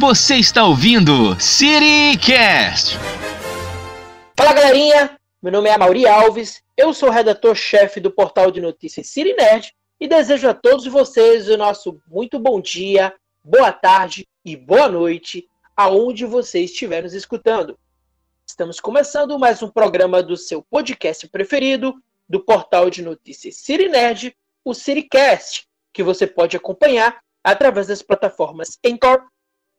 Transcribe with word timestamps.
Você 0.00 0.36
está 0.36 0.64
ouvindo 0.64 1.38
CityCast. 1.38 2.96
Fala 4.34 4.54
galerinha, 4.54 5.20
meu 5.42 5.52
nome 5.52 5.68
é 5.68 5.76
Mauri 5.76 6.06
Alves, 6.06 6.62
eu 6.74 6.94
sou 6.94 7.10
redator-chefe 7.10 8.00
do 8.00 8.10
portal 8.10 8.50
de 8.50 8.62
notícias 8.62 9.08
City 9.08 9.34
Nerd 9.34 9.74
e 10.00 10.08
desejo 10.08 10.48
a 10.48 10.54
todos 10.54 10.86
vocês 10.86 11.50
o 11.50 11.56
nosso 11.58 12.00
muito 12.08 12.38
bom 12.38 12.62
dia, 12.62 13.14
boa 13.44 13.70
tarde 13.72 14.26
e 14.42 14.56
boa 14.56 14.88
noite, 14.88 15.46
aonde 15.76 16.24
você 16.24 16.60
estiver 16.60 17.02
nos 17.02 17.12
escutando. 17.12 17.78
Estamos 18.46 18.80
começando 18.80 19.38
mais 19.38 19.62
um 19.62 19.68
programa 19.68 20.22
do 20.22 20.34
seu 20.34 20.62
podcast 20.62 21.28
preferido, 21.28 21.94
do 22.26 22.40
portal 22.40 22.88
de 22.88 23.02
notícias 23.02 23.56
City 23.56 23.90
Nerd, 23.90 24.34
o 24.64 24.72
CityCast, 24.72 25.68
que 25.92 26.02
você 26.02 26.26
pode 26.26 26.56
acompanhar 26.56 27.20
através 27.44 27.86
das 27.88 28.00
plataformas 28.00 28.78
Anchor, 28.82 29.26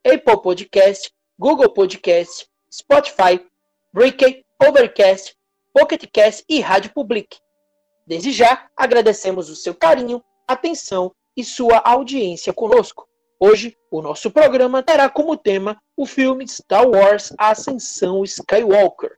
Apple 0.05 0.41
Podcast, 0.41 1.11
Google 1.37 1.71
Podcast, 1.73 2.47
Spotify, 2.73 3.39
Breaker, 3.93 4.41
Overcast, 4.67 5.35
Pocket 5.73 6.05
Cast 6.11 6.43
e 6.49 6.59
Rádio 6.59 6.91
Public. 6.93 7.37
Desde 8.07 8.31
já, 8.31 8.67
agradecemos 8.75 9.49
o 9.49 9.55
seu 9.55 9.75
carinho, 9.75 10.21
atenção 10.47 11.11
e 11.37 11.43
sua 11.43 11.77
audiência 11.77 12.51
conosco. 12.51 13.07
Hoje, 13.39 13.75
o 13.91 14.01
nosso 14.01 14.29
programa 14.31 14.83
terá 14.83 15.09
como 15.09 15.37
tema 15.37 15.77
o 15.95 16.05
filme 16.05 16.47
Star 16.47 16.87
Wars 16.87 17.31
Ascensão 17.37 18.23
Skywalker. 18.23 19.11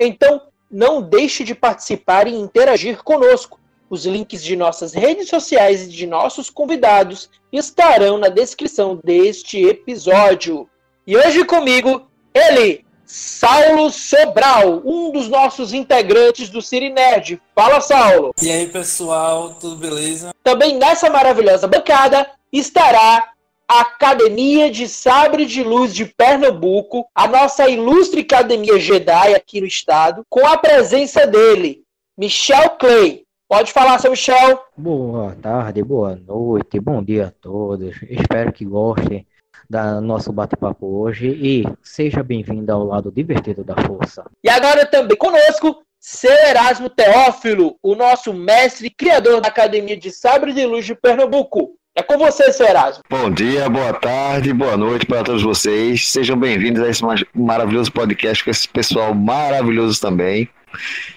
Então, 0.00 0.40
não 0.70 1.02
deixe 1.02 1.44
de 1.44 1.54
participar 1.54 2.26
e 2.26 2.34
interagir 2.34 3.02
conosco. 3.02 3.60
Os 3.90 4.06
links 4.06 4.42
de 4.42 4.56
nossas 4.56 4.94
redes 4.94 5.28
sociais 5.28 5.82
e 5.82 5.88
de 5.88 6.06
nossos 6.06 6.48
convidados 6.48 7.28
estarão 7.52 8.16
na 8.16 8.28
descrição 8.28 8.98
deste 9.04 9.62
episódio. 9.62 10.66
E 11.06 11.16
hoje 11.16 11.44
comigo, 11.44 12.08
ele, 12.34 12.84
Saulo 13.04 13.90
Sobral, 13.90 14.82
um 14.84 15.12
dos 15.12 15.28
nossos 15.28 15.72
integrantes 15.72 16.48
do 16.48 16.60
City 16.60 16.90
Nerd. 16.90 17.40
Fala, 17.54 17.80
Saulo! 17.80 18.34
E 18.42 18.50
aí, 18.50 18.66
pessoal, 18.66 19.54
tudo 19.54 19.76
beleza? 19.76 20.34
Também 20.42 20.76
nessa 20.76 21.08
maravilhosa 21.08 21.68
bancada 21.68 22.28
estará 22.52 23.22
a 23.68 23.82
Academia 23.82 24.68
de 24.68 24.88
Sabre 24.88 25.46
de 25.46 25.62
Luz 25.62 25.94
de 25.94 26.06
Pernambuco, 26.06 27.06
a 27.14 27.28
nossa 27.28 27.68
ilustre 27.68 28.22
Academia 28.22 28.76
Jedi 28.76 29.32
aqui 29.32 29.60
no 29.60 29.66
estado, 29.68 30.24
com 30.28 30.44
a 30.44 30.56
presença 30.56 31.24
dele, 31.24 31.84
Michel 32.18 32.70
Clay. 32.70 33.22
Pode 33.48 33.72
falar, 33.72 34.00
seu 34.00 34.10
Michel. 34.10 34.60
Boa 34.76 35.36
tarde, 35.40 35.84
boa 35.84 36.16
noite, 36.16 36.80
bom 36.80 37.00
dia 37.00 37.26
a 37.26 37.30
todos. 37.30 37.94
Espero 38.10 38.52
que 38.52 38.64
gostem 38.64 39.24
do 39.68 40.00
nosso 40.00 40.32
bate-papo 40.32 40.86
hoje 40.86 41.28
e 41.28 41.64
seja 41.82 42.22
bem-vindo 42.22 42.72
ao 42.72 42.84
lado 42.84 43.10
divertido 43.10 43.64
da 43.64 43.74
força. 43.76 44.24
E 44.42 44.48
agora 44.48 44.86
também 44.86 45.16
conosco, 45.16 45.82
seu 46.00 46.32
Erasmo 46.32 46.88
Teófilo, 46.88 47.76
o 47.82 47.94
nosso 47.94 48.32
mestre 48.32 48.90
criador 48.90 49.40
da 49.40 49.48
Academia 49.48 49.96
de 49.96 50.10
Sabre 50.10 50.52
de 50.52 50.64
Luz 50.64 50.84
de 50.84 50.94
Pernambuco. 50.94 51.76
É 51.98 52.02
com 52.02 52.18
você, 52.18 52.52
seu 52.52 52.66
Erasmo. 52.66 53.02
Bom 53.08 53.30
dia, 53.30 53.70
boa 53.70 53.94
tarde, 53.94 54.52
boa 54.52 54.76
noite 54.76 55.06
para 55.06 55.24
todos 55.24 55.42
vocês. 55.42 56.10
Sejam 56.10 56.38
bem-vindos 56.38 56.82
a 56.82 56.88
esse 56.88 57.02
maravilhoso 57.34 57.90
podcast 57.90 58.44
com 58.44 58.50
esse 58.50 58.68
pessoal 58.68 59.14
maravilhoso 59.14 59.98
também. 59.98 60.48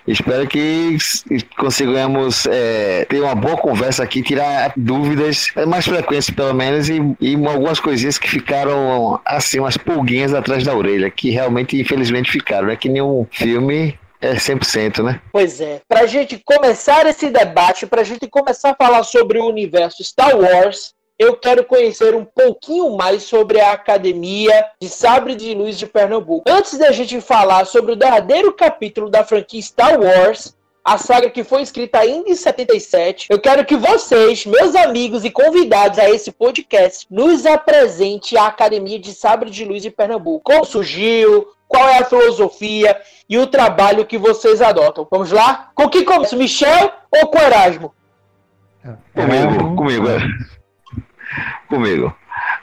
Espero 0.07 0.47
que 0.47 0.97
consigamos 1.57 2.45
é, 2.47 3.05
ter 3.05 3.21
uma 3.21 3.35
boa 3.35 3.57
conversa 3.57 4.03
aqui, 4.03 4.21
tirar 4.21 4.73
dúvidas 4.75 5.47
é, 5.55 5.65
mais 5.65 5.85
frequentes, 5.85 6.29
pelo 6.29 6.53
menos, 6.53 6.89
e, 6.89 6.99
e 7.19 7.35
algumas 7.45 7.79
coisinhas 7.79 8.17
que 8.17 8.29
ficaram 8.29 9.19
assim, 9.25 9.59
umas 9.59 9.77
pulguinhas 9.77 10.33
atrás 10.33 10.63
da 10.63 10.75
orelha, 10.75 11.09
que 11.09 11.29
realmente, 11.29 11.79
infelizmente, 11.79 12.31
ficaram. 12.31 12.69
É 12.69 12.75
que 12.75 12.89
nenhum 12.89 13.25
filme 13.31 13.97
é 14.21 14.33
100%, 14.33 15.03
né? 15.03 15.21
Pois 15.31 15.61
é. 15.61 15.81
Pra 15.87 16.05
gente 16.05 16.41
começar 16.43 17.05
esse 17.05 17.29
debate, 17.29 17.85
pra 17.85 18.03
gente 18.03 18.27
começar 18.27 18.71
a 18.71 18.75
falar 18.75 19.03
sobre 19.03 19.39
o 19.39 19.47
universo 19.47 20.03
Star 20.03 20.37
Wars, 20.37 20.93
eu 21.19 21.35
quero 21.35 21.65
conhecer 21.65 22.15
um 22.15 22.23
pouquinho 22.23 22.95
mais 22.95 23.23
sobre 23.23 23.59
a 23.59 23.73
Academia 23.73 24.65
de 24.81 24.87
Sabre 24.87 25.35
de 25.35 25.53
Luz 25.53 25.77
de 25.77 25.85
Pernambuco. 25.85 26.49
Antes 26.49 26.77
da 26.77 26.93
gente 26.93 27.19
falar 27.19 27.65
sobre 27.65 27.91
o 27.91 27.95
derradeiro 27.97 28.53
capítulo 28.53 29.09
da 29.09 29.25
franquia 29.25 29.61
Star 29.61 29.99
Wars, 29.99 30.55
a 30.81 30.97
saga 30.97 31.29
que 31.29 31.43
foi 31.43 31.61
escrita 31.61 31.99
ainda 31.99 32.29
em 32.29 32.35
77, 32.35 33.27
eu 33.29 33.37
quero 33.37 33.65
que 33.65 33.75
vocês, 33.75 34.45
meus 34.45 34.73
amigos 34.75 35.25
e 35.25 35.29
convidados 35.29 35.99
a 35.99 36.09
esse 36.09 36.31
podcast, 36.31 37.05
nos 37.11 37.45
apresente 37.45 38.37
a 38.37 38.47
Academia 38.47 38.97
de 38.97 39.13
Sabre 39.13 39.49
de 39.49 39.65
Luz 39.65 39.81
de 39.83 39.91
Pernambuco. 39.91 40.41
Como 40.45 40.63
surgiu, 40.63 41.47
qual 41.67 41.87
é 41.89 41.97
a 41.99 42.05
filosofia 42.05 42.99
e 43.29 43.37
o 43.37 43.45
trabalho 43.45 44.05
que 44.05 44.17
vocês 44.17 44.61
adotam. 44.61 45.05
Vamos 45.11 45.31
lá? 45.31 45.69
Com 45.75 45.89
que 45.89 46.03
começa, 46.03 46.35
Michel 46.35 46.91
ou 47.11 47.27
com 47.27 47.37
Erasmo? 47.39 47.93
Comigo, 49.13 49.75
comigo. 49.75 50.07
Comigo. 51.67 52.15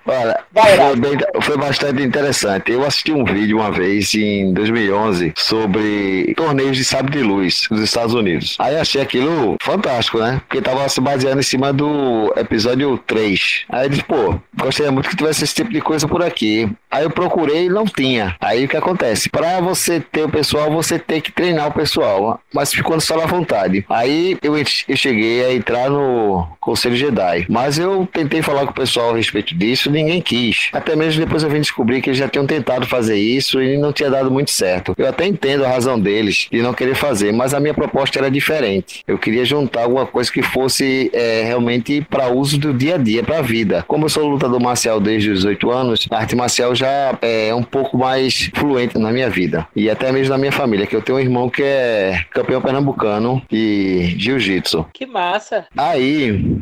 Olha, 0.06 0.38
foi, 0.54 0.96
bem, 0.96 1.18
foi, 1.42 1.56
bastante 1.56 2.02
interessante. 2.02 2.70
Eu 2.70 2.84
assisti 2.84 3.12
um 3.12 3.24
vídeo 3.24 3.58
uma 3.58 3.72
vez 3.72 4.14
em 4.14 4.52
2011 4.52 5.32
sobre 5.36 6.32
torneios 6.36 6.76
de 6.76 6.84
sabre 6.84 7.18
de 7.18 7.24
luz 7.24 7.66
nos 7.70 7.80
Estados 7.80 8.14
Unidos. 8.14 8.56
Aí 8.60 8.76
achei 8.76 9.02
aquilo 9.02 9.56
fantástico, 9.60 10.18
né? 10.18 10.40
Porque 10.48 10.62
tava 10.62 10.88
se 10.88 11.00
baseando 11.00 11.40
em 11.40 11.42
cima 11.42 11.72
do 11.72 12.32
episódio 12.36 12.96
3. 12.98 13.64
Aí 13.68 13.88
disse, 13.88 14.04
pô, 14.04 14.38
gostaria 14.56 14.92
muito 14.92 15.08
que 15.08 15.16
tivesse 15.16 15.42
esse 15.42 15.54
tipo 15.54 15.72
de 15.72 15.80
coisa 15.80 16.06
por 16.06 16.22
aqui. 16.22 16.70
Aí 16.90 17.04
eu 17.04 17.10
procurei 17.10 17.66
e 17.66 17.68
não 17.68 17.84
tinha. 17.84 18.36
Aí 18.40 18.64
o 18.64 18.68
que 18.68 18.76
acontece? 18.76 19.28
Para 19.28 19.60
você 19.60 20.00
ter 20.00 20.22
o 20.22 20.30
pessoal, 20.30 20.70
você 20.70 20.98
tem 20.98 21.20
que 21.20 21.32
treinar 21.32 21.68
o 21.68 21.72
pessoal, 21.72 22.40
mas 22.54 22.72
ficando 22.72 23.00
só 23.00 23.16
na 23.16 23.26
vontade. 23.26 23.84
Aí 23.88 24.38
eu, 24.42 24.56
eu 24.56 24.96
cheguei 24.96 25.44
a 25.44 25.52
entrar 25.52 25.90
no 25.90 26.46
Conselho 26.60 26.96
Jedi, 26.96 27.46
mas 27.50 27.78
eu 27.78 28.08
tentei 28.12 28.40
falar 28.40 28.64
com 28.64 28.70
o 28.70 28.74
pessoal 28.74 29.10
a 29.12 29.16
respeito 29.16 29.54
disso 29.54 29.90
ninguém 29.96 30.20
quis. 30.20 30.68
Até 30.72 30.94
mesmo 30.94 31.24
depois 31.24 31.42
eu 31.42 31.50
vim 31.50 31.60
descobrir 31.60 32.00
que 32.00 32.10
eles 32.10 32.18
já 32.18 32.28
tinham 32.28 32.46
tentado 32.46 32.86
fazer 32.86 33.16
isso 33.16 33.60
e 33.60 33.76
não 33.76 33.92
tinha 33.92 34.10
dado 34.10 34.30
muito 34.30 34.50
certo. 34.50 34.94
Eu 34.96 35.08
até 35.08 35.26
entendo 35.26 35.64
a 35.64 35.68
razão 35.68 35.98
deles 35.98 36.48
de 36.50 36.62
não 36.62 36.72
querer 36.72 36.94
fazer, 36.94 37.32
mas 37.32 37.54
a 37.54 37.60
minha 37.60 37.74
proposta 37.74 38.18
era 38.18 38.30
diferente. 38.30 39.02
Eu 39.06 39.18
queria 39.18 39.44
juntar 39.44 39.82
alguma 39.82 40.06
coisa 40.06 40.30
que 40.30 40.42
fosse 40.42 41.10
é, 41.12 41.42
realmente 41.44 42.00
para 42.08 42.28
uso 42.28 42.58
do 42.58 42.72
dia 42.72 42.94
a 42.94 42.98
dia, 42.98 43.22
para 43.22 43.38
a 43.38 43.42
vida. 43.42 43.84
Como 43.88 44.04
eu 44.04 44.08
sou 44.08 44.26
lutador 44.26 44.60
marcial 44.60 45.00
desde 45.00 45.30
os 45.30 45.40
18 45.40 45.70
anos, 45.70 46.06
a 46.10 46.18
arte 46.18 46.36
marcial 46.36 46.74
já 46.74 47.18
é 47.20 47.54
um 47.54 47.62
pouco 47.62 47.96
mais 47.96 48.50
fluente 48.54 48.98
na 48.98 49.10
minha 49.10 49.30
vida 49.30 49.66
e 49.74 49.90
até 49.90 50.12
mesmo 50.12 50.30
na 50.30 50.38
minha 50.38 50.52
família, 50.52 50.86
que 50.86 50.94
eu 50.94 51.02
tenho 51.02 51.18
um 51.18 51.20
irmão 51.20 51.48
que 51.48 51.62
é 51.62 52.24
campeão 52.30 52.60
pernambucano 52.60 53.42
de 53.50 54.14
jiu-jitsu. 54.18 54.86
Que 54.92 55.06
massa! 55.06 55.66
Aí, 55.76 56.58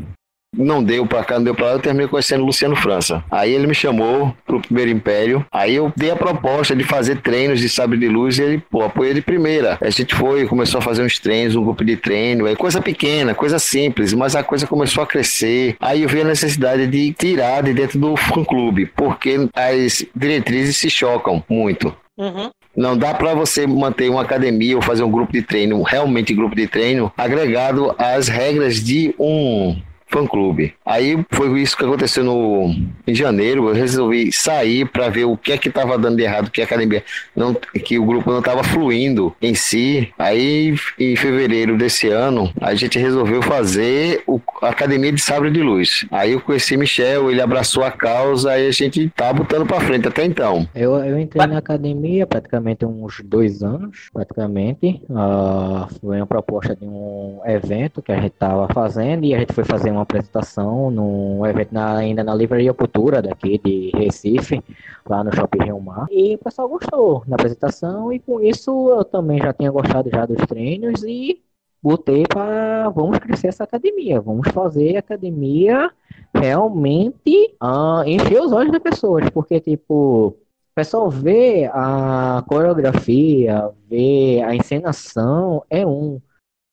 não 0.56 0.82
deu 0.82 1.06
pra 1.06 1.24
cá, 1.24 1.36
não 1.36 1.44
deu 1.44 1.54
pra 1.54 1.66
lá, 1.66 1.72
eu 1.72 1.78
terminei 1.78 2.08
conhecendo 2.08 2.44
Luciano 2.44 2.76
França. 2.76 3.24
Aí 3.30 3.52
ele 3.52 3.66
me 3.66 3.74
chamou 3.74 4.34
pro 4.46 4.60
Primeiro 4.60 4.90
Império, 4.90 5.44
aí 5.52 5.74
eu 5.74 5.92
dei 5.96 6.10
a 6.10 6.16
proposta 6.16 6.74
de 6.74 6.84
fazer 6.84 7.20
treinos 7.20 7.60
de 7.60 7.68
sabre 7.68 7.98
de 7.98 8.08
luz 8.08 8.38
e 8.38 8.42
ele, 8.42 8.64
pô, 8.70 8.82
apoiou 8.82 9.14
de 9.14 9.22
primeira. 9.22 9.78
A 9.80 9.90
gente 9.90 10.14
foi, 10.14 10.46
começou 10.46 10.78
a 10.78 10.82
fazer 10.82 11.02
uns 11.02 11.18
treinos, 11.18 11.56
um 11.56 11.64
grupo 11.64 11.84
de 11.84 11.96
treino, 11.96 12.46
é 12.46 12.54
coisa 12.54 12.80
pequena, 12.80 13.34
coisa 13.34 13.58
simples, 13.58 14.12
mas 14.12 14.36
a 14.36 14.42
coisa 14.42 14.66
começou 14.66 15.02
a 15.02 15.06
crescer. 15.06 15.76
Aí 15.80 16.02
eu 16.02 16.08
vi 16.08 16.20
a 16.20 16.24
necessidade 16.24 16.86
de 16.86 17.12
tirar 17.12 17.62
de 17.62 17.72
dentro 17.72 17.98
do 17.98 18.16
fã-clube, 18.16 18.86
porque 18.86 19.48
as 19.54 20.04
diretrizes 20.14 20.76
se 20.76 20.90
chocam 20.90 21.42
muito. 21.48 21.94
Uhum. 22.16 22.50
Não 22.76 22.96
dá 22.96 23.14
para 23.14 23.34
você 23.34 23.66
manter 23.66 24.10
uma 24.10 24.22
academia 24.22 24.76
ou 24.76 24.82
fazer 24.82 25.04
um 25.04 25.10
grupo 25.10 25.32
de 25.32 25.42
treino, 25.42 25.82
realmente 25.82 26.34
grupo 26.34 26.56
de 26.56 26.66
treino, 26.66 27.12
agregado 27.16 27.94
às 27.98 28.28
regras 28.28 28.82
de 28.82 29.14
um 29.18 29.76
fã-clube. 30.14 30.72
Aí 30.86 31.18
foi 31.32 31.60
isso 31.60 31.76
que 31.76 31.84
aconteceu 31.84 32.22
no, 32.22 32.72
em 33.04 33.14
janeiro. 33.14 33.68
Eu 33.68 33.74
resolvi 33.74 34.30
sair 34.30 34.86
para 34.86 35.08
ver 35.08 35.24
o 35.24 35.36
que 35.36 35.50
é 35.50 35.58
que 35.58 35.68
estava 35.68 35.98
dando 35.98 36.16
de 36.16 36.22
errado, 36.22 36.50
que 36.50 36.60
a 36.60 36.64
academia 36.64 37.02
não, 37.34 37.52
que 37.54 37.98
o 37.98 38.04
grupo 38.04 38.30
não 38.30 38.38
estava 38.38 38.62
fluindo 38.62 39.34
em 39.42 39.54
si. 39.54 40.12
Aí 40.16 40.74
em 40.98 41.16
fevereiro 41.16 41.76
desse 41.76 42.08
ano 42.08 42.52
a 42.60 42.74
gente 42.74 42.98
resolveu 42.98 43.42
fazer 43.42 44.22
o, 44.26 44.40
a 44.62 44.68
academia 44.68 45.12
de 45.12 45.20
Sabre 45.20 45.50
de 45.50 45.60
Luz. 45.60 46.06
Aí 46.12 46.32
eu 46.32 46.40
conheci 46.40 46.76
Michel, 46.76 47.30
ele 47.30 47.40
abraçou 47.40 47.82
a 47.82 47.90
causa 47.90 48.56
e 48.56 48.68
a 48.68 48.70
gente 48.70 49.08
tá 49.16 49.32
botando 49.32 49.66
para 49.66 49.80
frente 49.80 50.06
até 50.06 50.24
então. 50.24 50.68
Eu, 50.74 50.96
eu 50.96 51.18
entrei 51.18 51.44
na 51.46 51.58
academia 51.58 52.26
praticamente 52.26 52.84
uns 52.84 53.20
dois 53.24 53.62
anos, 53.62 54.10
praticamente. 54.12 55.02
Uh, 55.10 55.92
foi 56.00 56.18
uma 56.18 56.26
proposta 56.26 56.76
de 56.76 56.84
um 56.84 57.40
evento 57.44 58.00
que 58.00 58.12
a 58.12 58.16
gente 58.16 58.32
estava 58.32 58.68
fazendo 58.72 59.24
e 59.24 59.34
a 59.34 59.38
gente 59.38 59.52
foi 59.52 59.64
fazer 59.64 59.90
uma 59.90 60.03
apresentação 60.04 60.90
num 60.90 61.44
evento 61.46 61.72
na, 61.72 61.96
ainda 61.96 62.22
na 62.22 62.34
Livraria 62.34 62.72
Cultura 62.72 63.20
daqui 63.20 63.58
de 63.58 63.90
Recife, 63.94 64.62
lá 65.06 65.24
no 65.24 65.34
Shopping 65.34 65.64
Rio 65.64 65.80
Mar. 65.80 66.06
E 66.10 66.36
o 66.36 66.38
pessoal 66.38 66.68
gostou 66.68 67.24
da 67.26 67.34
apresentação 67.34 68.12
e 68.12 68.20
com 68.20 68.40
isso 68.40 68.90
eu 68.90 69.04
também 69.04 69.38
já 69.38 69.52
tinha 69.52 69.70
gostado 69.70 70.08
já 70.10 70.24
dos 70.26 70.44
treinos 70.46 71.02
e 71.02 71.42
botei 71.82 72.24
para 72.26 72.88
vamos 72.90 73.18
crescer 73.18 73.48
essa 73.48 73.64
academia, 73.64 74.20
vamos 74.20 74.48
fazer 74.48 74.96
a 74.96 75.00
academia 75.00 75.90
realmente 76.34 77.54
uh, 77.62 78.02
encher 78.06 78.40
os 78.40 78.52
olhos 78.52 78.72
das 78.72 78.82
pessoas, 78.82 79.28
porque 79.30 79.60
tipo 79.60 80.36
o 80.74 80.74
pessoal 80.74 81.08
vê 81.08 81.70
a 81.72 82.42
coreografia, 82.48 83.70
vê 83.88 84.42
a 84.44 84.56
encenação, 84.56 85.62
é 85.70 85.86
um. 85.86 86.20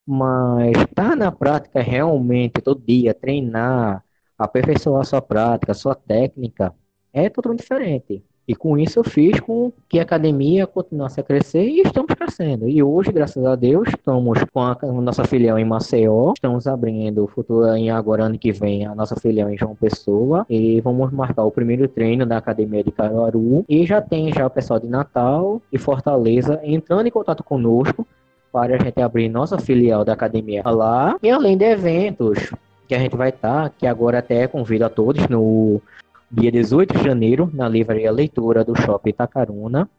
Mas 0.06 0.74
tá 0.96 1.16
na 1.16 1.32
prática 1.32 1.82
realmente 1.82 2.62
todo 2.62 2.82
dia, 2.86 3.14
treinar, 3.14 4.04
aperfeiçoar 4.38 5.06
sua 5.06 5.22
prática, 5.22 5.74
sua 5.74 5.96
técnica, 5.96 6.74
é 7.14 7.30
totalmente 7.30 7.62
diferente. 7.62 8.24
E 8.48 8.56
com 8.56 8.78
isso 8.78 9.00
eu 9.00 9.04
fiz 9.04 9.40
com 9.40 9.72
que 9.88 10.00
a 10.00 10.02
academia 10.02 10.66
continuasse 10.66 11.20
a 11.20 11.24
crescer 11.24 11.64
e 11.64 11.82
estamos 11.82 12.14
crescendo. 12.14 12.68
E 12.68 12.82
hoje, 12.82 13.12
graças 13.12 13.46
a 13.46 13.56
Deus, 13.56 13.88
estamos 13.88 14.40
com 14.52 14.60
a 14.60 14.76
nossa 15.02 15.24
filial 15.24 15.58
em 15.60 15.64
Maceió, 15.64 16.34
estamos 16.34 16.68
abrindo 16.68 17.28
futuro 17.28 17.68
em 17.76 17.92
agora 17.92 18.26
ano 18.26 18.38
que 18.38 18.52
vem 18.52 18.86
a 18.86 18.96
nossa 18.96 19.16
filial 19.16 19.50
em 19.50 19.58
João 19.58 19.76
Pessoa 19.76 20.46
e 20.50 20.82
vamos 20.82 21.12
marcar 21.14 21.46
o 21.46 21.52
primeiro 21.52 21.88
treino 21.88 22.26
da 22.26 22.38
academia 22.38 22.84
de 22.84 22.92
Caruaru 22.92 23.64
e 23.70 23.86
já 23.86 24.02
tem 24.02 24.34
já 24.34 24.48
o 24.48 24.50
pessoal 24.50 24.80
de 24.80 24.88
Natal 24.88 25.62
e 25.72 25.78
Fortaleza 25.78 26.60
entrando 26.64 27.08
em 27.08 27.12
contato 27.12 27.44
conosco 27.44 28.06
para 28.52 28.76
a 28.76 28.78
gente 28.78 29.02
abrir 29.02 29.30
nossa 29.30 29.58
filial 29.58 30.04
da 30.04 30.14
academia 30.14 30.64
lá. 30.66 31.18
E 31.22 31.30
além 31.30 31.58
de 31.58 31.66
eventos 31.66 32.52
que 32.88 32.96
a 32.96 33.00
gente 33.00 33.16
vai 33.16 33.30
estar, 33.30 33.70
tá, 33.70 33.76
que 33.78 33.88
agora 33.88 34.20
até 34.20 34.48
convido 34.48 34.86
a 34.86 34.90
todos 34.90 35.28
no 35.28 35.82
dia 36.30 36.52
18 36.52 36.98
de 36.98 37.04
janeiro, 37.04 37.50
na 37.54 37.68
livraria 37.68 38.12
Leitura 38.12 38.64
do 38.64 38.76
Shopping 38.76 39.12
Itacaruna. 39.12 39.90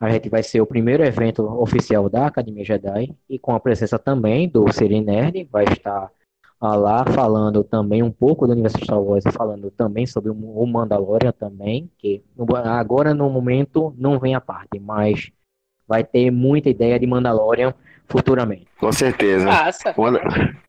A 0.00 0.08
gente 0.10 0.28
vai 0.28 0.42
ser 0.42 0.60
o 0.60 0.66
primeiro 0.66 1.04
evento 1.04 1.44
oficial 1.60 2.08
da 2.08 2.26
Academia 2.26 2.64
Jedi 2.64 3.14
e 3.28 3.38
com 3.38 3.54
a 3.54 3.60
presença 3.60 3.98
também 3.98 4.48
do 4.48 4.72
Siri 4.72 5.00
Nerd, 5.00 5.46
vai 5.50 5.64
estar 5.64 6.10
lá 6.60 7.04
falando 7.04 7.64
também 7.64 8.02
um 8.02 8.10
pouco 8.10 8.46
do 8.46 8.52
universo 8.52 8.78
Star 8.82 9.00
Wars 9.00 9.24
falando 9.32 9.70
também 9.70 10.06
sobre 10.06 10.30
o 10.30 10.66
Mandalorian 10.66 11.32
também, 11.32 11.90
que 11.98 12.22
agora 12.64 13.14
no 13.14 13.28
momento 13.30 13.94
não 13.98 14.18
vem 14.18 14.34
a 14.34 14.40
parte, 14.40 14.78
mas 14.78 15.30
vai 15.90 16.04
ter 16.04 16.30
muita 16.30 16.70
ideia 16.70 16.98
de 17.00 17.06
Mandalorian 17.06 17.74
futuramente. 18.08 18.66
Com 18.78 18.92
certeza. 18.92 19.44
Nossa. 19.44 19.94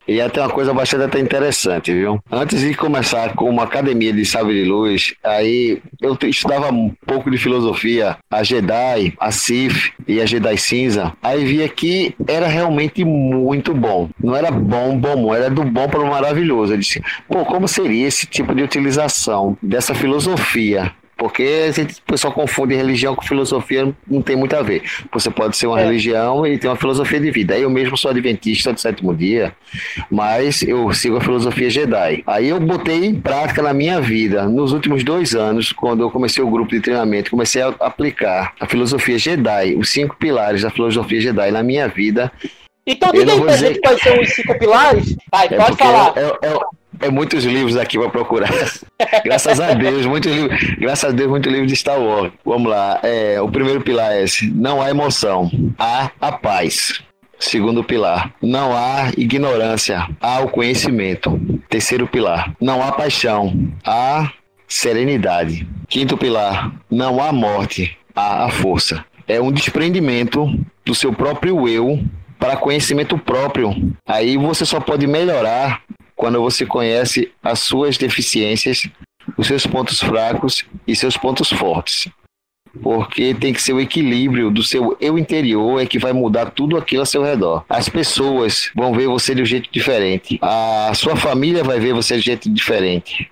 E 0.08 0.20
até 0.20 0.42
uma 0.42 0.50
coisa 0.50 0.74
bastante 0.74 1.04
até 1.04 1.20
interessante, 1.20 1.94
viu? 1.94 2.20
Antes 2.32 2.60
de 2.60 2.74
começar 2.74 3.36
com 3.36 3.50
uma 3.50 3.64
academia 3.64 4.12
de 4.12 4.26
sabre 4.26 4.64
de 4.64 4.70
luz, 4.70 5.14
aí 5.24 5.82
eu 6.02 6.18
estudava 6.24 6.72
um 6.72 6.92
pouco 7.06 7.30
de 7.32 7.38
filosofia, 7.38 8.18
a 8.30 8.44
Jedi, 8.44 9.14
a 9.20 9.32
Sith 9.32 9.94
e 10.08 10.20
a 10.20 10.26
Jedi 10.26 10.58
cinza. 10.58 11.14
Aí 11.22 11.46
via 11.46 11.70
que 11.70 12.16
era 12.28 12.48
realmente 12.48 13.06
muito 13.06 13.74
bom. 13.74 14.10
Não 14.20 14.36
era 14.36 14.52
bom, 14.52 14.98
bom, 14.98 15.34
era 15.34 15.50
do 15.50 15.64
bom 15.64 15.88
para 15.88 16.02
o 16.02 16.10
maravilhoso. 16.10 16.74
Eu 16.74 16.78
disse, 16.78 17.02
pô, 17.28 17.46
como 17.46 17.68
seria 17.68 18.08
esse 18.08 18.26
tipo 18.26 18.54
de 18.54 18.64
utilização 18.64 19.58
dessa 19.62 19.94
filosofia 19.94 20.92
porque 21.22 21.68
a 21.70 21.72
gente, 21.72 22.00
o 22.00 22.02
pessoal 22.02 22.34
confunde 22.34 22.74
religião 22.74 23.14
com 23.14 23.22
filosofia, 23.22 23.94
não 24.08 24.24
tem 24.24 24.36
muito 24.36 24.56
a 24.56 24.64
ver. 24.64 24.82
Você 25.14 25.30
pode 25.30 25.56
ser 25.56 25.68
uma 25.68 25.80
é. 25.80 25.84
religião 25.84 26.48
e 26.48 26.58
ter 26.58 26.68
uma 26.68 26.76
filosofia 26.76 27.20
de 27.20 27.30
vida. 27.30 27.56
Eu 27.56 27.70
mesmo 27.70 27.96
sou 27.96 28.10
adventista 28.10 28.74
do 28.74 28.82
sétimo 28.82 29.14
dia, 29.14 29.56
mas 30.10 30.64
eu 30.64 30.92
sigo 30.96 31.18
a 31.18 31.22
filosofia 31.22 31.70
Jedi. 31.70 32.24
Aí 32.26 32.50
eu 32.50 32.60
botei 32.60 33.06
em 33.06 33.14
prática 33.14 33.62
na 33.62 33.72
minha 33.72 34.02
vida, 34.02 34.48
nos 34.48 34.74
últimos 34.74 35.04
dois 35.04 35.36
anos, 35.36 35.72
quando 35.72 36.02
eu 36.02 36.10
comecei 36.10 36.44
o 36.44 36.50
grupo 36.50 36.72
de 36.72 36.80
treinamento, 36.80 37.30
comecei 37.30 37.62
a 37.62 37.68
aplicar 37.82 38.56
a 38.60 38.66
filosofia 38.66 39.20
Jedi, 39.20 39.76
os 39.76 39.92
cinco 39.92 40.16
pilares 40.18 40.64
da 40.64 40.72
filosofia 40.72 41.22
Jedi 41.22 41.52
na 41.52 41.62
minha 41.62 41.88
vida. 41.88 42.32
Então 42.84 43.12
diga 43.12 43.32
aí 43.32 43.42
pra 43.42 43.58
gente 43.58 43.80
quais 43.80 44.02
são 44.02 44.20
os 44.20 44.30
cinco 44.34 44.58
pilares. 44.58 45.16
Vai, 45.32 45.46
é 45.46 45.56
pode 45.56 45.78
falar. 45.78 46.14
É, 46.18 46.48
é, 46.48 46.60
é 47.01 47.09
muitos 47.09 47.44
livros 47.44 47.77
aqui 47.77 47.98
para 47.98 48.09
procurar. 48.09 48.50
graças 49.24 49.59
a 49.59 49.74
Deus, 49.74 50.06
muitos 50.06 50.31
livros. 50.31 50.59
Graças 50.77 51.09
a 51.09 51.13
Deus, 51.13 51.30
muitos 51.30 51.51
livros 51.51 51.71
de 51.71 51.75
Star 51.75 52.00
Wars. 52.00 52.31
Vamos 52.45 52.69
lá. 52.69 53.00
É, 53.03 53.42
o 53.42 53.50
primeiro 53.50 53.81
pilar 53.81 54.12
é 54.12 54.24
esse: 54.24 54.50
não 54.51 54.81
há 54.81 54.89
emoção, 54.89 55.50
há 55.77 56.12
a 56.19 56.31
paz. 56.31 57.01
Segundo 57.39 57.83
pilar, 57.83 58.31
não 58.39 58.71
há 58.71 59.12
ignorância, 59.18 60.07
há 60.21 60.42
o 60.42 60.50
conhecimento. 60.50 61.42
Terceiro 61.68 62.06
pilar, 62.06 62.56
não 62.62 62.83
há 62.83 62.92
paixão, 62.92 63.51
há 63.83 64.31
serenidade. 64.68 65.68
Quinto 65.89 66.15
pilar, 66.15 66.71
não 66.89 67.21
há 67.21 67.33
morte, 67.33 67.98
há 68.15 68.45
a 68.45 68.50
força. 68.50 69.03
É 69.27 69.42
um 69.42 69.51
desprendimento 69.51 70.48
do 70.86 70.94
seu 70.94 71.12
próprio 71.12 71.68
eu 71.68 72.03
para 72.39 72.56
conhecimento 72.56 73.18
próprio. 73.18 73.74
Aí 74.06 74.38
você 74.38 74.63
só 74.63 74.80
pode 74.80 75.07
melhorar 75.07 75.81
quando 76.22 76.40
você 76.40 76.68
conhece 76.68 77.32
as 77.42 77.62
suas 77.62 77.98
deficiências, 77.98 78.88
os 79.36 79.48
seus 79.48 79.66
pontos 79.66 80.00
fracos 80.00 80.63
e 80.88 80.96
seus 80.96 81.18
pontos 81.18 81.50
fortes. 81.50 82.08
Porque 82.84 83.34
tem 83.34 83.51
que 83.51 83.60
ser 83.60 83.74
o 83.74 83.82
equilíbrio 83.82 84.51
do 84.51 84.62
seu 84.62 84.96
eu 85.01 85.18
interior 85.18 85.82
é 85.82 85.86
que 85.88 85.98
vai 85.98 86.13
mudar 86.13 86.51
tudo 86.51 86.78
aquilo 86.78 87.01
ao 87.01 87.08
seu 87.08 87.24
redor. 87.24 87.66
As 87.68 87.90
pessoas 87.90 88.70
vão 88.75 88.94
ver 88.94 89.08
você 89.08 89.34
de 89.34 89.42
um 89.42 89.46
jeito 89.46 89.68
diferente. 89.72 90.38
A 90.44 90.92
sua 90.94 91.16
família 91.16 91.63
vai 91.63 91.80
ver 91.80 91.96
você 91.96 92.13
de 92.13 92.20
um 92.20 92.24
jeito 92.24 92.50
diferente. 92.51 93.28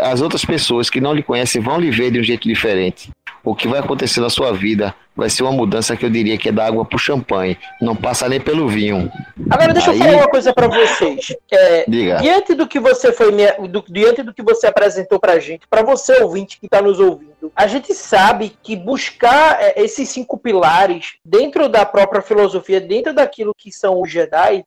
As 0.00 0.22
outras 0.22 0.44
pessoas 0.44 0.88
que 0.88 1.00
não 1.00 1.12
lhe 1.12 1.24
conhecem 1.24 1.60
vão 1.60 1.80
lhe 1.80 1.90
ver 1.90 2.12
de 2.12 2.20
um 2.20 2.22
jeito 2.22 2.46
diferente. 2.46 3.10
O 3.46 3.54
que 3.54 3.68
vai 3.68 3.78
acontecer 3.78 4.18
na 4.18 4.28
sua 4.28 4.52
vida 4.52 4.92
vai 5.14 5.30
ser 5.30 5.44
uma 5.44 5.52
mudança 5.52 5.96
que 5.96 6.04
eu 6.04 6.10
diria 6.10 6.36
que 6.36 6.48
é 6.48 6.52
da 6.52 6.66
água 6.66 6.84
para 6.84 6.96
o 6.96 6.98
champanhe. 6.98 7.56
Não 7.80 7.94
passa 7.94 8.28
nem 8.28 8.40
pelo 8.40 8.68
vinho. 8.68 9.08
Agora 9.48 9.72
deixa 9.72 9.92
Aí... 9.92 10.00
eu 10.00 10.04
falar 10.04 10.16
uma 10.16 10.28
coisa 10.28 10.52
para 10.52 10.66
vocês. 10.66 11.32
É, 11.52 11.84
Diga. 11.88 12.16
Diante 12.16 12.54
do 12.54 12.66
que 12.66 12.80
você 12.80 13.12
foi 13.12 13.30
do, 13.68 13.84
diante 13.88 14.24
do 14.24 14.34
que 14.34 14.42
você 14.42 14.66
apresentou 14.66 15.20
para 15.20 15.38
gente, 15.38 15.64
para 15.68 15.84
você 15.84 16.20
ouvinte 16.20 16.58
que 16.58 16.66
está 16.66 16.82
nos 16.82 16.98
ouvindo, 16.98 17.52
a 17.54 17.68
gente 17.68 17.94
sabe 17.94 18.58
que 18.64 18.74
buscar 18.74 19.62
é, 19.62 19.80
esses 19.80 20.08
cinco 20.08 20.36
pilares 20.36 21.14
dentro 21.24 21.68
da 21.68 21.86
própria 21.86 22.22
filosofia, 22.22 22.80
dentro 22.80 23.14
daquilo 23.14 23.54
que 23.56 23.70
são 23.70 24.02
os 24.02 24.10
Jedi 24.10 24.64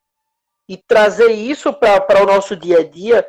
e 0.69 0.77
trazer 0.77 1.31
isso 1.31 1.73
para 1.73 2.23
o 2.23 2.25
nosso 2.25 2.55
dia 2.55 2.79
a 2.79 2.83
dia, 2.87 3.27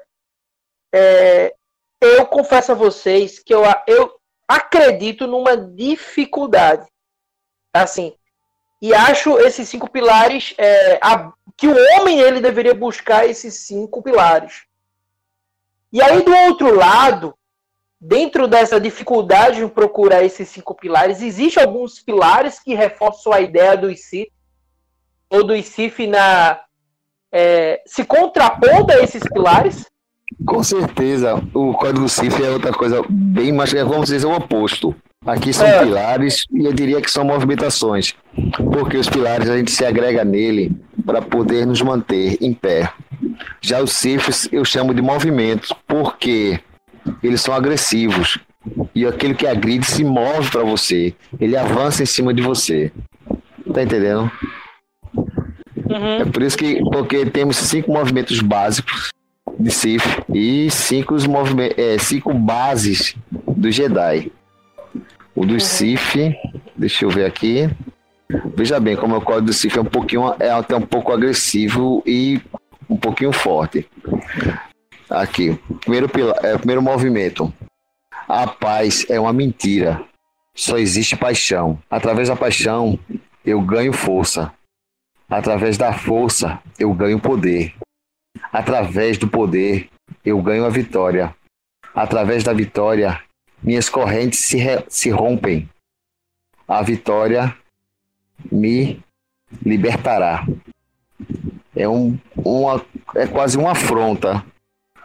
é, 0.94 1.52
eu 2.00 2.24
confesso 2.26 2.70
a 2.70 2.76
vocês 2.76 3.40
que 3.40 3.52
eu, 3.52 3.62
eu 3.88 4.19
acredito 4.50 5.28
numa 5.28 5.56
dificuldade. 5.56 6.86
Assim, 7.72 8.12
e 8.82 8.92
acho 8.92 9.38
esses 9.38 9.68
cinco 9.68 9.88
pilares 9.88 10.54
é, 10.58 10.98
a, 11.00 11.32
que 11.56 11.68
o 11.68 11.76
homem 11.94 12.18
ele 12.18 12.40
deveria 12.40 12.74
buscar 12.74 13.26
esses 13.26 13.54
cinco 13.54 14.02
pilares. 14.02 14.64
E 15.92 16.02
aí 16.02 16.22
do 16.24 16.34
outro 16.34 16.74
lado, 16.74 17.32
dentro 18.00 18.48
dessa 18.48 18.80
dificuldade 18.80 19.62
em 19.62 19.68
procurar 19.68 20.24
esses 20.24 20.48
cinco 20.48 20.74
pilares, 20.74 21.22
existem 21.22 21.62
alguns 21.62 22.00
pilares 22.00 22.58
que 22.58 22.74
reforçam 22.74 23.32
a 23.32 23.40
ideia 23.40 23.76
do 23.76 23.94
Sith 23.96 24.32
ou 25.28 25.44
do 25.44 25.62
Sith 25.62 25.98
na 26.08 26.60
é, 27.30 27.80
se 27.86 28.04
contrapondo 28.04 28.92
a 28.92 28.98
esses 29.00 29.22
pilares 29.22 29.88
com 30.46 30.62
certeza, 30.62 31.42
o 31.52 31.74
código 31.74 32.08
CIF 32.08 32.42
é 32.42 32.50
outra 32.50 32.72
coisa 32.72 33.02
bem 33.08 33.52
mais, 33.52 33.72
é, 33.74 33.84
vamos 33.84 34.08
dizer, 34.08 34.26
o 34.26 34.34
oposto. 34.34 34.94
Aqui 35.26 35.52
são 35.52 35.66
é. 35.66 35.84
pilares 35.84 36.46
e 36.50 36.64
eu 36.64 36.72
diria 36.72 37.00
que 37.00 37.10
são 37.10 37.24
movimentações, 37.24 38.14
porque 38.56 38.96
os 38.96 39.08
pilares 39.08 39.50
a 39.50 39.56
gente 39.56 39.70
se 39.70 39.84
agrega 39.84 40.24
nele 40.24 40.72
para 41.04 41.20
poder 41.20 41.66
nos 41.66 41.82
manter 41.82 42.38
em 42.40 42.54
pé. 42.54 42.90
Já 43.60 43.82
os 43.82 43.92
CIFs 43.92 44.48
eu 44.50 44.64
chamo 44.64 44.94
de 44.94 45.02
movimentos, 45.02 45.74
porque 45.86 46.58
eles 47.22 47.42
são 47.42 47.54
agressivos. 47.54 48.38
e 48.94 49.06
aquilo 49.06 49.34
que 49.34 49.46
agride 49.46 49.86
se 49.86 50.04
move 50.04 50.50
para 50.50 50.62
você. 50.62 51.14
Ele 51.38 51.56
avança 51.56 52.02
em 52.02 52.06
cima 52.06 52.32
de 52.32 52.42
você. 52.42 52.92
Tá 53.72 53.82
entendendo? 53.82 54.30
Uhum. 55.14 56.20
É 56.20 56.24
por 56.24 56.42
isso 56.42 56.56
que 56.56 56.80
porque 56.92 57.26
temos 57.26 57.56
cinco 57.56 57.92
movimentos 57.92 58.40
básicos 58.40 59.10
de 59.60 59.70
Sith 59.70 60.02
e 60.34 60.70
cinco, 60.70 61.14
é, 61.76 61.98
cinco 61.98 62.32
bases 62.32 63.14
do 63.46 63.70
Jedi. 63.70 64.32
O 65.34 65.44
do 65.44 65.54
uhum. 65.54 65.60
Sith, 65.60 66.34
deixa 66.74 67.04
eu 67.04 67.10
ver 67.10 67.26
aqui. 67.26 67.68
Veja 68.56 68.80
bem 68.80 68.96
como 68.96 69.16
o 69.16 69.20
código 69.20 69.46
do 69.46 69.52
Sith 69.52 69.76
é 69.76 69.80
um 69.80 69.84
pouquinho 69.84 70.34
é 70.38 70.50
até 70.50 70.74
um 70.74 70.80
pouco 70.82 71.12
agressivo 71.12 72.02
e 72.06 72.40
um 72.88 72.96
pouquinho 72.96 73.32
forte. 73.32 73.86
Aqui, 75.10 75.58
primeiro 75.80 76.10
é, 76.42 76.56
primeiro 76.56 76.80
movimento. 76.80 77.52
A 78.26 78.46
paz 78.46 79.04
é 79.10 79.20
uma 79.20 79.32
mentira. 79.32 80.02
Só 80.54 80.78
existe 80.78 81.16
paixão. 81.16 81.78
Através 81.90 82.28
da 82.28 82.36
paixão, 82.36 82.98
eu 83.44 83.60
ganho 83.60 83.92
força. 83.92 84.52
Através 85.28 85.76
da 85.76 85.92
força, 85.92 86.58
eu 86.78 86.92
ganho 86.94 87.20
poder. 87.20 87.74
Através 88.52 89.16
do 89.16 89.28
poder, 89.28 89.88
eu 90.24 90.40
ganho 90.42 90.64
a 90.64 90.68
vitória. 90.68 91.34
Através 91.94 92.42
da 92.42 92.52
vitória, 92.52 93.20
minhas 93.62 93.88
correntes 93.88 94.40
se, 94.40 94.58
se 94.88 95.10
rompem. 95.10 95.68
A 96.66 96.82
vitória 96.82 97.54
me 98.50 99.02
libertará. 99.64 100.46
É, 101.74 101.88
um, 101.88 102.18
uma, 102.36 102.84
é 103.14 103.26
quase 103.26 103.56
uma 103.56 103.72
afronta 103.72 104.44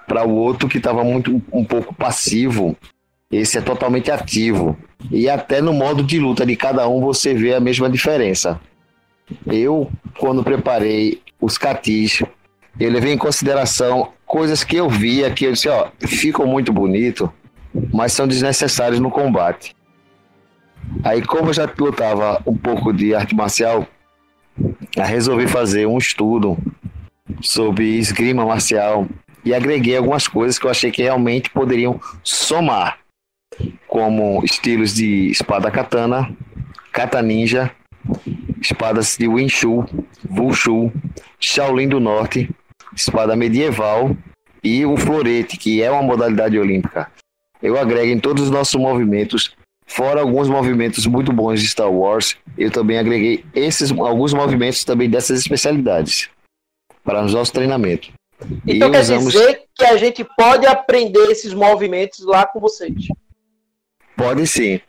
para 0.08 0.26
o 0.26 0.36
outro 0.36 0.68
que 0.68 0.78
estava 0.78 1.04
muito 1.04 1.42
um 1.52 1.64
pouco 1.64 1.94
passivo. 1.94 2.76
Esse 3.32 3.58
é 3.58 3.62
totalmente 3.62 4.12
ativo. 4.12 4.78
E 5.12 5.30
até 5.30 5.62
no 5.62 5.74
modo 5.74 6.04
de 6.04 6.20
luta 6.20 6.46
de 6.46 6.56
cada 6.56 6.88
um 6.88 7.02
você 7.02 7.34
vê 7.34 7.54
a 7.54 7.60
mesma 7.60 7.90
diferença. 7.90 8.60
Eu, 9.46 9.92
quando 10.20 10.44
preparei 10.44 11.22
os 11.42 11.58
catis, 11.58 12.22
eu 12.80 12.92
levei 12.92 13.14
em 13.14 13.18
consideração 13.18 14.10
coisas 14.26 14.64
que 14.64 14.76
eu 14.76 14.90
via 14.90 15.32
que 15.32 15.46
eu 15.46 15.54
disse, 15.54 15.70
ó, 15.70 15.90
ficam 16.00 16.46
muito 16.46 16.74
bonito, 16.74 17.32
mas 17.94 18.14
são 18.14 18.28
desnecessários 18.28 19.00
no 19.00 19.10
combate. 19.10 19.76
Aí, 21.04 21.22
como 21.22 21.50
eu 21.50 21.54
já 21.54 21.70
lutava 21.78 22.42
um 22.46 22.56
pouco 22.56 22.94
de 22.94 23.16
arte 23.16 23.36
marcial, 23.36 23.88
resolvi 24.96 25.48
fazer 25.48 25.86
um 25.86 25.98
estudo 25.98 26.58
sobre 27.42 27.98
esgrima 27.98 28.46
marcial 28.46 29.08
e 29.44 29.54
agreguei 29.54 29.98
algumas 29.98 30.28
coisas 30.28 30.58
que 30.58 30.66
eu 30.66 30.72
achei 30.72 30.92
que 30.92 31.04
realmente 31.04 31.50
poderiam 31.50 32.00
somar, 32.24 33.00
como 33.88 34.44
estilos 34.44 34.94
de 34.94 35.30
espada 35.30 35.70
katana, 35.72 36.30
kata 36.92 37.22
ninja, 37.22 37.72
espadas 38.62 39.18
de 39.18 39.28
Wushu, 39.28 39.86
Wushu, 40.30 40.92
Shaolin 41.40 41.88
do 41.88 42.00
Norte, 42.00 42.50
espada 42.96 43.36
medieval 43.36 44.16
e 44.64 44.86
o 44.86 44.98
florete, 44.98 45.58
que 45.58 45.82
é 45.82 45.92
uma 45.92 46.02
modalidade 46.02 46.58
olímpica. 46.58 47.12
Eu 47.62 47.78
agrego 47.78 48.12
em 48.12 48.20
todos 48.20 48.44
os 48.44 48.50
nossos 48.50 48.76
movimentos, 48.76 49.56
fora 49.86 50.22
alguns 50.22 50.50
movimentos 50.50 51.06
muito 51.06 51.32
bons 51.32 51.62
de 51.62 51.68
Star 51.68 51.92
Wars, 51.92 52.38
eu 52.58 52.72
também 52.72 52.98
agreguei 52.98 53.46
esses 53.54 53.92
alguns 53.92 54.34
movimentos 54.34 54.84
também 54.84 55.10
dessas 55.10 55.40
especialidades 55.40 56.30
para 57.04 57.22
o 57.22 57.30
nosso 57.30 57.54
treinamento. 57.54 58.12
Então 58.68 58.90
e 58.90 58.92
quer 58.92 59.02
usamos... 59.02 59.34
dizer 59.34 59.64
que 59.74 59.86
a 59.86 59.98
gente 59.98 60.26
pode 60.38 60.66
aprender 60.66 61.30
esses 61.30 61.54
movimentos 61.54 62.26
lá 62.26 62.46
com 62.46 62.60
vocês? 62.60 63.08
Pode 64.16 64.46
sim. 64.48 64.80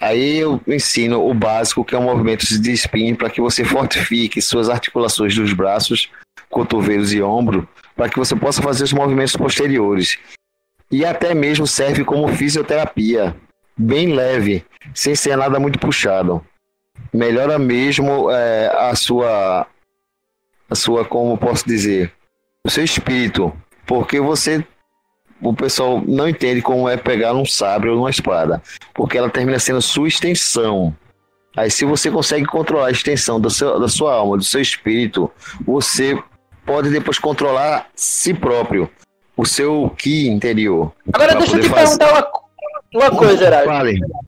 Aí 0.00 0.38
eu 0.38 0.60
ensino 0.66 1.26
o 1.26 1.32
básico, 1.32 1.84
que 1.84 1.94
é 1.94 1.98
um 1.98 2.04
movimento 2.04 2.46
de 2.46 2.72
spin, 2.72 3.14
para 3.14 3.30
que 3.30 3.40
você 3.40 3.64
fortifique 3.66 4.40
suas 4.40 4.68
articulações 4.68 5.34
dos 5.34 5.52
braços, 5.52 6.10
cotovelos 6.50 7.12
e 7.12 7.22
ombro, 7.22 7.68
para 7.94 8.08
que 8.08 8.18
você 8.18 8.34
possa 8.36 8.62
fazer 8.62 8.84
os 8.84 8.92
movimentos 8.92 9.36
posteriores. 9.36 10.18
E 10.90 11.04
até 11.04 11.34
mesmo 11.34 11.66
serve 11.66 12.04
como 12.04 12.28
fisioterapia, 12.28 13.36
bem 13.76 14.14
leve, 14.14 14.64
sem 14.94 15.14
ser 15.14 15.36
nada 15.36 15.58
muito 15.58 15.78
puxado. 15.78 16.44
Melhora 17.12 17.58
mesmo 17.58 18.30
é, 18.30 18.68
a 18.68 18.94
sua, 18.94 19.66
a 20.70 20.74
sua, 20.74 21.04
como 21.04 21.36
posso 21.36 21.66
dizer, 21.66 22.12
o 22.64 22.70
seu 22.70 22.84
espírito, 22.84 23.52
porque 23.86 24.20
você 24.20 24.64
o 25.40 25.54
pessoal 25.54 26.02
não 26.06 26.28
entende 26.28 26.62
como 26.62 26.88
é 26.88 26.96
pegar 26.96 27.34
um 27.34 27.44
sabre 27.44 27.90
ou 27.90 27.98
uma 27.98 28.10
espada, 28.10 28.62
porque 28.94 29.18
ela 29.18 29.28
termina 29.28 29.58
sendo 29.58 29.82
sua 29.82 30.08
extensão. 30.08 30.96
Aí, 31.56 31.70
se 31.70 31.84
você 31.84 32.10
consegue 32.10 32.44
controlar 32.44 32.88
a 32.88 32.90
extensão 32.90 33.40
do 33.40 33.48
seu, 33.48 33.80
da 33.80 33.88
sua 33.88 34.14
alma, 34.14 34.36
do 34.36 34.44
seu 34.44 34.60
espírito, 34.60 35.30
você 35.66 36.22
pode 36.66 36.90
depois 36.90 37.18
controlar 37.18 37.88
si 37.94 38.34
próprio, 38.34 38.90
o 39.36 39.46
seu 39.46 39.88
ki 39.96 40.28
interior. 40.28 40.92
Agora, 41.12 41.36
deixa 41.36 41.56
eu 41.56 41.62
te 41.62 41.68
fazer... 41.68 41.98
perguntar 41.98 42.42
uma, 42.92 43.02
uma 43.06 43.18
coisa, 43.18 43.44
Heraldo. 43.44 44.26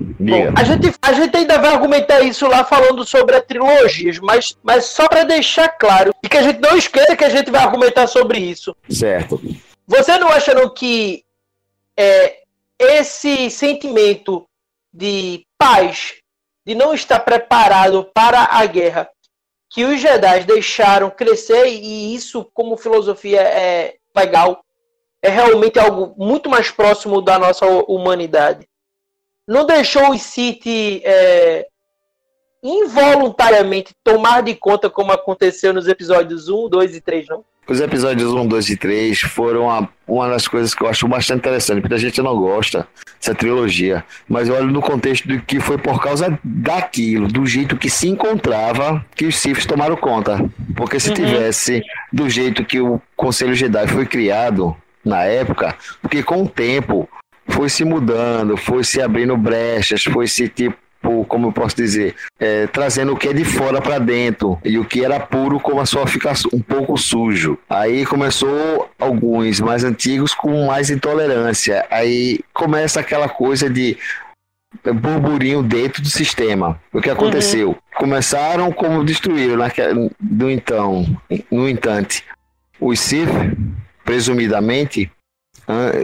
Bom, 0.00 0.52
a, 0.56 0.62
gente, 0.62 0.94
a 1.02 1.12
gente 1.12 1.36
ainda 1.36 1.58
vai 1.58 1.72
argumentar 1.72 2.20
isso 2.20 2.46
lá 2.46 2.64
falando 2.64 3.04
sobre 3.04 3.34
a 3.34 3.42
trilogia, 3.42 4.12
mas, 4.22 4.56
mas 4.62 4.84
só 4.84 5.08
para 5.08 5.24
deixar 5.24 5.68
claro, 5.68 6.12
e 6.22 6.28
que 6.28 6.36
a 6.36 6.42
gente 6.42 6.60
não 6.60 6.76
esqueça 6.76 7.16
que 7.16 7.24
a 7.24 7.28
gente 7.28 7.50
vai 7.50 7.62
argumentar 7.62 8.06
sobre 8.06 8.38
isso. 8.38 8.76
Certo. 8.88 9.40
Você 9.86 10.16
não 10.18 10.28
acha 10.28 10.54
não 10.54 10.72
que 10.72 11.24
é, 11.96 12.38
esse 12.78 13.50
sentimento 13.50 14.46
de 14.92 15.44
paz, 15.58 16.14
de 16.64 16.76
não 16.76 16.94
estar 16.94 17.18
preparado 17.20 18.08
para 18.14 18.48
a 18.52 18.64
guerra, 18.66 19.08
que 19.70 19.84
os 19.84 20.00
Jedi 20.00 20.44
deixaram 20.44 21.10
crescer 21.10 21.66
e 21.66 22.14
isso, 22.14 22.44
como 22.54 22.76
filosofia, 22.76 23.40
é 23.40 23.96
legal, 24.16 24.64
é 25.22 25.28
realmente 25.28 25.78
algo 25.78 26.14
muito 26.16 26.48
mais 26.48 26.70
próximo 26.70 27.20
da 27.20 27.38
nossa 27.38 27.66
humanidade. 27.66 28.66
Não 29.46 29.64
deixou 29.64 30.10
os 30.10 30.22
Sith 30.22 30.66
é, 31.04 31.66
involuntariamente 32.62 33.94
tomar 34.02 34.42
de 34.42 34.54
conta 34.54 34.90
como 34.90 35.12
aconteceu 35.12 35.72
nos 35.72 35.88
episódios 35.88 36.48
1, 36.48 36.68
2 36.68 36.96
e 36.96 37.00
3, 37.00 37.28
não? 37.28 37.44
Os 37.68 37.82
episódios 37.82 38.32
1, 38.32 38.46
2 38.46 38.70
e 38.70 38.76
3 38.78 39.20
foram 39.20 39.70
a, 39.70 39.86
uma 40.06 40.26
das 40.26 40.48
coisas 40.48 40.74
que 40.74 40.82
eu 40.82 40.88
acho 40.88 41.06
bastante 41.06 41.40
interessante. 41.40 41.80
Muita 41.80 41.98
gente 41.98 42.22
não 42.22 42.34
gosta 42.34 42.88
dessa 43.20 43.34
trilogia, 43.34 44.02
mas 44.26 44.48
eu 44.48 44.54
olho 44.54 44.70
no 44.70 44.80
contexto 44.80 45.28
de 45.28 45.38
que 45.42 45.60
foi 45.60 45.76
por 45.76 46.00
causa 46.00 46.38
daquilo, 46.42 47.28
do 47.28 47.44
jeito 47.44 47.76
que 47.76 47.90
se 47.90 48.08
encontrava, 48.08 49.04
que 49.14 49.26
os 49.26 49.36
Siths 49.36 49.66
tomaram 49.66 49.98
conta. 49.98 50.42
Porque 50.74 50.98
se 50.98 51.10
uhum. 51.10 51.14
tivesse 51.16 51.82
do 52.10 52.30
jeito 52.30 52.64
que 52.64 52.80
o 52.80 52.98
Conselho 53.14 53.54
Jedi 53.54 53.86
foi 53.86 54.06
criado 54.06 54.74
na 55.04 55.24
época, 55.24 55.76
porque 56.00 56.22
com 56.22 56.44
o 56.44 56.48
tempo 56.48 57.06
foi 57.48 57.68
se 57.68 57.84
mudando, 57.84 58.56
foi 58.56 58.82
se 58.82 59.02
abrindo 59.02 59.36
brechas, 59.36 60.02
foi 60.04 60.26
se 60.26 60.48
tipo 60.48 60.87
como 61.28 61.48
eu 61.48 61.52
posso 61.52 61.76
dizer, 61.76 62.14
é, 62.38 62.66
trazendo 62.66 63.12
o 63.12 63.16
que 63.16 63.28
é 63.28 63.32
de 63.32 63.44
fora 63.44 63.80
para 63.80 63.98
dentro 63.98 64.58
e 64.64 64.78
o 64.78 64.84
que 64.84 65.04
era 65.04 65.20
puro 65.20 65.60
começou 65.60 66.02
a 66.02 66.06
ficar 66.06 66.34
um 66.52 66.60
pouco 66.60 66.96
sujo. 66.98 67.58
Aí 67.68 68.04
começou 68.04 68.90
alguns 68.98 69.60
mais 69.60 69.84
antigos 69.84 70.34
com 70.34 70.66
mais 70.66 70.90
intolerância. 70.90 71.86
Aí 71.90 72.40
começa 72.52 73.00
aquela 73.00 73.28
coisa 73.28 73.70
de 73.70 73.96
burburinho 74.84 75.62
dentro 75.62 76.02
do 76.02 76.08
sistema. 76.08 76.80
O 76.92 77.00
que 77.00 77.10
aconteceu? 77.10 77.68
Uhum. 77.68 77.76
Começaram 77.96 78.72
como 78.72 79.04
destruíram 79.04 79.56
no 80.30 80.50
então, 80.50 81.04
no 81.50 81.68
entanto, 81.68 82.22
os 82.80 83.00
Sith, 83.00 83.28
presumidamente, 84.04 85.10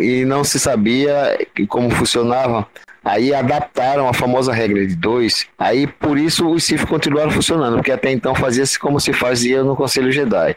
e 0.01 0.25
não 0.25 0.45
se 0.45 0.59
sabia 0.59 1.39
como 1.69 1.91
funcionava 1.91 2.67
Aí 3.05 3.35
adaptaram 3.35 4.09
a 4.09 4.15
famosa 4.15 4.53
regra 4.53 4.87
de 4.87 4.97
dois. 4.97 5.47
Aí 5.59 5.87
por 5.87 6.17
isso 6.19 6.49
os 6.49 6.65
Sith 6.65 6.87
continuaram 6.87 7.31
funcionando, 7.31 7.77
porque 7.77 7.93
até 7.93 8.11
então 8.11 8.35
fazia-se 8.35 8.79
como 8.79 8.99
se 8.99 9.13
fazia 9.13 9.63
no 9.63 9.77
Conselho 9.77 10.11
Jedi. 10.11 10.57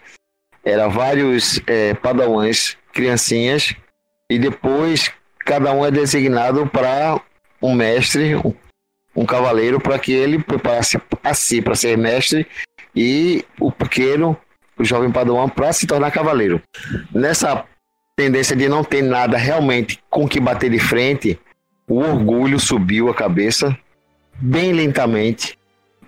Era 0.64 0.88
vários 0.88 1.62
é, 1.68 1.94
padawans, 1.94 2.78
criancinhas, 2.94 3.76
e 4.30 4.40
depois 4.40 5.12
cada 5.40 5.72
um 5.72 5.86
é 5.86 5.92
designado 5.92 6.68
para 6.68 7.22
um 7.62 7.74
mestre, 7.74 8.36
um, 9.16 9.26
cavaleiro, 9.26 9.80
para 9.80 9.98
que 9.98 10.12
ele 10.12 10.40
preparasse 10.40 11.00
a 11.24 11.34
si 11.34 11.62
para 11.62 11.76
ser 11.76 11.98
mestre 11.98 12.46
e 12.96 13.46
o 13.60 13.72
pequeno, 13.72 14.38
o 14.78 14.84
jovem 14.84 15.12
padawan, 15.12 15.50
para 15.50 15.72
se 15.74 15.88
tornar 15.88 16.12
cavaleiro. 16.12 16.62
Nessa 17.14 17.66
tendência 18.18 18.56
de 18.56 18.68
não 18.68 18.84
ter 18.84 19.02
nada 19.02 19.38
realmente 19.38 20.02
com 20.10 20.28
que 20.28 20.40
bater 20.40 20.70
de 20.70 20.80
frente, 20.80 21.40
o 21.90 22.00
orgulho 22.00 22.60
subiu 22.60 23.10
a 23.10 23.14
cabeça 23.16 23.78
bem 24.36 24.74
lentamente. 24.74 25.58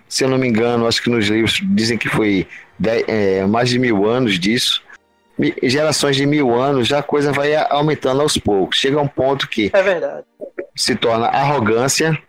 Se 0.08 0.24
eu 0.24 0.28
não 0.28 0.38
me 0.38 0.48
engano, 0.48 0.86
acho 0.86 1.02
que 1.02 1.10
nos 1.10 1.26
livros 1.26 1.60
dizem 1.62 1.96
que 1.96 2.08
foi 2.08 2.46
dez, 2.78 3.04
é, 3.08 3.46
mais 3.46 3.68
de 3.70 3.78
mil 3.78 4.06
anos 4.08 4.38
disso. 4.38 4.82
gerações 5.62 6.16
de 6.16 6.26
mil 6.26 6.54
anos, 6.54 6.86
já 6.88 6.98
a 6.98 7.02
coisa 7.02 7.32
vai 7.32 7.54
aumentando 7.54 8.20
aos 8.20 8.36
poucos. 8.36 8.78
Chega 8.78 8.98
a 8.98 9.02
um 9.02 9.08
ponto 9.08 9.48
que 9.48 9.70
é 9.72 9.82
verdade. 9.82 10.26
se 10.76 10.94
torna 10.96 11.26
arrogância, 11.28 12.20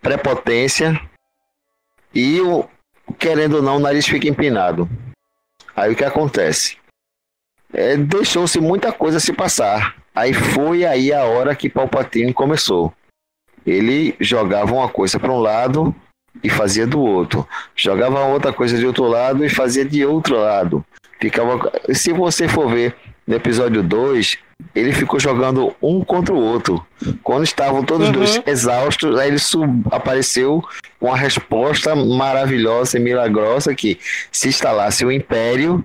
prepotência 0.00 1.00
e, 2.14 2.38
querendo 3.18 3.56
ou 3.56 3.62
não, 3.62 3.76
o 3.76 3.80
nariz 3.80 4.06
fica 4.06 4.28
empinado. 4.28 4.88
Aí 5.74 5.92
o 5.92 5.96
que 5.96 6.04
acontece? 6.04 6.76
É, 7.72 7.96
Deixou-se 7.96 8.60
muita 8.60 8.92
coisa 8.92 9.18
se 9.18 9.32
passar. 9.32 9.96
Aí 10.16 10.32
foi 10.32 10.86
aí 10.86 11.12
a 11.12 11.24
hora 11.24 11.54
que 11.54 11.68
Palpatine 11.68 12.32
começou. 12.32 12.90
Ele 13.66 14.16
jogava 14.18 14.72
uma 14.72 14.88
coisa 14.88 15.20
para 15.20 15.30
um 15.30 15.38
lado 15.38 15.94
e 16.42 16.48
fazia 16.48 16.86
do 16.86 17.00
outro. 17.00 17.46
Jogava 17.74 18.24
outra 18.24 18.50
coisa 18.50 18.78
de 18.78 18.86
outro 18.86 19.04
lado 19.04 19.44
e 19.44 19.50
fazia 19.50 19.84
de 19.84 20.06
outro 20.06 20.36
lado. 20.36 20.82
Ficava. 21.20 21.70
Se 21.92 22.14
você 22.14 22.48
for 22.48 22.70
ver 22.70 22.96
no 23.26 23.34
episódio 23.34 23.82
2, 23.82 24.38
ele 24.74 24.92
ficou 24.92 25.20
jogando 25.20 25.76
um 25.82 26.02
contra 26.02 26.34
o 26.34 26.38
outro. 26.38 26.86
Quando 27.22 27.44
estavam 27.44 27.84
todos 27.84 28.06
uhum. 28.06 28.12
dois 28.12 28.40
exaustos, 28.46 29.18
aí 29.18 29.28
ele 29.28 29.38
sub... 29.38 29.82
apareceu 29.90 30.62
com 30.98 31.08
uma 31.08 31.16
resposta 31.16 31.94
maravilhosa 31.94 32.96
e 32.96 33.00
milagrosa 33.00 33.74
que 33.74 33.98
se 34.32 34.48
instalasse 34.48 35.04
o 35.04 35.12
Império, 35.12 35.84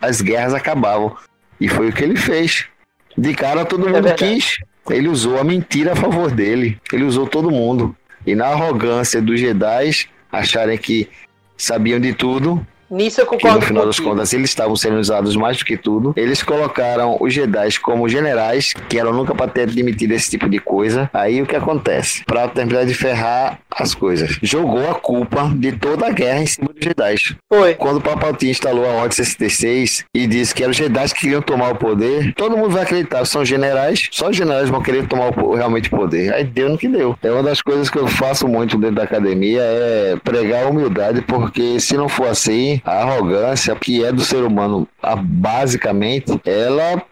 as 0.00 0.20
guerras 0.20 0.54
acabavam. 0.54 1.16
E 1.60 1.68
foi 1.68 1.88
o 1.88 1.92
que 1.92 2.04
ele 2.04 2.16
fez. 2.16 2.68
De 3.16 3.34
cara 3.34 3.64
todo 3.64 3.88
é 3.88 3.92
mundo 3.92 4.08
é 4.08 4.14
quis. 4.14 4.58
Ele 4.90 5.08
usou 5.08 5.38
a 5.38 5.44
mentira 5.44 5.92
a 5.92 5.96
favor 5.96 6.30
dele. 6.30 6.78
Ele 6.92 7.04
usou 7.04 7.26
todo 7.26 7.50
mundo. 7.50 7.96
E 8.26 8.34
na 8.34 8.46
arrogância 8.46 9.20
dos 9.20 9.40
Jedi 9.40 10.08
acharem 10.30 10.76
que 10.76 11.08
sabiam 11.56 12.00
de 12.00 12.12
tudo, 12.12 12.66
Nisso 12.94 13.20
eu 13.20 13.26
concordo. 13.26 13.58
Que 13.58 13.62
no 13.62 13.66
final 13.66 13.86
das 13.86 13.98
contas 13.98 14.32
eles 14.32 14.50
estavam 14.50 14.76
sendo 14.76 14.98
usados 14.98 15.34
mais 15.34 15.58
do 15.58 15.64
que 15.64 15.76
tudo. 15.76 16.12
Eles 16.16 16.42
colocaram 16.42 17.16
os 17.20 17.34
Jedi 17.34 17.80
como 17.80 18.08
generais, 18.08 18.72
que 18.88 18.98
eram 18.98 19.12
nunca 19.12 19.34
para 19.34 19.50
ter 19.50 19.62
admitido 19.62 20.12
esse 20.12 20.30
tipo 20.30 20.48
de 20.48 20.58
coisa. 20.58 21.10
Aí 21.12 21.42
o 21.42 21.46
que 21.46 21.56
acontece? 21.56 22.24
Para 22.24 22.46
terminar 22.46 22.86
de 22.86 22.94
ferrar 22.94 23.58
as 23.70 23.94
coisas. 23.94 24.38
Jogou 24.40 24.88
a 24.88 24.94
culpa 24.94 25.50
de 25.54 25.72
toda 25.72 26.06
a 26.06 26.10
guerra 26.10 26.40
em 26.40 26.46
cima 26.46 26.68
dos 26.68 26.84
Jedi. 26.84 27.36
Foi. 27.52 27.74
Quando 27.74 27.96
o 27.96 28.00
Palpatine 28.00 28.52
instalou 28.52 28.84
a 28.84 28.92
Ordem 28.92 29.12
66 29.12 30.04
e 30.14 30.26
disse 30.26 30.54
que 30.54 30.62
eram 30.62 30.70
os 30.70 30.76
Jedi 30.76 31.08
que 31.08 31.20
queriam 31.20 31.42
tomar 31.42 31.72
o 31.72 31.76
poder, 31.76 32.32
todo 32.34 32.56
mundo 32.56 32.70
vai 32.70 32.84
acreditar. 32.84 33.24
São 33.24 33.44
generais, 33.44 34.08
só 34.12 34.28
os 34.30 34.36
generais 34.36 34.68
vão 34.68 34.80
querer 34.80 35.06
tomar 35.08 35.36
o, 35.36 35.54
realmente 35.54 35.88
o 35.88 35.96
poder. 35.96 36.32
Aí 36.32 36.44
deu 36.44 36.68
no 36.68 36.78
que 36.78 36.88
deu. 36.88 37.16
É 37.22 37.30
uma 37.30 37.42
das 37.42 37.60
coisas 37.60 37.90
que 37.90 37.98
eu 37.98 38.06
faço 38.06 38.46
muito 38.46 38.78
dentro 38.78 38.96
da 38.96 39.02
academia 39.02 39.60
é 39.62 40.16
pregar 40.22 40.66
humildade, 40.66 41.22
porque 41.22 41.80
se 41.80 41.96
não 41.96 42.08
for 42.08 42.28
assim, 42.28 42.80
a 42.84 43.02
arrogância 43.02 43.74
que 43.74 44.04
é 44.04 44.12
do 44.12 44.22
ser 44.22 44.44
humano, 44.44 44.86
a, 45.02 45.16
basicamente, 45.16 46.38
ela 46.44 47.02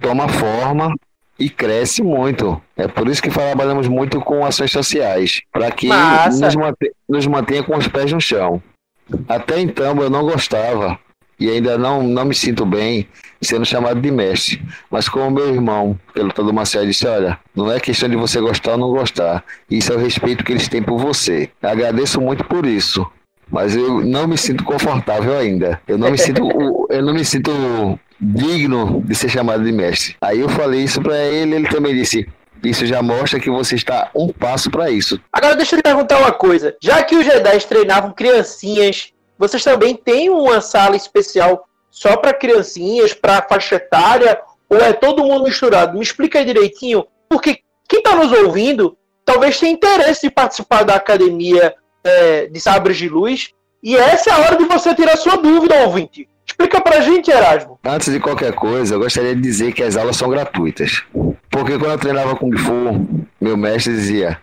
toma 0.00 0.26
forma 0.28 0.94
e 1.38 1.50
cresce 1.50 2.02
muito. 2.02 2.60
É 2.76 2.88
por 2.88 3.08
isso 3.08 3.22
que 3.22 3.28
trabalhamos 3.28 3.86
muito 3.86 4.20
com 4.20 4.44
ações 4.44 4.72
sociais, 4.72 5.42
para 5.52 5.70
que 5.70 5.88
nos 5.88 6.56
mantenha, 6.56 6.92
nos 7.08 7.26
mantenha 7.26 7.62
com 7.62 7.76
os 7.76 7.86
pés 7.86 8.12
no 8.12 8.20
chão. 8.20 8.62
Até 9.28 9.60
então 9.60 10.00
eu 10.02 10.10
não 10.10 10.22
gostava 10.22 10.98
e 11.38 11.48
ainda 11.48 11.78
não, 11.78 12.02
não 12.02 12.24
me 12.24 12.34
sinto 12.34 12.66
bem 12.66 13.06
sendo 13.40 13.64
chamado 13.64 14.00
de 14.00 14.10
mestre. 14.10 14.60
Mas 14.90 15.08
como 15.08 15.30
meu 15.30 15.54
irmão, 15.54 15.98
pelo 16.12 16.32
todo 16.32 16.52
Marcelo, 16.52 16.86
disse, 16.86 17.06
olha, 17.06 17.38
não 17.54 17.70
é 17.70 17.78
questão 17.78 18.08
de 18.08 18.16
você 18.16 18.40
gostar 18.40 18.72
ou 18.72 18.78
não 18.78 18.90
gostar. 18.90 19.44
Isso 19.70 19.92
é 19.92 19.96
o 19.96 19.98
respeito 19.98 20.42
que 20.42 20.52
eles 20.52 20.68
têm 20.68 20.82
por 20.82 20.98
você. 20.98 21.48
Agradeço 21.62 22.20
muito 22.20 22.44
por 22.44 22.66
isso 22.66 23.06
mas 23.50 23.76
eu 23.76 24.00
não 24.00 24.26
me 24.26 24.36
sinto 24.36 24.64
confortável 24.64 25.36
ainda. 25.36 25.80
Eu 25.86 25.98
não 25.98 26.10
me 26.10 26.18
sinto, 26.18 26.86
eu 26.90 27.02
não 27.02 27.14
me 27.14 27.24
sinto 27.24 27.50
digno 28.20 29.02
de 29.04 29.14
ser 29.14 29.28
chamado 29.28 29.64
de 29.64 29.72
mestre. 29.72 30.16
Aí 30.20 30.40
eu 30.40 30.48
falei 30.48 30.82
isso 30.82 31.00
para 31.00 31.18
ele, 31.18 31.54
ele 31.54 31.68
também 31.68 31.94
disse: 31.94 32.28
isso 32.62 32.86
já 32.86 33.02
mostra 33.02 33.40
que 33.40 33.50
você 33.50 33.76
está 33.76 34.10
um 34.14 34.28
passo 34.28 34.70
para 34.70 34.90
isso. 34.90 35.20
Agora 35.32 35.56
deixa 35.56 35.76
eu 35.76 35.80
te 35.80 35.82
perguntar 35.82 36.18
uma 36.18 36.32
coisa. 36.32 36.76
Já 36.82 37.02
que 37.02 37.16
os 37.16 37.24
Jedi 37.24 37.58
treinavam 37.60 38.12
criancinhas, 38.12 39.12
vocês 39.38 39.62
também 39.62 39.94
têm 39.94 40.28
uma 40.30 40.60
sala 40.60 40.96
especial 40.96 41.66
só 41.90 42.16
para 42.16 42.34
criancinhas, 42.34 43.14
para 43.14 43.42
faixa 43.42 43.76
etária, 43.76 44.38
ou 44.68 44.78
é 44.78 44.92
todo 44.92 45.24
mundo 45.24 45.44
misturado? 45.44 45.96
Me 45.96 46.02
explica 46.02 46.44
direitinho, 46.44 47.06
porque 47.28 47.60
quem 47.88 48.00
está 48.00 48.14
nos 48.14 48.32
ouvindo 48.32 48.96
talvez 49.24 49.58
tenha 49.58 49.72
interesse 49.72 50.22
de 50.22 50.30
participar 50.30 50.84
da 50.84 50.94
academia 50.94 51.74
é, 52.04 52.46
de 52.46 52.60
sabres 52.60 52.96
de 52.96 53.08
luz. 53.08 53.50
E 53.82 53.96
essa 53.96 54.30
é 54.30 54.32
a 54.32 54.38
hora 54.38 54.56
de 54.56 54.64
você 54.64 54.94
tirar 54.94 55.16
sua 55.16 55.36
dúvida, 55.36 55.74
ouvinte. 55.86 56.28
Explica 56.46 56.80
pra 56.80 57.00
gente, 57.00 57.30
Erasmo. 57.30 57.78
Antes 57.84 58.12
de 58.12 58.18
qualquer 58.18 58.52
coisa, 58.52 58.94
eu 58.94 58.98
gostaria 58.98 59.34
de 59.34 59.40
dizer 59.40 59.72
que 59.72 59.82
as 59.82 59.96
aulas 59.96 60.16
são 60.16 60.30
gratuitas. 60.30 61.04
Porque 61.50 61.78
quando 61.78 61.92
eu 61.92 61.98
treinava 61.98 62.34
Kung 62.34 62.56
Fu, 62.56 63.06
meu 63.40 63.56
mestre 63.56 63.92
dizia: 63.92 64.40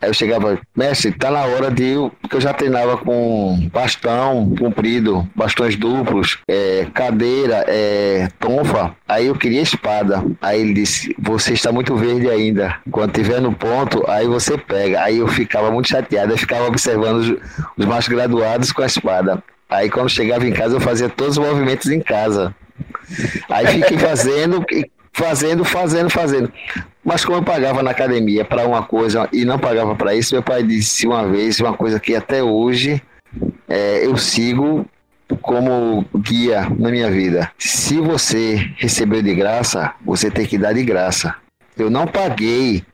Aí 0.00 0.08
eu 0.08 0.14
chegava, 0.14 0.58
mestre, 0.74 1.12
tá 1.12 1.30
na 1.30 1.42
hora 1.44 1.70
de 1.70 1.84
eu. 1.84 2.10
Porque 2.22 2.36
eu 2.36 2.40
já 2.40 2.54
treinava 2.54 2.96
com 2.96 3.68
bastão 3.70 4.54
comprido, 4.58 5.28
bastões 5.36 5.76
duplos, 5.76 6.38
é, 6.48 6.86
cadeira, 6.94 7.64
é, 7.68 8.28
tonfa. 8.38 8.94
Aí 9.06 9.26
eu 9.26 9.34
queria 9.34 9.60
espada. 9.60 10.24
Aí 10.40 10.60
ele 10.60 10.72
disse: 10.72 11.14
Você 11.18 11.52
está 11.52 11.70
muito 11.70 11.94
verde 11.96 12.30
ainda. 12.30 12.76
Quando 12.90 13.12
tiver 13.12 13.40
no 13.40 13.52
ponto, 13.52 14.02
aí 14.08 14.26
você 14.26 14.56
pega. 14.56 15.02
Aí 15.02 15.18
eu 15.18 15.28
ficava 15.28 15.70
muito 15.70 15.88
chateado, 15.88 16.32
eu 16.32 16.38
ficava 16.38 16.66
observando 16.66 17.18
os, 17.18 17.36
os 17.76 17.84
mais 17.84 18.08
graduados 18.08 18.72
com 18.72 18.82
a 18.82 18.86
espada. 18.86 19.42
Aí 19.68 19.90
quando 19.90 20.08
chegava 20.08 20.46
em 20.46 20.52
casa, 20.52 20.76
eu 20.76 20.80
fazia 20.80 21.08
todos 21.08 21.36
os 21.36 21.44
movimentos 21.44 21.90
em 21.90 22.00
casa. 22.00 22.54
Aí 23.48 23.66
fiquei 23.66 23.98
fazendo, 23.98 24.64
fazendo, 25.12 25.64
fazendo, 25.64 26.10
fazendo. 26.10 26.52
Mas 27.04 27.24
como 27.24 27.38
eu 27.38 27.42
pagava 27.42 27.82
na 27.82 27.90
academia 27.90 28.44
para 28.44 28.66
uma 28.66 28.82
coisa 28.82 29.28
e 29.32 29.44
não 29.44 29.58
pagava 29.58 29.94
para 29.94 30.14
isso, 30.14 30.34
meu 30.34 30.42
pai 30.42 30.62
disse 30.62 31.06
uma 31.06 31.26
vez 31.26 31.58
uma 31.60 31.74
coisa 31.74 31.98
que 31.98 32.14
até 32.14 32.42
hoje 32.42 33.02
é, 33.68 34.04
eu 34.04 34.16
sigo 34.16 34.84
como 35.40 36.04
guia 36.14 36.68
na 36.78 36.90
minha 36.90 37.10
vida. 37.10 37.50
Se 37.58 38.00
você 38.00 38.70
recebeu 38.76 39.22
de 39.22 39.34
graça, 39.34 39.94
você 40.04 40.30
tem 40.30 40.44
que 40.44 40.58
dar 40.58 40.72
de 40.72 40.82
graça. 40.82 41.34
Eu 41.76 41.88
não 41.88 42.06
paguei 42.06 42.84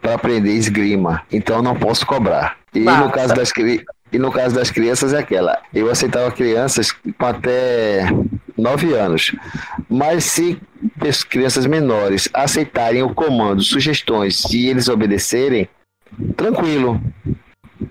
para 0.00 0.14
aprender 0.14 0.52
esgrima, 0.52 1.22
então 1.32 1.62
não 1.62 1.74
posso 1.74 2.06
cobrar. 2.06 2.56
E 2.74 2.80
no 2.80 3.10
caso 3.10 3.34
das 3.34 3.52
e 4.14 4.18
no 4.18 4.30
caso 4.30 4.54
das 4.54 4.70
crianças 4.70 5.12
é 5.12 5.18
aquela. 5.18 5.58
Eu 5.74 5.90
aceitava 5.90 6.30
crianças 6.30 6.92
com 6.92 7.26
até 7.26 8.06
9 8.56 8.94
anos. 8.94 9.34
Mas 9.90 10.24
se 10.24 10.56
crianças 11.28 11.66
menores 11.66 12.28
aceitarem 12.32 13.02
o 13.02 13.12
comando, 13.12 13.62
sugestões 13.62 14.44
e 14.52 14.68
eles 14.68 14.88
obedecerem, 14.88 15.68
tranquilo. 16.36 17.00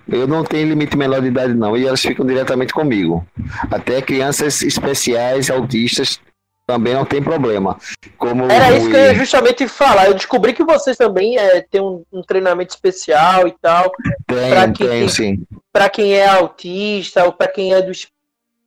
Eu 0.07 0.27
não 0.27 0.45
tenho 0.45 0.69
limite 0.69 0.95
menor 0.95 1.21
de 1.21 1.27
idade, 1.27 1.53
não. 1.53 1.75
E 1.75 1.85
elas 1.85 2.01
ficam 2.01 2.25
diretamente 2.25 2.73
comigo. 2.73 3.27
Até 3.69 4.01
crianças 4.01 4.61
especiais, 4.61 5.49
autistas, 5.49 6.21
também 6.65 6.93
não 6.93 7.05
tem 7.05 7.21
problema. 7.21 7.77
Como 8.17 8.49
Era 8.49 8.75
isso 8.75 8.89
que 8.89 8.95
eu 8.95 8.99
ia 8.99 9.15
justamente 9.15 9.67
falar. 9.67 10.07
Eu 10.07 10.13
descobri 10.13 10.53
que 10.53 10.63
vocês 10.63 10.97
também 10.97 11.37
é, 11.37 11.61
têm 11.61 11.81
um, 11.81 12.03
um 12.11 12.21
treinamento 12.21 12.73
especial 12.73 13.47
e 13.47 13.55
tal. 13.61 13.91
Tem, 14.25 14.73
tem, 14.73 14.89
tem 14.89 15.09
sim. 15.09 15.43
Para 15.71 15.89
quem 15.89 16.13
é 16.13 16.27
autista 16.27 17.25
ou 17.25 17.33
para 17.33 17.47
quem 17.47 17.73
é 17.73 17.81
do, 17.81 17.91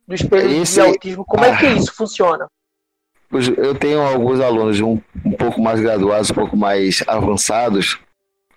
do 0.07 0.15
espelho 0.15 0.61
Esse... 0.61 0.75
de 0.75 0.81
autismo, 0.81 1.25
como 1.25 1.43
é 1.43 1.55
que 1.57 1.65
ah. 1.65 1.73
isso 1.73 1.93
funciona? 1.93 2.47
Eu 3.57 3.75
tenho 3.75 4.01
alguns 4.01 4.39
alunos 4.39 4.79
um, 4.79 4.99
um 5.25 5.31
pouco 5.33 5.61
mais 5.61 5.81
graduados, 5.81 6.31
um 6.31 6.33
pouco 6.33 6.55
mais 6.55 7.03
avançados, 7.05 7.99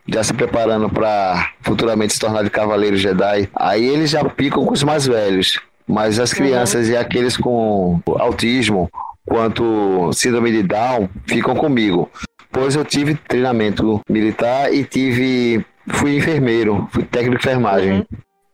já 0.06 0.22
se 0.22 0.32
preparando 0.32 0.88
para 0.88 1.54
futuramente 1.60 2.12
se 2.12 2.20
tornar 2.20 2.44
de 2.44 2.50
cavaleiro 2.50 2.96
Jedi. 2.96 3.48
Aí 3.54 3.84
eles 3.84 4.10
já 4.10 4.24
picam 4.24 4.64
com 4.64 4.72
os 4.72 4.82
mais 4.84 5.06
velhos. 5.06 5.60
Mas 5.88 6.20
as 6.20 6.30
uhum. 6.30 6.36
crianças 6.36 6.86
uhum. 6.86 6.92
e 6.92 6.96
aqueles 6.96 7.36
com 7.36 8.00
autismo, 8.20 8.88
quanto 9.30 10.12
síndrome 10.12 10.50
de 10.50 10.64
Down, 10.64 11.08
ficam 11.24 11.54
comigo. 11.54 12.10
Pois 12.50 12.74
eu 12.74 12.84
tive 12.84 13.14
treinamento 13.14 14.00
militar 14.10 14.74
e 14.74 14.82
tive. 14.82 15.64
fui 15.86 16.16
enfermeiro, 16.16 16.88
fui 16.90 17.04
técnico 17.04 17.40
de 17.40 17.48
enfermagem. 17.48 17.92
Uhum. 17.92 18.04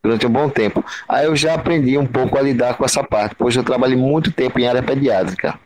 Durante 0.05 0.27
um 0.27 0.31
bom 0.31 0.49
tempo. 0.51 0.85
Aí 1.09 1.25
eu 1.25 1.35
já 1.35 1.55
aprendi 1.55 1.97
um 1.97 2.07
pouco 2.07 2.39
a 2.39 2.43
lidar 2.43 2.75
com 2.75 2.85
essa 2.85 3.03
parte, 3.03 3.35
pois 3.37 3.57
eu 3.57 3.65
trabalhei 3.65 3.97
muito 3.97 4.31
tempo 4.31 4.61
em 4.61 4.69
área 4.69 4.83
pediátrica. 4.83 5.59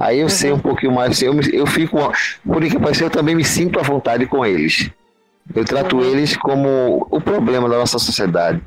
Aí 0.00 0.18
eu 0.18 0.24
uhum. 0.24 0.30
sei 0.30 0.50
um 0.50 0.58
pouquinho 0.58 0.92
mais, 0.92 1.22
eu, 1.22 1.38
eu 1.52 1.66
fico, 1.66 1.98
por 2.44 2.62
que 2.62 2.78
parecer, 2.78 3.04
eu 3.04 3.10
também 3.10 3.36
me 3.36 3.44
sinto 3.44 3.78
à 3.78 3.82
vontade 3.82 4.26
com 4.26 4.44
eles. 4.44 4.90
Eu 5.54 5.64
trato 5.64 5.98
uhum. 5.98 6.02
eles 6.02 6.36
como 6.38 7.06
o 7.10 7.20
problema 7.20 7.68
da 7.68 7.76
nossa 7.76 7.98
sociedade. 7.98 8.60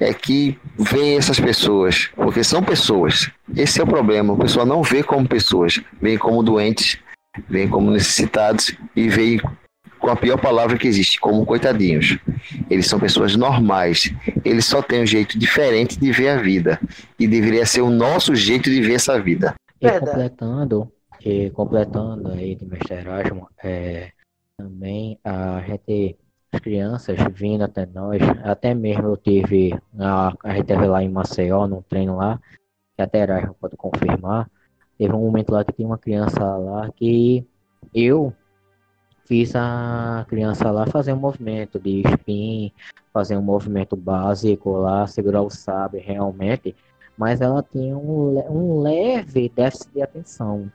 É 0.00 0.12
que 0.12 0.58
vem 0.78 1.16
essas 1.16 1.38
pessoas, 1.38 2.08
porque 2.14 2.42
são 2.42 2.62
pessoas. 2.62 3.30
Esse 3.54 3.80
é 3.80 3.84
o 3.84 3.86
problema. 3.86 4.32
O 4.32 4.38
pessoal 4.38 4.66
não 4.66 4.82
vê 4.82 5.02
como 5.02 5.28
pessoas, 5.28 5.80
vem 6.00 6.18
como 6.18 6.42
doentes, 6.42 6.98
vem 7.48 7.68
como 7.68 7.90
necessitados 7.90 8.74
e 8.94 9.08
vem 9.08 9.40
com 9.98 10.10
a 10.10 10.16
pior 10.16 10.38
palavra 10.38 10.78
que 10.78 10.86
existe, 10.86 11.18
como 11.18 11.46
coitadinhos. 11.46 12.18
Eles 12.70 12.86
são 12.86 13.00
pessoas 13.00 13.34
normais. 13.34 14.12
Eles 14.44 14.64
só 14.64 14.82
têm 14.82 15.02
um 15.02 15.06
jeito 15.06 15.38
diferente 15.38 15.98
de 15.98 16.12
ver 16.12 16.28
a 16.28 16.36
vida. 16.36 16.78
E 17.18 17.26
deveria 17.26 17.66
ser 17.66 17.80
o 17.80 17.90
nosso 17.90 18.34
jeito 18.34 18.70
de 18.70 18.80
ver 18.80 18.94
essa 18.94 19.20
vida. 19.20 19.54
E 19.80 19.90
completando, 19.90 20.92
e 21.24 21.50
completando 21.50 22.28
aí 22.30 22.54
de 22.54 22.64
Mestre 22.66 22.96
Erasmo, 22.96 23.48
é, 23.62 24.10
também 24.56 25.18
a 25.24 25.60
gente, 25.66 26.16
crianças 26.60 27.16
vindo 27.32 27.62
até 27.62 27.86
nós, 27.86 28.20
até 28.44 28.74
mesmo 28.74 29.08
eu 29.08 29.16
tive, 29.16 29.78
a, 29.98 30.54
gente 30.54 30.66
teve 30.66 30.86
lá 30.86 31.02
em 31.02 31.08
Maceió, 31.08 31.66
num 31.66 31.82
treino 31.82 32.16
lá, 32.16 32.40
que 32.96 33.02
até 33.02 33.20
Erasmo 33.20 33.54
pode 33.60 33.76
confirmar, 33.76 34.50
teve 34.98 35.12
um 35.14 35.20
momento 35.20 35.50
lá 35.50 35.64
que 35.64 35.72
tinha 35.72 35.86
uma 35.86 35.98
criança 35.98 36.44
lá 36.56 36.90
que 36.92 37.46
eu 37.94 38.32
fiz 39.26 39.54
a 39.56 40.24
criança 40.28 40.70
lá 40.70 40.86
fazer 40.86 41.12
um 41.12 41.18
movimento 41.18 41.78
de 41.78 42.02
spin, 42.12 42.72
fazer 43.12 43.36
um 43.36 43.42
movimento 43.42 43.96
básico 43.96 44.72
lá, 44.72 45.06
segurar 45.06 45.42
o 45.42 45.50
sabre 45.50 46.00
realmente, 46.00 46.74
mas 47.16 47.40
ela 47.40 47.62
tinha 47.62 47.96
um, 47.96 48.38
um 48.50 48.80
leve 48.80 49.48
déficit 49.48 49.92
de 49.92 50.02
atenção 50.02 50.70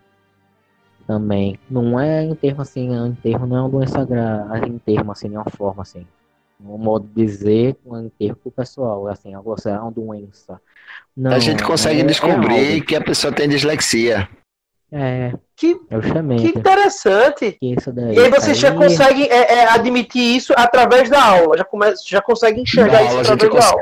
também. 1.05 1.59
Não 1.69 1.99
é 1.99 2.23
em 2.23 2.35
termo 2.35 2.61
assim, 2.61 2.93
em 2.93 3.13
termo 3.15 3.45
não 3.45 3.57
é 3.57 3.61
uma 3.61 3.69
doença 3.69 4.03
grave, 4.05 4.67
em 4.67 4.77
termo 4.77 5.11
assim, 5.11 5.29
de 5.29 5.35
uma 5.35 5.49
forma 5.49 5.81
assim. 5.83 6.05
Um 6.63 6.77
modo 6.77 7.07
de 7.07 7.25
dizer, 7.25 7.75
um 7.85 8.09
termo 8.09 8.35
pro 8.35 8.51
pessoal, 8.51 9.07
assim, 9.07 9.33
algo 9.33 9.53
assim, 9.53 9.69
é 9.69 9.79
uma 9.79 9.91
doença. 9.91 10.61
Não, 11.15 11.31
a 11.31 11.39
gente 11.39 11.63
consegue 11.63 12.01
é, 12.01 12.03
descobrir 12.03 12.77
é 12.77 12.81
que 12.81 12.95
a 12.95 13.01
pessoa 13.01 13.33
tem 13.33 13.49
dislexia. 13.49 14.29
É. 14.91 15.33
Que, 15.55 15.75
que 15.75 16.59
interessante. 16.59 17.57
Isso 17.61 17.93
daí, 17.93 18.15
e 18.15 18.19
aí 18.19 18.29
você 18.29 18.49
aí... 18.49 18.55
já 18.55 18.73
consegue 18.73 19.23
é, 19.23 19.59
é, 19.59 19.69
admitir 19.69 20.35
isso 20.35 20.53
através 20.57 21.09
da 21.09 21.23
aula. 21.23 21.57
Já, 21.57 21.63
come, 21.63 21.85
já 22.05 22.21
consegue 22.21 22.61
enxergar 22.61 23.03
isso 23.03 23.19
através 23.19 23.53
da 23.53 23.69
aula. 23.69 23.81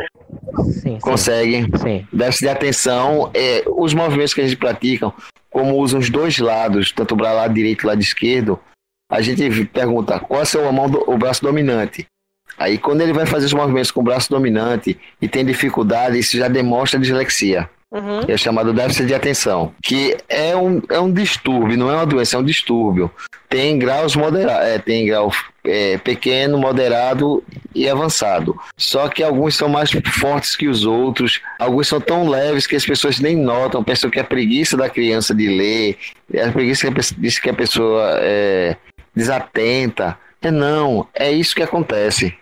Sim, 0.72 1.00
consegue. 1.00 1.66
Sim. 1.80 2.08
Déficit 2.14 2.46
de 2.46 2.50
atenção, 2.50 3.32
é, 3.34 3.64
os 3.68 3.94
movimentos 3.94 4.34
que 4.34 4.42
a 4.42 4.44
gente 4.44 4.58
pratica, 4.58 5.12
como 5.50 5.78
usam 5.78 6.00
os 6.00 6.10
dois 6.10 6.38
lados, 6.38 6.92
tanto 6.92 7.16
o 7.16 7.18
lado 7.18 7.54
direito 7.54 7.84
e 7.84 7.86
o 7.86 7.90
lado 7.90 8.02
esquerdo, 8.02 8.60
a 9.10 9.22
gente 9.22 9.66
pergunta 9.66 10.20
qual 10.20 10.42
é 10.42 10.46
seu 10.46 10.72
mão 10.72 10.90
do, 10.90 11.10
o 11.10 11.18
braço 11.18 11.42
dominante. 11.42 12.06
Aí 12.58 12.78
quando 12.78 13.02
ele 13.02 13.14
vai 13.14 13.26
fazer 13.26 13.46
os 13.46 13.54
movimentos 13.54 13.92
com 13.92 14.02
o 14.02 14.04
braço 14.04 14.30
dominante 14.30 15.00
e 15.22 15.28
tem 15.28 15.46
dificuldade, 15.46 16.20
isso 16.20 16.38
já 16.38 16.48
demonstra 16.48 17.00
dislexia. 17.00 17.70
Uhum. 17.91 18.23
Que 18.23 18.34
é 18.34 18.38
chamado 18.38 18.71
déficit 18.71 19.08
de 19.08 19.15
atenção, 19.15 19.73
que 19.82 20.15
é 20.30 20.56
um, 20.56 20.80
é 20.89 20.99
um 20.99 21.12
distúrbio, 21.12 21.75
não 21.75 21.89
é 21.89 21.95
uma 21.95 22.06
doença, 22.06 22.36
é 22.36 22.39
um 22.39 22.43
distúrbio. 22.43 23.10
Tem 23.49 23.80
graus 23.80 24.15
moderados, 24.15 24.67
é, 24.67 24.78
tem 24.78 25.08
grau 25.08 25.32
é, 25.63 25.97
pequeno, 25.97 26.60
moderado 26.60 27.43
e 27.73 27.89
avançado. 27.89 28.56
Só 28.78 29.08
que 29.08 29.23
alguns 29.23 29.56
são 29.56 29.67
mais 29.67 29.89
fortes 30.19 30.56
que 30.56 30.67
os 30.67 30.86
outros, 30.86 31.41
alguns 31.58 31.88
são 31.88 31.99
tão 31.99 32.30
leves 32.30 32.67
que 32.67 32.75
as 32.75 32.86
pessoas 32.86 33.19
nem 33.19 33.36
notam, 33.36 33.84
pensam 33.84 34.12
que 34.12 34.19
é 34.19 34.23
preguiça 34.23 34.78
da 34.78 34.88
criança 34.88 35.34
de 35.34 35.47
ler, 35.47 35.97
é 36.32 36.43
a 36.43 36.52
preguiça 36.52 36.91
que 36.91 36.99
a, 36.99 37.04
diz 37.17 37.39
que 37.39 37.49
a 37.49 37.56
pessoa 37.56 38.19
é 38.21 38.78
desatenta. 39.15 40.15
É 40.41 40.52
não, 40.52 41.08
é 41.13 41.32
isso 41.32 41.56
que 41.56 41.63
acontece. 41.63 42.36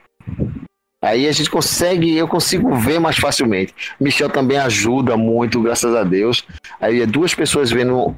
Aí 1.08 1.28
a 1.28 1.32
gente 1.32 1.50
consegue, 1.50 2.17
eu 2.17 2.28
consigo 2.28 2.76
ver 2.76 3.00
mais 3.00 3.17
facilmente. 3.17 3.74
Michel 4.00 4.30
também 4.30 4.58
ajuda 4.58 5.15
muito, 5.15 5.62
graças 5.62 5.96
a 5.96 6.04
Deus. 6.04 6.46
Aí 6.82 7.02
é 7.02 7.06
duas 7.06 7.34
pessoas 7.34 7.72
vendo 7.72 8.13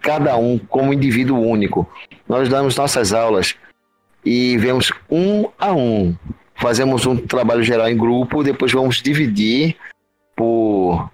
cada 0.00 0.36
um 0.36 0.58
como 0.58 0.92
indivíduo 0.92 1.40
único. 1.40 1.88
Nós 2.28 2.48
damos 2.48 2.76
nossas 2.76 3.12
aulas 3.12 3.54
e 4.24 4.58
vemos 4.58 4.92
um 5.08 5.46
a 5.58 5.72
um. 5.72 6.16
Fazemos 6.56 7.06
um 7.06 7.16
trabalho 7.16 7.62
geral 7.62 7.88
em 7.88 7.96
grupo, 7.96 8.42
depois 8.42 8.72
vamos 8.72 9.00
dividir 9.00 9.76
por 10.34 11.08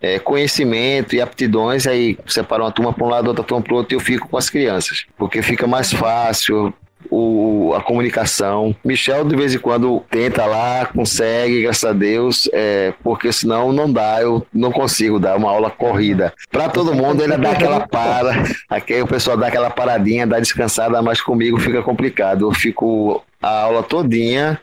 é, 0.00 0.18
conhecimento 0.18 1.14
e 1.14 1.20
aptidões, 1.20 1.86
aí 1.86 2.18
separa 2.26 2.62
uma 2.62 2.72
turma 2.72 2.92
para 2.92 3.04
um 3.04 3.08
lado, 3.08 3.28
outra 3.28 3.44
turma 3.44 3.62
para 3.62 3.74
o 3.74 3.76
outro, 3.76 3.94
e 3.94 3.96
eu 3.96 4.00
fico 4.00 4.28
com 4.28 4.36
as 4.38 4.48
crianças, 4.48 5.04
porque 5.16 5.42
fica 5.42 5.66
mais 5.66 5.92
fácil, 5.92 6.72
o, 7.14 7.74
a 7.74 7.80
comunicação. 7.80 8.74
Michel, 8.84 9.24
de 9.24 9.36
vez 9.36 9.54
em 9.54 9.58
quando, 9.58 10.00
tenta 10.10 10.44
lá, 10.44 10.84
consegue, 10.86 11.62
graças 11.62 11.84
a 11.84 11.92
Deus, 11.92 12.48
é, 12.52 12.92
porque 13.04 13.32
senão 13.32 13.72
não 13.72 13.90
dá, 13.92 14.20
eu 14.20 14.44
não 14.52 14.72
consigo 14.72 15.20
dar 15.20 15.36
uma 15.36 15.48
aula 15.48 15.70
corrida. 15.70 16.32
Para 16.50 16.68
todo 16.68 16.94
mundo, 16.94 17.22
ele 17.22 17.36
dá 17.36 17.52
aquela 17.52 17.86
para, 17.86 18.42
aqui 18.68 19.00
o 19.00 19.06
pessoal 19.06 19.36
dá 19.36 19.46
aquela 19.46 19.70
paradinha, 19.70 20.26
dá 20.26 20.40
descansada, 20.40 21.00
mas 21.02 21.20
comigo 21.20 21.60
fica 21.60 21.82
complicado. 21.82 22.48
Eu 22.48 22.52
fico 22.52 23.22
a 23.40 23.62
aula 23.62 23.84
todinha 23.84 24.60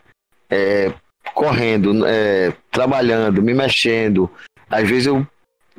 é, 0.50 0.92
correndo, 1.34 2.06
é, 2.06 2.52
trabalhando, 2.70 3.42
me 3.42 3.54
mexendo. 3.54 4.30
Às 4.70 4.90
vezes 4.90 5.06
eu 5.06 5.26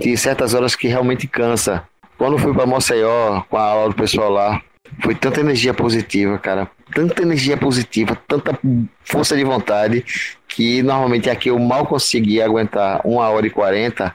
tinha 0.01 0.17
certas 0.17 0.55
horas 0.55 0.75
que 0.75 0.89
realmente 0.89 1.27
cansa. 1.27 1.85
Quando 2.17 2.39
fui 2.39 2.55
para 2.55 2.67
Maceió 2.67 3.43
com 3.51 3.59
a 3.59 3.63
aula 3.63 3.89
do 3.91 3.95
pessoal 3.95 4.31
lá, 4.31 4.63
foi 5.01 5.15
tanta 5.15 5.41
energia 5.41 5.75
positiva, 5.75 6.39
cara. 6.39 6.69
Tanta 6.95 7.23
energia 7.23 7.57
positiva, 7.57 8.17
tanta 8.29 8.59
força 9.05 9.37
de 9.37 9.45
vontade, 9.45 10.05
que 10.47 10.83
normalmente 10.83 11.31
aqui 11.31 11.49
eu 11.49 11.59
mal 11.59 11.87
consegui 11.87 12.41
aguentar 12.41 13.01
uma 13.05 13.29
hora 13.29 13.47
e 13.47 13.51
quarenta. 13.51 14.15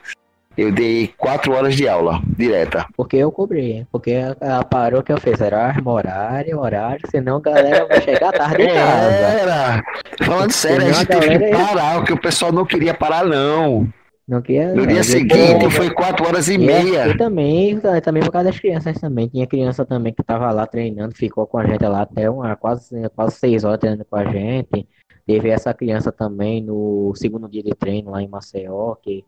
Eu 0.56 0.72
dei 0.72 1.12
quatro 1.16 1.52
horas 1.52 1.76
de 1.76 1.86
aula, 1.86 2.20
direta. 2.36 2.84
Porque 2.96 3.16
eu 3.16 3.30
cobri, 3.30 3.86
porque 3.92 4.10
ela 4.10 4.64
parou 4.64 5.04
que 5.04 5.12
eu 5.12 5.20
fiz, 5.20 5.40
era 5.40 5.72
horário, 5.84 6.58
horário, 6.58 7.00
senão 7.08 7.36
a 7.36 7.40
galera 7.40 7.86
vai 7.86 8.00
chegar 8.00 8.32
tarde 8.32 8.62
em 8.62 8.66
casa. 8.74 9.12
Era! 9.12 9.84
Falando 10.20 10.50
sério, 10.50 10.88
a 10.88 10.92
gente 10.92 11.06
teve 11.06 11.38
que 11.38 11.50
parar, 11.50 11.94
porque 11.98 12.12
o 12.12 12.20
pessoal 12.20 12.50
não 12.50 12.64
queria 12.64 12.92
parar, 12.92 13.24
não. 13.24 13.88
Não 14.28 14.42
queria, 14.42 14.74
no 14.74 14.86
dia 14.86 15.02
seguinte 15.02 15.70
foi 15.70 15.90
quatro 15.90 16.26
horas 16.26 16.48
e, 16.48 16.54
e 16.54 16.58
meia. 16.58 17.08
E 17.08 17.16
também, 17.16 17.80
também 18.02 18.22
por 18.22 18.30
causa 18.30 18.50
das 18.50 18.60
crianças 18.60 19.00
também. 19.00 19.26
Tinha 19.26 19.46
criança 19.46 19.86
também 19.86 20.12
que 20.12 20.20
estava 20.20 20.50
lá 20.52 20.66
treinando, 20.66 21.14
ficou 21.14 21.46
com 21.46 21.56
a 21.56 21.66
gente 21.66 21.82
lá 21.86 22.02
até 22.02 22.28
uma, 22.28 22.54
quase, 22.54 23.08
quase 23.16 23.36
seis 23.36 23.64
horas 23.64 23.80
treinando 23.80 24.04
com 24.04 24.16
a 24.16 24.26
gente. 24.26 24.86
Teve 25.26 25.48
essa 25.48 25.72
criança 25.72 26.12
também 26.12 26.62
no 26.62 27.14
segundo 27.16 27.48
dia 27.48 27.62
de 27.62 27.70
treino 27.70 28.10
lá 28.10 28.22
em 28.22 28.28
Maceió, 28.28 28.94
que 28.96 29.24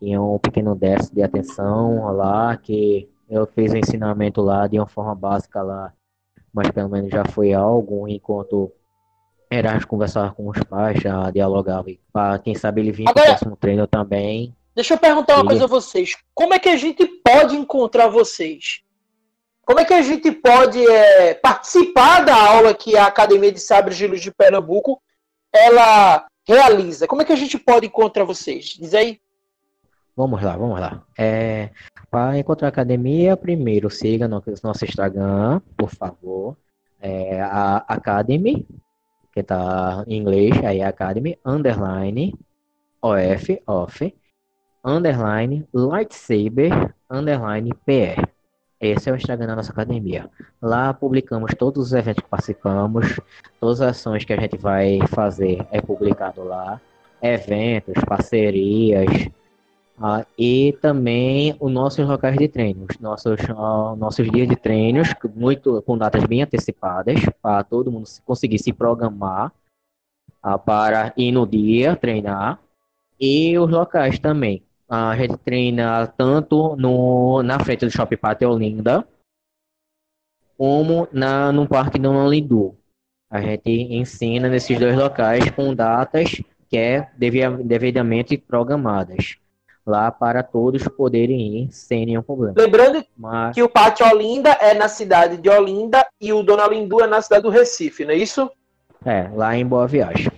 tinha 0.00 0.20
um 0.20 0.40
pequeno 0.40 0.74
déficit 0.74 1.14
de 1.14 1.22
atenção 1.22 2.10
lá, 2.12 2.56
que 2.56 3.08
eu 3.30 3.46
fiz 3.46 3.72
o 3.72 3.76
ensinamento 3.76 4.42
lá 4.42 4.66
de 4.66 4.76
uma 4.76 4.88
forma 4.88 5.14
básica 5.14 5.62
lá, 5.62 5.92
mas 6.52 6.68
pelo 6.72 6.88
menos 6.88 7.10
já 7.10 7.24
foi 7.24 7.52
algo, 7.52 8.08
enquanto 8.08 8.72
Erasmo 9.52 9.86
conversava 9.86 10.32
com 10.32 10.48
os 10.48 10.58
pais, 10.64 11.00
já 11.00 11.30
dialogava. 11.30 11.86
Para 12.12 12.38
quem 12.38 12.54
sabe 12.54 12.80
ele 12.80 12.92
vinha 12.92 13.10
Agora, 13.10 13.26
pro 13.26 13.34
próximo 13.34 13.56
treino 13.56 13.86
também. 13.86 14.54
Deixa 14.74 14.94
eu 14.94 14.98
perguntar 14.98 15.34
uma 15.34 15.42
ele... 15.42 15.48
coisa 15.48 15.64
a 15.64 15.68
vocês. 15.68 16.16
Como 16.34 16.54
é 16.54 16.58
que 16.58 16.68
a 16.68 16.76
gente 16.76 17.04
pode 17.06 17.56
encontrar 17.56 18.08
vocês? 18.08 18.82
Como 19.64 19.78
é 19.78 19.84
que 19.84 19.94
a 19.94 20.02
gente 20.02 20.30
pode 20.32 20.84
é, 20.84 21.34
participar 21.34 22.24
da 22.24 22.34
aula 22.34 22.74
que 22.74 22.96
a 22.96 23.06
Academia 23.06 23.52
de 23.52 23.60
Sabres 23.60 23.96
de 23.96 24.06
Luz 24.06 24.20
de 24.20 24.32
Pernambuco 24.32 25.00
ela 25.52 26.26
realiza? 26.46 27.06
Como 27.06 27.22
é 27.22 27.24
que 27.24 27.32
a 27.32 27.36
gente 27.36 27.58
pode 27.58 27.86
encontrar 27.86 28.24
vocês? 28.24 28.76
Diz 28.78 28.94
aí. 28.94 29.20
Vamos 30.16 30.42
lá, 30.42 30.56
vamos 30.56 30.80
lá. 30.80 31.02
É, 31.16 31.70
para 32.10 32.38
encontrar 32.38 32.68
a 32.68 32.70
academia, 32.70 33.36
primeiro 33.36 33.88
siga 33.88 34.26
no 34.26 34.42
nosso 34.62 34.84
Instagram, 34.84 35.60
por 35.76 35.90
favor. 35.90 36.56
É 37.00 37.40
a 37.40 37.84
Academy 37.88 38.66
que 39.32 39.42
tá 39.42 40.04
em 40.06 40.18
inglês, 40.18 40.52
aí 40.64 40.82
Academy, 40.82 41.38
underline, 41.44 42.34
OF, 43.00 43.62
off, 43.66 44.14
underline, 44.84 45.66
lightsaber, 45.72 46.94
underline, 47.10 47.72
PR. 47.86 48.28
Esse 48.80 49.08
é 49.08 49.12
o 49.12 49.16
Instagram 49.16 49.46
da 49.46 49.56
nossa 49.56 49.72
academia. 49.72 50.28
Lá 50.60 50.92
publicamos 50.92 51.52
todos 51.56 51.86
os 51.86 51.92
eventos 51.92 52.24
que 52.24 52.28
participamos, 52.28 53.20
todas 53.60 53.80
as 53.80 53.96
ações 53.96 54.24
que 54.24 54.32
a 54.32 54.40
gente 54.40 54.58
vai 54.58 54.98
fazer 55.08 55.64
é 55.70 55.80
publicado 55.80 56.42
lá. 56.42 56.80
Eventos, 57.22 57.94
parcerias, 58.04 59.30
ah, 59.98 60.26
e 60.38 60.76
também 60.80 61.56
os 61.60 61.70
nossos 61.70 62.06
locais 62.06 62.36
de 62.36 62.48
treinos, 62.48 62.98
nossos, 62.98 63.38
uh, 63.50 63.94
nossos 63.96 64.28
dias 64.30 64.48
de 64.48 64.56
treinos, 64.56 65.08
muito 65.34 65.82
com 65.82 65.98
datas 65.98 66.24
bem 66.24 66.42
antecipadas, 66.42 67.20
para 67.40 67.62
todo 67.62 67.92
mundo 67.92 68.08
conseguir 68.24 68.58
se 68.58 68.72
programar 68.72 69.52
uh, 70.44 70.58
para 70.58 71.12
ir 71.16 71.32
no 71.32 71.46
dia 71.46 71.94
treinar. 71.94 72.58
E 73.20 73.56
os 73.58 73.70
locais 73.70 74.18
também. 74.18 74.62
a 74.88 75.16
gente 75.16 75.36
treina 75.38 76.06
tanto 76.06 76.74
no, 76.76 77.42
na 77.42 77.60
frente 77.60 77.84
do 77.86 77.90
Shopping 77.90 78.16
Pátio 78.16 78.50
Olinda, 78.50 79.06
como 80.56 81.06
na, 81.12 81.52
no 81.52 81.68
Parque 81.68 81.98
Dona 81.98 82.28
Lindu. 82.28 82.76
A 83.30 83.40
gente 83.40 83.70
ensina 83.70 84.48
nesses 84.48 84.78
dois 84.78 84.96
locais 84.96 85.50
com 85.50 85.74
datas 85.74 86.42
que 86.68 86.76
é 86.76 87.10
devidamente 87.16 88.36
programadas 88.36 89.41
lá 89.86 90.10
para 90.10 90.42
todos 90.42 90.86
poderem 90.88 91.64
ir 91.64 91.72
sem 91.72 92.06
nenhum 92.06 92.22
problema. 92.22 92.54
Lembrando 92.56 93.04
Mas... 93.16 93.54
que 93.54 93.62
o 93.62 93.68
Pátio 93.68 94.06
Olinda 94.06 94.50
é 94.60 94.74
na 94.74 94.88
cidade 94.88 95.36
de 95.36 95.48
Olinda 95.48 96.06
e 96.20 96.32
o 96.32 96.42
Dona 96.42 96.66
Lindu 96.66 97.00
é 97.00 97.06
na 97.06 97.20
cidade 97.20 97.42
do 97.42 97.50
Recife, 97.50 98.04
não 98.04 98.12
é 98.12 98.16
isso? 98.16 98.50
É, 99.04 99.28
lá 99.34 99.56
em 99.56 99.66
Boa 99.66 99.86
Viagem. 99.86 100.30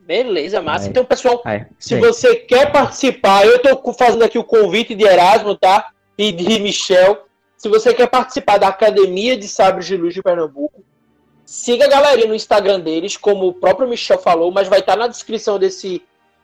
Beleza, 0.00 0.60
massa. 0.60 0.88
Então, 0.88 1.04
pessoal, 1.04 1.40
é, 1.46 1.66
se 1.78 1.98
você 2.00 2.34
quer 2.34 2.72
participar, 2.72 3.46
eu 3.46 3.56
estou 3.56 3.92
fazendo 3.94 4.24
aqui 4.24 4.38
o 4.38 4.44
convite 4.44 4.94
de 4.94 5.04
Erasmo, 5.04 5.54
tá? 5.54 5.92
pedir 6.20 6.60
Michel. 6.60 7.24
Se 7.56 7.66
você 7.66 7.94
quer 7.94 8.06
participar 8.06 8.58
da 8.58 8.68
Academia 8.68 9.38
de 9.38 9.48
Sabres 9.48 9.86
de 9.86 9.96
Luz 9.96 10.12
de 10.12 10.22
Pernambuco, 10.22 10.84
siga 11.46 11.86
a 11.86 11.88
galerinha 11.88 12.28
no 12.28 12.34
Instagram 12.34 12.78
deles, 12.78 13.16
como 13.16 13.48
o 13.48 13.54
próprio 13.54 13.88
Michel 13.88 14.18
falou, 14.18 14.52
mas 14.52 14.68
vai 14.68 14.80
estar 14.80 14.96
na 14.96 15.06
descrição 15.06 15.58
desse, 15.58 16.02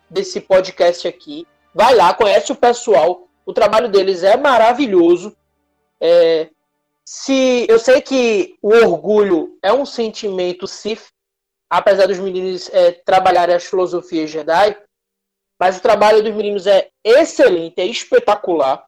desse 0.09 0.41
podcast 0.41 1.07
aqui. 1.07 1.47
Vai 1.77 1.95
lá, 1.95 2.15
conhece 2.15 2.51
o 2.51 2.57
pessoal. 2.57 3.29
O 3.45 3.53
trabalho 3.53 3.91
deles 3.91 4.23
é 4.23 4.35
maravilhoso. 4.35 5.37
É, 6.01 6.49
se 7.05 7.67
eu 7.69 7.79
sei 7.79 8.01
que 8.01 8.57
o 8.63 8.71
orgulho 8.71 9.59
é 9.63 9.71
um 9.71 9.85
sentimento 9.85 10.67
Sith, 10.67 11.11
apesar 11.69 12.07
dos 12.07 12.19
meninos 12.19 12.71
é, 12.73 12.93
trabalharem 12.93 13.55
as 13.55 13.67
filosofias 13.67 14.31
Jedi, 14.31 14.75
mas 15.61 15.77
o 15.77 15.83
trabalho 15.83 16.23
dos 16.23 16.35
meninos 16.35 16.67
é 16.67 16.89
excelente, 17.05 17.79
é 17.79 17.85
espetacular. 17.85 18.83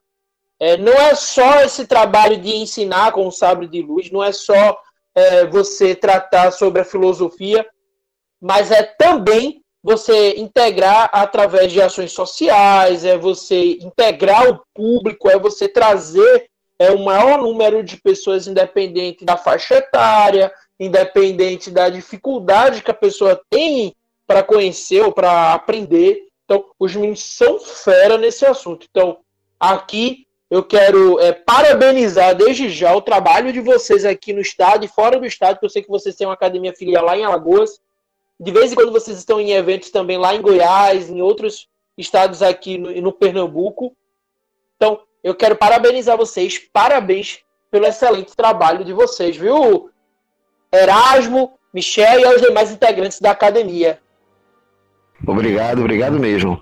É, 0.59 0.75
não 0.75 0.93
é 0.93 1.13
só 1.13 1.61
esse 1.61 1.85
trabalho 1.85 2.41
de 2.41 2.55
ensinar 2.55 3.11
com 3.11 3.27
o 3.27 3.31
sabre 3.31 3.67
de 3.67 3.83
luz, 3.83 4.09
não 4.09 4.23
é 4.23 4.31
só 4.31 4.81
é, 5.13 5.45
você 5.45 5.93
tratar 5.93 6.49
sobre 6.49 6.81
a 6.81 6.85
filosofia, 6.85 7.63
mas 8.41 8.71
é 8.71 8.81
também 8.81 9.63
você 9.81 10.35
integrar 10.37 11.09
através 11.13 11.71
de 11.71 11.81
ações 11.81 12.11
sociais, 12.11 13.05
é 13.05 13.17
você 13.17 13.77
integrar 13.81 14.49
o 14.49 14.61
público, 14.73 15.29
é 15.29 15.39
você 15.39 15.67
trazer 15.67 16.49
é, 16.77 16.91
o 16.91 17.03
maior 17.03 17.39
número 17.39 17.83
de 17.83 17.97
pessoas 17.97 18.47
independente 18.47 19.25
da 19.25 19.37
faixa 19.37 19.75
etária, 19.75 20.51
independente 20.79 21.69
da 21.69 21.89
dificuldade 21.89 22.81
que 22.81 22.91
a 22.91 22.93
pessoa 22.93 23.39
tem 23.49 23.93
para 24.25 24.43
conhecer 24.43 25.01
ou 25.01 25.11
para 25.11 25.53
aprender. 25.53 26.27
Então, 26.45 26.65
os 26.79 26.95
meninos 26.95 27.21
são 27.21 27.59
fera 27.59 28.17
nesse 28.17 28.45
assunto. 28.45 28.87
Então, 28.89 29.17
aqui 29.59 30.25
eu 30.49 30.63
quero 30.63 31.19
é, 31.19 31.31
parabenizar 31.31 32.35
desde 32.35 32.69
já 32.69 32.95
o 32.95 33.01
trabalho 33.01 33.53
de 33.53 33.59
vocês 33.59 34.03
aqui 34.03 34.33
no 34.33 34.41
estado 34.41 34.83
e 34.83 34.87
fora 34.87 35.19
do 35.19 35.25
estado, 35.25 35.59
eu 35.61 35.69
sei 35.69 35.83
que 35.83 35.89
vocês 35.89 36.15
têm 36.15 36.25
uma 36.25 36.33
academia 36.33 36.73
filial 36.73 37.05
lá 37.05 37.17
em 37.17 37.23
Alagoas. 37.23 37.79
De 38.39 38.51
vez 38.51 38.71
em 38.71 38.75
quando 38.75 38.91
vocês 38.91 39.17
estão 39.17 39.39
em 39.39 39.51
eventos 39.51 39.89
também 39.89 40.17
lá 40.17 40.33
em 40.33 40.41
Goiás, 40.41 41.09
em 41.09 41.21
outros 41.21 41.67
estados 41.97 42.41
aqui 42.41 42.77
no, 42.77 42.89
no 43.01 43.11
Pernambuco. 43.11 43.95
Então, 44.77 45.01
eu 45.21 45.35
quero 45.35 45.57
parabenizar 45.57 46.15
vocês. 46.15 46.57
Parabéns 46.57 47.41
pelo 47.69 47.85
excelente 47.85 48.35
trabalho 48.35 48.85
de 48.85 48.93
vocês, 48.93 49.35
viu? 49.35 49.91
Erasmo, 50.71 51.59
Michel 51.73 52.19
e 52.21 52.25
aos 52.25 52.41
demais 52.41 52.71
integrantes 52.71 53.19
da 53.19 53.31
academia. 53.31 53.99
Obrigado, 55.27 55.79
obrigado 55.79 56.17
mesmo. 56.17 56.61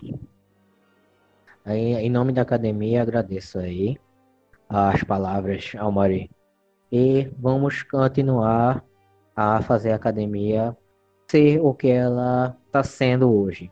Aí, 1.63 1.93
em 1.93 2.09
nome 2.09 2.33
da 2.33 2.41
academia, 2.41 3.03
agradeço 3.03 3.59
aí 3.59 3.97
as 4.67 5.03
palavras 5.03 5.73
ao 5.77 5.91
Mari. 5.91 6.31
E 6.91 7.29
vamos 7.37 7.83
continuar 7.83 8.83
a 9.35 9.61
fazer 9.61 9.91
a 9.91 9.95
academia 9.95 10.75
ser 11.29 11.59
o 11.59 11.73
que 11.73 11.89
ela 11.89 12.55
está 12.65 12.83
sendo 12.83 13.31
hoje. 13.31 13.71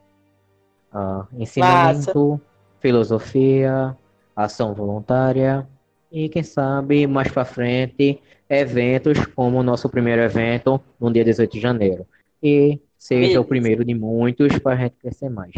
Uh, 0.94 1.26
ensinamento, 1.38 2.30
Massa. 2.30 2.42
filosofia, 2.80 3.98
ação 4.36 4.74
voluntária 4.74 5.68
e 6.12 6.30
quem 6.30 6.44
sabe 6.44 7.06
mais 7.08 7.30
para 7.30 7.44
frente 7.44 8.22
eventos 8.50 9.26
como 9.28 9.60
o 9.60 9.64
nosso 9.64 9.90
primeiro 9.90 10.22
evento 10.22 10.80
no 11.00 11.12
dia 11.12 11.26
18 11.26 11.52
de 11.52 11.60
janeiro 11.60 12.08
e 12.42 12.80
seja 12.98 13.32
Isso. 13.32 13.42
o 13.42 13.46
primeiro 13.46 13.84
de 13.84 13.94
muitos 13.94 14.58
para 14.60 14.74
a 14.74 14.78
gente 14.78 14.96
crescer 14.98 15.30
mais. 15.30 15.54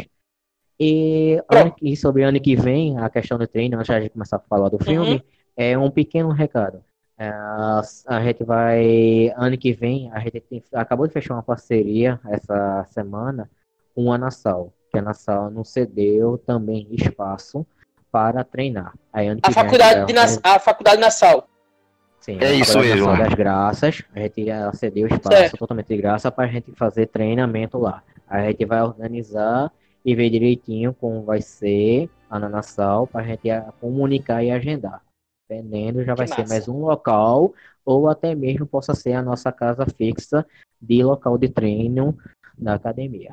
E, 0.80 1.42
e 1.82 1.98
sobre 1.98 2.24
ano 2.24 2.40
que 2.40 2.56
vem, 2.56 2.98
a 3.00 3.10
questão 3.10 3.38
do 3.38 3.48
treino, 3.48 3.78
antes 3.80 4.04
de 4.04 4.10
começar 4.10 4.38
a 4.38 4.40
falar 4.40 4.70
do 4.70 4.78
filme, 4.78 5.16
uhum. 5.16 5.22
é 5.56 5.78
um 5.78 5.90
pequeno 5.90 6.30
recado. 6.30 6.84
É, 7.20 7.30
a 7.30 8.22
gente 8.24 8.44
vai, 8.44 9.34
ano 9.36 9.58
que 9.58 9.74
vem, 9.74 10.12
a 10.12 10.20
gente 10.20 10.40
tem, 10.42 10.64
acabou 10.74 11.08
de 11.08 11.14
fechar 11.14 11.34
uma 11.34 11.42
parceria 11.42 12.20
essa 12.30 12.86
semana 12.92 13.50
com 13.96 14.14
a 14.14 14.18
Nassau, 14.18 14.72
que 14.92 15.00
a 15.00 15.02
Nassau 15.02 15.50
nos 15.50 15.70
cedeu 15.70 16.38
também 16.38 16.88
espaço 16.92 17.66
para 18.12 18.44
treinar. 18.44 18.94
Aí, 19.12 19.28
a, 19.42 19.52
faculdade 19.52 20.06
vem, 20.06 20.16
de 20.16 20.40
a 20.44 20.60
faculdade 20.60 21.02
Nassau. 21.02 21.48
Sim, 22.20 22.38
é 22.40 22.54
isso 22.54 22.78
mesmo. 22.80 23.18
Das 23.18 23.34
graças, 23.34 24.04
a 24.14 24.20
gente 24.20 24.46
cedeu 24.74 25.08
espaço 25.08 25.38
certo. 25.38 25.58
totalmente 25.58 25.88
de 25.88 25.98
graça 25.98 26.32
para 26.32 26.46
a 26.46 26.48
gente 26.48 26.72
fazer 26.74 27.08
treinamento 27.08 27.80
lá. 27.80 28.04
Aí 28.28 28.46
a 28.46 28.48
gente 28.50 28.66
vai 28.66 28.84
organizar 28.84 29.72
e 30.06 30.14
ver 30.14 30.30
direitinho 30.30 30.94
como 30.94 31.24
vai 31.24 31.42
ser 31.42 32.10
a 32.30 32.38
Nassau 32.38 33.08
para 33.08 33.22
a 33.22 33.24
gente 33.24 33.50
comunicar 33.80 34.44
e 34.44 34.52
agendar. 34.52 35.02
Dependendo, 35.50 36.04
já 36.04 36.14
que 36.14 36.18
vai 36.18 36.28
massa. 36.28 36.44
ser 36.44 36.50
mais 36.50 36.68
um 36.68 36.80
local, 36.82 37.54
ou 37.86 38.10
até 38.10 38.36
mesmo 38.36 38.66
possa 38.66 38.94
ser 38.94 39.14
a 39.14 39.22
nossa 39.22 39.52
casa 39.52 39.86
fixa 39.86 40.46
de 40.82 41.02
local 41.02 41.38
de 41.38 41.48
treino 41.48 42.18
da 42.58 42.74
academia. 42.74 43.32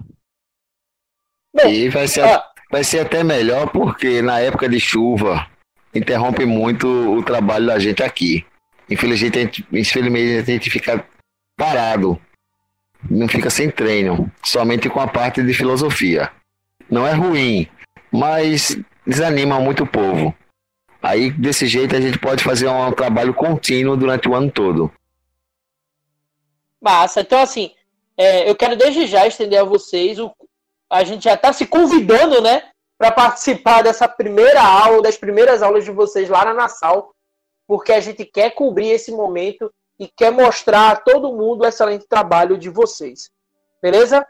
e 1.66 1.88
vai 1.88 2.06
ser, 2.06 2.22
vai 2.70 2.84
ser 2.84 3.00
até 3.00 3.24
melhor 3.24 3.70
porque 3.70 4.22
na 4.22 4.38
época 4.40 4.68
de 4.68 4.78
chuva 4.78 5.46
interrompe 5.94 6.44
muito 6.44 6.86
o 6.86 7.22
trabalho 7.22 7.66
da 7.66 7.78
gente 7.78 8.02
aqui. 8.02 8.44
Infelizmente 8.88 9.38
a 9.38 9.42
gente, 9.42 9.66
infelizmente, 9.72 10.50
a 10.50 10.54
gente 10.54 10.70
fica 10.70 11.04
parado, 11.56 12.20
não 13.10 13.28
fica 13.28 13.50
sem 13.50 13.70
treino, 13.70 14.30
somente 14.44 14.88
com 14.88 15.00
a 15.00 15.08
parte 15.08 15.42
de 15.42 15.54
filosofia. 15.54 16.30
Não 16.90 17.06
é 17.06 17.12
ruim, 17.12 17.66
mas 18.12 18.78
desanima 19.06 19.58
muito 19.58 19.84
o 19.84 19.86
povo. 19.86 20.34
Aí, 21.04 21.30
desse 21.30 21.66
jeito, 21.66 21.94
a 21.94 22.00
gente 22.00 22.18
pode 22.18 22.42
fazer 22.42 22.66
um 22.66 22.90
trabalho 22.90 23.34
contínuo 23.34 23.94
durante 23.94 24.26
o 24.26 24.34
ano 24.34 24.50
todo. 24.50 24.90
Massa. 26.80 27.20
Então, 27.20 27.38
assim, 27.42 27.72
é, 28.16 28.48
eu 28.48 28.56
quero 28.56 28.74
desde 28.74 29.06
já 29.06 29.26
estender 29.26 29.60
a 29.60 29.64
vocês. 29.64 30.18
O, 30.18 30.32
a 30.90 31.04
gente 31.04 31.24
já 31.24 31.34
está 31.34 31.52
se 31.52 31.66
convidando, 31.66 32.40
né? 32.40 32.62
Para 32.96 33.12
participar 33.12 33.82
dessa 33.82 34.08
primeira 34.08 34.62
aula, 34.62 35.02
das 35.02 35.18
primeiras 35.18 35.62
aulas 35.62 35.84
de 35.84 35.90
vocês 35.90 36.30
lá 36.30 36.42
na 36.42 36.54
Nassau, 36.54 37.12
porque 37.66 37.92
a 37.92 38.00
gente 38.00 38.24
quer 38.24 38.54
cobrir 38.54 38.88
esse 38.88 39.12
momento 39.12 39.70
e 40.00 40.08
quer 40.08 40.32
mostrar 40.32 40.90
a 40.90 40.96
todo 40.96 41.34
mundo 41.34 41.64
o 41.64 41.66
excelente 41.66 42.06
trabalho 42.08 42.56
de 42.56 42.70
vocês. 42.70 43.28
Beleza? 43.82 44.26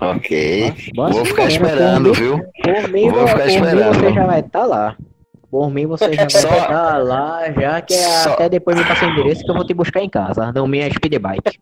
Ok. 0.00 0.92
Vou 0.94 1.24
ficar 1.24 1.48
esperando, 1.48 2.14
viu? 2.14 2.36
Vou 3.10 3.26
ficar 3.26 3.46
esperando. 3.48 3.98
Você 3.98 4.12
já 4.12 4.26
vai 4.26 4.38
estar 4.38 4.60
tá 4.60 4.64
lá. 4.64 4.96
Por 5.52 5.70
mim, 5.70 5.84
você 5.84 6.10
já 6.14 6.22
vai 6.22 6.26
estar 6.28 6.96
lá, 7.04 7.52
já 7.52 7.82
que 7.82 7.92
é 7.92 8.22
Só... 8.22 8.32
até 8.32 8.48
depois 8.48 8.74
me 8.74 8.86
passa 8.86 9.04
o 9.04 9.10
endereço 9.10 9.44
que 9.44 9.50
eu 9.50 9.54
vou 9.54 9.66
te 9.66 9.74
buscar 9.74 10.00
em 10.00 10.08
casa, 10.08 10.50
não 10.50 10.66
minha 10.66 10.90
speed 10.90 11.18
bike. 11.18 11.58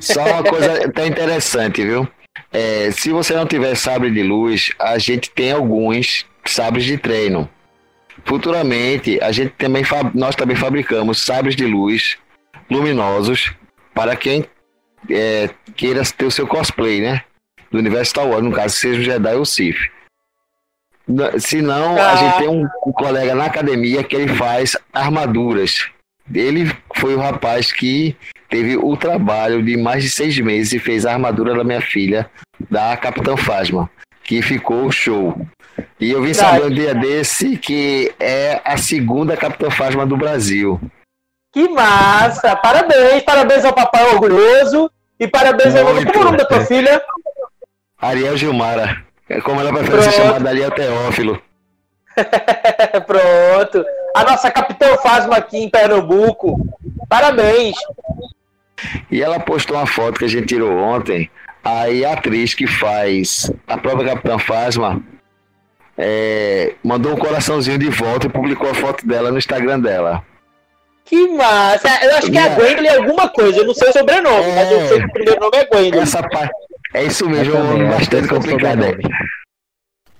Só 0.00 0.24
uma 0.24 0.42
coisa 0.42 0.84
até 0.84 1.06
interessante, 1.06 1.84
viu? 1.84 2.08
É, 2.52 2.90
se 2.90 3.12
você 3.12 3.32
não 3.32 3.46
tiver 3.46 3.76
sabre 3.76 4.10
de 4.10 4.24
luz, 4.24 4.72
a 4.80 4.98
gente 4.98 5.30
tem 5.30 5.52
alguns 5.52 6.26
sabres 6.44 6.84
de 6.84 6.98
treino. 6.98 7.48
Futuramente, 8.24 9.20
a 9.22 9.30
gente 9.30 9.50
também 9.52 9.84
nós 10.12 10.34
também 10.34 10.56
fabricamos 10.56 11.22
sabres 11.24 11.54
de 11.54 11.66
luz 11.66 12.18
luminosos 12.68 13.54
para 13.94 14.16
quem 14.16 14.46
é, 15.08 15.48
queira 15.76 16.02
ter 16.04 16.24
o 16.24 16.30
seu 16.30 16.44
cosplay, 16.44 17.00
né? 17.00 17.22
Do 17.70 17.78
universo 17.78 18.10
Star 18.10 18.26
Wars, 18.26 18.42
no 18.42 18.50
caso, 18.50 18.74
seja 18.74 18.98
o 18.98 19.04
Jedi 19.04 19.34
ou 19.36 19.42
o 19.42 19.46
Sith. 19.46 19.93
Se 21.38 21.60
não, 21.60 21.98
ah. 21.98 22.12
a 22.12 22.16
gente 22.16 22.38
tem 22.38 22.48
um, 22.48 22.66
um, 22.86 22.92
colega 22.92 23.34
na 23.34 23.44
academia 23.44 24.02
que 24.02 24.16
ele 24.16 24.34
faz 24.34 24.76
armaduras. 24.92 25.86
Ele 26.32 26.74
foi 26.94 27.14
o 27.14 27.20
rapaz 27.20 27.70
que 27.70 28.16
teve 28.48 28.76
o 28.76 28.96
trabalho 28.96 29.62
de 29.62 29.76
mais 29.76 30.02
de 30.02 30.08
seis 30.08 30.38
meses 30.38 30.72
e 30.72 30.78
fez 30.78 31.04
a 31.04 31.12
armadura 31.12 31.54
da 31.54 31.62
minha 31.62 31.82
filha, 31.82 32.30
da 32.70 32.96
Capitã 32.96 33.36
Fasma, 33.36 33.90
que 34.22 34.40
ficou 34.40 34.90
show. 34.90 35.36
E 36.00 36.10
eu 36.10 36.22
vim 36.22 36.32
saber 36.32 36.64
um 36.64 36.70
dia 36.70 36.94
desse 36.94 37.56
que 37.58 38.14
é 38.18 38.62
a 38.64 38.76
segunda 38.76 39.36
Capitã 39.36 39.70
Fasma 39.70 40.06
do 40.06 40.16
Brasil. 40.16 40.80
Que 41.52 41.68
massa! 41.68 42.56
Parabéns, 42.56 43.22
parabéns 43.22 43.64
ao 43.64 43.72
papai 43.72 44.04
orgulhoso 44.06 44.90
e 45.20 45.28
parabéns 45.28 45.76
ao. 45.76 45.84
Como 45.84 46.00
é 46.00 46.18
o 46.18 46.24
nome 46.24 46.38
da 46.38 46.46
tua 46.46 46.64
filha? 46.64 47.00
Ariel 48.00 48.36
Gilmara. 48.36 49.04
É 49.34 49.40
como 49.40 49.60
ela 49.60 49.72
prefere 49.72 49.98
Pronto. 49.98 50.04
ser 50.04 50.12
chamada 50.12 50.48
ali 50.48 50.62
é 50.62 50.70
Teófilo. 50.70 51.42
Pronto. 53.04 53.84
A 54.14 54.22
nossa 54.22 54.48
capitã 54.48 54.96
Fasma 54.98 55.38
aqui 55.38 55.58
em 55.58 55.68
Pernambuco. 55.68 56.56
Parabéns. 57.08 57.74
E 59.10 59.20
ela 59.20 59.40
postou 59.40 59.76
uma 59.76 59.86
foto 59.86 60.20
que 60.20 60.24
a 60.24 60.28
gente 60.28 60.46
tirou 60.46 60.70
ontem. 60.78 61.28
Aí 61.64 62.04
a 62.04 62.12
atriz 62.12 62.54
que 62.54 62.68
faz 62.68 63.50
a 63.66 63.76
própria 63.76 64.10
Capitã 64.14 64.38
Fasma 64.38 65.02
é, 65.98 66.74
mandou 66.84 67.12
um 67.12 67.16
coraçãozinho 67.16 67.78
de 67.78 67.90
volta 67.90 68.26
e 68.26 68.30
publicou 68.30 68.70
a 68.70 68.74
foto 68.74 69.04
dela 69.04 69.32
no 69.32 69.38
Instagram 69.38 69.80
dela. 69.80 70.22
Que 71.04 71.26
massa! 71.28 71.88
Eu 72.04 72.16
acho 72.16 72.30
que 72.30 72.38
é 72.38 72.42
a 72.42 72.48
Gwendolyn 72.50 72.88
alguma 72.88 73.28
coisa, 73.28 73.58
eu 73.58 73.66
não 73.66 73.74
sei 73.74 73.88
o 73.88 73.92
sobrenome, 73.92 74.50
é, 74.50 74.54
mas 74.54 74.70
eu 74.70 74.88
sei 74.88 74.98
que 75.00 75.06
o 75.06 75.12
primeiro 75.12 75.40
nome 75.40 75.56
é 75.56 75.64
Gwendolyn. 75.64 76.02
Essa 76.02 76.22
parte. 76.22 76.54
É 76.94 77.04
isso 77.04 77.28
mesmo, 77.28 77.56
é 77.56 77.90
bastante 77.90 78.28
complicado. 78.28 78.80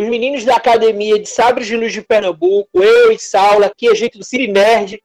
os 0.00 0.08
meninos 0.08 0.46
da 0.46 0.56
Academia 0.56 1.18
de 1.18 1.28
Sabres 1.28 1.66
de 1.66 1.76
Luz 1.76 1.92
de 1.92 2.00
Pernambuco, 2.00 2.70
eu 2.72 3.12
e 3.12 3.18
Saula, 3.18 3.66
aqui 3.66 3.86
a 3.86 3.94
gente 3.94 4.16
do 4.16 4.24
Cine 4.24 4.48
Nerd, 4.48 4.98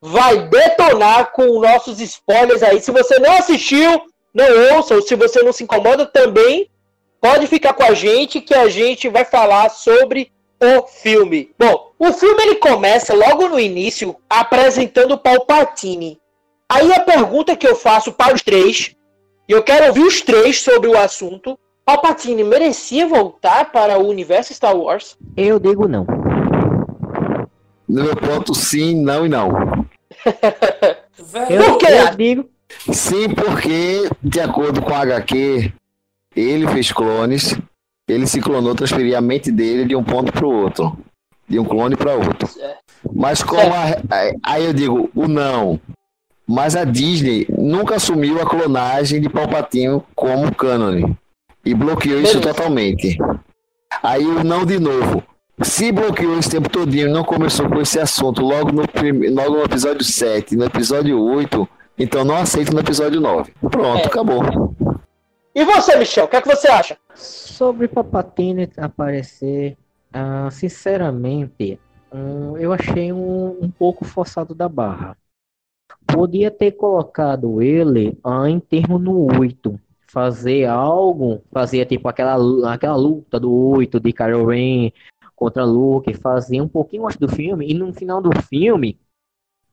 vai 0.00 0.48
detonar 0.48 1.32
com 1.32 1.60
nossos 1.60 2.00
spoilers 2.00 2.62
aí. 2.62 2.80
Se 2.80 2.90
você 2.90 3.18
não 3.18 3.32
assistiu, 3.32 4.02
não 4.32 4.76
ouça, 4.76 4.94
ou 4.94 5.02
se 5.02 5.14
você 5.14 5.42
não 5.42 5.52
se 5.52 5.64
incomoda 5.64 6.06
também, 6.06 6.70
pode 7.20 7.46
ficar 7.46 7.72
com 7.72 7.82
a 7.82 7.94
gente 7.94 8.40
que 8.40 8.54
a 8.54 8.68
gente 8.68 9.08
vai 9.08 9.24
falar 9.24 9.68
sobre 9.70 10.30
o 10.60 10.86
filme. 10.86 11.50
Bom, 11.58 11.92
o 11.98 12.12
filme 12.12 12.42
ele 12.42 12.54
começa 12.56 13.14
logo 13.14 13.48
no 13.48 13.58
início 13.58 14.16
apresentando 14.28 15.12
o 15.12 15.18
Palpatine. 15.18 16.18
Aí 16.68 16.92
a 16.92 17.00
pergunta 17.00 17.56
que 17.56 17.66
eu 17.66 17.74
faço 17.74 18.12
para 18.12 18.34
os 18.34 18.42
três, 18.42 18.94
e 19.48 19.52
eu 19.52 19.62
quero 19.62 19.86
ouvir 19.86 20.02
os 20.02 20.20
três 20.20 20.60
sobre 20.60 20.88
o 20.88 20.98
assunto, 20.98 21.58
Palpatine 21.84 22.44
merecia 22.44 23.06
voltar 23.06 23.72
para 23.72 23.98
o 23.98 24.06
universo 24.06 24.52
Star 24.52 24.76
Wars? 24.76 25.16
Eu 25.34 25.58
digo 25.58 25.88
não. 25.88 26.04
No 27.88 28.04
meu 28.04 28.16
ponto, 28.16 28.54
sim, 28.54 28.94
não 28.94 29.24
e 29.24 29.28
não. 29.28 29.50
Por 30.20 31.78
quê? 31.78 31.86
eu 31.86 32.16
digo. 32.16 32.50
Sim, 32.92 33.30
porque, 33.30 34.08
de 34.22 34.40
acordo 34.40 34.82
com 34.82 34.94
a 34.94 35.00
HQ, 35.00 35.72
ele 36.36 36.68
fez 36.68 36.92
clones, 36.92 37.58
ele 38.06 38.26
se 38.26 38.40
clonou, 38.40 38.74
transferia 38.74 39.18
a 39.18 39.22
mente 39.22 39.50
dele 39.50 39.84
de 39.84 39.96
um 39.96 40.04
ponto 40.04 40.32
para 40.32 40.46
o 40.46 40.52
outro. 40.52 40.98
De 41.48 41.58
um 41.58 41.64
clone 41.64 41.96
para 41.96 42.14
outro. 42.14 42.48
Mas 43.14 43.42
como 43.42 43.72
a, 43.72 43.96
aí 44.42 44.66
eu 44.66 44.72
digo, 44.74 45.10
o 45.14 45.26
não. 45.26 45.80
Mas 46.46 46.76
a 46.76 46.84
Disney 46.84 47.46
nunca 47.48 47.96
assumiu 47.96 48.40
a 48.40 48.46
clonagem 48.46 49.20
de 49.20 49.28
Palpatine 49.28 50.02
como 50.14 50.54
cânone. 50.54 51.16
E 51.64 51.74
bloqueou 51.74 52.20
isso 52.20 52.38
Beleza. 52.38 52.54
totalmente. 52.54 53.18
Aí 54.02 54.24
o 54.24 54.44
não 54.44 54.64
de 54.64 54.78
novo. 54.78 55.22
Se 55.62 55.90
bloqueou 55.90 56.38
esse 56.38 56.50
tempo 56.50 56.68
todinho 56.68 57.08
e 57.08 57.12
não 57.12 57.24
começou 57.24 57.68
com 57.68 57.80
esse 57.80 57.98
assunto 57.98 58.42
logo 58.42 58.70
no, 58.70 58.82
logo 59.34 59.56
no 59.56 59.62
episódio 59.64 60.04
7, 60.04 60.56
no 60.56 60.64
episódio 60.64 61.20
8, 61.20 61.68
então 61.98 62.24
não 62.24 62.36
aceito 62.36 62.72
no 62.72 62.80
episódio 62.80 63.20
9. 63.20 63.52
Pronto, 63.68 64.04
É. 64.04 64.06
acabou. 64.06 64.42
E 65.54 65.64
você, 65.64 65.96
Michel, 65.96 66.26
o 66.26 66.28
que, 66.28 66.36
é 66.36 66.40
que 66.40 66.48
você 66.48 66.68
acha? 66.68 66.96
Sobre 67.14 67.88
Palpatine 67.88 68.70
aparecer, 68.76 69.76
ah, 70.12 70.48
sinceramente, 70.52 71.80
hum, 72.12 72.56
eu 72.56 72.72
achei 72.72 73.12
um, 73.12 73.58
um 73.60 73.68
pouco 73.68 74.04
forçado 74.04 74.54
da 74.54 74.68
barra. 74.68 75.16
Podia 76.06 76.52
ter 76.52 76.72
colocado 76.72 77.60
ele 77.60 78.16
ah, 78.22 78.48
em 78.48 78.60
termo 78.60 78.98
no 78.98 79.26
8. 79.40 79.78
Fazer 80.06 80.66
algo, 80.66 81.42
fazer 81.52 81.84
tipo 81.86 82.08
aquela, 82.08 82.72
aquela 82.72 82.96
luta 82.96 83.40
do 83.40 83.52
8 83.52 83.98
de 83.98 84.12
Kylo 84.12 84.46
Ren 84.46 84.92
contra 85.38 85.64
Luke, 85.64 86.12
fazer 86.14 86.60
um 86.60 86.68
pouquinho 86.68 87.06
antes 87.06 87.16
do 87.16 87.28
filme, 87.28 87.70
e 87.70 87.74
no 87.74 87.92
final 87.92 88.20
do 88.20 88.30
filme, 88.42 88.98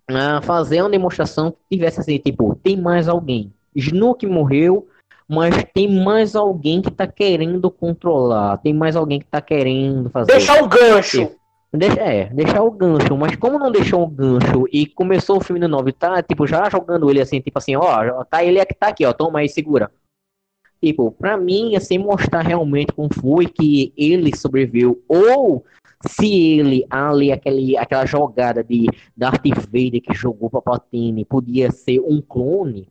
ah, 0.07 0.39
fazer 0.41 0.81
uma 0.81 0.89
demonstração 0.89 1.51
que 1.51 1.57
tivesse 1.75 1.99
assim, 1.99 2.17
tipo, 2.19 2.55
tem 2.55 2.77
mais 2.77 3.07
alguém. 3.07 3.51
Snoke 3.75 4.27
morreu, 4.27 4.87
mas 5.27 5.55
tem 5.73 6.03
mais 6.03 6.35
alguém 6.35 6.81
que 6.81 6.91
tá 6.91 7.07
querendo 7.07 7.69
controlar, 7.71 8.57
tem 8.57 8.73
mais 8.73 8.95
alguém 8.95 9.19
que 9.19 9.25
tá 9.25 9.41
querendo 9.41 10.09
fazer. 10.09 10.33
Deixar 10.33 10.63
um 10.63 10.67
gancho. 10.67 11.31
Deixa, 11.73 11.99
é, 11.99 12.25
deixar 12.27 12.61
o 12.63 12.71
gancho, 12.71 13.17
mas 13.17 13.35
como 13.35 13.59
não 13.59 13.69
deixou 13.69 14.03
o 14.03 14.07
gancho 14.07 14.65
e 14.71 14.85
começou 14.85 15.37
o 15.37 15.43
filme 15.43 15.59
no 15.59 15.67
9, 15.67 15.91
tá, 15.91 16.23
tipo, 16.23 16.47
já 16.47 16.69
jogando 16.69 17.09
ele 17.09 17.19
assim, 17.19 17.41
tipo 17.41 17.57
assim, 17.57 17.75
ó, 17.75 18.23
tá 18.23 18.43
ele 18.43 18.59
é 18.59 18.65
que 18.65 18.73
tá 18.73 18.87
aqui, 18.87 19.05
ó, 19.05 19.11
toma 19.11 19.39
aí, 19.39 19.49
segura. 19.49 19.91
Tipo, 20.85 21.09
pra 21.09 21.35
mim, 21.35 21.75
assim, 21.75 21.97
mostrar 21.97 22.41
realmente 22.41 22.93
como 22.93 23.09
foi 23.11 23.47
que 23.47 23.91
ele 23.97 24.37
sobreviveu, 24.37 25.01
ou 25.07 25.65
se 26.07 26.59
ele, 26.59 26.85
ali, 26.91 27.31
aquele, 27.31 27.75
aquela 27.75 28.05
jogada 28.05 28.63
de 28.63 28.85
Darth 29.17 29.41
Vader 29.47 29.99
que 29.99 30.13
jogou 30.13 30.47
Palpatine, 30.47 31.25
podia 31.25 31.71
ser 31.71 31.99
um 32.01 32.21
clone, 32.21 32.87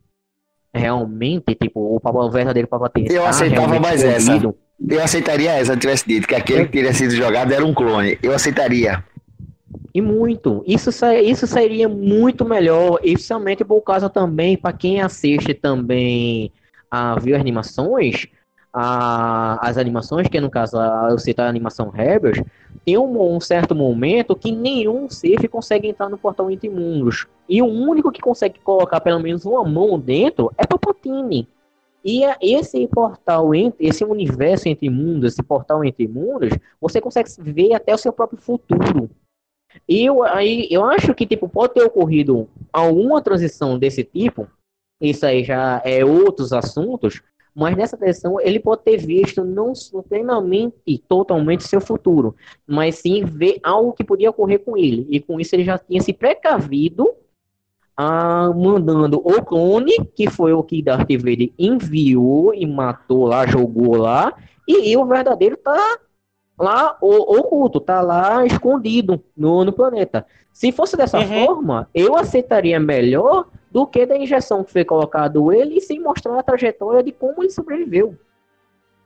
realmente, 0.74 1.54
tipo, 1.54 1.78
o, 1.78 2.00
o 2.02 2.30
verdadeiro 2.32 2.66
Palpatine 2.66 3.06
Eu 3.14 3.22
tá 3.22 3.28
aceitava 3.28 3.78
mais 3.78 4.02
essa. 4.02 4.18
escondido. 4.18 4.56
Eu 4.88 5.00
aceitaria 5.00 5.52
essa 5.52 5.66
se 5.66 5.70
eu 5.70 5.78
tivesse 5.78 6.08
dito 6.08 6.26
que 6.26 6.34
aquele 6.34 6.64
que 6.64 6.72
teria 6.72 6.92
sido 6.92 7.14
jogado 7.14 7.52
era 7.52 7.64
um 7.64 7.72
clone. 7.72 8.18
Eu 8.20 8.34
aceitaria. 8.34 9.04
E 9.94 10.00
muito. 10.02 10.64
Isso, 10.66 10.90
isso 11.24 11.46
seria 11.46 11.88
muito 11.88 12.44
melhor, 12.44 12.98
especialmente 13.04 13.64
por 13.64 13.80
causa 13.82 14.10
também, 14.10 14.56
para 14.56 14.72
quem 14.72 15.00
assiste 15.00 15.54
também 15.54 16.50
viu 17.20 17.36
animações, 17.36 18.26
as 18.72 19.78
animações, 19.78 20.26
que 20.26 20.40
no 20.40 20.50
caso 20.50 20.78
a- 20.78 21.08
eu 21.10 21.44
a 21.44 21.48
animação 21.48 21.90
Rebels, 21.90 22.42
tem 22.84 22.98
um, 22.98 23.36
um 23.36 23.40
certo 23.40 23.74
momento 23.74 24.34
que 24.34 24.50
nenhum 24.50 25.08
Sith 25.08 25.48
consegue 25.48 25.88
entrar 25.88 26.08
no 26.08 26.18
portal 26.18 26.50
entre 26.50 26.68
mundos. 26.68 27.26
E 27.48 27.62
o 27.62 27.66
único 27.66 28.10
que 28.10 28.20
consegue 28.20 28.58
colocar 28.60 29.00
pelo 29.00 29.20
menos 29.20 29.44
uma 29.44 29.64
mão 29.64 29.98
dentro 29.98 30.52
é 30.58 30.66
Palpatine. 30.66 31.48
E 32.04 32.24
é- 32.24 32.36
esse 32.42 32.86
portal, 32.88 33.54
entre, 33.54 33.86
esse 33.86 34.04
universo 34.04 34.68
entre 34.68 34.90
mundos, 34.90 35.32
esse 35.32 35.42
portal 35.42 35.84
entre 35.84 36.06
mundos, 36.06 36.50
você 36.80 37.00
consegue 37.00 37.30
ver 37.38 37.74
até 37.74 37.94
o 37.94 37.98
seu 37.98 38.12
próprio 38.12 38.40
futuro. 38.40 39.08
E 39.88 40.04
eu, 40.04 40.22
aí, 40.22 40.68
eu 40.70 40.84
acho 40.84 41.14
que 41.14 41.26
tipo, 41.26 41.48
pode 41.48 41.74
ter 41.74 41.82
ocorrido 41.82 42.48
alguma 42.72 43.22
transição 43.22 43.78
desse 43.78 44.04
tipo, 44.04 44.46
isso 45.10 45.24
aí 45.26 45.44
já 45.44 45.80
é 45.84 46.04
outros 46.04 46.52
assuntos, 46.52 47.22
mas 47.54 47.76
nessa 47.76 47.96
transição 47.96 48.40
ele 48.40 48.58
pode 48.58 48.82
ter 48.82 48.96
visto 48.96 49.44
não 49.44 49.72
plenamente 50.08 50.76
e 50.86 50.98
totalmente 50.98 51.64
seu 51.64 51.80
futuro, 51.80 52.34
mas 52.66 52.96
sim 52.96 53.24
ver 53.24 53.60
algo 53.62 53.92
que 53.92 54.02
podia 54.02 54.30
ocorrer 54.30 54.58
com 54.64 54.76
ele. 54.76 55.06
E 55.08 55.20
com 55.20 55.38
isso 55.40 55.54
ele 55.54 55.64
já 55.64 55.78
tinha 55.78 56.00
se 56.00 56.12
precavido 56.12 57.08
ah, 57.96 58.50
mandando 58.54 59.18
o 59.18 59.42
clone, 59.44 59.92
que 60.16 60.28
foi 60.28 60.52
o 60.52 60.62
que 60.64 60.82
Darth 60.82 61.10
Vader 61.12 61.52
enviou 61.58 62.52
e 62.52 62.66
matou 62.66 63.26
lá, 63.26 63.46
jogou 63.46 63.96
lá, 63.96 64.34
e, 64.66 64.90
e 64.90 64.96
o 64.96 65.04
verdadeiro 65.06 65.56
tá 65.56 65.98
lá 66.58 66.96
o- 67.00 67.38
oculto, 67.38 67.80
tá 67.80 68.00
lá 68.00 68.44
escondido 68.44 69.22
no, 69.36 69.64
no 69.64 69.72
planeta. 69.72 70.26
Se 70.52 70.72
fosse 70.72 70.96
dessa 70.96 71.20
Uhum. 71.20 71.46
forma, 71.46 71.88
eu 71.94 72.16
aceitaria 72.16 72.80
melhor 72.80 73.46
do 73.74 73.84
que 73.88 74.06
da 74.06 74.16
injeção 74.16 74.62
que 74.62 74.72
foi 74.72 74.84
colocado 74.84 75.52
ele 75.52 75.80
sem 75.80 75.98
mostrar 75.98 76.38
a 76.38 76.44
trajetória 76.44 77.02
de 77.02 77.10
como 77.10 77.42
ele 77.42 77.50
sobreviveu. 77.50 78.16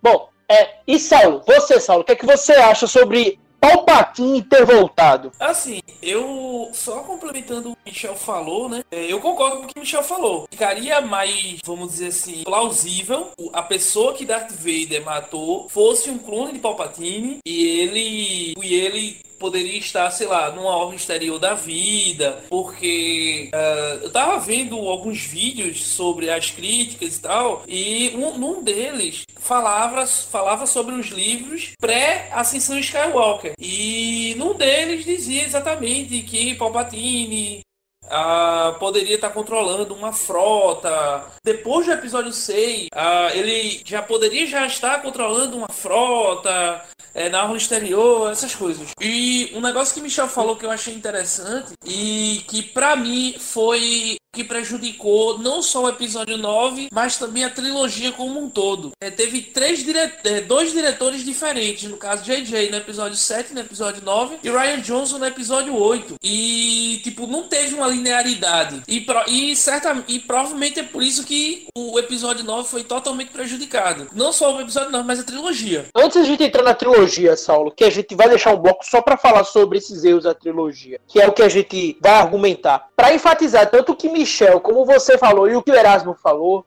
Bom, 0.02 0.28
é, 0.46 0.80
e 0.86 0.98
Saulo, 0.98 1.42
você, 1.46 1.80
Saulo, 1.80 2.02
o 2.02 2.04
que, 2.04 2.12
é 2.12 2.16
que 2.16 2.26
você 2.26 2.52
acha 2.52 2.86
sobre 2.86 3.40
Palpatine 3.58 4.42
ter 4.42 4.66
voltado? 4.66 5.32
Assim, 5.40 5.80
eu 6.02 6.68
só 6.74 7.00
complementando 7.00 7.70
o 7.70 7.76
que 7.76 7.82
o 7.82 7.88
Michel 7.88 8.14
falou, 8.14 8.68
né? 8.68 8.84
é, 8.92 9.10
Eu 9.10 9.20
concordo 9.20 9.56
com 9.56 9.64
o 9.64 9.66
que 9.68 9.78
o 9.78 9.80
Michel 9.80 10.02
falou. 10.02 10.46
Ficaria 10.50 11.00
mais, 11.00 11.60
vamos 11.64 11.92
dizer 11.92 12.08
assim, 12.08 12.44
plausível 12.44 13.28
a 13.54 13.62
pessoa 13.62 14.12
que 14.12 14.26
Darth 14.26 14.52
Vader 14.52 15.02
matou 15.02 15.66
fosse 15.70 16.10
um 16.10 16.18
clone 16.18 16.52
de 16.52 16.58
Palpatine 16.58 17.38
e 17.44 17.80
ele 17.80 18.54
e 18.62 18.74
ele 18.74 19.28
poderia 19.38 19.78
estar, 19.78 20.10
sei 20.10 20.26
lá, 20.26 20.50
numa 20.50 20.76
orbe 20.76 20.96
exterior 20.96 21.38
da 21.38 21.54
vida, 21.54 22.42
porque 22.48 23.50
ah, 23.52 23.98
eu 24.02 24.10
tava 24.10 24.38
vendo 24.40 24.76
alguns 24.76 25.20
vídeos 25.20 25.86
sobre 25.86 26.30
as 26.30 26.50
críticas 26.50 27.16
e 27.16 27.20
tal, 27.20 27.62
e 27.66 28.12
um, 28.14 28.36
num 28.38 28.62
deles 28.62 29.22
falava, 29.36 30.06
falava 30.06 30.66
sobre 30.66 30.94
os 30.94 31.08
livros 31.08 31.72
pré-ascensão 31.80 32.78
Skywalker. 32.78 33.52
E 33.58 34.34
num 34.36 34.54
deles 34.54 35.04
dizia 35.04 35.44
exatamente 35.44 36.22
que 36.22 36.54
Palpatine 36.54 37.60
uh, 38.08 38.78
poderia 38.78 39.14
estar 39.14 39.30
controlando 39.30 39.94
uma 39.94 40.12
frota. 40.12 41.24
Depois 41.44 41.86
do 41.86 41.92
episódio 41.92 42.32
6, 42.32 42.86
uh, 42.86 43.36
ele 43.36 43.80
já 43.84 44.02
poderia 44.02 44.46
já 44.46 44.66
estar 44.66 45.00
controlando 45.02 45.56
uma 45.56 45.68
frota 45.68 46.82
é, 47.14 47.28
na 47.28 47.44
orla 47.44 47.56
exterior, 47.56 48.30
essas 48.30 48.54
coisas. 48.54 48.88
E 49.00 49.50
um 49.54 49.60
negócio 49.60 49.94
que 49.94 50.00
Michel 50.00 50.28
falou 50.28 50.56
que 50.56 50.64
eu 50.64 50.70
achei 50.70 50.94
interessante 50.94 51.72
e 51.84 52.44
que 52.46 52.62
para 52.62 52.96
mim 52.96 53.36
foi 53.38 54.18
que 54.32 54.44
prejudicou 54.44 55.38
não 55.38 55.62
só 55.62 55.84
o 55.84 55.88
episódio 55.88 56.36
9, 56.36 56.88
mas 56.92 57.16
também 57.16 57.44
a 57.44 57.50
trilogia 57.50 58.12
como 58.12 58.38
um 58.38 58.48
todo. 58.48 58.92
É, 59.00 59.10
teve 59.10 59.40
três 59.40 59.82
dire... 59.82 59.98
É, 59.98 60.40
dois 60.42 60.70
diretores 60.70 61.24
diferentes, 61.24 61.90
no 61.90 61.96
caso 61.96 62.22
JJ 62.22 62.70
no 62.70 62.76
episódio 62.76 63.16
7, 63.16 63.54
no 63.54 63.60
episódio 63.60 64.02
9, 64.04 64.38
e 64.44 64.50
Ryan 64.50 64.80
Johnson 64.80 65.18
no 65.18 65.26
episódio 65.26 65.74
8. 65.74 66.16
E, 66.22 67.00
tipo, 67.02 67.26
não 67.26 67.48
teve 67.48 67.74
uma 67.74 67.88
linearidade. 67.98 68.82
E, 68.88 69.00
pro... 69.00 69.22
e, 69.26 69.54
certa... 69.54 70.02
e 70.08 70.18
provavelmente 70.18 70.80
é 70.80 70.82
por 70.82 71.02
isso 71.02 71.24
que 71.24 71.66
o 71.76 71.98
episódio 71.98 72.44
9 72.44 72.68
foi 72.68 72.84
totalmente 72.84 73.30
prejudicado. 73.30 74.08
Não 74.14 74.32
só 74.32 74.56
o 74.56 74.60
episódio 74.60 74.90
9, 74.90 75.06
mas 75.06 75.20
a 75.20 75.24
trilogia. 75.24 75.86
Antes 75.94 76.16
a 76.16 76.24
gente 76.24 76.42
entrar 76.42 76.62
na 76.62 76.74
trilogia, 76.74 77.36
Saulo, 77.36 77.70
que 77.70 77.84
a 77.84 77.90
gente 77.90 78.14
vai 78.14 78.28
deixar 78.28 78.54
um 78.54 78.58
bloco 78.58 78.84
só 78.84 79.02
para 79.02 79.16
falar 79.16 79.44
sobre 79.44 79.78
esses 79.78 80.04
erros 80.04 80.24
da 80.24 80.34
trilogia, 80.34 81.00
que 81.06 81.20
é 81.20 81.26
o 81.26 81.32
que 81.32 81.42
a 81.42 81.48
gente 81.48 81.98
vai 82.00 82.12
argumentar. 82.12 82.88
Para 82.96 83.12
enfatizar 83.12 83.70
tanto 83.70 83.94
que 83.94 84.08
Michel, 84.08 84.60
como 84.60 84.84
você 84.84 85.18
falou 85.18 85.48
e 85.48 85.56
o 85.56 85.62
que 85.62 85.70
o 85.70 85.74
Erasmo 85.74 86.14
falou, 86.14 86.64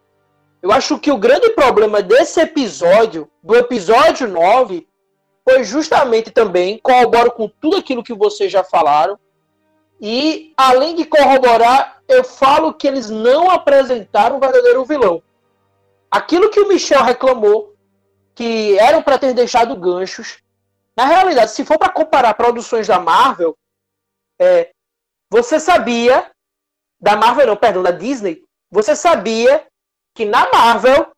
eu 0.62 0.72
acho 0.72 1.00
que 1.00 1.12
o 1.12 1.18
grande 1.18 1.50
problema 1.52 2.04
desse 2.04 2.40
episódio, 2.40 3.28
do 3.42 3.56
episódio 3.56 4.28
9, 4.28 4.88
foi 5.48 5.64
justamente 5.64 6.30
também, 6.30 6.80
corroboro 6.84 7.32
com 7.32 7.48
tudo 7.48 7.78
aquilo 7.78 8.04
que 8.04 8.14
vocês 8.14 8.52
já 8.52 8.64
falaram, 8.64 9.18
e 10.02 10.52
além 10.58 10.96
de 10.96 11.06
corroborar, 11.06 12.02
eu 12.08 12.24
falo 12.24 12.74
que 12.74 12.88
eles 12.88 13.10
não 13.10 13.52
apresentaram 13.52 14.38
o 14.38 14.40
verdadeiro 14.40 14.84
vilão. 14.84 15.22
Aquilo 16.10 16.50
que 16.50 16.60
o 16.60 16.68
Michel 16.68 17.04
reclamou, 17.04 17.76
que 18.34 18.78
eram 18.80 19.04
para 19.04 19.20
ter 19.20 19.34
deixado 19.34 19.76
ganchos, 19.76 20.40
na 20.98 21.06
realidade, 21.06 21.52
se 21.52 21.64
for 21.64 21.78
para 21.78 21.94
comparar 21.94 22.34
produções 22.34 22.88
da 22.88 23.00
Marvel, 23.00 23.56
é, 24.40 24.72
você 25.30 25.60
sabia 25.60 26.32
da 27.00 27.16
Marvel, 27.16 27.48
não, 27.48 27.56
perdão, 27.56 27.84
da 27.84 27.92
Disney, 27.92 28.44
você 28.70 28.96
sabia 28.96 29.66
que 30.16 30.26
na 30.26 30.50
Marvel, 30.52 31.12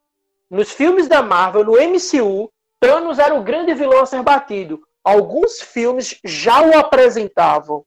nos 0.50 0.70
filmes 0.70 1.08
da 1.08 1.22
Marvel, 1.22 1.64
no 1.64 1.72
MCU, 1.72 2.50
Thanos 2.78 3.18
era 3.18 3.34
o 3.34 3.42
grande 3.42 3.72
vilão 3.74 4.02
a 4.02 4.06
ser 4.06 4.22
batido. 4.22 4.86
Alguns 5.02 5.60
filmes 5.60 6.18
já 6.22 6.62
o 6.62 6.78
apresentavam. 6.78 7.84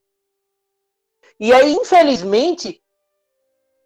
E 1.40 1.54
aí, 1.54 1.74
infelizmente, 1.74 2.82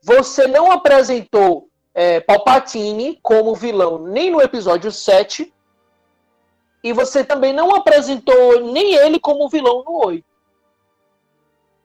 você 0.01 0.47
não 0.47 0.71
apresentou 0.71 1.69
é, 1.93 2.19
Palpatine 2.21 3.19
como 3.21 3.55
vilão 3.55 3.99
nem 3.99 4.31
no 4.31 4.41
episódio 4.41 4.91
7, 4.91 5.53
e 6.83 6.93
você 6.93 7.23
também 7.23 7.53
não 7.53 7.75
apresentou 7.75 8.61
nem 8.71 8.95
ele 8.95 9.19
como 9.19 9.49
vilão 9.49 9.83
no 9.83 10.05
8. 10.05 10.25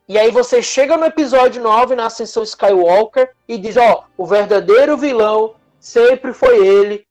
E 0.08 0.16
aí 0.16 0.30
você 0.30 0.62
chega 0.62 0.96
no 0.96 1.04
episódio 1.04 1.60
9, 1.60 1.96
na 1.96 2.06
Ascensão 2.06 2.44
Skywalker, 2.44 3.34
e 3.48 3.58
diz, 3.58 3.76
ó, 3.76 4.04
o 4.16 4.24
verdadeiro 4.24 4.96
vilão 4.96 5.56
sempre 5.80 6.32
foi 6.32 6.64
ele, 6.64 7.04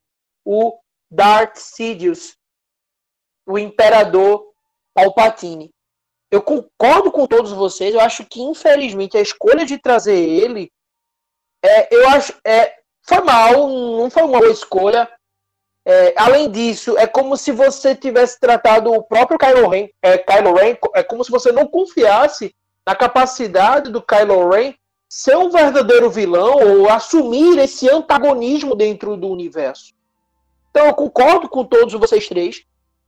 o 0.46 0.78
Darth 1.12 1.58
Sidious, 1.58 2.38
o 3.46 3.60
Imperador 3.60 4.48
Palpatine. 4.94 5.75
Eu 6.32 6.42
concordo 6.42 7.12
com 7.12 7.28
todos 7.28 7.52
vocês, 7.52 7.94
eu 7.94 8.00
acho 8.00 8.26
que 8.26 8.42
infelizmente 8.42 9.18
a 9.18 9.22
escolha 9.22 9.66
de 9.66 9.78
trazer 9.78 10.18
ele, 10.18 10.72
é, 11.64 11.96
eu 11.96 12.10
acho, 12.10 12.34
é, 12.46 12.74
foi 13.02 13.22
mal, 13.22 13.70
não 13.70 14.10
foi 14.10 14.24
uma 14.24 14.40
boa 14.40 14.52
escolha. 14.52 15.10
É, 15.88 16.16
além 16.18 16.50
disso, 16.50 16.98
é 16.98 17.06
como 17.06 17.38
se 17.38 17.52
você 17.52 17.96
tivesse 17.96 18.40
tratado 18.40 18.92
o 18.92 19.04
próprio 19.04 19.38
Kylo 19.38 19.70
Ren, 19.70 19.88
é, 20.02 20.18
Kylo 20.18 20.54
Ren, 20.56 20.76
é 20.96 21.04
como 21.04 21.24
se 21.24 21.30
você 21.30 21.52
não 21.52 21.68
confiasse 21.68 22.56
na 22.86 22.96
capacidade 22.96 23.92
do 23.92 24.02
Kylo 24.02 24.50
Ren 24.50 24.74
ser 25.08 25.38
um 25.38 25.50
verdadeiro 25.50 26.10
vilão 26.10 26.56
ou 26.56 26.90
assumir 26.90 27.58
esse 27.60 27.90
antagonismo 27.90 28.76
dentro 28.76 29.16
do 29.16 29.30
universo. 29.30 29.94
Então 30.72 30.88
eu 30.88 30.94
concordo 30.94 31.48
com 31.48 31.64
todos 31.64 31.94
vocês 31.94 32.28
três. 32.28 32.66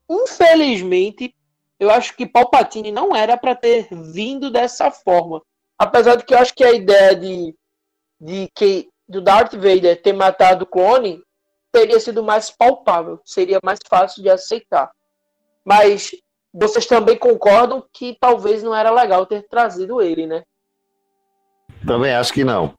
Infelizmente, 0.10 1.36
eu 1.80 1.92
acho 1.92 2.16
que 2.16 2.26
Palpatine 2.26 2.92
não 2.92 3.16
era 3.16 3.38
para 3.38 3.56
ter 3.56 3.88
vindo 3.92 4.50
dessa 4.50 4.90
forma. 4.92 5.42
Apesar 5.78 6.16
de 6.16 6.26
que 6.26 6.34
eu 6.34 6.40
acho 6.40 6.54
que 6.54 6.64
a 6.64 6.74
ideia 6.74 7.16
de, 7.16 7.56
de 8.20 8.50
que 8.56 8.90
do 9.08 9.22
Darth 9.22 9.54
Vader 9.54 10.02
ter 10.02 10.14
matado 10.14 10.64
o 10.64 10.68
clone 10.68 11.22
teria 11.72 12.00
sido 12.00 12.24
mais 12.24 12.50
palpável, 12.50 13.20
seria 13.24 13.60
mais 13.64 13.80
fácil 13.88 14.24
de 14.24 14.30
aceitar. 14.30 14.90
Mas 15.64 16.12
vocês 16.54 16.86
também 16.86 17.18
concordam 17.18 17.86
que 17.94 18.18
talvez 18.20 18.64
não 18.64 18.74
era 18.74 18.90
legal 18.90 19.26
ter 19.26 19.48
trazido 19.48 20.02
ele, 20.02 20.26
né? 20.26 20.44
Também 21.86 22.14
acho 22.14 22.34
que 22.34 22.44
não. 22.44 22.74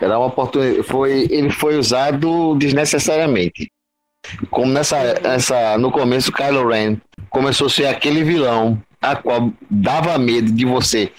Era 0.00 0.18
uma 0.18 0.26
oportunidade. 0.26 0.82
Foi, 0.82 1.28
ele 1.30 1.50
foi 1.50 1.78
usado 1.78 2.56
desnecessariamente. 2.56 3.70
Como 4.50 4.72
nessa, 4.72 4.96
essa, 5.24 5.76
no 5.78 5.90
começo, 5.90 6.32
Kylo 6.32 6.68
Ren 6.68 6.96
começou 7.30 7.66
a 7.66 7.70
ser 7.70 7.86
aquele 7.86 8.22
vilão 8.22 8.80
a 9.00 9.16
qual 9.16 9.52
dava 9.70 10.16
medo 10.18 10.52
de 10.52 10.64
você 10.64 11.10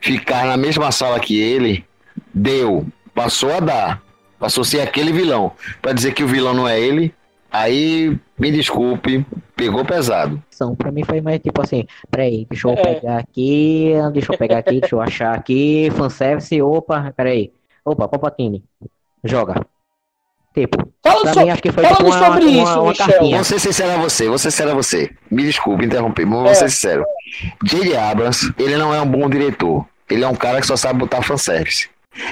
ficar 0.00 0.46
na 0.46 0.56
mesma 0.56 0.90
sala 0.90 1.20
que 1.20 1.38
ele. 1.38 1.84
Deu, 2.32 2.86
passou 3.14 3.52
a 3.52 3.60
dar, 3.60 4.02
passou 4.38 4.62
a 4.62 4.64
ser 4.64 4.80
aquele 4.80 5.12
vilão. 5.12 5.52
Para 5.82 5.92
dizer 5.92 6.14
que 6.14 6.24
o 6.24 6.28
vilão 6.28 6.54
não 6.54 6.68
é 6.68 6.80
ele, 6.80 7.14
Aí, 7.50 8.18
me 8.38 8.50
desculpe, 8.50 9.24
pegou 9.54 9.82
pesado. 9.82 10.42
São, 10.50 10.74
pra 10.74 10.92
mim 10.92 11.04
foi 11.04 11.22
mais 11.22 11.40
tipo 11.40 11.62
assim, 11.62 11.86
peraí, 12.10 12.46
deixa 12.50 12.68
eu 12.68 12.72
é. 12.72 12.76
pegar 12.76 13.18
aqui, 13.18 13.92
deixa 14.12 14.32
eu 14.32 14.38
pegar 14.38 14.58
aqui, 14.58 14.80
deixa 14.80 14.94
eu 14.94 15.00
achar 15.00 15.34
aqui, 15.34 15.88
fanservice, 15.92 16.60
opa, 16.60 17.12
peraí. 17.16 17.52
Opa, 17.82 18.08
Palpatine, 18.08 18.62
joga. 19.24 19.64
Tipo, 20.56 20.90
Fala 21.02 21.34
so, 21.34 21.40
mim, 21.40 21.50
acho 21.50 21.62
que 21.62 21.70
foi 21.70 21.86
tipo 21.86 22.02
uma, 22.02 22.18
sobre 22.18 22.44
uma, 22.46 22.62
isso, 22.62 22.80
uma, 22.80 23.36
Vou 23.36 23.44
ser 23.44 23.60
sincero 23.60 23.92
a 23.92 23.96
você, 23.98 24.26
vou 24.26 24.38
ser 24.38 24.50
sincero 24.50 24.70
a 24.70 24.74
você. 24.74 25.10
Me 25.30 25.42
desculpe 25.42 25.84
interromper, 25.84 26.24
mas 26.24 26.38
vou 26.38 26.50
é. 26.50 26.54
ser 26.54 26.70
sincero. 26.70 27.04
J.J. 27.62 27.94
Abrams, 27.94 28.54
ele 28.58 28.78
não 28.78 28.94
é 28.94 28.98
um 29.02 29.06
bom 29.06 29.28
diretor. 29.28 29.86
Ele 30.08 30.24
é 30.24 30.28
um 30.28 30.34
cara 30.34 30.58
que 30.58 30.66
só 30.66 30.74
sabe 30.74 30.98
botar 30.98 31.20
fanservice. 31.20 31.90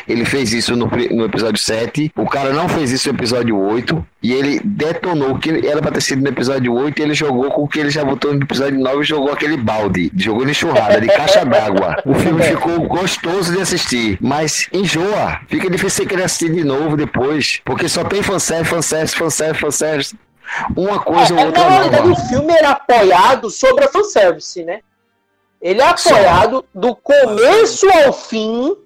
Ele 0.09 0.24
fez 0.24 0.53
isso 0.53 0.76
no, 0.76 0.87
no 0.87 1.24
episódio 1.24 1.61
7. 1.61 2.12
O 2.16 2.26
cara 2.26 2.53
não 2.53 2.68
fez 2.68 2.91
isso 2.91 3.09
no 3.09 3.18
episódio 3.18 3.59
8. 3.59 4.07
E 4.22 4.32
ele 4.32 4.61
detonou 4.64 5.32
o 5.32 5.39
que 5.39 5.66
era 5.66 5.80
pra 5.80 5.91
ter 5.91 6.01
sido 6.01 6.22
no 6.22 6.28
episódio 6.28 6.72
8. 6.72 6.99
E 6.99 7.03
ele 7.03 7.14
jogou 7.14 7.51
com 7.51 7.62
o 7.64 7.68
que 7.68 7.80
ele 7.80 7.91
já 7.91 8.05
botou 8.05 8.32
no 8.32 8.43
episódio 8.43 8.78
9 8.78 9.01
e 9.01 9.05
jogou 9.05 9.32
aquele 9.32 9.57
balde. 9.57 10.11
Jogou 10.16 10.45
de 10.45 10.53
enxurrada, 10.53 11.01
de 11.01 11.09
caixa 11.09 11.45
d'água. 11.45 11.97
O 12.05 12.14
filme 12.14 12.43
ficou 12.43 12.80
gostoso 12.89 13.53
de 13.53 13.61
assistir. 13.61 14.18
Mas 14.20 14.68
enjoa. 14.72 15.41
Fica 15.49 15.70
difícil 15.70 15.91
você 15.91 16.07
querer 16.07 16.24
assistir 16.24 16.53
de 16.53 16.64
novo 16.64 16.97
depois. 16.97 17.61
Porque 17.64 17.89
só 17.89 18.05
tem 18.05 18.22
fanservice, 18.22 18.70
fanservice, 18.70 19.16
fanservice, 19.16 19.61
fanservice. 19.61 20.18
Uma 20.76 20.99
coisa 21.01 21.35
é, 21.35 21.41
ou 21.41 21.47
outra. 21.47 21.62
Na 21.62 21.70
realidade, 21.70 22.09
o 22.09 22.16
filme 22.16 22.53
era 22.53 22.70
apoiado 22.70 23.51
sobre 23.51 23.85
a 23.85 23.89
fanservice, 23.89 24.62
né? 24.62 24.80
Ele 25.61 25.80
é 25.80 25.89
apoiado 25.89 26.64
do 26.74 26.95
começo 26.95 27.87
ao 27.91 28.12
fim 28.12 28.76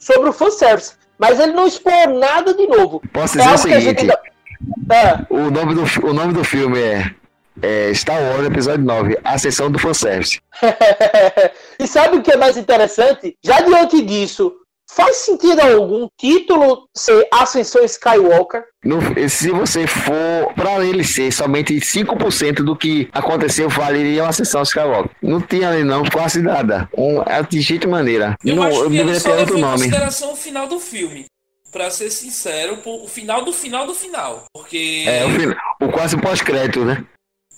sobre 0.00 0.30
o 0.30 0.32
fanservice. 0.32 0.94
Mas 1.18 1.38
ele 1.38 1.52
não 1.52 1.66
explorou 1.66 2.18
nada 2.18 2.54
de 2.54 2.66
novo. 2.66 3.00
Posso 3.12 3.36
dizer 3.36 3.50
é 3.50 3.54
o 3.54 3.58
seguinte: 3.58 4.10
é. 4.10 5.26
o, 5.28 5.50
nome 5.50 5.74
do, 5.74 5.84
o 6.06 6.14
nome 6.14 6.32
do 6.32 6.42
filme 6.42 6.80
é, 6.80 7.14
é 7.62 7.94
Star 7.94 8.20
Wars 8.20 8.46
Episódio 8.46 8.84
9, 8.84 9.18
A 9.22 9.38
Sessão 9.38 9.70
do 9.70 9.78
Fanservice. 9.78 10.40
e 11.78 11.86
sabe 11.86 12.16
o 12.16 12.22
que 12.22 12.32
é 12.32 12.36
mais 12.36 12.56
interessante? 12.56 13.36
Já 13.44 13.60
diante 13.60 14.00
disso, 14.02 14.52
Faz 14.92 15.18
sentido 15.18 15.60
algum 15.60 16.08
título 16.18 16.88
ser 16.96 17.28
Ascensão 17.32 17.84
Skywalker? 17.84 18.64
No, 18.84 18.98
se 19.28 19.50
você 19.50 19.86
for 19.86 20.52
para 20.56 20.84
ele 20.84 21.04
ser 21.04 21.32
somente 21.32 21.74
5% 21.74 22.64
do 22.64 22.74
que 22.74 23.08
aconteceu, 23.12 23.68
valeria 23.68 24.24
uma 24.24 24.30
Ascensão 24.30 24.62
Skywalker. 24.62 25.12
Não 25.22 25.40
tinha 25.40 25.68
ali 25.68 25.84
não, 25.84 26.02
quase 26.04 26.42
nada. 26.42 26.88
Um, 26.96 27.18
de 27.48 27.60
jeito 27.60 27.88
maneira. 27.88 28.36
Eu 28.44 28.56
não, 28.56 28.62
acho 28.64 28.90
que 28.90 28.96
eu 28.96 29.08
ele 29.08 29.20
só 29.20 29.32
levou 29.32 29.58
em 29.58 29.62
consideração 29.62 30.32
o 30.32 30.36
final 30.36 30.66
do 30.66 30.80
filme. 30.80 31.26
Pra 31.70 31.88
ser 31.88 32.10
sincero, 32.10 32.80
o 32.84 33.06
final 33.06 33.44
do 33.44 33.52
final 33.52 33.86
do 33.86 33.94
final. 33.94 34.46
Porque. 34.52 35.04
É, 35.06 35.24
o, 35.24 35.30
final, 35.30 35.56
o 35.82 35.88
quase 35.88 36.20
pós-crédito, 36.20 36.84
né? 36.84 37.06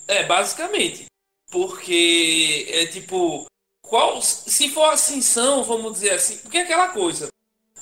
É, 0.07 0.23
basicamente. 0.23 1.05
Porque 1.51 2.67
é 2.69 2.85
tipo 2.85 3.47
qual, 3.93 4.19
se 4.23 4.69
for 4.69 4.85
ascensão, 4.85 5.63
vamos 5.63 5.93
dizer 5.93 6.13
assim, 6.13 6.37
porque 6.37 6.57
é 6.57 6.61
aquela 6.61 6.87
coisa, 6.87 7.27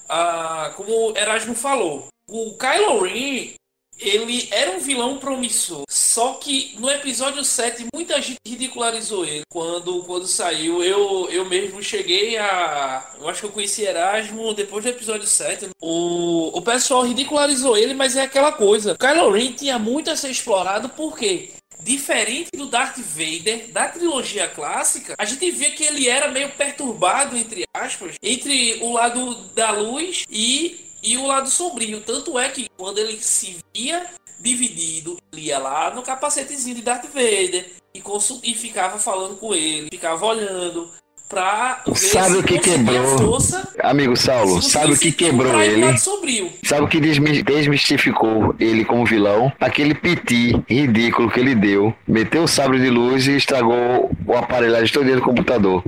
ah, 0.09 0.73
como 0.75 1.17
Erasmo 1.17 1.55
falou, 1.55 2.09
o 2.27 2.57
Kylo 2.57 3.03
Ren, 3.03 3.53
ele 3.97 4.49
era 4.51 4.71
um 4.71 4.79
vilão 4.81 5.19
promissor. 5.19 5.83
Só 5.89 6.33
que 6.33 6.75
no 6.77 6.91
episódio 6.91 7.45
7 7.45 7.85
muita 7.93 8.21
gente 8.21 8.41
ridicularizou 8.45 9.23
ele. 9.23 9.43
Quando, 9.49 10.03
quando 10.03 10.27
saiu, 10.27 10.83
eu, 10.83 11.29
eu 11.29 11.45
mesmo 11.45 11.81
cheguei 11.81 12.37
a. 12.37 13.15
Eu 13.17 13.29
acho 13.29 13.39
que 13.39 13.45
eu 13.45 13.51
conheci 13.51 13.83
Erasmo 13.83 14.53
depois 14.53 14.83
do 14.83 14.89
episódio 14.89 15.27
7. 15.27 15.69
O, 15.79 16.57
o 16.57 16.61
pessoal 16.61 17.05
ridicularizou 17.05 17.77
ele, 17.77 17.93
mas 17.93 18.17
é 18.17 18.23
aquela 18.23 18.51
coisa. 18.51 18.93
O 18.93 18.97
Kylo 18.97 19.31
Ren 19.31 19.53
tinha 19.53 19.79
muito 19.79 20.09
a 20.09 20.17
ser 20.17 20.29
explorado 20.29 20.89
porque 20.89 21.51
diferente 21.79 22.49
do 22.55 22.67
Darth 22.67 22.97
Vader 22.97 23.71
da 23.71 23.87
trilogia 23.87 24.47
clássica, 24.47 25.15
a 25.17 25.25
gente 25.25 25.49
vê 25.51 25.71
que 25.71 25.83
ele 25.83 26.07
era 26.07 26.29
meio 26.29 26.51
perturbado, 26.51 27.35
entre 27.35 27.63
aspas, 27.73 28.15
entre 28.21 28.79
o 28.81 28.91
lado 28.93 29.35
da 29.55 29.71
luz 29.71 30.25
e, 30.29 30.91
e 31.01 31.17
o 31.17 31.25
lado 31.25 31.49
sombrio. 31.49 32.01
Tanto 32.01 32.37
é 32.37 32.49
que 32.49 32.69
quando 32.77 32.99
ele 32.99 33.17
se 33.19 33.57
via 33.73 34.09
dividido, 34.39 35.17
ele 35.31 35.43
ia 35.43 35.59
lá 35.59 35.93
no 35.93 36.01
capacetezinho 36.01 36.75
de 36.75 36.81
Darth 36.81 37.05
Vader 37.05 37.71
e, 37.93 38.01
e 38.43 38.55
ficava 38.55 38.97
falando 38.99 39.37
com 39.37 39.53
ele, 39.53 39.89
ficava 39.91 40.25
olhando 40.25 40.91
pra 41.31 41.81
sabe 41.95 42.37
o 42.37 42.43
que 42.43 42.59
quebrou. 42.59 43.17
força, 43.17 43.67
amigo 43.79 44.17
Saulo 44.17 44.61
sabe 44.61 44.93
o 44.93 44.97
que 44.97 45.13
quebrou 45.13 45.59
ele. 45.61 45.97
sabe 46.63 46.83
o 46.83 46.87
que 46.87 46.99
desmistificou 46.99 48.53
ele 48.59 48.83
como 48.83 49.05
vilão? 49.05 49.51
Aquele 49.59 49.95
piti 49.95 50.61
ridículo 50.69 51.31
que 51.31 51.39
ele 51.39 51.55
deu 51.55 51.93
meteu 52.05 52.43
o 52.43 52.47
sabre 52.47 52.79
de 52.79 52.89
luz 52.89 53.27
e 53.27 53.37
estragou 53.37 54.11
o 54.27 54.35
aparelhagem 54.35 54.93
todo 54.93 55.11
do 55.11 55.21
computador 55.21 55.83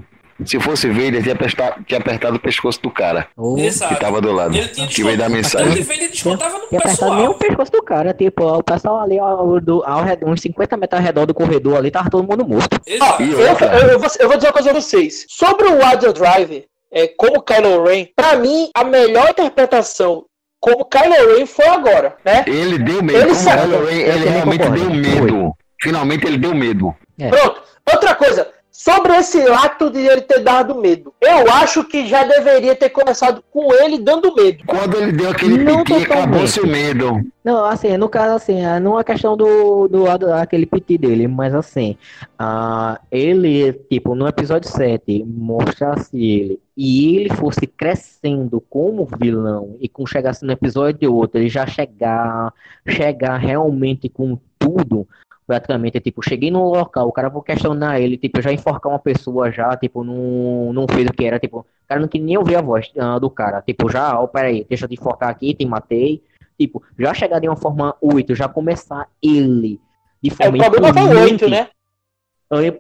se 0.46 0.60
fosse 0.60 0.88
Vader, 0.90 1.22
tinha 1.22 1.36
apertado, 1.36 1.84
tinha 1.86 2.00
apertado 2.00 2.36
o 2.38 2.40
pescoço 2.40 2.82
do 2.82 2.90
cara. 2.90 3.28
Oh. 3.38 3.56
Que 3.56 3.96
tava 4.00 4.22
do 4.22 4.32
lado. 4.32 4.56
Ele 4.56 4.68
tinha 4.68 4.88
que 4.88 5.04
veio 5.04 5.18
dar 5.18 5.30
mensagem. 5.30 5.72
Ele 5.72 5.84
Vader 5.84 6.10
descontava 6.10 6.58
no 6.58 6.68
tinha 6.68 6.82
pessoal. 6.82 7.16
nem 7.16 7.28
o 7.28 7.34
pescoço 7.36 7.72
do 7.72 7.84
cara. 7.84 8.14
Tipo, 8.14 8.58
o 8.58 8.64
pessoal 8.64 9.02
ali, 9.02 9.20
ao, 9.20 9.60
do, 9.60 9.84
ao, 9.84 10.04
uns 10.26 10.42
50 10.42 10.78
metros 10.78 11.00
ao 11.00 11.06
redor 11.06 11.26
do 11.26 11.34
corredor 11.34 11.78
ali, 11.78 11.92
tava 11.92 12.10
todo 12.10 12.28
mundo 12.28 12.48
morto. 12.48 12.80
Exato. 12.86 13.24
eu, 13.24 13.40
eu, 13.40 13.90
eu, 13.90 14.00
vou, 14.00 14.10
eu 14.20 14.28
vou 14.28 14.38
dizer 14.38 14.48
uma 14.48 14.54
coisa 14.54 14.70
a 14.72 14.74
vocês. 14.74 15.26
Sobre 15.30 15.68
o 15.68 15.80
Waddle 15.80 16.14
Drive, 16.14 16.66
é, 16.92 17.08
como 17.08 17.42
Kylo 17.42 17.84
Ren, 17.84 18.08
pra 18.16 18.36
mim, 18.36 18.70
a 18.76 18.84
melhor 18.84 19.30
interpretação 19.30 20.26
como 20.64 20.86
Kylo 20.86 21.36
Ren 21.36 21.46
foi 21.46 21.68
agora, 21.68 22.16
né? 22.24 22.46
Ele 22.48 22.80
deu 22.80 23.04
medo. 23.04 23.20
Ele, 23.20 23.36
Kylo 23.36 23.86
Ren, 23.86 24.00
ele 24.00 24.30
realmente 24.30 24.70
deu 24.70 24.90
medo. 24.90 25.54
Finalmente 25.82 26.26
ele 26.26 26.38
deu 26.38 26.56
medo. 26.56 26.96
É. 27.20 27.28
Pronto. 27.28 27.62
Outra 27.92 28.16
coisa, 28.16 28.48
Sobre 28.84 29.16
esse 29.16 29.42
ato 29.44 29.90
de 29.90 30.00
ele 30.00 30.20
ter 30.20 30.40
dado 30.40 30.76
medo, 30.76 31.14
eu 31.22 31.50
acho 31.54 31.86
que 31.86 32.06
já 32.06 32.26
deveria 32.26 32.76
ter 32.76 32.90
começado 32.90 33.42
com 33.50 33.74
ele 33.74 33.98
dando 33.98 34.36
medo. 34.36 34.62
Quando 34.68 34.98
ele 34.98 35.14
deu 35.14 35.30
aquele 35.30 35.64
não 35.64 35.86
piti, 35.86 36.04
acabou 36.04 36.46
seu 36.46 36.68
medo. 36.68 37.22
Não, 37.46 37.64
assim, 37.64 37.96
no 37.96 38.10
caso, 38.10 38.36
assim, 38.36 38.62
é, 38.62 38.82
não 38.82 39.00
é 39.00 39.04
questão 39.06 39.38
do, 39.38 39.88
do, 39.88 40.18
do 40.18 40.34
aquele 40.34 40.66
piti 40.66 40.98
dele, 40.98 41.30
mas 41.30 41.56
assim, 41.56 41.96
uh, 42.34 43.00
ele, 43.10 43.72
tipo, 43.90 44.16
no 44.16 44.28
episódio 44.28 44.70
7, 44.70 45.24
mostrasse 45.26 46.18
ele 46.18 46.60
e 46.76 47.16
ele 47.16 47.30
fosse 47.30 47.66
crescendo 47.66 48.60
como 48.70 49.08
vilão 49.18 49.78
e 49.80 49.88
com 49.88 50.06
chegasse 50.06 50.44
no 50.44 50.52
episódio 50.52 51.16
outro, 51.16 51.40
ele 51.40 51.48
já 51.48 51.66
chegar, 51.66 52.52
chegar 52.86 53.38
realmente 53.38 54.10
com 54.10 54.38
tudo, 54.60 55.08
praticamente, 55.54 56.00
tipo, 56.00 56.20
cheguei 56.24 56.50
no 56.50 56.64
local, 56.64 57.08
o 57.08 57.12
cara 57.12 57.30
vou 57.30 57.44
questionar 57.44 58.00
ele, 58.00 58.18
tipo, 58.18 58.42
já 58.42 58.52
enforcar 58.52 58.92
uma 58.92 58.98
pessoa 58.98 59.52
já, 59.52 59.78
tipo, 59.78 60.04
não, 60.04 60.74
não 60.74 60.88
fez 60.90 61.08
o 61.08 61.14
que 61.14 61.26
era, 61.26 61.38
tipo, 61.38 61.60
o 61.60 61.88
cara 61.88 62.02
não 62.02 62.08
queria 62.08 62.26
nem 62.26 62.38
ouvir 62.38 62.56
a 62.56 62.62
voz 62.62 62.92
uh, 62.96 63.20
do 63.20 63.30
cara, 63.30 63.62
tipo, 63.62 63.88
já, 63.92 64.20
ó, 64.20 64.26
peraí, 64.26 64.66
deixa 64.68 64.86
eu 64.86 64.90
te 64.90 64.96
enforcar 64.96 65.30
aqui, 65.30 65.54
te 65.54 65.64
matei, 65.64 66.24
tipo, 66.60 66.82
já 66.98 67.14
chegar 67.14 67.40
de 67.40 67.48
uma 67.48 67.56
forma 67.56 67.96
8, 68.02 68.34
já 68.34 68.48
começar 68.48 69.08
ele 69.22 69.80
de 70.24 70.32
forma 70.32 70.58
é, 70.58 70.68
o 70.68 70.72
problema 70.72 70.94
foi 70.94 71.16
8, 71.22 71.50
né? 71.50 71.68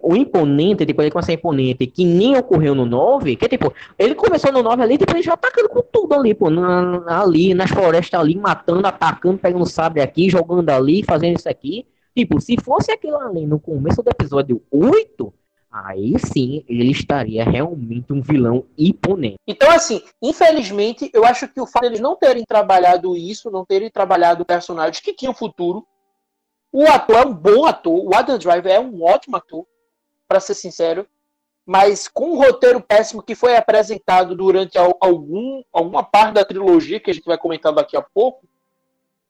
O 0.02 0.16
imponente, 0.16 0.86
tipo, 0.86 1.02
ele 1.02 1.12
começa 1.12 1.34
imponente, 1.34 1.88
que 1.88 2.06
nem 2.06 2.38
ocorreu 2.38 2.76
no 2.76 2.86
9, 2.86 3.36
que 3.36 3.50
tipo, 3.50 3.74
ele 3.98 4.14
começou 4.14 4.52
no 4.52 4.62
9 4.62 4.84
ali, 4.84 4.98
tipo, 4.98 5.12
ele 5.12 5.24
já 5.24 5.34
atacando 5.34 5.70
com 5.70 5.82
tudo 5.82 6.14
ali, 6.14 6.34
pô, 6.34 6.50
na, 6.50 7.22
ali, 7.22 7.54
nas 7.54 7.72
florestas 7.72 8.20
ali, 8.20 8.36
matando, 8.36 8.86
atacando, 8.88 9.38
pegando 9.38 9.66
sabre 9.66 10.02
aqui, 10.02 10.30
jogando 10.30 10.70
ali, 10.70 11.04
fazendo 11.04 11.38
isso 11.38 11.50
aqui. 11.50 11.86
Tipo, 12.16 12.40
se 12.40 12.56
fosse 12.62 12.92
aquilo 12.92 13.18
ali 13.18 13.46
no 13.46 13.60
começo 13.60 14.04
do 14.04 14.10
episódio 14.10 14.62
8, 14.72 15.34
aí 15.72 16.14
sim 16.20 16.64
ele 16.68 16.92
estaria 16.92 17.44
realmente 17.44 18.14
um 18.14 18.22
vilão 18.22 18.66
imponente. 18.78 19.40
Então, 19.48 19.72
assim, 19.72 20.02
infelizmente, 20.22 21.10
eu 21.14 21.26
acho 21.26 21.48
que 21.48 21.60
o 21.60 21.66
fato 21.66 21.84
de 21.84 21.88
eles 21.88 22.00
não 22.00 22.16
terem 22.16 22.44
trabalhado 22.46 23.18
isso, 23.18 23.50
não 23.50 23.66
terem 23.66 23.90
trabalhado 23.90 24.46
personagens 24.46 25.00
que 25.00 25.14
tinham 25.14 25.34
futuro. 25.34 25.86
O 26.72 26.84
ator 26.88 27.16
é 27.18 27.26
um 27.26 27.34
bom 27.34 27.66
ator, 27.66 28.06
o 28.06 28.16
Adam 28.16 28.38
Driver 28.38 28.72
é 28.72 28.80
um 28.80 29.04
ótimo 29.04 29.36
ator, 29.36 29.66
para 30.28 30.40
ser 30.40 30.56
sincero, 30.56 31.08
mas 31.66 32.08
com 32.08 32.32
um 32.32 32.38
roteiro 32.38 32.82
péssimo 32.82 33.24
que 33.24 33.36
foi 33.36 33.56
apresentado 33.56 34.36
durante 34.36 34.78
algum, 34.78 35.64
alguma 35.72 36.04
parte 36.04 36.34
da 36.34 36.46
trilogia, 36.46 37.00
que 37.00 37.12
a 37.12 37.14
gente 37.14 37.26
vai 37.26 37.38
comentar 37.38 37.74
daqui 37.74 37.96
a 37.96 38.02
pouco, 38.02 38.46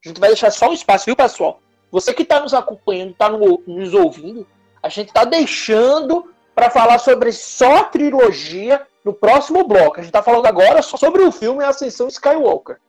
a 0.03 0.07
gente 0.07 0.19
vai 0.19 0.29
deixar 0.29 0.51
só 0.51 0.69
um 0.69 0.73
espaço, 0.73 1.05
viu, 1.05 1.15
pessoal? 1.15 1.61
Você 1.93 2.11
que 2.11 2.23
está 2.23 2.39
nos 2.39 2.55
acompanhando, 2.55 3.11
está 3.11 3.29
nos 3.29 3.93
ouvindo, 3.93 4.47
a 4.81 4.89
gente 4.89 5.09
está 5.09 5.23
deixando 5.23 6.33
para 6.55 6.71
falar 6.71 6.97
sobre 6.97 7.31
só 7.31 7.77
a 7.77 7.83
trilogia 7.83 8.83
no 9.05 9.13
próximo 9.13 9.63
bloco. 9.63 9.97
A 9.97 10.01
gente 10.01 10.09
está 10.09 10.23
falando 10.23 10.47
agora 10.47 10.81
só 10.81 10.97
sobre 10.97 11.21
o 11.21 11.31
filme 11.31 11.63
Ascensão 11.63 12.07
Skywalker. 12.07 12.79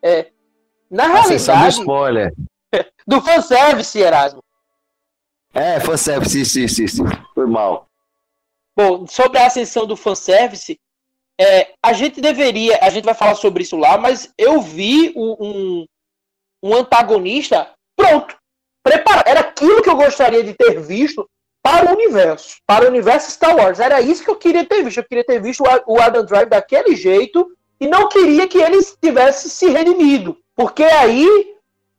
É, 0.00 0.30
na 0.88 1.18
Ascensão 1.18 1.56
realidade. 1.56 1.76
Do 1.78 1.80
spoiler. 1.80 2.34
Do 3.04 3.20
fanservice, 3.20 3.98
Erasmo. 3.98 4.44
É, 5.52 5.80
fanservice, 5.80 6.44
sim, 6.44 6.68
sim, 6.68 6.86
sim. 6.86 7.04
Foi 7.34 7.46
mal. 7.46 7.88
Bom, 8.76 9.04
sobre 9.08 9.38
a 9.38 9.46
ascensão 9.46 9.84
do 9.84 9.96
fanservice, 9.96 10.78
é, 11.40 11.72
a 11.82 11.92
gente 11.92 12.20
deveria, 12.20 12.78
a 12.80 12.88
gente 12.90 13.04
vai 13.04 13.14
falar 13.14 13.34
sobre 13.34 13.64
isso 13.64 13.76
lá, 13.76 13.98
mas 13.98 14.32
eu 14.38 14.60
vi 14.60 15.12
um, 15.16 15.84
um 16.62 16.76
antagonista 16.76 17.76
Pronto. 18.08 18.36
Prepara. 18.82 19.22
Era 19.26 19.40
aquilo 19.40 19.82
que 19.82 19.90
eu 19.90 19.96
gostaria 19.96 20.42
de 20.42 20.54
ter 20.54 20.80
visto 20.80 21.28
para 21.62 21.90
o 21.90 21.94
universo. 21.94 22.56
Para 22.66 22.84
o 22.84 22.88
universo 22.88 23.30
Star 23.30 23.56
Wars. 23.56 23.80
Era 23.80 24.00
isso 24.00 24.24
que 24.24 24.30
eu 24.30 24.36
queria 24.36 24.64
ter 24.64 24.82
visto. 24.82 24.98
Eu 24.98 25.04
queria 25.04 25.24
ter 25.24 25.40
visto 25.40 25.62
o 25.86 26.00
Adam 26.00 26.24
Drive 26.24 26.48
daquele 26.48 26.96
jeito 26.96 27.50
e 27.80 27.86
não 27.86 28.08
queria 28.08 28.48
que 28.48 28.58
ele 28.58 28.78
tivesse 29.00 29.50
se 29.50 29.68
redimido. 29.68 30.36
Porque 30.54 30.82
aí, 30.82 31.54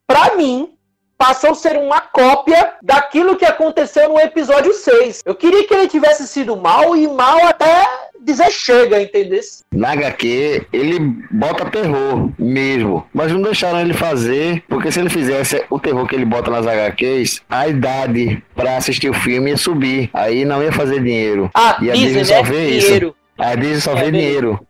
para 0.06 0.36
mim, 0.36 0.78
passou 1.18 1.52
a 1.52 1.56
ser 1.56 1.78
uma 1.78 2.02
cópia 2.02 2.76
daquilo 2.82 3.36
que 3.36 3.46
aconteceu 3.46 4.10
no 4.10 4.20
episódio 4.20 4.74
6. 4.74 5.22
Eu 5.26 5.36
queria 5.36 5.68
que 5.68 5.74
ele 5.74 5.88
tivesse 5.88 6.28
sido 6.28 6.56
mal 6.56 6.96
e 6.96 7.08
mal 7.08 7.46
até 7.46 7.86
dizer 8.32 8.52
chega, 8.52 9.02
entendeu? 9.02 9.40
Na 9.72 9.92
HQ, 9.92 10.68
ele 10.72 11.00
bota 11.32 11.70
terror 11.70 12.32
mesmo, 12.38 13.06
mas 13.14 13.32
não 13.32 13.42
deixaram 13.42 13.82
ele 13.82 13.94
fazer, 13.94 14.64
porque 14.68 14.92
se 14.92 15.00
ele 15.00 15.10
fizesse 15.10 15.66
o 15.70 15.80
terror 15.80 16.08
que 16.08 16.16
ele 16.16 16.26
bota 16.26 16.50
nas 16.50 16.66
HQs, 16.66 17.42
a 17.50 17.68
idade 17.68 18.44
para 18.56 18.78
assistir 18.78 19.10
o 19.10 19.14
filme 19.14 19.52
ia 19.52 19.58
subir, 19.58 20.10
aí 20.14 20.46
não 20.46 20.64
ia 20.64 20.72
fazer 20.72 21.02
dinheiro. 21.02 21.50
Ah, 21.54 21.78
e 21.82 21.90
a 21.90 21.94
Disney, 21.94 22.08
Disney 22.08 22.26
só 22.26 22.36
né? 22.36 22.44
vê 22.44 22.80
dinheiro. 22.80 23.08
isso. 23.08 23.16
A 23.38 23.56
Disney 23.56 23.82
só 23.82 23.92
é 23.92 23.96
vê 24.04 24.12
dinheiro. 24.12 24.68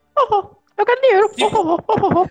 eu 0.78 0.86
quero 0.86 1.01
dinheiro. 1.01 2.30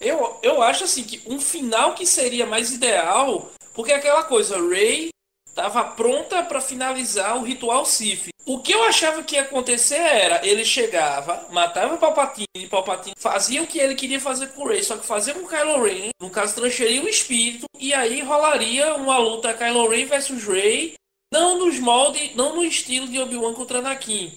Eu, 0.00 0.38
eu 0.42 0.62
acho 0.62 0.84
assim 0.84 1.02
que 1.02 1.20
um 1.26 1.40
final 1.40 1.92
que 1.94 2.06
seria 2.06 2.46
mais 2.46 2.72
ideal, 2.72 3.50
porque 3.74 3.90
é 3.92 3.96
aquela 3.96 4.22
coisa, 4.22 4.56
Ray 4.56 5.10
estava 5.58 5.84
pronta 5.84 6.40
para 6.44 6.60
finalizar 6.60 7.36
o 7.36 7.42
ritual 7.42 7.84
Sif. 7.84 8.28
O 8.46 8.60
que 8.60 8.72
eu 8.72 8.84
achava 8.84 9.24
que 9.24 9.34
ia 9.34 9.42
acontecer 9.42 9.96
era, 9.96 10.46
ele 10.46 10.64
chegava, 10.64 11.48
matava 11.50 11.94
o 11.94 11.98
Palpatine, 11.98 12.68
Palpatine 12.70 13.14
fazia 13.18 13.60
o 13.60 13.66
que 13.66 13.78
ele 13.78 13.96
queria 13.96 14.20
fazer 14.20 14.52
com 14.52 14.62
o 14.62 14.68
Rey, 14.68 14.82
só 14.82 14.96
que 14.96 15.04
fazia 15.04 15.34
com 15.34 15.40
o 15.40 15.48
Kylo 15.48 15.82
Ren, 15.82 16.10
no 16.20 16.30
caso 16.30 16.54
transferia 16.54 17.02
o 17.02 17.08
espírito, 17.08 17.66
e 17.78 17.92
aí 17.92 18.22
rolaria 18.22 18.94
uma 18.94 19.18
luta 19.18 19.52
Kylo 19.52 19.88
Ren 19.88 20.06
versus 20.06 20.44
Rey, 20.44 20.94
não 21.30 21.58
nos 21.58 21.78
moldes, 21.78 22.34
não 22.36 22.54
no 22.54 22.64
estilo 22.64 23.08
de 23.08 23.18
Obi-Wan 23.18 23.52
contra 23.52 23.80
Anakin. 23.80 24.32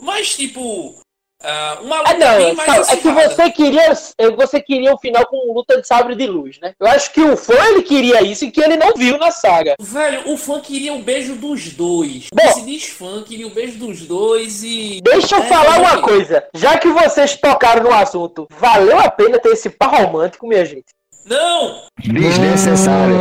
Mas 0.00 0.34
tipo, 0.34 0.98
Uh, 1.42 1.82
uma 1.82 1.98
luta 1.98 2.10
ah, 2.10 2.18
não, 2.18 2.36
bem 2.36 2.54
mais 2.54 2.88
É 2.88 2.96
que 2.96 3.10
você 3.10 3.50
queria, 3.50 3.92
você 4.36 4.60
queria 4.60 4.94
um 4.94 4.98
final 4.98 5.26
com 5.26 5.52
luta 5.52 5.80
de 5.80 5.86
sabre 5.86 6.14
de 6.14 6.26
luz, 6.26 6.60
né? 6.60 6.72
Eu 6.78 6.86
acho 6.86 7.12
que 7.12 7.20
o 7.20 7.36
fã 7.36 7.54
ele 7.70 7.82
queria 7.82 8.22
isso 8.22 8.44
e 8.44 8.50
que 8.50 8.60
ele 8.60 8.76
não 8.76 8.94
viu 8.94 9.18
na 9.18 9.32
saga. 9.32 9.74
Velho, 9.80 10.30
o 10.30 10.36
fã 10.36 10.60
queria 10.60 10.92
o 10.92 11.02
beijo 11.02 11.34
dos 11.34 11.72
dois. 11.72 12.28
Bom, 12.32 12.48
Esse 12.48 12.64
diz 12.64 12.88
fã 12.88 13.24
queria 13.24 13.48
o 13.48 13.50
beijo 13.50 13.76
dos 13.76 14.06
dois 14.06 14.62
e. 14.62 15.00
Deixa 15.02 15.36
eu 15.36 15.42
é, 15.42 15.46
falar 15.48 15.78
uma 15.80 16.00
coisa. 16.00 16.44
Já 16.54 16.78
que 16.78 16.88
vocês 16.88 17.36
tocaram 17.36 17.82
no 17.82 17.92
assunto, 17.92 18.46
valeu 18.58 18.98
a 19.00 19.10
pena 19.10 19.38
ter 19.38 19.50
esse 19.50 19.68
par 19.68 19.90
romântico, 19.90 20.46
minha 20.46 20.64
gente. 20.64 20.86
Não! 21.26 21.82
Desnecessário. 21.98 23.16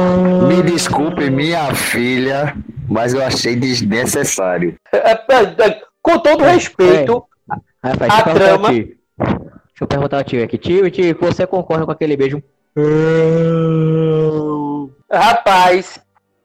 Me 0.48 0.62
desculpe, 0.64 1.30
minha 1.30 1.74
filha, 1.74 2.56
mas 2.90 3.14
eu 3.14 3.24
achei 3.24 3.56
desnecessário. 3.56 4.76
É, 4.94 5.12
é, 5.12 5.68
é, 5.68 5.82
com 6.02 6.18
todo 6.18 6.44
respeito, 6.44 7.24
Rapaz, 7.84 8.14
a 8.14 8.24
trama... 8.24 8.70
Deixa 8.70 8.98
eu 9.82 9.88
perguntar 9.88 10.18
ao 10.18 10.24
tio 10.24 10.44
aqui. 10.44 10.58
Tio, 10.58 10.92
tio, 10.92 11.18
você 11.20 11.48
concorda 11.48 11.86
com 11.86 11.92
aquele 11.92 12.16
beijo 12.16 12.44
Rapaz, 15.12 16.00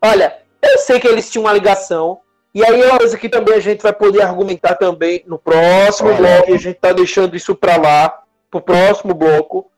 olha, 0.05 0.37
eu 0.61 0.79
sei 0.79 0.99
que 0.99 1.07
eles 1.07 1.31
tinham 1.31 1.45
uma 1.45 1.53
ligação. 1.53 2.19
E 2.53 2.65
aí 2.65 2.81
é 2.81 2.87
uma 2.87 2.99
coisa 2.99 3.19
que 3.19 3.29
também 3.29 3.55
a 3.55 3.61
gente 3.61 3.83
vai 3.83 3.93
poder 3.93 4.23
argumentar 4.23 4.75
também 4.77 5.23
no 5.27 5.39
próximo 5.39 6.09
Olha. 6.09 6.17
bloco. 6.17 6.55
A 6.55 6.57
gente 6.57 6.75
tá 6.75 6.93
deixando 6.93 7.37
isso 7.37 7.55
para 7.55 7.77
lá, 7.77 8.23
pro 8.51 8.61
próximo 8.61 9.15
bloco. 9.15 9.71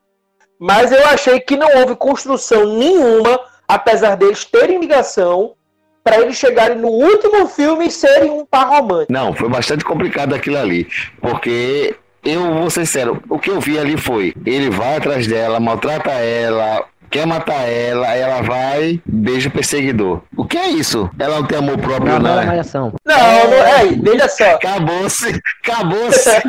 Mas 0.59 0.91
eu 0.93 1.05
achei 1.07 1.41
que 1.41 1.57
não 1.57 1.69
houve 1.81 1.97
construção 1.97 2.65
nenhuma, 2.67 3.39
apesar 3.67 4.17
deles 4.17 4.45
terem 4.45 4.81
ligação, 4.81 5.55
para 6.03 6.21
eles 6.21 6.37
chegarem 6.37 6.79
no 6.79 6.89
último 6.89 7.47
filme 7.49 7.87
e 7.87 7.91
serem 7.91 8.31
um 8.31 8.45
par 8.45 8.69
romântico. 8.69 9.13
Não, 9.13 9.35
foi 9.35 9.49
bastante 9.49 9.85
complicado 9.85 10.35
aquilo 10.35 10.59
ali. 10.59 10.89
Porque 11.21 11.95
eu 12.25 12.55
vou 12.55 12.71
ser 12.71 12.87
sincero, 12.87 13.23
o 13.29 13.39
que 13.39 13.51
eu 13.51 13.61
vi 13.61 13.79
ali 13.79 13.97
foi: 13.97 14.35
ele 14.45 14.71
vai 14.71 14.97
atrás 14.97 15.27
dela, 15.27 15.61
maltrata 15.61 16.11
ela, 16.11 16.85
quer 17.11 17.27
matar 17.27 17.69
ela, 17.69 18.15
ela 18.15 18.43
vai, 18.43 19.01
beijo 19.07 19.51
perseguidor. 19.51 20.23
O 20.37 20.45
que 20.45 20.59
é 20.59 20.69
isso? 20.69 21.11
Ela 21.19 21.37
não 21.37 21.47
tem 21.47 21.59
amor 21.59 21.79
próprio, 21.79 22.13
não, 22.15 22.19
não, 22.19 22.41
é? 22.41 22.47
Não, 22.47 23.51
não 23.51 23.57
é, 23.57 23.87
veja 23.87 24.29
só. 24.29 24.55
Acabou-se, 24.55 25.41
acabou-se. 25.63 26.31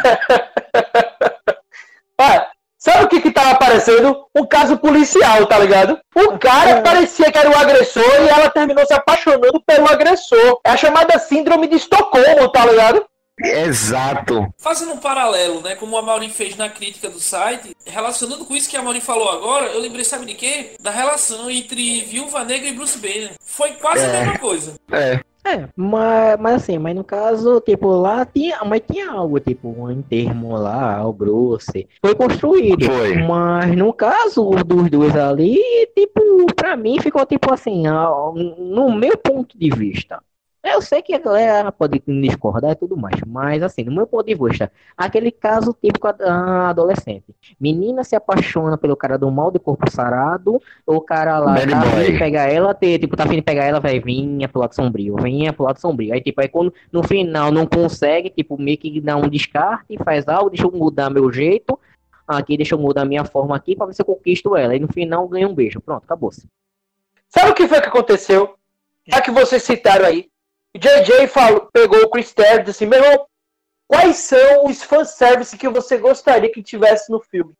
ah, 2.19 2.47
sabe 2.79 3.03
o 3.03 3.07
que 3.07 3.21
que 3.21 3.31
tava 3.31 3.51
aparecendo? 3.51 4.25
Um 4.35 4.45
caso 4.45 4.77
policial, 4.77 5.45
tá 5.45 5.59
ligado? 5.59 5.99
O 6.15 6.39
cara 6.39 6.71
é. 6.71 6.81
parecia 6.81 7.31
que 7.31 7.37
era 7.37 7.49
o 7.49 7.57
agressor 7.57 8.21
e 8.21 8.29
ela 8.29 8.49
terminou 8.49 8.85
se 8.85 8.93
apaixonando 8.93 9.61
pelo 9.65 9.87
agressor. 9.87 10.59
É 10.65 10.71
a 10.71 10.77
chamada 10.77 11.19
síndrome 11.19 11.67
de 11.67 11.75
Estocolmo, 11.75 12.49
tá 12.51 12.65
ligado? 12.65 13.05
Exato. 13.41 14.53
Fazendo 14.57 14.93
um 14.93 14.97
paralelo, 14.97 15.61
né, 15.61 15.75
como 15.75 15.97
a 15.97 16.01
Mauri 16.01 16.29
fez 16.29 16.57
na 16.57 16.69
crítica 16.69 17.09
do 17.09 17.19
site, 17.19 17.75
relacionando 17.85 18.45
com 18.45 18.55
isso 18.55 18.69
que 18.69 18.75
a 18.75 18.81
Mauri 18.81 18.99
falou 18.99 19.29
agora, 19.29 19.67
eu 19.67 19.79
lembrei, 19.79 20.03
sabe 20.03 20.25
de 20.25 20.33
quê? 20.33 20.71
Da 20.79 20.91
relação 20.91 21.49
entre 21.49 22.01
Viúva 22.01 22.43
Negra 22.43 22.67
e 22.67 22.73
Bruce 22.73 22.97
Banner. 22.97 23.31
Foi 23.41 23.71
quase 23.73 24.03
é. 24.03 24.07
a 24.07 24.11
mesma 24.11 24.39
coisa. 24.39 24.73
É. 24.91 25.21
É, 25.49 25.67
mas, 25.75 26.39
mas 26.39 26.55
assim, 26.55 26.77
mas 26.77 26.95
no 26.95 27.03
caso, 27.03 27.59
tipo, 27.61 27.87
lá 27.89 28.25
tinha, 28.25 28.63
mas 28.63 28.81
tinha 28.89 29.09
algo, 29.11 29.39
tipo, 29.39 29.69
um 29.69 30.01
termo 30.01 30.55
lá, 30.55 31.05
o 31.07 31.11
Bruce, 31.11 31.87
foi 32.03 32.13
construído. 32.13 32.85
Foi. 32.85 33.15
Mas 33.17 33.75
no 33.75 33.91
caso 33.93 34.49
dos 34.63 34.89
dois 34.89 35.15
ali, 35.15 35.57
tipo, 35.95 36.21
pra 36.55 36.77
mim 36.77 36.99
ficou 36.99 37.25
tipo 37.25 37.51
assim, 37.53 37.83
no 37.87 38.91
meu 38.93 39.17
ponto 39.17 39.57
de 39.57 39.69
vista, 39.69 40.21
eu 40.63 40.81
sei 40.81 41.01
que 41.01 41.13
a 41.13 41.19
galera 41.19 41.71
pode 41.71 42.01
discordar 42.05 42.71
e 42.71 42.75
tudo 42.75 42.97
mais, 42.97 43.19
mas 43.25 43.63
assim, 43.63 43.83
no 43.83 43.91
meu 43.91 44.05
ponto 44.05 44.25
de 44.25 44.35
vista, 44.35 44.71
aquele 44.97 45.31
caso 45.31 45.75
típico 45.81 46.07
adolescente. 46.07 47.35
Menina 47.59 48.03
se 48.03 48.15
apaixona 48.15 48.77
pelo 48.77 48.95
cara 48.95 49.17
do 49.17 49.31
mal 49.31 49.51
de 49.51 49.59
corpo 49.59 49.89
sarado, 49.89 50.61
o 50.85 51.01
cara 51.01 51.39
lá 51.39 51.53
Bad 51.53 51.71
tá 51.71 51.79
afim 51.79 52.11
de 52.11 52.19
pegar 52.19 52.51
ela, 52.51 52.73
tipo, 52.73 53.15
tá 53.15 53.23
afim 53.23 53.35
de 53.35 53.41
pegar 53.41 53.63
ela, 53.63 53.79
vai, 53.79 53.99
vinha 53.99 54.49
pro 54.49 54.61
lado 54.61 54.75
sombrio, 54.75 55.15
vinha 55.15 55.53
pro 55.53 55.65
lado 55.65 55.79
sombrio. 55.79 56.13
Aí, 56.13 56.21
tipo, 56.21 56.41
aí 56.41 56.47
quando 56.47 56.73
no 56.91 57.03
final 57.03 57.51
não 57.51 57.65
consegue, 57.65 58.29
tipo, 58.29 58.61
meio 58.61 58.77
que 58.77 58.99
dá 58.99 59.15
um 59.15 59.29
descarte, 59.29 59.97
faz 60.03 60.27
algo, 60.27 60.49
deixa 60.49 60.65
eu 60.65 60.71
mudar 60.71 61.09
meu 61.09 61.31
jeito, 61.31 61.79
aqui, 62.27 62.57
deixa 62.57 62.75
eu 62.75 62.79
mudar 62.79 63.05
minha 63.05 63.25
forma 63.25 63.55
aqui 63.55 63.75
pra 63.75 63.87
ver 63.87 63.93
se 63.93 64.01
eu 64.01 64.05
conquisto 64.05 64.55
ela. 64.55 64.75
E 64.75 64.79
no 64.79 64.87
final 64.87 65.27
ganha 65.27 65.47
um 65.47 65.55
beijo. 65.55 65.81
Pronto, 65.81 66.03
acabou-se. 66.03 66.47
Sabe 67.27 67.51
o 67.51 67.53
que 67.53 67.67
foi 67.67 67.81
que 67.81 67.87
aconteceu? 67.87 68.55
Já 69.07 69.21
que 69.21 69.31
vocês 69.31 69.63
citaram 69.63 70.05
aí, 70.05 70.29
JJ 70.77 71.27
falou, 71.27 71.67
pegou 71.73 72.03
o 72.03 72.09
Chris 72.09 72.33
Terry 72.33 72.59
e 72.59 72.63
disse 72.63 72.83
assim, 72.83 72.85
meu 72.85 73.03
irmão, 73.03 73.25
quais 73.87 74.17
são 74.17 74.65
os 74.65 74.83
fanservice 74.83 75.57
que 75.57 75.67
você 75.67 75.97
gostaria 75.97 76.51
que 76.51 76.61
tivesse 76.61 77.11
no 77.11 77.19
filme? 77.19 77.53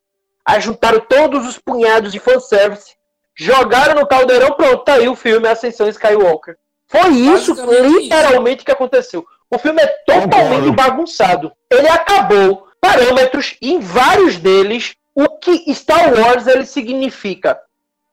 Aí 0.45 0.61
juntaram 0.61 0.99
todos 0.99 1.47
os 1.47 1.57
punhados 1.57 2.11
de 2.11 2.19
fanservice, 2.19 2.95
jogaram 3.35 3.99
no 3.99 4.07
caldeirão, 4.07 4.51
pronto, 4.51 4.83
tá 4.83 4.93
aí 4.93 5.07
o 5.07 5.15
filme 5.15 5.47
Ascensão 5.47 5.87
Skywalker. 5.89 6.57
Foi 6.87 7.09
isso, 7.09 7.53
literalmente, 7.83 8.65
que 8.65 8.71
aconteceu. 8.71 9.25
O 9.49 9.57
filme 9.57 9.81
é 9.81 9.87
totalmente 10.05 10.71
bagunçado. 10.75 11.51
Ele 11.69 11.87
acabou 11.87 12.67
parâmetros, 12.81 13.57
e 13.61 13.73
em 13.73 13.79
vários 13.79 14.37
deles, 14.37 14.95
o 15.13 15.27
que 15.37 15.73
Star 15.73 16.13
Wars 16.13 16.47
ele 16.47 16.65
significa. 16.65 17.59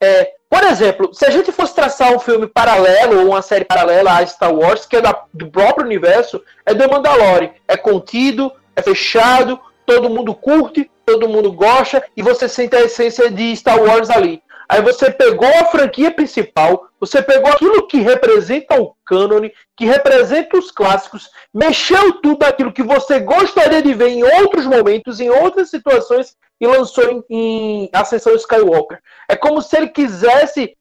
É, 0.03 0.32
por 0.49 0.62
exemplo, 0.64 1.12
se 1.12 1.26
a 1.26 1.30
gente 1.30 1.51
fosse 1.51 1.74
traçar 1.74 2.12
um 2.14 2.18
filme 2.18 2.47
paralelo 2.47 3.20
ou 3.20 3.28
uma 3.30 3.42
série 3.42 3.64
paralela 3.64 4.12
a 4.12 4.26
Star 4.26 4.55
Wars, 4.55 4.86
que 4.86 4.97
é 4.97 5.01
da, 5.01 5.24
do 5.34 5.51
próprio 5.51 5.84
universo, 5.84 6.42
é 6.64 6.74
The 6.74 6.86
Mandalorian. 6.86 7.51
É 7.66 7.76
contido, 7.76 8.53
é 8.74 8.80
fechado, 8.80 9.59
todo 9.84 10.11
mundo 10.11 10.34
curte, 10.34 10.90
todo 11.05 11.28
mundo 11.28 11.53
gosta 11.53 12.05
e 12.16 12.22
você 12.22 12.49
sente 12.49 12.76
a 12.76 12.82
essência 12.82 13.30
de 13.30 13.55
Star 13.57 13.80
Wars 13.80 14.09
ali. 14.09 14.42
Aí 14.69 14.83
você 14.83 15.11
pegou 15.11 15.49
a 15.49 15.67
franquia 15.67 16.11
principal, 16.11 16.89
você 16.99 17.23
pegou 17.23 17.51
aquilo 17.51 17.87
que 17.87 18.01
representa 18.01 18.81
o 18.81 18.95
cânone, 19.05 19.53
que 19.77 19.85
representa 19.85 20.57
os 20.57 20.71
clássicos, 20.71 21.31
mexeu 21.55 22.21
tudo 22.21 22.43
aquilo 22.45 22.73
que 22.73 22.83
você 22.83 23.21
gostaria 23.21 23.81
de 23.81 23.95
ver 23.95 24.09
em 24.09 24.25
outros 24.25 24.67
momentos, 24.67 25.21
em 25.21 25.31
outras 25.31 25.71
situações, 25.71 26.37
e 26.61 26.67
lançou 26.67 27.05
em, 27.05 27.25
em 27.31 27.91
Ascensão 27.93 28.35
Skywalker. 28.35 29.01
É 29.29 29.37
como 29.37 29.62
se 29.62 29.77
ele 29.77 29.89
quisesse 29.89 30.77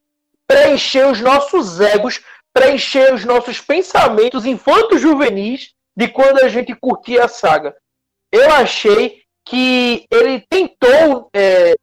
preencher 0.48 1.06
os 1.08 1.20
nossos 1.20 1.80
egos, 1.80 2.22
preencher 2.54 3.14
os 3.14 3.26
nossos 3.26 3.60
pensamentos 3.60 4.46
infantos 4.46 5.02
juvenis 5.02 5.74
de 5.96 6.08
quando 6.08 6.40
a 6.40 6.48
gente 6.48 6.74
curtia 6.74 7.26
a 7.26 7.28
saga. 7.28 7.76
Eu 8.32 8.52
achei 8.52 9.22
que 9.46 10.06
ele 10.10 10.44
tentou 10.50 11.30
é, 11.34 11.76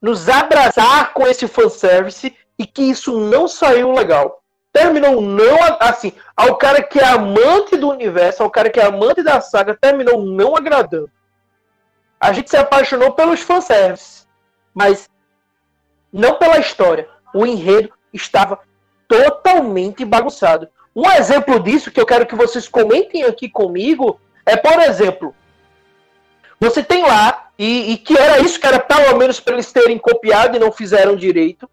nos 0.00 0.28
abraçar 0.28 1.12
com 1.12 1.26
esse 1.26 1.46
fanservice 1.48 2.36
e 2.58 2.66
que 2.66 2.82
isso 2.82 3.18
não 3.18 3.48
saiu 3.48 3.92
legal. 3.92 4.42
Terminou 4.72 5.20
não 5.20 5.58
assim, 5.80 6.12
ao 6.36 6.56
cara 6.56 6.82
que 6.82 6.98
é 6.98 7.04
amante 7.04 7.76
do 7.76 7.88
universo, 7.88 8.42
ao 8.42 8.50
cara 8.50 8.70
que 8.70 8.78
é 8.78 8.84
amante 8.84 9.22
da 9.22 9.40
saga, 9.40 9.76
terminou 9.80 10.22
não 10.24 10.56
agradando. 10.56 11.10
A 12.20 12.32
gente 12.32 12.50
se 12.50 12.56
apaixonou 12.56 13.12
pelos 13.12 13.40
fanservices, 13.40 14.26
mas 14.74 15.08
não 16.12 16.36
pela 16.36 16.58
história. 16.58 17.08
O 17.34 17.46
enredo 17.46 17.92
estava 18.12 18.60
totalmente 19.06 20.04
bagunçado. 20.04 20.68
Um 20.94 21.10
exemplo 21.12 21.60
disso 21.60 21.90
que 21.90 22.00
eu 22.00 22.06
quero 22.06 22.26
que 22.26 22.34
vocês 22.34 22.68
comentem 22.68 23.24
aqui 23.24 23.48
comigo 23.48 24.20
é, 24.44 24.56
por 24.56 24.80
exemplo, 24.80 25.34
você 26.58 26.82
tem 26.82 27.02
lá, 27.02 27.47
e, 27.58 27.92
e 27.92 27.98
que 27.98 28.16
era 28.16 28.38
isso 28.38 28.60
que 28.60 28.66
era 28.66 28.78
pelo 28.78 29.16
menos 29.18 29.40
para 29.40 29.54
eles 29.54 29.72
terem 29.72 29.98
copiado 29.98 30.56
e 30.56 30.60
não 30.60 30.70
fizeram 30.70 31.16
direito, 31.16 31.68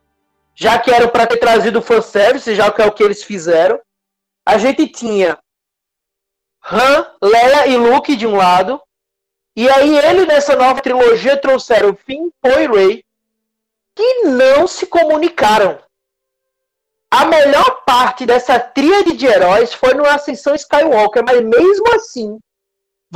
já 0.55 0.79
que 0.79 0.89
era 0.89 1.07
para 1.07 1.27
ter 1.27 1.37
trazido 1.37 1.81
fanservice, 1.81 2.55
já 2.55 2.71
que 2.71 2.81
é 2.81 2.85
o 2.85 2.91
que 2.91 3.03
eles 3.03 3.23
fizeram. 3.23 3.79
A 4.45 4.57
gente 4.57 4.87
tinha 4.87 5.37
Han, 6.71 7.05
Leia 7.21 7.67
e 7.67 7.77
Luke 7.77 8.15
de 8.15 8.25
um 8.25 8.35
lado, 8.35 8.81
e 9.55 9.69
aí 9.69 9.97
ele 9.97 10.25
nessa 10.25 10.55
nova 10.55 10.81
trilogia 10.81 11.37
trouxeram 11.37 11.95
Finn, 11.95 12.29
Poe 12.41 12.63
e 12.63 12.67
Rey, 12.67 13.05
que 13.95 14.23
não 14.23 14.67
se 14.67 14.87
comunicaram. 14.87 15.79
A 17.11 17.25
melhor 17.25 17.83
parte 17.85 18.25
dessa 18.25 18.59
tríade 18.59 19.13
de 19.13 19.25
heróis 19.25 19.73
foi 19.73 19.93
no 19.93 20.05
Ascensão 20.05 20.55
Skywalker, 20.55 21.23
mas 21.25 21.41
mesmo 21.41 21.95
assim, 21.95 22.39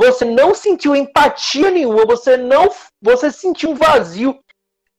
você 0.00 0.24
não 0.24 0.54
sentiu 0.54 0.96
empatia 0.96 1.70
nenhuma, 1.70 2.06
você 2.06 2.34
não, 2.34 2.70
você 3.02 3.30
sentiu 3.30 3.70
um 3.70 3.74
vazio 3.74 4.38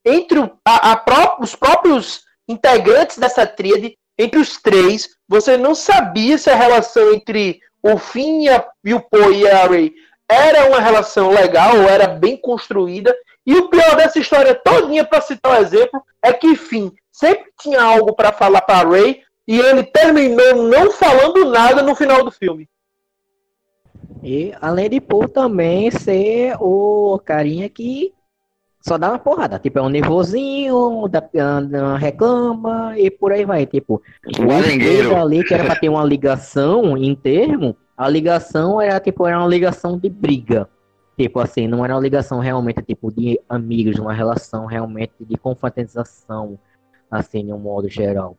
entre 0.06 0.38
o, 0.38 0.52
a, 0.64 0.92
a 0.92 0.96
pró 0.96 1.38
os 1.42 1.56
próprios 1.56 2.22
integrantes 2.48 3.18
dessa 3.18 3.48
tríade, 3.48 3.98
entre 4.16 4.40
os 4.40 4.62
três, 4.62 5.10
você 5.28 5.58
não 5.58 5.74
sabia 5.74 6.38
se 6.38 6.52
a 6.52 6.56
relação 6.56 7.14
entre 7.14 7.60
o 7.82 7.98
Finn 7.98 8.46
e, 8.84 8.94
o 8.94 9.02
Poe 9.02 9.40
e 9.40 9.50
a 9.50 9.66
Rey 9.66 9.92
era 10.30 10.68
uma 10.68 10.80
relação 10.80 11.32
legal, 11.32 11.78
ou 11.78 11.90
era 11.90 12.08
bem 12.08 12.38
construída, 12.38 13.16
e 13.44 13.56
o 13.56 13.70
pior 13.70 13.96
dessa 13.96 14.20
história 14.20 14.54
todinha, 14.54 15.04
para 15.04 15.20
citar 15.20 15.54
um 15.54 15.62
exemplo, 15.64 16.04
é 16.22 16.32
que 16.32 16.56
Finn 16.56 16.92
sempre 17.12 17.46
tinha 17.60 17.82
algo 17.82 18.14
para 18.14 18.32
falar 18.32 18.62
para 18.62 18.88
Rey, 18.88 19.24
e 19.48 19.60
ele 19.60 19.84
terminou 19.84 20.68
não 20.68 20.92
falando 20.92 21.50
nada 21.50 21.82
no 21.82 21.96
final 21.96 22.24
do 22.24 22.30
filme. 22.30 22.70
E 24.24 24.54
além 24.62 24.90
de 24.90 25.02
Paul 25.02 25.28
também 25.28 25.90
ser 25.92 26.56
o 26.60 27.20
carinha 27.26 27.68
que 27.70 28.14
só 28.82 28.98
dá 28.98 29.10
uma 29.10 29.20
porrada. 29.20 29.60
Tipo, 29.60 29.80
é 29.80 29.82
um 29.82 29.90
nervosinho, 29.90 31.08
dá, 31.08 31.24
reclama 31.98 32.98
e 32.98 33.10
por 33.12 33.32
aí 33.32 33.46
vai. 33.46 33.66
Tipo, 33.66 34.02
o 34.40 35.16
ali 35.16 35.44
que 35.44 35.54
era 35.54 35.66
pra 35.66 35.76
ter 35.76 35.90
uma 35.90 36.04
ligação 36.04 36.98
em 36.98 37.16
termo, 37.16 37.76
a 37.96 38.10
ligação 38.10 38.82
era 38.82 39.00
tipo, 39.00 39.28
era 39.28 39.38
uma 39.38 39.48
ligação 39.48 39.98
de 39.98 40.10
briga. 40.10 40.68
Tipo 41.18 41.40
assim, 41.40 41.68
não 41.68 41.86
era 41.86 41.94
uma 41.94 42.02
ligação 42.02 42.40
realmente 42.40 42.82
tipo 42.82 43.12
de 43.12 43.40
amigos, 43.48 44.00
uma 44.00 44.14
relação 44.14 44.66
realmente 44.66 45.14
de 45.20 45.38
confraternização, 45.38 46.58
assim, 47.10 47.46
de 47.46 47.54
um 47.54 47.60
modo 47.60 47.88
geral. 47.88 48.36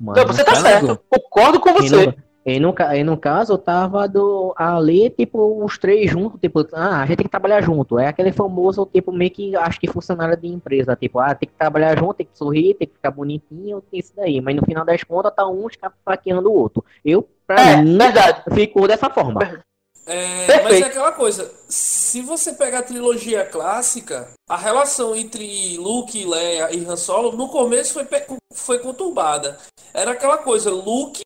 Mas, 0.00 0.16
não, 0.16 0.26
você 0.26 0.42
tá 0.42 0.52
caso, 0.52 0.62
certo, 0.62 1.00
concordo 1.08 1.60
com 1.60 1.72
você. 1.74 2.12
E 2.44 2.60
no, 2.60 2.74
e 2.94 3.02
no 3.02 3.16
caso, 3.16 3.56
tava 3.56 4.06
do, 4.06 4.52
ali, 4.54 5.08
tipo, 5.08 5.64
os 5.64 5.78
três 5.78 6.10
juntos, 6.10 6.38
tipo, 6.38 6.66
ah, 6.74 7.00
a 7.00 7.06
gente 7.06 7.16
tem 7.16 7.24
que 7.24 7.30
trabalhar 7.30 7.62
junto. 7.62 7.98
É 7.98 8.08
aquele 8.08 8.32
famoso, 8.32 8.84
tipo, 8.92 9.10
meio 9.12 9.30
que 9.30 9.56
acho 9.56 9.80
que 9.80 9.88
funcionário 9.88 10.36
de 10.36 10.48
empresa, 10.48 10.94
tipo, 10.94 11.18
ah, 11.18 11.34
tem 11.34 11.48
que 11.48 11.54
trabalhar 11.54 11.98
junto, 11.98 12.14
tem 12.14 12.26
que 12.26 12.36
sorrir, 12.36 12.74
tem 12.74 12.86
que 12.86 12.94
ficar 12.94 13.10
bonitinho, 13.10 13.80
tem 13.90 13.98
isso 13.98 14.12
daí. 14.14 14.42
Mas 14.42 14.56
no 14.56 14.62
final 14.62 14.84
das 14.84 15.02
contas, 15.02 15.32
tá 15.34 15.46
um 15.46 15.66
escapaqueando 15.66 16.50
o 16.50 16.54
outro. 16.54 16.84
Eu, 17.02 17.26
pra 17.46 17.60
é, 17.60 17.76
mim, 17.82 17.96
verdade. 17.96 18.42
ficou 18.52 18.86
dessa 18.86 19.08
forma. 19.08 19.64
É, 20.06 20.62
mas 20.62 20.82
é 20.82 20.84
aquela 20.84 21.12
coisa, 21.12 21.50
se 21.66 22.20
você 22.20 22.52
pegar 22.52 22.80
a 22.80 22.82
trilogia 22.82 23.46
clássica, 23.46 24.28
a 24.46 24.56
relação 24.58 25.16
entre 25.16 25.78
Luke, 25.78 26.26
Leia 26.26 26.70
e 26.74 26.84
Han 26.84 26.96
Solo 26.96 27.32
no 27.32 27.48
começo 27.48 27.94
foi, 27.94 28.06
foi 28.52 28.78
conturbada. 28.80 29.56
Era 29.94 30.10
aquela 30.10 30.36
coisa, 30.36 30.70
Luke 30.70 31.24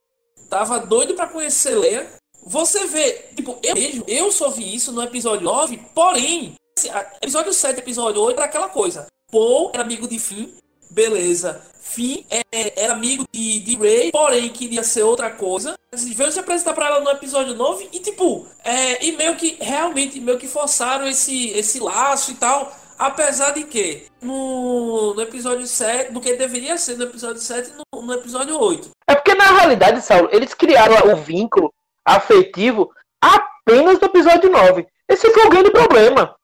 tava 0.49 0.81
doido 0.81 1.15
para 1.15 1.27
conhecer 1.27 1.77
Leia. 1.77 2.09
Você 2.45 2.87
vê, 2.87 3.27
tipo, 3.35 3.59
eu 3.63 3.75
mesmo, 3.75 4.05
eu 4.07 4.33
só 4.33 4.49
vi 4.49 4.75
isso 4.75 4.93
no 4.93 5.03
episódio 5.03 5.45
9, 5.45 5.77
porém, 5.95 6.55
assim, 6.77 6.89
episódio 7.21 7.53
7 7.53 7.79
episódio 7.79 8.23
8 8.23 8.37
era 8.37 8.47
aquela 8.47 8.69
coisa. 8.69 9.07
Paul 9.31 9.71
era 9.75 9.83
amigo 9.83 10.09
de 10.09 10.19
Finn, 10.19 10.49
beleza. 10.91 11.61
Finn 11.79 12.25
é, 12.31 12.43
era 12.83 12.93
amigo 12.93 13.27
de, 13.33 13.61
de 13.61 13.77
Ray, 13.77 14.11
porém 14.11 14.49
queria 14.51 14.83
ser 14.83 15.03
outra 15.03 15.31
coisa. 15.31 15.75
Veio 15.93 16.33
se 16.33 16.39
apresentar 16.39 16.75
pra 16.75 16.87
ela 16.87 17.01
no 17.01 17.11
episódio 17.11 17.55
9 17.55 17.89
e 17.93 17.99
tipo, 17.99 18.47
é, 18.65 19.05
e 19.05 19.13
meio 19.13 19.37
que 19.37 19.57
realmente 19.61 20.21
meio 20.21 20.39
que 20.39 20.47
forçaram 20.47 21.07
esse, 21.07 21.49
esse 21.51 21.81
laço 21.81 22.31
e 22.31 22.35
tal. 22.35 22.75
Apesar 22.99 23.53
de 23.53 23.65
que 23.65 24.07
no, 24.21 25.15
no 25.15 25.23
episódio 25.23 25.67
7, 25.67 26.13
do 26.13 26.21
que 26.21 26.35
deveria 26.35 26.77
ser 26.77 26.97
no 26.97 27.05
episódio 27.05 27.41
7 27.41 27.73
no, 27.73 27.85
no 28.09 28.15
episódio 28.15 28.59
8. 28.59 28.91
É 29.07 29.15
porque 29.15 29.35
na 29.35 29.53
realidade, 29.53 30.01
Saulo, 30.01 30.31
eles 30.33 30.55
criaram 30.55 31.13
o 31.13 31.17
vínculo 31.17 31.73
afetivo 32.03 32.91
apenas 33.21 34.01
no 34.01 34.07
episódio 34.07 34.51
9. 34.51 34.87
Esse 35.07 35.31
foi 35.31 35.47
o 35.47 35.51
grande 35.51 35.71
problema. 35.71 36.35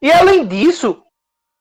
E 0.00 0.12
além 0.12 0.46
disso, 0.46 1.02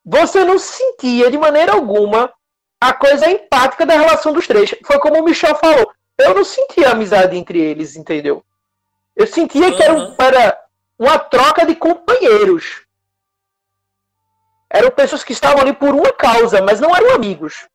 você 0.05 0.43
não 0.43 0.59
sentia 0.59 1.31
de 1.31 1.37
maneira 1.37 1.73
alguma 1.73 2.31
a 2.79 2.93
coisa 2.93 3.29
empática 3.29 3.85
da 3.85 3.95
relação 3.95 4.31
dos 4.31 4.45
três. 4.45 4.75
Foi 4.85 4.99
como 4.99 5.19
o 5.19 5.23
Michel 5.23 5.55
falou. 5.55 5.91
Eu 6.17 6.35
não 6.35 6.43
sentia 6.43 6.91
amizade 6.91 7.35
entre 7.35 7.59
eles, 7.59 7.95
entendeu? 7.95 8.45
Eu 9.15 9.25
sentia 9.25 9.67
uhum. 9.67 9.75
que 9.75 9.83
era, 9.83 9.93
um, 9.93 10.15
era 10.19 10.61
uma 10.99 11.17
troca 11.17 11.65
de 11.65 11.75
companheiros. 11.75 12.83
Eram 14.69 14.91
pessoas 14.91 15.23
que 15.23 15.33
estavam 15.33 15.61
ali 15.61 15.73
por 15.73 15.95
uma 15.95 16.11
causa, 16.13 16.61
mas 16.61 16.79
não 16.79 16.95
eram 16.95 17.15
amigos. 17.15 17.67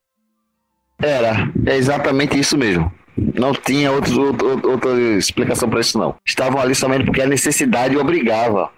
Era, 1.03 1.51
é 1.67 1.77
exatamente 1.77 2.39
isso 2.39 2.57
mesmo. 2.57 2.93
Não 3.35 3.53
tinha 3.53 3.93
outro, 3.93 4.27
outro, 4.27 4.71
outra 4.71 4.93
explicação 5.19 5.69
para 5.69 5.81
isso, 5.81 5.99
não. 5.99 6.15
Estavam 6.27 6.61
ali 6.61 6.75
somente 6.75 7.05
porque 7.05 7.23
a 7.23 7.27
necessidade 7.27 7.97
obrigava. 7.97 8.71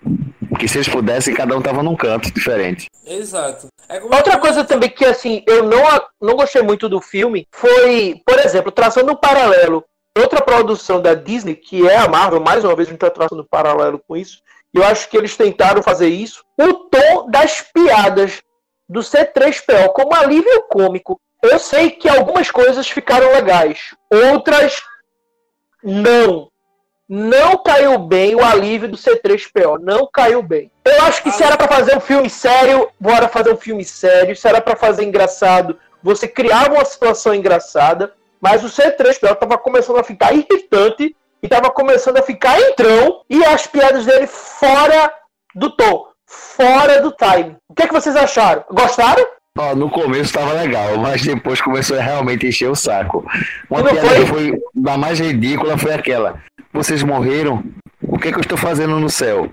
Que 0.58 0.68
se 0.68 0.78
eles 0.78 0.88
pudessem, 0.88 1.34
cada 1.34 1.54
um 1.54 1.58
estava 1.58 1.82
num 1.82 1.96
canto 1.96 2.32
diferente. 2.32 2.88
Exato. 3.06 3.68
É 3.88 4.00
Outra 4.02 4.38
coisa 4.38 4.64
também 4.64 4.90
que, 4.90 5.04
assim, 5.04 5.42
eu 5.46 5.64
não, 5.64 5.82
não 6.20 6.36
gostei 6.36 6.62
muito 6.62 6.88
do 6.88 7.00
filme 7.00 7.46
foi, 7.52 8.20
por 8.26 8.38
exemplo, 8.38 8.70
traçando 8.70 9.12
um 9.12 9.16
paralelo. 9.16 9.84
Outra 10.16 10.42
produção 10.42 11.00
da 11.00 11.14
Disney, 11.14 11.54
que 11.54 11.88
é 11.88 11.96
a 11.96 12.08
Marvel, 12.08 12.40
mais 12.40 12.64
uma 12.64 12.76
vez 12.76 12.88
a 12.88 12.90
gente 12.90 13.02
está 13.02 13.10
traçando 13.10 13.42
um 13.42 13.48
paralelo 13.50 14.00
com 14.06 14.16
isso. 14.16 14.40
Eu 14.74 14.84
acho 14.84 15.08
que 15.08 15.16
eles 15.16 15.36
tentaram 15.36 15.82
fazer 15.82 16.08
isso. 16.08 16.42
O 16.58 16.74
tom 16.74 17.30
das 17.30 17.62
piadas 17.72 18.42
do 18.88 19.00
C3PO 19.00 19.92
como 19.94 20.14
alívio 20.14 20.62
cômico 20.68 21.18
eu 21.42 21.58
sei 21.58 21.90
que 21.90 22.08
algumas 22.08 22.50
coisas 22.50 22.88
ficaram 22.88 23.32
legais, 23.32 23.94
outras 24.10 24.82
não. 25.82 26.48
Não 27.08 27.62
caiu 27.62 27.98
bem 27.98 28.34
o 28.34 28.44
alívio 28.44 28.88
do 28.88 28.96
C3PO, 28.96 29.78
não 29.80 30.08
caiu 30.10 30.42
bem. 30.42 30.70
Eu 30.84 31.02
acho 31.02 31.22
que 31.22 31.30
se 31.30 31.42
era 31.42 31.56
para 31.56 31.68
fazer 31.68 31.96
um 31.96 32.00
filme 32.00 32.30
sério, 32.30 32.88
bora 32.98 33.28
fazer 33.28 33.52
um 33.52 33.56
filme 33.56 33.84
sério. 33.84 34.34
Se 34.34 34.48
era 34.48 34.60
para 34.60 34.76
fazer 34.76 35.04
engraçado, 35.04 35.78
você 36.02 36.26
criava 36.26 36.74
uma 36.74 36.84
situação 36.84 37.34
engraçada, 37.34 38.14
mas 38.40 38.64
o 38.64 38.68
C3PO 38.68 39.36
tava 39.36 39.58
começando 39.58 39.98
a 39.98 40.04
ficar 40.04 40.32
irritante 40.32 41.14
e 41.42 41.48
tava 41.48 41.70
começando 41.70 42.18
a 42.18 42.22
ficar 42.22 42.58
entrão 42.60 43.22
e 43.28 43.44
as 43.44 43.66
piadas 43.66 44.06
dele 44.06 44.26
fora 44.26 45.12
do 45.54 45.70
tom, 45.76 46.06
fora 46.24 47.02
do 47.02 47.12
time. 47.12 47.56
O 47.68 47.74
que, 47.74 47.82
é 47.82 47.86
que 47.88 47.92
vocês 47.92 48.16
acharam? 48.16 48.64
Gostaram? 48.70 49.26
Ó, 49.58 49.74
no 49.74 49.90
começo 49.90 50.22
estava 50.22 50.52
legal, 50.54 50.96
mas 50.98 51.22
depois 51.22 51.60
começou 51.60 51.98
a 51.98 52.02
realmente 52.02 52.46
encher 52.46 52.70
o 52.70 52.74
saco. 52.74 53.24
Uma 53.68 53.84
piada 53.84 54.08
foi? 54.08 54.20
que 54.20 54.26
foi 54.26 54.62
da 54.74 54.96
mais 54.96 55.20
ridícula 55.20 55.76
foi 55.76 55.92
aquela. 55.92 56.42
Vocês 56.72 57.02
morreram? 57.02 57.62
O 58.00 58.18
que, 58.18 58.28
é 58.28 58.32
que 58.32 58.38
eu 58.38 58.42
estou 58.42 58.56
fazendo 58.56 58.98
no 58.98 59.10
céu? 59.10 59.50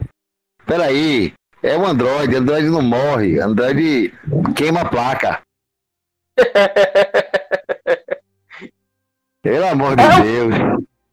Peraí, 0.65 1.33
é 1.61 1.75
o 1.75 1.85
Android, 1.85 2.33
Android 2.33 2.69
não 2.69 2.81
morre, 2.81 3.39
Android 3.39 4.13
queima 4.55 4.81
a 4.81 4.85
placa. 4.85 5.41
Pelo 9.41 9.67
amor 9.67 9.95
de 9.95 10.03
é, 10.03 10.21
Deus. 10.21 10.55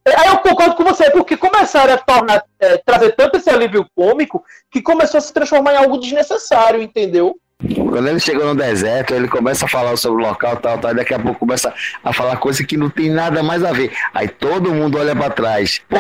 Aí 0.07 0.29
eu 0.29 0.39
concordo 0.39 0.77
com 0.77 0.85
você, 0.85 1.11
porque 1.11 1.37
começaram 1.37 1.95
a 1.95 1.99
tornar, 1.99 2.45
é, 2.61 2.77
trazer 2.79 3.13
tanto 3.13 3.37
esse 3.37 3.51
alívio 3.51 3.85
cômico 3.95 4.45
que 4.71 4.81
começou 4.81 5.19
a 5.19 5.21
se 5.21 5.33
transformar 5.33 5.75
em 5.75 5.79
algo 5.79 5.99
desnecessário, 5.99 6.81
entendeu? 6.81 7.37
Quando 7.59 8.07
ele 8.09 8.21
chegou 8.21 8.45
no 8.45 8.55
deserto, 8.55 9.15
ele 9.15 9.29
começa 9.29 9.65
a 9.65 9.69
falar 9.69 9.97
sobre 9.97 10.23
o 10.23 10.27
local, 10.27 10.57
tal, 10.57 10.77
tal, 10.79 10.91
e 10.91 10.95
daqui 10.95 11.15
a 11.15 11.19
pouco 11.19 11.41
começa 11.41 11.73
a 12.05 12.13
falar 12.13 12.37
coisa 12.37 12.63
que 12.63 12.77
não 12.77 12.91
tem 12.91 13.09
nada 13.09 13.43
mais 13.43 13.65
a 13.65 13.73
ver. 13.73 13.93
Aí 14.13 14.29
todo 14.29 14.75
mundo 14.75 14.99
olha 14.99 15.17
para 15.17 15.31
trás. 15.31 15.81
Pô, 15.89 15.97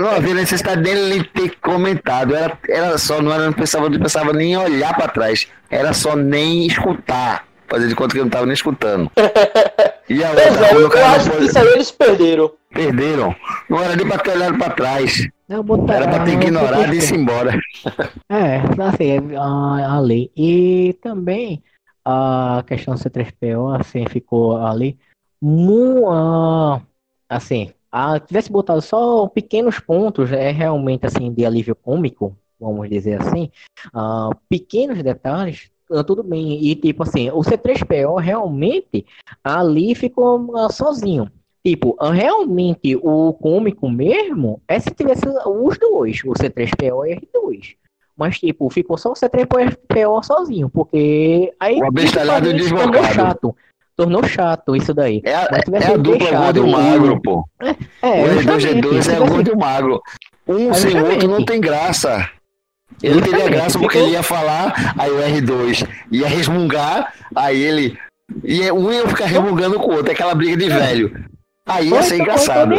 não 0.00 0.10
havia 0.10 0.34
necessidade 0.34 0.80
dele 0.80 1.24
ter 1.34 1.56
comentado. 1.60 2.36
Era, 2.36 2.56
era 2.68 2.98
só, 2.98 3.20
não, 3.20 3.32
era, 3.32 3.46
não 3.46 3.52
pensava, 3.52 3.90
não 3.90 3.98
pensava 3.98 4.32
nem 4.32 4.56
olhar 4.56 4.94
para 4.94 5.08
trás. 5.08 5.48
Era 5.68 5.92
só 5.92 6.14
nem 6.14 6.66
escutar. 6.68 7.46
Fazer 7.68 7.88
de 7.88 7.96
conta 7.96 8.14
que 8.14 8.20
não 8.20 8.28
tava 8.28 8.46
nem 8.46 8.54
escutando. 8.54 9.10
E 10.08 10.22
a 10.22 10.30
outra, 10.30 10.66
é, 10.66 10.74
eu, 10.74 10.90
eu 10.90 11.06
acho 11.06 11.30
que 11.30 11.44
isso 11.44 11.58
aí 11.58 11.68
eles 11.68 11.90
perderam. 11.90 12.52
Perderam. 12.74 13.34
Não 13.70 13.82
era 13.82 13.96
nem 13.96 14.06
pra 14.06 14.18
ter 14.18 14.32
olhado 14.32 14.58
pra 14.58 14.68
trás. 14.68 15.26
Não, 15.52 15.62
botar, 15.62 15.96
era 15.96 16.08
pra 16.08 16.24
ter 16.24 16.32
ignorado 16.32 16.94
e 16.94 16.98
ir 16.98 17.14
embora. 17.14 17.60
É, 18.30 18.56
assim, 18.82 19.36
a, 19.36 19.96
a 19.96 20.00
lei. 20.00 20.30
E 20.34 20.96
também 21.02 21.62
a 22.02 22.64
questão 22.66 22.94
do 22.94 23.00
C3PO, 23.00 23.78
assim, 23.78 24.06
ficou 24.06 24.56
ali. 24.56 24.98
Mu, 25.42 26.06
assim, 27.28 27.70
a, 27.90 28.18
tivesse 28.18 28.50
botado 28.50 28.80
só 28.80 29.26
pequenos 29.28 29.78
pontos, 29.78 30.32
é 30.32 30.50
realmente 30.50 31.06
assim, 31.06 31.30
de 31.30 31.44
alívio 31.44 31.76
cômico, 31.76 32.34
vamos 32.58 32.88
dizer 32.88 33.20
assim, 33.20 33.50
uh, 33.94 34.34
pequenos 34.48 35.02
detalhes, 35.02 35.70
uh, 35.90 36.02
tudo 36.02 36.22
bem. 36.22 36.64
E 36.64 36.74
tipo 36.74 37.02
assim, 37.02 37.28
o 37.30 37.40
C3PO 37.40 38.18
realmente 38.18 39.04
ali 39.44 39.94
ficou 39.94 40.56
uh, 40.56 40.72
sozinho. 40.72 41.30
Tipo, 41.64 41.96
realmente 42.02 42.96
o 42.96 43.32
cômico 43.34 43.88
mesmo 43.88 44.60
é 44.66 44.80
se 44.80 44.90
tivesse 44.90 45.22
os 45.46 45.78
dois, 45.78 46.20
o 46.24 46.32
C3PO 46.32 47.06
e 47.06 47.20
R2. 47.20 47.76
Mas, 48.16 48.38
tipo, 48.38 48.68
ficou 48.68 48.98
só 48.98 49.12
o 49.12 49.14
C3PO 49.14 50.22
sozinho, 50.24 50.68
porque 50.68 51.52
aí 51.58 51.80
o 51.80 51.86
abestalhado 51.86 52.50
tornou 52.68 53.04
chato. 53.04 53.56
Tornou 53.94 54.24
chato 54.24 54.74
isso 54.74 54.92
daí. 54.92 55.20
É 55.24 55.34
a, 55.34 55.48
é 55.72 55.92
a 55.92 55.96
dupla 55.96 56.30
gordo 56.30 56.66
magro, 56.66 57.20
pô. 57.22 57.48
É, 57.60 57.68
é, 58.02 58.24
o 58.24 58.40
R2G2 58.40 59.12
é 59.12 59.28
gordo 59.28 59.56
magro. 59.56 60.02
Um 60.48 60.74
sem 60.74 61.00
o 61.00 61.04
outro 61.04 61.28
não 61.28 61.44
tem 61.44 61.60
graça. 61.60 62.28
Ele 63.02 63.22
teria 63.22 63.48
graça 63.48 63.78
porque 63.78 63.98
ele 63.98 64.12
ia 64.12 64.22
falar, 64.22 64.94
aí 64.98 65.10
o 65.10 65.18
R2 65.18 65.88
ia 66.10 66.26
resmungar, 66.26 67.12
aí 67.34 67.62
ele. 67.62 67.98
Ia, 68.42 68.72
um 68.74 68.90
ia 68.90 69.06
ficar 69.06 69.26
resmungando 69.26 69.78
com 69.78 69.90
o 69.90 69.94
outro, 69.94 70.10
aquela 70.10 70.34
briga 70.34 70.56
de 70.56 70.68
velho. 70.68 71.31
Aí 71.66 71.88
ia 71.88 72.02
ser 72.02 72.20
engraçado. 72.20 72.74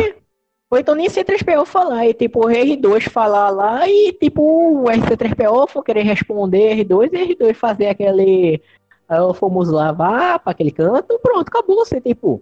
Ou 0.70 0.80
então 0.80 0.96
nem 0.96 1.08
C3PO 1.08 1.66
falar, 1.66 2.08
e 2.08 2.16
tipo 2.16 2.48
o 2.48 2.50
R2 2.50 3.08
falar 3.08 3.50
lá 3.52 3.88
e 3.88 4.12
tipo 4.14 4.42
o 4.42 4.86
RC3PO 4.86 5.70
for 5.70 5.84
querer 5.84 6.02
responder 6.02 6.84
R2 6.84 7.10
e 7.14 7.36
R2 7.36 7.54
fazer 7.54 7.88
aquele. 7.88 8.60
Uh, 9.08 9.34
fomos 9.36 9.70
lá, 9.70 9.92
vá 9.92 10.40
pra 10.40 10.52
aquele 10.52 10.72
canto, 10.72 11.20
pronto, 11.22 11.48
acabou. 11.48 11.86
Você, 11.86 12.02
tipo, 12.02 12.42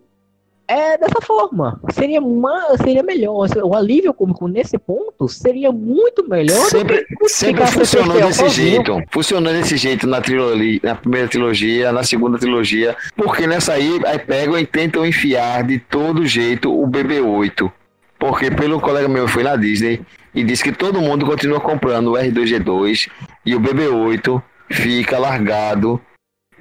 é 0.71 0.97
dessa 0.97 1.19
forma. 1.21 1.79
Seria, 1.91 2.21
uma, 2.21 2.77
seria 2.77 3.03
melhor. 3.03 3.47
O 3.63 3.75
alívio 3.75 4.13
cômico 4.13 4.47
nesse 4.47 4.77
ponto 4.77 5.27
seria 5.27 5.71
muito 5.71 6.27
melhor. 6.27 6.65
Sempre, 6.69 7.05
sempre 7.27 7.67
funcionou 7.67 8.21
desse 8.21 8.49
jeito. 8.49 9.03
Funcionou 9.09 9.51
desse 9.51 9.75
jeito 9.75 10.07
na 10.07 10.21
trilogia, 10.21 10.79
na 10.81 10.95
primeira 10.95 11.27
trilogia, 11.27 11.91
na 11.91 12.03
segunda 12.03 12.37
trilogia. 12.37 12.95
Porque 13.15 13.45
nessa 13.45 13.73
aí, 13.73 13.99
aí 14.05 14.19
pegam 14.19 14.57
e 14.57 14.65
tentam 14.65 15.05
enfiar 15.05 15.63
de 15.63 15.79
todo 15.79 16.25
jeito 16.25 16.71
o 16.71 16.87
BB-8. 16.87 17.69
Porque 18.17 18.49
pelo 18.49 18.79
colega 18.79 19.09
meu 19.09 19.27
foi 19.27 19.43
na 19.43 19.55
Disney 19.55 19.99
e 20.33 20.43
disse 20.43 20.63
que 20.63 20.71
todo 20.71 21.01
mundo 21.01 21.25
continua 21.25 21.59
comprando 21.59 22.11
o 22.11 22.13
R2G2 22.13 23.09
e 23.45 23.55
o 23.55 23.59
BB-8 23.59 24.41
fica 24.69 25.17
largado 25.17 25.99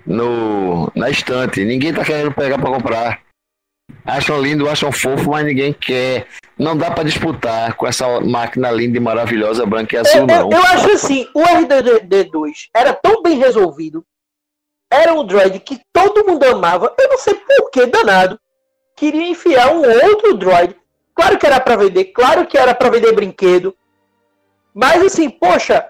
no, 0.04 0.90
na 0.96 1.10
estante. 1.10 1.64
Ninguém 1.64 1.92
tá 1.92 2.04
querendo 2.04 2.32
pegar 2.32 2.58
para 2.58 2.70
comprar. 2.70 3.29
Acham 4.04 4.40
lindo, 4.40 4.68
acham 4.68 4.90
fofo, 4.90 5.30
mas 5.30 5.44
ninguém 5.44 5.72
quer. 5.72 6.26
Não 6.58 6.76
dá 6.76 6.90
para 6.90 7.04
disputar 7.04 7.74
com 7.74 7.86
essa 7.86 8.20
máquina 8.20 8.70
linda 8.70 8.96
e 8.96 9.00
maravilhosa 9.00 9.64
branca 9.64 9.96
e 9.96 9.98
azul, 9.98 10.20
eu, 10.20 10.26
não. 10.26 10.50
Eu, 10.50 10.58
eu 10.58 10.62
acho 10.64 10.90
assim, 10.92 11.26
o 11.34 11.40
RDD2 11.40 12.68
era 12.74 12.92
tão 12.92 13.22
bem 13.22 13.38
resolvido, 13.38 14.04
era 14.90 15.14
um 15.14 15.24
droid 15.24 15.58
que 15.60 15.80
todo 15.92 16.26
mundo 16.26 16.44
amava, 16.44 16.94
eu 16.98 17.08
não 17.08 17.18
sei 17.18 17.34
por 17.34 17.70
que 17.70 17.86
danado, 17.86 18.38
queria 18.96 19.28
enfiar 19.28 19.72
um 19.72 19.82
outro 20.06 20.36
droid. 20.36 20.76
Claro 21.14 21.38
que 21.38 21.46
era 21.46 21.60
para 21.60 21.76
vender, 21.76 22.04
claro 22.06 22.46
que 22.46 22.58
era 22.58 22.74
para 22.74 22.90
vender 22.90 23.12
brinquedo, 23.12 23.74
mas 24.74 25.02
assim, 25.02 25.28
poxa, 25.30 25.86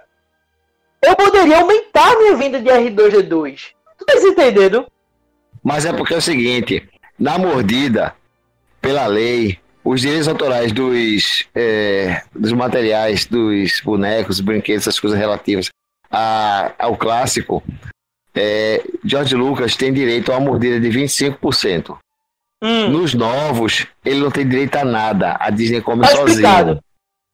eu 1.02 1.16
poderia 1.16 1.58
aumentar 1.58 2.16
minha 2.16 2.36
venda 2.36 2.60
de 2.60 2.68
R2D2. 2.68 3.72
Tu 3.98 4.04
tá 4.04 4.14
entendendo? 4.14 4.86
Mas 5.62 5.84
é 5.84 5.92
porque 5.92 6.14
é 6.14 6.18
o 6.18 6.22
seguinte, 6.22 6.88
na 7.20 7.38
mordida, 7.38 8.14
pela 8.80 9.06
lei, 9.06 9.58
os 9.84 10.00
direitos 10.00 10.26
autorais 10.26 10.72
dos, 10.72 11.46
é, 11.54 12.22
dos 12.34 12.52
materiais, 12.52 13.26
dos 13.26 13.80
bonecos, 13.84 14.40
brinquedos, 14.40 14.84
essas 14.84 14.98
coisas 14.98 15.18
relativas 15.18 15.68
a, 16.10 16.72
ao 16.78 16.96
clássico, 16.96 17.62
é, 18.34 18.82
George 19.04 19.34
Lucas 19.34 19.76
tem 19.76 19.92
direito 19.92 20.32
a 20.32 20.38
uma 20.38 20.46
mordida 20.46 20.80
de 20.80 20.88
25%. 20.88 21.96
Hum. 22.62 22.88
Nos 22.88 23.14
novos, 23.14 23.86
ele 24.04 24.20
não 24.20 24.30
tem 24.30 24.46
direito 24.46 24.76
a 24.76 24.84
nada. 24.84 25.36
A 25.38 25.50
Disney 25.50 25.80
come 25.80 26.02
tá 26.02 26.08
sozinho. 26.08 26.80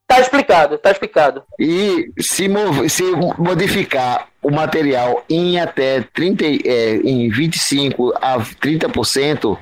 Tá 0.06 0.20
explicado, 0.20 0.78
tá 0.78 0.90
explicado. 0.90 1.42
E 1.58 2.12
se, 2.20 2.48
se 2.88 3.02
modificar 3.38 4.28
o 4.40 4.50
material 4.50 5.24
em 5.28 5.58
até 5.58 6.00
30, 6.00 6.44
é, 6.44 6.96
em 6.98 7.28
25 7.28 8.12
a 8.22 8.38
30%, 8.38 9.58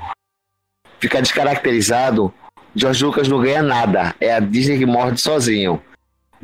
ficar 1.00 1.20
descaracterizado, 1.22 2.32
George 2.74 3.02
Lucas 3.04 3.26
não 3.26 3.40
ganha 3.40 3.62
nada. 3.62 4.14
É 4.20 4.34
a 4.34 4.40
Disney 4.40 4.78
que 4.78 4.84
morde 4.84 5.20
sozinho. 5.20 5.82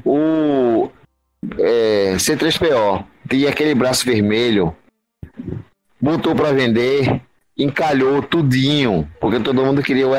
O 0.03 0.91
é, 1.59 2.15
C3PO 2.17 3.05
tinha 3.29 3.51
aquele 3.51 3.75
braço 3.75 4.07
vermelho, 4.07 4.75
botou 6.01 6.35
para 6.35 6.53
vender, 6.53 7.21
encalhou 7.63 8.23
tudinho, 8.23 9.09
porque 9.21 9.39
todo 9.41 9.65
mundo 9.65 9.83
queria 9.83 10.09
o 10.09 10.13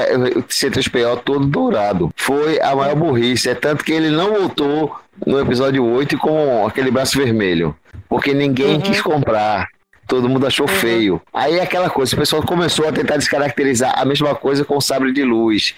C3PO 0.43 1.21
todo 1.23 1.45
dourado. 1.45 2.11
Foi 2.15 2.59
a 2.61 2.75
maior 2.75 2.95
burrice, 2.95 3.49
é 3.49 3.55
tanto 3.55 3.83
que 3.83 3.91
ele 3.91 4.09
não 4.09 4.33
voltou 4.33 4.95
no 5.25 5.39
episódio 5.39 5.83
8 5.83 6.17
com 6.17 6.65
aquele 6.65 6.91
braço 6.91 7.17
vermelho, 7.17 7.75
porque 8.07 8.33
ninguém 8.33 8.75
uhum. 8.75 8.81
quis 8.81 9.01
comprar. 9.01 9.67
Todo 10.07 10.27
mundo 10.27 10.45
achou 10.45 10.67
uhum. 10.67 10.75
feio. 10.75 11.21
Aí 11.33 11.57
é 11.57 11.61
aquela 11.61 11.89
coisa, 11.89 12.13
o 12.15 12.19
pessoal 12.19 12.43
começou 12.43 12.87
a 12.87 12.91
tentar 12.91 13.17
descaracterizar 13.17 13.93
a 13.97 14.03
mesma 14.03 14.35
coisa 14.35 14.65
com 14.65 14.77
o 14.77 14.81
sabre 14.81 15.13
de 15.13 15.23
luz 15.23 15.73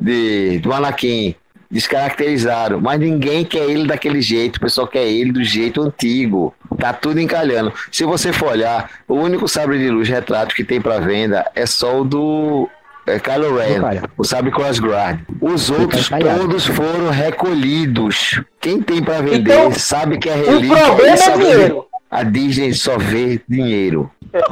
de, 0.00 0.58
do 0.58 0.72
Anakin 0.72 1.34
descaracterizaram, 1.70 2.80
mas 2.80 2.98
ninguém 2.98 3.44
quer 3.44 3.68
ele 3.68 3.86
daquele 3.86 4.20
jeito, 4.20 4.56
o 4.56 4.60
pessoal 4.60 4.86
quer 4.86 5.06
ele 5.06 5.32
do 5.32 5.44
jeito 5.44 5.82
antigo. 5.82 6.54
Tá 6.78 6.92
tudo 6.92 7.20
encalhando. 7.20 7.72
Se 7.92 8.04
você 8.04 8.32
for 8.32 8.52
olhar, 8.52 8.90
o 9.06 9.14
único 9.14 9.46
sabre 9.48 9.78
de 9.78 9.90
luz 9.90 10.08
retrato 10.08 10.54
que 10.54 10.64
tem 10.64 10.80
para 10.80 11.00
venda 11.00 11.50
é 11.54 11.66
só 11.66 12.00
o 12.00 12.04
do 12.04 12.68
é 13.06 13.18
Kylo 13.18 13.56
Ren, 13.56 13.80
o 14.18 14.24
sabre 14.24 14.50
Crossguard. 14.50 15.20
Os 15.40 15.70
outros 15.70 16.10
todos 16.10 16.66
foram 16.66 17.08
recolhidos. 17.08 18.42
Quem 18.60 18.82
tem 18.82 19.02
para 19.02 19.22
vender 19.22 19.54
então, 19.54 19.72
sabe 19.72 20.18
que 20.18 20.28
é 20.28 20.34
relíquia. 20.34 20.76
O 20.76 20.86
problema 20.86 21.16
é 21.16 21.36
dinheiro. 21.38 21.86
A 22.10 22.22
Disney 22.22 22.74
só 22.74 22.98
vê 22.98 23.40
dinheiro. 23.48 24.10
Quer 24.30 24.42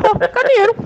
dinheiro. 0.49 0.77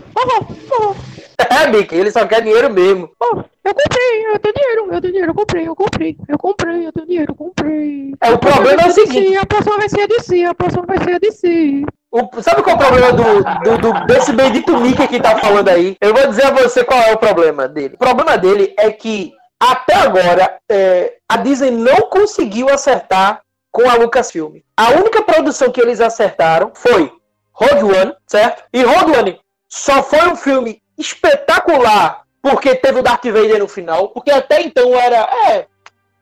É, 1.50 1.66
Mickey, 1.68 1.96
ele 1.96 2.10
só 2.10 2.26
quer 2.26 2.42
dinheiro 2.42 2.70
mesmo. 2.72 3.10
Oh, 3.20 3.42
eu 3.64 3.74
comprei, 3.74 4.26
eu 4.26 4.38
tenho 4.38 4.54
dinheiro, 4.54 4.86
eu 4.92 5.00
tenho 5.00 5.12
dinheiro, 5.12 5.30
eu 5.30 5.34
comprei, 5.34 5.68
eu 5.68 5.76
comprei, 5.76 6.16
eu 6.28 6.38
comprei, 6.38 6.86
eu 6.86 6.92
tenho 6.92 7.06
dinheiro, 7.06 7.32
eu 7.32 7.34
comprei. 7.34 8.14
É, 8.20 8.30
o 8.30 8.38
problema 8.38 8.82
é 8.82 8.86
o 8.86 8.92
seguinte. 8.92 9.36
A 9.36 9.46
próxima 9.46 9.76
vai 9.76 9.88
ser 9.88 10.02
a 10.02 10.06
DC, 10.06 10.44
a 10.44 10.54
próxima 10.54 10.84
vai 10.86 10.98
ser 10.98 11.14
a 11.14 11.18
DC. 11.18 11.84
O, 12.12 12.42
sabe 12.42 12.62
qual 12.62 12.76
é 12.76 12.78
o 12.78 12.78
problema 12.78 13.12
do, 13.12 13.22
do, 13.22 13.78
do, 13.78 14.06
desse 14.06 14.32
bendito 14.32 14.76
Mickey 14.78 15.06
que 15.06 15.20
tá 15.20 15.36
falando 15.38 15.68
aí? 15.68 15.96
Eu 16.00 16.12
vou 16.12 16.26
dizer 16.26 16.46
a 16.46 16.50
você 16.50 16.84
qual 16.84 17.00
é 17.00 17.12
o 17.12 17.18
problema 17.18 17.68
dele. 17.68 17.94
O 17.94 17.98
problema 17.98 18.36
dele 18.36 18.74
é 18.78 18.90
que, 18.90 19.32
até 19.60 19.94
agora, 19.94 20.58
é, 20.68 21.14
a 21.28 21.36
Disney 21.36 21.70
não 21.70 22.08
conseguiu 22.08 22.68
acertar 22.68 23.42
com 23.70 23.88
a 23.88 23.94
Lucasfilm. 23.94 24.56
A 24.76 24.90
única 24.90 25.22
produção 25.22 25.70
que 25.70 25.80
eles 25.80 26.00
acertaram 26.00 26.72
foi 26.74 27.12
Rogue 27.52 27.96
One, 27.96 28.14
certo? 28.26 28.64
E 28.72 28.82
Rogue 28.82 29.16
One 29.16 29.40
só 29.68 30.02
foi 30.02 30.28
um 30.28 30.34
filme 30.34 30.79
espetacular 31.00 32.24
porque 32.42 32.74
teve 32.74 33.00
o 33.00 33.02
Darth 33.02 33.24
Vader 33.24 33.58
no 33.58 33.68
final, 33.68 34.08
porque 34.08 34.30
até 34.30 34.62
então 34.62 34.94
era. 34.94 35.28
É, 35.48 35.66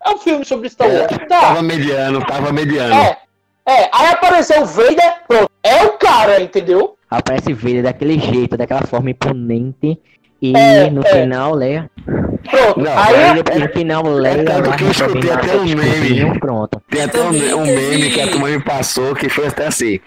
é 0.04 0.10
um 0.10 0.18
filme 0.18 0.44
sobre 0.44 0.68
Star 0.68 0.88
Wars. 0.88 1.12
É, 1.12 1.18
tá. 1.26 1.40
Tava 1.40 1.62
mediano, 1.62 2.24
tava 2.24 2.52
mediano. 2.52 2.94
É, 2.94 3.18
é, 3.66 3.90
aí 3.92 4.08
apareceu 4.08 4.62
o 4.62 4.66
Vader, 4.66 5.14
pronto. 5.26 5.50
É 5.62 5.84
o 5.84 5.92
cara, 5.92 6.40
entendeu? 6.40 6.96
Aparece 7.10 7.52
Vader 7.52 7.82
daquele 7.84 8.18
jeito, 8.18 8.56
daquela 8.56 8.82
forma 8.82 9.10
imponente. 9.10 9.98
E 10.40 10.56
é, 10.56 10.88
no 10.88 11.02
é. 11.02 11.06
final, 11.06 11.54
Leia. 11.54 11.90
Pronto, 12.48 12.80
não, 12.80 12.96
aí 12.96 13.14
é, 13.14 13.58
no 13.58 13.68
final, 13.72 14.02
Leia. 14.04 14.42
É 14.42 14.76
que 14.76 14.84
eu 14.84 14.90
escutei 14.90 15.30
até 15.30 15.56
um 15.56 15.64
meme. 15.64 16.38
Pronto. 16.38 16.80
Tem 16.88 17.02
até 17.02 17.20
um, 17.20 17.28
um 17.28 17.66
meme 17.66 18.10
que 18.10 18.20
a 18.20 18.28
turma 18.28 18.48
me 18.48 18.62
passou 18.62 19.14
que 19.14 19.28
foi 19.28 19.48
até 19.48 19.66
assim. 19.66 19.98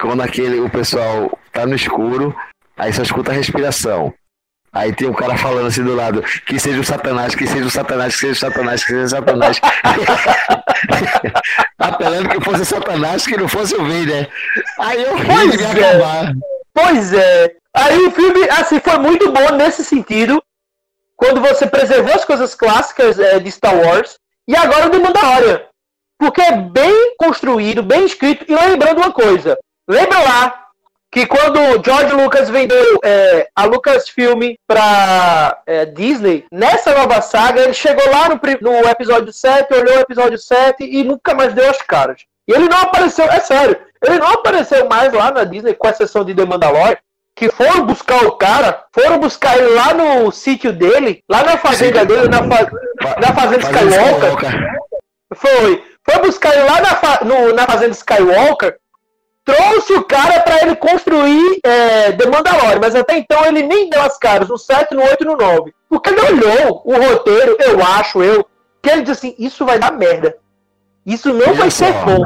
Quando 0.00 0.22
aquele, 0.22 0.60
o 0.60 0.70
pessoal 0.70 1.36
tá 1.52 1.66
no 1.66 1.74
escuro, 1.74 2.34
aí 2.76 2.92
só 2.92 3.02
escuta 3.02 3.32
a 3.32 3.34
respiração. 3.34 4.14
Aí 4.72 4.94
tem 4.94 5.08
um 5.08 5.12
cara 5.12 5.36
falando 5.36 5.66
assim 5.66 5.82
do 5.82 5.96
lado, 5.96 6.22
que 6.46 6.58
seja 6.58 6.80
o 6.80 6.84
Satanás, 6.84 7.34
que 7.34 7.46
seja 7.46 7.64
o 7.64 7.70
Satanás, 7.70 8.14
que 8.14 8.20
seja 8.20 8.32
o 8.32 8.36
Satanás, 8.36 8.84
que 8.84 8.90
seja 8.90 9.04
o 9.04 9.08
Satanás. 9.08 9.60
Apelando 11.78 12.28
que 12.28 12.44
fosse 12.44 12.62
o 12.62 12.64
Satanás, 12.64 13.26
que 13.26 13.36
não 13.36 13.48
fosse 13.48 13.74
o 13.74 13.82
Vader. 13.82 14.30
Aí 14.78 15.02
eu 15.02 15.16
pois 15.26 15.58
de 15.58 15.64
é. 15.64 15.66
acabar. 15.66 16.32
Pois 16.72 17.12
é. 17.12 17.52
Aí 17.74 18.06
o 18.06 18.12
filme, 18.12 18.48
assim, 18.50 18.78
foi 18.78 18.98
muito 18.98 19.32
bom 19.32 19.56
nesse 19.56 19.84
sentido, 19.84 20.40
quando 21.16 21.40
você 21.40 21.66
preservou 21.66 22.14
as 22.14 22.24
coisas 22.24 22.54
clássicas 22.54 23.18
é, 23.18 23.40
de 23.40 23.50
Star 23.50 23.76
Wars, 23.76 24.18
e 24.46 24.56
agora 24.56 24.86
o 24.86 24.90
The 24.90 24.98
Mandalorian. 24.98 25.62
Porque 26.16 26.40
é 26.40 26.56
bem 26.56 27.16
construído, 27.16 27.82
bem 27.82 28.04
escrito, 28.04 28.44
e 28.48 28.54
lembrando 28.54 28.98
uma 28.98 29.12
coisa, 29.12 29.58
lembra 29.88 30.18
lá 30.20 30.69
que 31.10 31.26
quando 31.26 31.82
George 31.84 32.12
Lucas 32.14 32.48
vendeu 32.48 33.00
é, 33.02 33.48
a 33.54 33.64
Lucasfilm 33.64 34.54
para 34.66 35.60
é, 35.66 35.84
Disney, 35.86 36.44
nessa 36.52 36.94
nova 36.94 37.20
saga, 37.20 37.62
ele 37.62 37.74
chegou 37.74 38.04
lá 38.10 38.28
no, 38.28 38.40
no, 38.60 38.88
episódio 38.88 39.32
7, 39.32 39.74
olhou 39.74 39.96
o 39.96 40.00
episódio 40.00 40.38
7 40.38 40.84
e 40.84 41.02
nunca 41.02 41.34
mais 41.34 41.52
deu 41.52 41.68
as 41.68 41.82
caras. 41.82 42.22
E 42.46 42.52
ele 42.52 42.68
não 42.68 42.78
apareceu, 42.78 43.24
é 43.24 43.40
sério, 43.40 43.76
ele 44.02 44.18
não 44.18 44.28
apareceu 44.28 44.88
mais 44.88 45.12
lá 45.12 45.32
na 45.32 45.42
Disney, 45.42 45.74
com 45.74 45.88
exceção 45.88 46.24
de 46.24 46.32
The 46.32 46.44
Mandalorian, 46.44 46.96
que 47.34 47.50
foram 47.50 47.86
buscar 47.86 48.24
o 48.26 48.32
cara, 48.32 48.84
foram 48.92 49.18
buscar 49.18 49.58
ele 49.58 49.74
lá 49.74 49.92
no 49.92 50.30
sítio 50.30 50.72
dele, 50.72 51.24
lá 51.28 51.42
na 51.42 51.56
fazenda 51.56 52.04
dele, 52.04 52.28
na, 52.28 52.38
fa 52.38 52.70
na 53.20 53.34
fazenda 53.34 53.62
Skywalker. 53.62 54.78
Foi. 55.34 55.84
Foi 56.08 56.18
buscar 56.22 56.54
ele 56.54 56.68
lá 56.68 56.80
na, 56.80 56.96
fa 56.96 57.24
no, 57.24 57.52
na 57.52 57.66
fazenda 57.66 57.92
Skywalker 57.92 58.76
trouxe 59.50 59.92
o 59.94 60.04
cara 60.04 60.40
para 60.40 60.62
ele 60.62 60.76
construir 60.76 61.60
é, 61.64 62.12
The 62.12 62.26
Mandalorian, 62.26 62.78
mas 62.80 62.94
até 62.94 63.18
então 63.18 63.44
ele 63.44 63.62
nem 63.62 63.90
deu 63.90 64.02
as 64.02 64.18
caras 64.18 64.48
no 64.48 64.56
7, 64.56 64.94
no 64.94 65.02
8 65.02 65.22
e 65.22 65.26
no 65.26 65.36
9. 65.36 65.72
Porque 65.88 66.10
ele 66.10 66.20
olhou 66.20 66.82
o 66.84 66.92
roteiro, 66.92 67.56
eu 67.60 67.82
acho, 67.82 68.22
eu, 68.22 68.46
que 68.82 68.90
ele 68.90 69.02
disse 69.02 69.26
assim, 69.26 69.34
isso 69.38 69.64
vai 69.64 69.78
dar 69.78 69.92
merda. 69.92 70.36
Isso 71.04 71.32
não 71.32 71.54
vai 71.54 71.70
só, 71.70 71.86
ser 71.86 71.92
bom. 72.04 72.24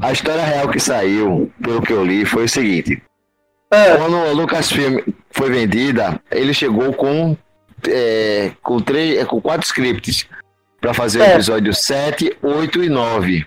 A 0.00 0.12
história 0.12 0.42
real 0.42 0.68
que 0.68 0.80
saiu, 0.80 1.52
pelo 1.62 1.82
que 1.82 1.92
eu 1.92 2.04
li, 2.04 2.24
foi 2.24 2.44
o 2.44 2.48
seguinte. 2.48 3.02
É. 3.70 3.96
Quando 3.96 4.16
a 4.16 4.32
Lucasfilm 4.32 4.98
foi 5.30 5.50
vendida, 5.50 6.20
ele 6.30 6.52
chegou 6.52 6.92
com, 6.92 7.36
é, 7.86 8.50
com, 8.62 8.80
três, 8.80 9.24
com 9.26 9.40
quatro 9.40 9.64
scripts 9.66 10.26
para 10.80 10.92
fazer 10.92 11.20
é. 11.20 11.22
o 11.22 11.32
episódio 11.34 11.72
7, 11.72 12.36
8 12.42 12.84
e 12.84 12.88
9 12.88 13.46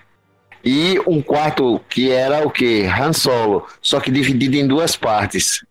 e 0.64 1.00
um 1.06 1.22
quarto 1.22 1.82
que 1.90 2.10
era 2.10 2.48
o 2.48 2.50
que? 2.50 2.86
Han 2.86 3.12
Solo, 3.12 3.68
só 3.82 4.00
que 4.00 4.10
dividido 4.10 4.56
em 4.56 4.66
duas 4.66 4.96
partes. 4.96 5.66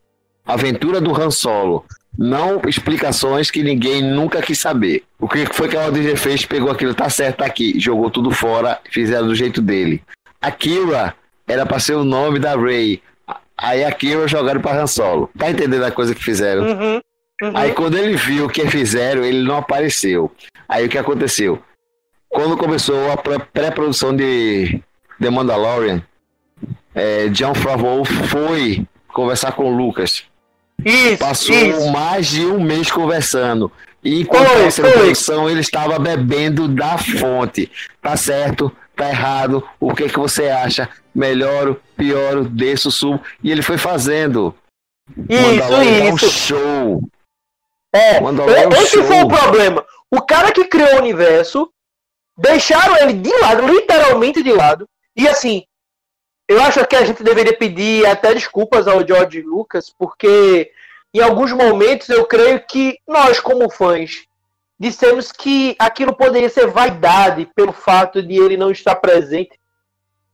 Aventura 0.44 1.00
do 1.00 1.18
Han 1.18 1.30
Solo. 1.30 1.84
Não 2.16 2.60
explicações 2.68 3.50
que 3.50 3.62
ninguém 3.62 4.02
nunca 4.02 4.42
quis 4.42 4.58
saber. 4.58 5.02
O 5.18 5.26
que 5.26 5.46
foi 5.46 5.68
que 5.68 5.76
a 5.78 5.88
Disney 5.88 6.16
fez? 6.16 6.44
Pegou 6.44 6.70
aquilo, 6.70 6.94
tá 6.94 7.08
certo, 7.08 7.38
tá 7.38 7.46
aqui, 7.46 7.80
jogou 7.80 8.10
tudo 8.10 8.30
fora, 8.30 8.78
fizeram 8.90 9.28
do 9.28 9.34
jeito 9.34 9.62
dele. 9.62 10.02
A 10.40 10.50
Kira 10.50 11.14
era 11.48 11.64
para 11.64 11.78
ser 11.78 11.94
o 11.94 12.04
nome 12.04 12.38
da 12.38 12.54
Rey. 12.54 13.02
Aí 13.56 13.82
a 13.82 13.92
Kira 13.92 14.28
jogaram 14.28 14.60
para 14.60 14.82
Han 14.82 14.86
Solo. 14.86 15.30
Tá 15.38 15.50
entendendo 15.50 15.84
a 15.84 15.90
coisa 15.90 16.14
que 16.14 16.22
fizeram? 16.22 16.64
Uhum, 16.64 17.00
uhum. 17.42 17.52
Aí 17.54 17.72
quando 17.72 17.96
ele 17.96 18.14
viu 18.14 18.44
o 18.44 18.50
que 18.50 18.66
fizeram, 18.68 19.24
ele 19.24 19.42
não 19.42 19.56
apareceu. 19.56 20.30
Aí 20.68 20.84
o 20.84 20.88
que 20.90 20.98
aconteceu? 20.98 21.62
Quando 22.32 22.56
começou 22.56 23.12
a 23.12 23.16
pré-produção 23.16 24.16
de 24.16 24.82
The 25.20 25.30
Mandalorian, 25.30 26.02
é, 26.94 27.28
John 27.28 27.54
Favreau 27.54 28.04
foi 28.04 28.86
conversar 29.08 29.52
com 29.52 29.70
o 29.70 29.76
Lucas 29.76 30.24
Isso, 30.84 31.18
Passou 31.18 31.54
isso. 31.54 31.92
mais 31.92 32.26
de 32.26 32.46
um 32.46 32.60
mês 32.60 32.90
conversando. 32.90 33.70
E 34.02 34.22
enquanto 34.22 34.48
foi, 34.48 34.64
essa 34.64 34.82
conexão, 34.82 35.48
ele 35.48 35.60
estava 35.60 35.98
bebendo 35.98 36.66
da 36.66 36.98
fonte. 36.98 37.70
Tá 38.00 38.16
certo? 38.16 38.74
Tá 38.96 39.08
errado? 39.08 39.62
O 39.78 39.94
que 39.94 40.08
que 40.08 40.18
você 40.18 40.48
acha? 40.48 40.88
Melhoro, 41.14 41.80
pioro, 41.96 42.44
desço, 42.44 42.90
subo. 42.90 43.22
E 43.44 43.50
ele 43.50 43.62
foi 43.62 43.78
fazendo. 43.78 44.54
Isso, 45.28 45.52
isso. 45.82 46.12
um 46.12 46.18
show. 46.18 47.02
É, 47.94 48.18
esse 48.80 48.96
show. 48.96 49.04
foi 49.04 49.22
o 49.22 49.28
problema. 49.28 49.84
O 50.10 50.20
cara 50.20 50.50
que 50.50 50.64
criou 50.64 50.94
o 50.94 50.98
universo, 50.98 51.70
deixaram 52.42 52.96
ele 52.98 53.12
de 53.12 53.32
lado, 53.38 53.66
literalmente 53.66 54.42
de 54.42 54.52
lado. 54.52 54.88
E 55.16 55.28
assim, 55.28 55.62
eu 56.48 56.60
acho 56.60 56.84
que 56.86 56.96
a 56.96 57.04
gente 57.04 57.22
deveria 57.22 57.56
pedir 57.56 58.04
até 58.04 58.34
desculpas 58.34 58.88
ao 58.88 59.06
George 59.06 59.40
Lucas, 59.42 59.94
porque 59.96 60.70
em 61.14 61.20
alguns 61.20 61.52
momentos 61.52 62.08
eu 62.08 62.26
creio 62.26 62.60
que 62.66 62.98
nós, 63.06 63.38
como 63.38 63.70
fãs, 63.70 64.24
dissemos 64.78 65.30
que 65.30 65.76
aquilo 65.78 66.12
poderia 66.12 66.48
ser 66.48 66.66
vaidade 66.66 67.48
pelo 67.54 67.72
fato 67.72 68.20
de 68.20 68.34
ele 68.34 68.56
não 68.56 68.72
estar 68.72 68.96
presente 68.96 69.56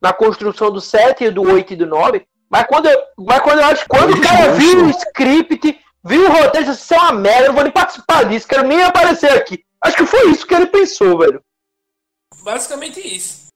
na 0.01 0.13
construção 0.13 0.71
do 0.71 0.81
7, 0.81 1.31
do 1.31 1.43
8 1.43 1.75
e 1.75 1.77
do 1.77 1.87
9. 1.87 2.27
Mas 2.49 2.67
quando 2.67 2.87
eu, 2.87 2.99
mas 3.19 3.41
quando 3.41 3.59
eu 3.59 3.67
acho 3.67 3.85
quando 3.87 4.15
o 4.15 4.21
cara 4.23 4.53
viu 4.53 4.87
o 4.87 4.91
script, 4.91 5.79
viu 6.03 6.25
o 6.25 6.33
roteiro, 6.33 6.71
isso 6.71 6.95
é 6.95 6.97
uma 6.97 7.13
merda, 7.13 7.43
eu 7.43 7.47
não 7.49 7.55
vou 7.55 7.65
nem 7.65 7.73
participar 7.73 8.25
disso, 8.25 8.49
quero 8.49 8.67
nem 8.67 8.83
aparecer 8.83 9.31
aqui. 9.33 9.63
Acho 9.85 9.97
que 9.99 10.07
foi 10.07 10.31
isso 10.31 10.47
que 10.47 10.55
ele 10.55 10.67
pensou, 10.67 11.19
velho. 11.19 11.43
Basicamente 12.49 12.99
isso. 13.01 13.49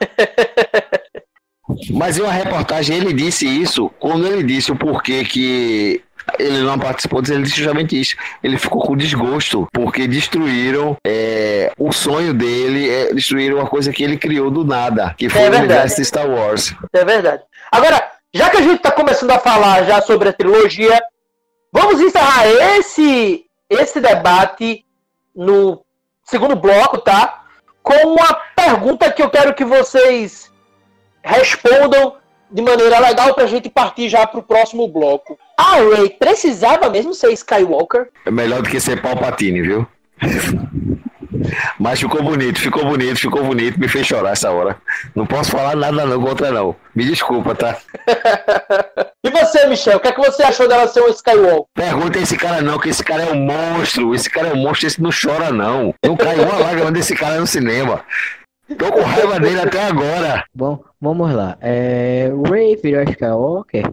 Mas 1.90 2.16
em 2.16 2.22
uma 2.22 2.30
reportagem 2.30 2.96
ele 2.96 3.12
disse 3.12 3.48
isso, 3.48 3.90
quando 3.98 4.28
ele 4.28 4.44
disse 4.44 4.70
o 4.70 4.76
porquê 4.76 5.24
que 5.24 6.00
ele 6.38 6.60
não 6.60 6.78
participou, 6.78 7.20
ele 7.26 7.42
disse 7.42 7.56
justamente 7.56 8.00
isso. 8.00 8.14
Ele 8.44 8.56
ficou 8.58 8.80
com 8.80 8.96
desgosto, 8.96 9.68
porque 9.72 10.06
destruíram 10.06 10.96
é, 11.04 11.72
o 11.76 11.90
sonho 11.90 12.32
dele, 12.32 12.88
é, 12.88 13.12
destruíram 13.12 13.56
uma 13.56 13.68
coisa 13.68 13.92
que 13.92 14.04
ele 14.04 14.16
criou 14.16 14.52
do 14.52 14.64
nada, 14.64 15.12
que 15.18 15.28
foi 15.28 15.42
é 15.42 15.50
o 15.50 15.54
universo 15.56 15.96
de 15.96 16.04
Star 16.04 16.30
Wars. 16.30 16.72
É 16.92 17.04
verdade. 17.04 17.42
Agora, 17.72 18.08
já 18.32 18.50
que 18.50 18.58
a 18.58 18.62
gente 18.62 18.76
está 18.76 18.92
começando 18.92 19.32
a 19.32 19.40
falar 19.40 19.82
já 19.82 20.00
sobre 20.00 20.28
a 20.28 20.32
trilogia, 20.32 21.02
vamos 21.72 22.00
encerrar 22.00 22.46
esse, 22.78 23.44
esse 23.68 24.00
debate 24.00 24.84
no 25.34 25.84
segundo 26.22 26.54
bloco, 26.54 26.98
tá? 26.98 27.40
Com 27.84 28.14
uma 28.14 28.34
pergunta 28.56 29.12
que 29.12 29.22
eu 29.22 29.28
quero 29.28 29.54
que 29.54 29.64
vocês 29.64 30.50
respondam 31.22 32.16
de 32.50 32.62
maneira 32.62 32.98
legal 32.98 33.34
pra 33.34 33.46
gente 33.46 33.68
partir 33.68 34.08
já 34.08 34.26
pro 34.26 34.42
próximo 34.42 34.88
bloco. 34.88 35.38
A 35.56 35.76
Ray 35.76 36.08
precisava 36.08 36.88
mesmo 36.88 37.12
ser 37.12 37.30
Skywalker? 37.32 38.08
É 38.24 38.30
melhor 38.30 38.62
do 38.62 38.70
que 38.70 38.80
ser 38.80 39.02
Palpatine, 39.02 39.60
viu? 39.60 39.86
Mas 41.78 42.00
ficou 42.00 42.22
bonito, 42.22 42.58
ficou 42.58 42.84
bonito, 42.84 43.18
ficou 43.18 43.44
bonito, 43.44 43.78
me 43.78 43.88
fez 43.88 44.06
chorar 44.06 44.32
essa 44.32 44.50
hora. 44.50 44.76
Não 45.14 45.26
posso 45.26 45.50
falar 45.50 45.76
nada 45.76 46.06
não 46.06 46.20
contra 46.20 46.50
não. 46.50 46.74
Me 46.94 47.04
desculpa, 47.04 47.54
tá? 47.54 47.78
e 49.24 49.30
você, 49.30 49.66
Michel, 49.66 49.98
o 49.98 50.00
que 50.00 50.08
é 50.08 50.12
que 50.12 50.20
você 50.20 50.42
achou 50.42 50.68
dela 50.68 50.86
ser 50.86 51.02
um 51.02 51.08
Skywalker? 51.08 51.66
Pergunta 51.74 52.18
esse 52.18 52.36
cara 52.36 52.62
não, 52.62 52.78
que 52.78 52.88
esse 52.88 53.04
cara 53.04 53.24
é 53.24 53.32
um 53.32 53.40
monstro. 53.40 54.14
Esse 54.14 54.30
cara 54.30 54.48
é 54.48 54.52
um 54.52 54.56
monstro, 54.56 54.86
esse 54.86 55.02
não 55.02 55.10
chora 55.10 55.52
não. 55.52 55.94
Não 56.04 56.16
cai 56.16 56.38
uma 56.38 56.58
lágrima 56.58 56.92
desse 56.92 57.14
cara 57.14 57.38
no 57.38 57.46
cinema. 57.46 58.02
Tô 58.78 58.90
com 58.90 59.02
raiva 59.02 59.38
dele 59.38 59.60
até 59.60 59.84
agora. 59.84 60.44
Bom, 60.54 60.82
vamos 61.00 61.34
lá. 61.34 61.58
É, 61.60 62.30
Ray 62.48 62.76
virou 62.76 63.02
Skywalker. 63.02 63.92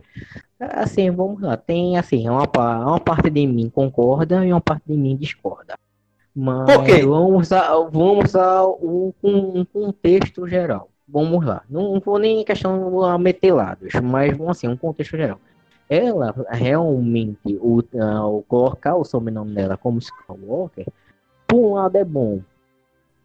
Assim, 0.60 1.10
vamos 1.12 1.42
lá. 1.42 1.58
Tem 1.58 1.98
assim, 1.98 2.30
uma, 2.30 2.44
uma 2.46 3.00
parte 3.00 3.30
de 3.30 3.46
mim 3.48 3.70
concorda 3.70 4.46
e 4.46 4.52
uma 4.52 4.62
parte 4.62 4.84
de 4.88 4.96
mim 4.96 5.18
discorda. 5.18 5.76
Mas 6.36 6.66
Por 6.66 6.86
quê? 6.86 7.06
vamos 7.06 7.52
a, 7.52 7.76
vamos 7.90 8.36
a 8.36 8.66
um, 8.68 9.14
um 9.24 9.66
contexto 9.66 10.48
geral. 10.48 10.90
Vamos 11.08 11.46
lá. 11.46 11.64
Não 11.70 12.00
vou 12.00 12.18
nem 12.18 12.44
questão 12.46 13.04
a 13.04 13.18
meter 13.18 13.54
lados, 13.54 13.94
mas 14.02 14.36
vamos 14.38 14.58
assim, 14.58 14.68
um 14.68 14.78
contexto 14.78 15.18
geral. 15.18 15.40
Ela 15.90 16.34
realmente, 16.50 17.58
o, 17.60 17.80
uh, 17.80 18.42
colocar 18.48 18.96
o 18.96 19.04
sobrenome 19.04 19.54
dela 19.54 19.76
como 19.76 20.00
Skywalker, 20.00 20.88
por 21.46 21.58
um 21.58 21.74
lado 21.74 21.98
é 21.98 22.06
bom, 22.06 22.40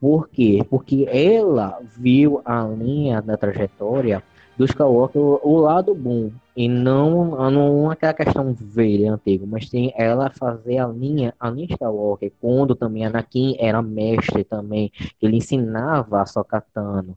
por 0.01 0.29
quê? 0.29 0.67
Porque 0.69 1.07
ela 1.09 1.79
viu 1.97 2.43
a 2.45 2.65
linha 2.65 3.23
da 3.23 3.37
trajetória 3.37 4.23
dos 4.57 4.71
Skywalker, 4.71 5.21
o, 5.21 5.57
lado 5.59 5.95
bom, 5.95 6.33
e 6.57 6.69
não, 6.69 7.51
não 7.51 7.91
aquela 7.91 8.15
questão 8.15 8.55
velha, 8.55 9.13
antiga, 9.13 9.45
mas 9.47 9.69
tem 9.69 9.93
ela 9.97 10.31
fazer 10.31 10.79
a 10.79 10.87
linha, 10.89 11.35
a 11.39 11.51
linha 11.51 11.69
Skywalker, 11.71 12.33
quando 12.41 12.75
também 12.75 13.05
Anakin 13.05 13.57
era 13.59 13.83
mestre 13.83 14.45
também, 14.45 14.91
ele 15.21 15.37
ensinava 15.37 16.23
a 16.23 16.27
Sokatano. 16.27 17.17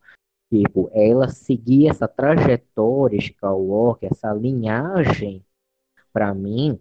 Tipo, 0.52 0.90
ela 0.94 1.30
seguia 1.30 1.92
essa 1.92 2.08
trajetória 2.08 3.18
Skywalker, 3.18 4.10
essa 4.12 4.34
linhagem, 4.34 5.46
para 6.12 6.34
mim, 6.34 6.80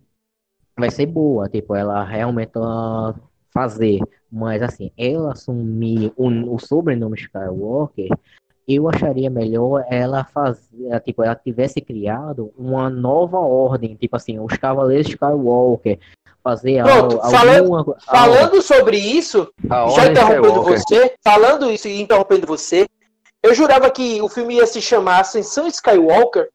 vai 0.76 0.90
ser 0.90 1.06
boa. 1.06 1.48
Tipo, 1.48 1.74
ela 1.74 2.02
realmente 2.02 2.52
ela 2.54 3.14
fazer, 3.50 4.00
mas 4.30 4.62
assim, 4.62 4.90
ela 4.96 5.32
assumir 5.32 6.12
o, 6.16 6.54
o 6.54 6.58
sobrenome 6.58 7.16
Skywalker, 7.16 8.08
eu 8.68 8.86
acharia 8.88 9.30
melhor 9.30 9.82
ela 9.88 10.24
fazer, 10.24 11.00
tipo, 11.00 11.22
ela 11.22 11.34
tivesse 11.34 11.80
criado 11.80 12.52
uma 12.56 12.90
nova 12.90 13.38
ordem, 13.38 13.96
tipo 13.96 14.14
assim, 14.14 14.38
os 14.38 14.52
Cavaleiros 14.58 15.08
Skywalker, 15.08 15.98
fazer 16.44 16.82
Pronto, 16.82 17.16
algo, 17.16 17.30
falando, 17.30 17.74
alguma, 17.74 17.96
falando 18.00 18.62
sobre 18.62 18.98
isso, 18.98 19.50
já 19.94 20.06
interrompendo 20.06 20.62
você, 20.62 21.14
falando 21.24 21.70
isso 21.70 21.88
e 21.88 22.00
interrompendo 22.00 22.46
você, 22.46 22.86
eu 23.42 23.54
jurava 23.54 23.90
que 23.90 24.20
o 24.20 24.28
filme 24.28 24.56
ia 24.56 24.66
se 24.66 24.82
chamar 24.82 25.20
Ascensão 25.20 25.66
Skywalker, 25.66 26.50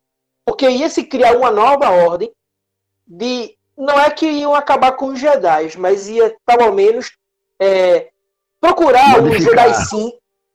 porque 0.45 0.69
ia 0.69 0.89
se 0.89 1.03
criar 1.03 1.35
uma 1.35 1.49
nova 1.49 1.89
ordem 1.89 2.31
de 3.07 3.55
não 3.75 3.99
é 3.99 4.09
que 4.11 4.25
iam 4.25 4.53
acabar 4.53 4.91
com 4.91 5.07
os 5.07 5.19
Jedi, 5.19 5.77
mas 5.77 6.07
ia, 6.07 6.35
pelo 6.45 6.71
menos, 6.73 7.11
é, 7.59 8.09
procurar 8.61 9.23
os 9.23 9.43
Jedi 9.43 9.73
sim. 9.89 10.13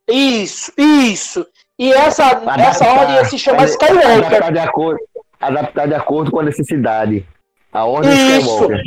Isso, 0.09 0.73
isso. 0.77 1.47
E 1.79 1.93
essa, 1.93 2.25
adaptar, 2.27 2.61
essa 2.61 2.87
ordem 2.87 3.17
ia 3.17 3.25
se 3.25 3.39
chamar 3.39 3.65
Skywalker. 3.67 4.27
Adaptar 4.27 4.53
de, 4.53 4.59
acordo, 4.59 5.01
adaptar 5.41 5.89
de 5.89 5.95
acordo 5.95 6.31
com 6.31 6.41
a 6.41 6.43
necessidade. 6.43 7.27
A 7.73 7.85
ordem 7.85 8.13
isso. 8.13 8.41
Skywalker. 8.41 8.83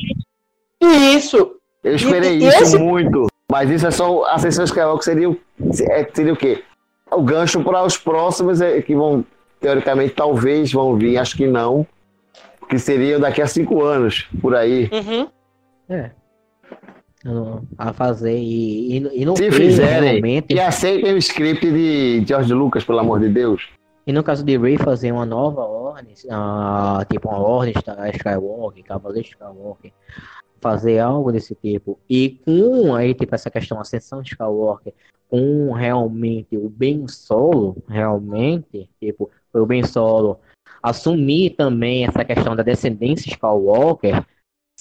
Isso. 0.81 1.55
Eu 1.83 1.95
esperei 1.95 2.37
e, 2.37 2.47
isso 2.47 2.63
esse... 2.63 2.77
muito. 2.77 3.27
Mas 3.49 3.69
isso 3.69 3.87
é 3.87 3.91
só. 3.91 4.25
A 4.25 4.37
sessão 4.39 4.65
Skywalker 4.65 5.03
seria, 5.03 5.37
é, 5.89 6.07
seria 6.13 6.33
o 6.33 6.37
quê? 6.37 6.63
O 7.11 7.21
gancho 7.21 7.63
para 7.63 7.83
os 7.83 7.97
próximos 7.97 8.61
é, 8.61 8.81
que 8.81 8.95
vão, 8.95 9.25
teoricamente, 9.59 10.13
talvez 10.13 10.71
vão 10.71 10.95
vir, 10.95 11.17
acho 11.17 11.35
que 11.35 11.47
não 11.47 11.85
que 12.71 12.79
seriam 12.79 13.19
daqui 13.19 13.41
a 13.41 13.47
cinco 13.47 13.83
anos, 13.83 14.29
por 14.41 14.55
aí. 14.55 14.89
Uhum. 14.93 15.27
É. 15.89 16.11
A 17.77 17.93
fazer 17.93 18.37
e, 18.37 18.97
e, 18.97 19.21
e 19.21 19.25
não 19.25 19.35
Se 19.35 19.51
fizerem, 19.51 20.21
realmente... 20.21 20.53
e 20.53 20.59
aceitem 20.59 21.13
o 21.13 21.17
script 21.17 21.69
de 21.71 22.25
George 22.25 22.53
Lucas, 22.53 22.83
pelo 22.83 22.99
amor 22.99 23.19
de 23.19 23.29
Deus. 23.29 23.69
E 24.05 24.11
no 24.11 24.23
caso 24.23 24.43
de 24.43 24.57
Ray 24.57 24.77
fazer 24.77 25.11
uma 25.11 25.25
nova 25.25 25.61
ordem, 25.61 26.13
uh, 26.25 27.05
tipo 27.11 27.29
uma 27.29 27.39
ordem 27.39 27.73
Skywalker, 28.15 28.83
Cavaleiro 28.83 29.27
Skywalker, 29.27 29.91
fazer 30.59 30.99
algo 30.99 31.31
desse 31.31 31.55
tipo, 31.55 31.99
e 32.09 32.39
com 32.43 32.95
aí, 32.95 33.13
tipo, 33.13 33.33
essa 33.33 33.49
questão, 33.49 33.79
ascensão 33.79 34.21
de 34.21 34.29
Skywalker, 34.29 34.93
com 35.29 35.71
realmente 35.71 36.57
o 36.57 36.69
Ben 36.69 37.07
Solo, 37.07 37.77
realmente, 37.87 38.89
tipo, 38.99 39.29
o 39.53 39.65
Ben 39.65 39.83
Solo 39.83 40.39
assumir 40.81 41.51
também 41.51 42.05
essa 42.05 42.25
questão 42.25 42.55
da 42.55 42.63
descendência 42.63 43.29
Skywalker 43.29 44.25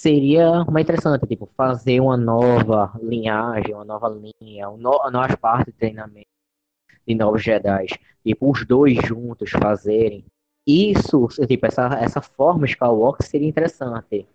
seria 0.00 0.64
mais 0.64 0.84
interessante, 0.84 1.26
tipo, 1.26 1.46
fazer 1.54 2.00
uma 2.00 2.16
nova 2.16 2.90
linhagem, 3.02 3.74
uma 3.74 3.84
nova 3.84 4.08
linha, 4.08 4.70
uma 4.70 5.10
novas 5.10 5.36
partes 5.36 5.66
de 5.74 5.78
treinamento 5.78 6.26
de 7.06 7.14
novos 7.14 7.42
Jedi, 7.42 7.86
tipo, 8.24 8.50
os 8.50 8.66
dois 8.66 8.96
juntos 9.04 9.50
fazerem. 9.50 10.24
Isso, 10.66 11.28
tipo, 11.46 11.66
essa, 11.66 11.86
essa 12.00 12.22
forma 12.22 12.64
Skywalker 12.64 13.26
seria 13.26 13.48
interessante. 13.48 14.26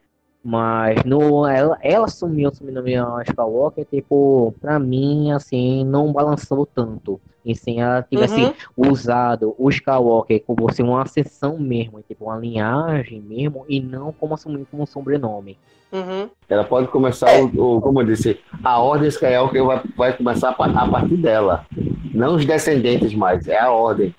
Mas 0.47 1.03
no, 1.03 1.47
ela, 1.47 1.75
ela 1.81 2.05
assumiu 2.05 2.51
o 2.51 2.55
sobrenome 2.55 2.93
Skywalker, 3.27 3.83
tipo, 3.83 4.53
pra 4.61 4.77
mim, 4.77 5.31
assim, 5.31 5.83
não 5.83 6.13
balançou 6.13 6.67
tanto. 6.67 7.19
E 7.43 7.55
sim, 7.55 7.81
ela 7.81 8.03
tivesse 8.03 8.43
uhum. 8.43 8.53
usado 8.77 9.55
o 9.57 9.67
Skywalker 9.71 10.43
como 10.45 10.69
assim, 10.69 10.83
uma 10.83 11.03
sessão 11.07 11.57
mesmo, 11.57 11.99
tipo, 12.07 12.25
uma 12.25 12.37
linhagem 12.37 13.19
mesmo, 13.21 13.65
e 13.67 13.81
não 13.81 14.11
como 14.11 14.35
assumir 14.35 14.67
como 14.69 14.83
um 14.83 14.85
sobrenome. 14.85 15.57
Uhum. 15.91 16.29
Ela 16.47 16.63
pode 16.63 16.89
começar, 16.89 17.31
é. 17.31 17.41
o, 17.41 17.77
o, 17.77 17.81
como 17.81 18.01
eu 18.01 18.05
disse, 18.05 18.39
a 18.63 18.79
ordem 18.79 19.07
Skywalker 19.07 19.65
vai, 19.65 19.83
vai 19.97 20.13
começar 20.15 20.49
a, 20.49 20.83
a 20.83 20.87
partir 20.87 21.17
dela. 21.17 21.65
Não 22.13 22.35
os 22.35 22.45
descendentes 22.45 23.15
mais, 23.15 23.47
é 23.47 23.59
a 23.59 23.71
ordem. 23.71 24.13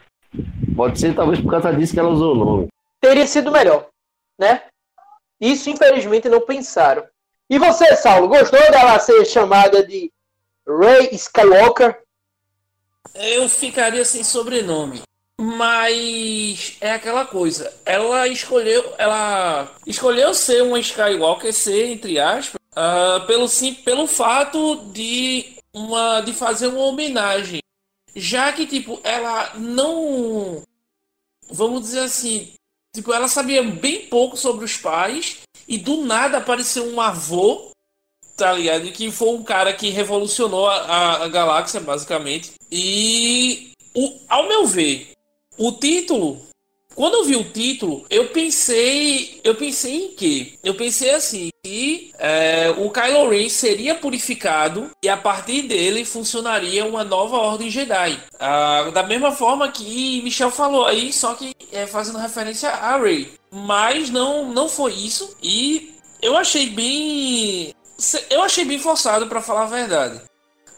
Pode 0.75 0.99
ser 0.99 1.15
talvez 1.15 1.41
por 1.41 1.53
causa 1.53 1.73
disso 1.73 1.95
que 1.95 2.01
ela 2.01 2.11
usou 2.11 2.35
o 2.35 2.45
nome. 2.45 2.67
Teria 3.01 3.29
sido 3.29 3.53
melhor, 3.53 3.87
né? 4.41 4.63
Isso, 5.41 5.71
infelizmente, 5.71 6.29
não 6.29 6.41
pensaram. 6.41 7.05
E 7.49 7.59
você, 7.59 7.95
Saulo, 7.97 8.29
gostou 8.29 8.59
dela 8.71 8.99
ser 8.99 9.25
chamada 9.25 9.87
de 9.87 10.13
Ray 10.67 11.11
Skywalker? 11.13 12.03
Eu 13.15 13.49
ficaria 13.49 14.05
sem 14.05 14.25
sobrenome. 14.25 15.03
Mas 15.39 16.77
é 16.81 16.93
aquela 16.93 17.27
coisa. 17.27 17.73
Ela 17.85 18.27
escolheu, 18.27 18.95
ela 18.97 19.71
escolheu 19.87 20.33
ser 20.33 20.63
uma 20.63 20.81
Skywalker, 20.81 21.53
ser 21.53 21.93
entre 21.93 22.19
aspas, 22.19 22.61
uh, 22.73 23.27
pelo 23.27 23.47
sim, 23.47 23.75
pelo 23.75 24.07
fato 24.07 24.77
de 24.93 25.57
uma 25.73 26.23
de 26.23 26.33
fazer 26.33 26.69
uma 26.69 26.85
homenagem, 26.85 27.61
já 28.15 28.51
que 28.51 28.67
tipo 28.67 28.99
ela 29.05 29.53
não, 29.57 30.63
vamos 31.51 31.83
dizer 31.83 32.01
assim, 32.01 32.55
tipo 32.97 33.13
ela 33.13 33.29
sabia 33.29 33.63
bem 33.63 34.07
pouco 34.07 34.37
sobre 34.37 34.65
os 34.65 34.77
pais 34.77 35.39
e 35.69 35.79
do 35.79 36.05
nada 36.05 36.39
apareceu 36.39 36.85
um 36.87 37.01
avô, 37.01 37.71
tá 38.37 38.53
ligado? 38.53 38.91
Que 38.91 39.11
foi 39.11 39.29
um 39.29 39.43
cara 39.43 39.73
que 39.73 39.91
revolucionou 39.91 40.67
a, 40.67 40.77
a, 40.77 41.25
a 41.25 41.29
galáxia 41.29 41.81
basicamente 41.81 42.53
e 42.71 43.71
o, 43.95 44.19
ao 44.29 44.49
meu 44.49 44.67
ver 44.67 45.13
o 45.57 45.73
título, 45.73 46.43
quando 46.95 47.15
eu 47.15 47.25
vi 47.25 47.37
o 47.37 47.45
título, 47.45 48.05
eu 48.11 48.29
pensei, 48.29 49.41
eu 49.45 49.55
pensei 49.55 49.95
em 49.95 50.15
quê? 50.15 50.55
Eu 50.63 50.75
pensei 50.75 51.11
assim, 51.11 51.51
que 51.67 52.13
é, 52.17 52.73
o 52.79 52.89
Kylo 52.91 53.29
Ren 53.29 53.49
seria 53.49 53.97
purificado 53.97 54.89
e 55.03 55.09
a 55.09 55.17
partir 55.17 55.63
dele 55.63 56.05
funcionaria 56.05 56.87
uma 56.87 57.03
nova 57.03 57.37
ordem 57.37 57.69
Jedi. 57.69 58.23
Ah, 58.39 58.89
da 58.95 59.03
mesma 59.03 59.33
forma 59.33 59.69
que 59.73 60.23
Michel 60.23 60.53
falou 60.53 60.87
aí, 60.87 61.13
só 61.13 61.35
que 61.35 61.53
é, 61.73 61.85
fazendo 61.85 62.19
referência 62.19 62.71
a 62.71 62.97
Rey. 62.97 63.33
Mas 63.51 64.11
não, 64.11 64.53
não 64.53 64.69
foi 64.69 64.93
isso 64.93 65.37
e 65.43 65.97
eu 66.23 66.37
achei 66.39 66.71
bem, 66.71 67.75
eu 68.31 68.43
achei 68.43 68.65
bem 68.65 68.79
forçado 68.79 69.27
para 69.27 69.43
falar 69.43 69.65
a 69.65 69.67
verdade. 69.67 70.21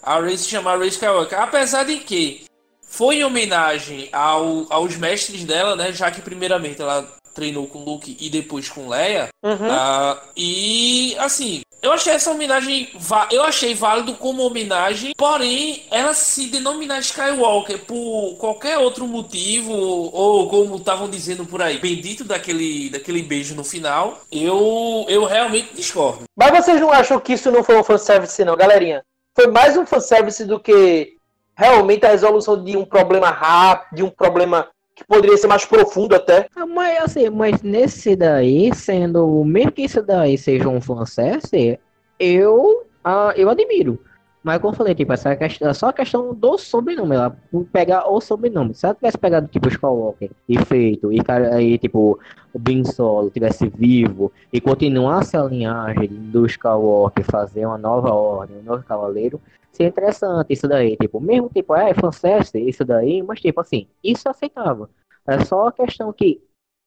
A 0.03 0.18
Rey 0.18 0.39
se 0.39 0.49
chamar 0.49 0.78
Rey 0.78 0.89
Skywalker, 0.89 1.39
apesar 1.39 1.84
de 1.84 1.99
que 1.99 2.47
foi 2.80 3.16
em 3.16 3.24
homenagem 3.24 4.09
ao, 4.11 4.66
aos 4.70 4.97
mestres 4.97 5.45
dela, 5.45 5.76
né? 5.76 5.93
Já 5.93 6.11
que 6.11 6.22
primeiramente 6.22 6.80
ela 6.80 7.18
treinou 7.39 7.68
com 7.68 7.84
Luke 7.84 8.16
e 8.20 8.28
depois 8.28 8.68
com 8.68 8.89
Leia. 8.89 9.28
Uhum. 9.45 9.53
Uh, 9.53 10.18
e 10.36 11.16
assim, 11.18 11.62
eu 11.80 11.93
achei 11.93 12.12
essa 12.12 12.32
homenagem, 12.32 12.89
eu 13.30 13.45
achei 13.45 13.76
válido 13.76 14.14
como 14.14 14.43
homenagem, 14.43 15.12
porém 15.16 15.84
ela 15.93 16.12
se 16.12 16.49
denominar 16.49 16.99
Skywalker 16.99 17.78
por 17.84 18.36
qualquer 18.39 18.78
outro 18.78 19.07
motivo 19.07 19.72
ou 19.72 20.49
como 20.49 20.76
estavam 20.76 21.09
dizendo 21.09 21.47
por 21.47 21.62
aí, 21.62 21.78
bendito 21.78 22.24
daquele, 22.24 22.91
daquele 22.91 23.22
beijo 23.22 23.55
no 23.55 23.62
final, 23.62 24.20
eu 24.32 25.07
eu 25.09 25.24
realmente 25.24 25.72
discordo. 25.74 26.24
Mas 26.36 26.51
vocês 26.51 26.80
não 26.80 26.93
acham 26.93 27.20
que 27.20 27.34
isso 27.34 27.53
não 27.53 27.62
foi 27.62 27.78
um 27.78 27.84
fanservice 27.84 28.45
não, 28.45 28.57
galerinha? 28.57 29.05
Foi 29.32 29.47
mais 29.47 29.76
um 29.76 29.86
fanservice 29.86 30.45
do 30.45 30.59
que 30.59 31.12
realmente 31.57 32.05
a 32.05 32.11
resolução 32.11 32.62
de 32.62 32.76
um 32.76 32.84
problema 32.84 33.30
rápido, 33.30 33.97
de 33.97 34.03
um 34.03 34.11
problema 34.11 34.68
que 34.99 35.05
poderia 35.05 35.37
ser 35.37 35.47
mais 35.47 35.65
profundo 35.65 36.15
até. 36.17 36.49
Ah, 36.57 36.67
mas 36.67 37.05
assim, 37.05 37.31
mas 37.31 37.63
nesse 37.63 38.17
daí, 38.17 38.75
sendo, 38.75 39.45
mesmo 39.45 39.71
que 39.73 39.83
isso 39.83 40.03
daí 40.03 40.37
seja 40.37 40.69
um 40.69 40.81
fanservice, 40.81 41.79
eu, 42.19 42.85
ah, 43.05 43.33
eu 43.37 43.49
admiro. 43.49 44.01
Mas 44.43 44.61
como 44.61 44.72
eu 44.72 44.76
falei, 44.76 44.95
tipo, 44.95 45.12
essa 45.12 45.34
questão, 45.34 45.68
é 45.68 45.74
só 45.74 45.89
a 45.89 45.93
questão 45.93 46.32
do 46.32 46.57
sobrenome, 46.57 47.16
ela 47.16 47.36
pegar 47.72 48.09
o 48.09 48.20
sobrenome. 48.20 48.74
Se 48.74 48.86
ela 48.86 48.95
tivesse 48.95 49.18
pegado, 49.18 49.49
tipo, 49.49 49.68
Skywalker 49.68 50.30
e 50.49 50.59
feito, 50.64 51.12
e, 51.12 51.18
aí, 51.53 51.76
tipo, 51.78 52.18
o 52.53 52.59
Ben 52.59 52.84
Solo 52.84 53.30
tivesse 53.30 53.68
vivo 53.68 54.32
e 54.53 54.61
continuasse 54.61 55.36
a 55.36 55.45
linhagem 55.45 56.09
do 56.09 56.47
Skywalker, 56.47 57.24
fazer 57.24 57.66
uma 57.66 57.78
nova 57.78 58.12
ordem, 58.12 58.59
um 58.59 58.62
novo 58.62 58.84
cavaleiro, 58.84 59.41
ser 59.72 59.86
interessante 59.86 60.53
isso 60.53 60.66
daí, 60.66 60.97
tipo, 60.97 61.20
mesmo 61.20 61.51
tipo, 61.55 61.74
é 61.74 61.93
fanservice, 61.95 62.59
isso 62.59 62.84
daí, 62.84 63.22
mas 63.22 63.41
tipo 63.41 63.61
assim, 63.61 63.86
isso 64.03 64.26
é 64.28 64.30
aceitável. 64.30 64.89
É 65.26 65.45
só 65.45 65.68
a 65.68 65.72
questão 65.72 66.12
que 66.12 66.41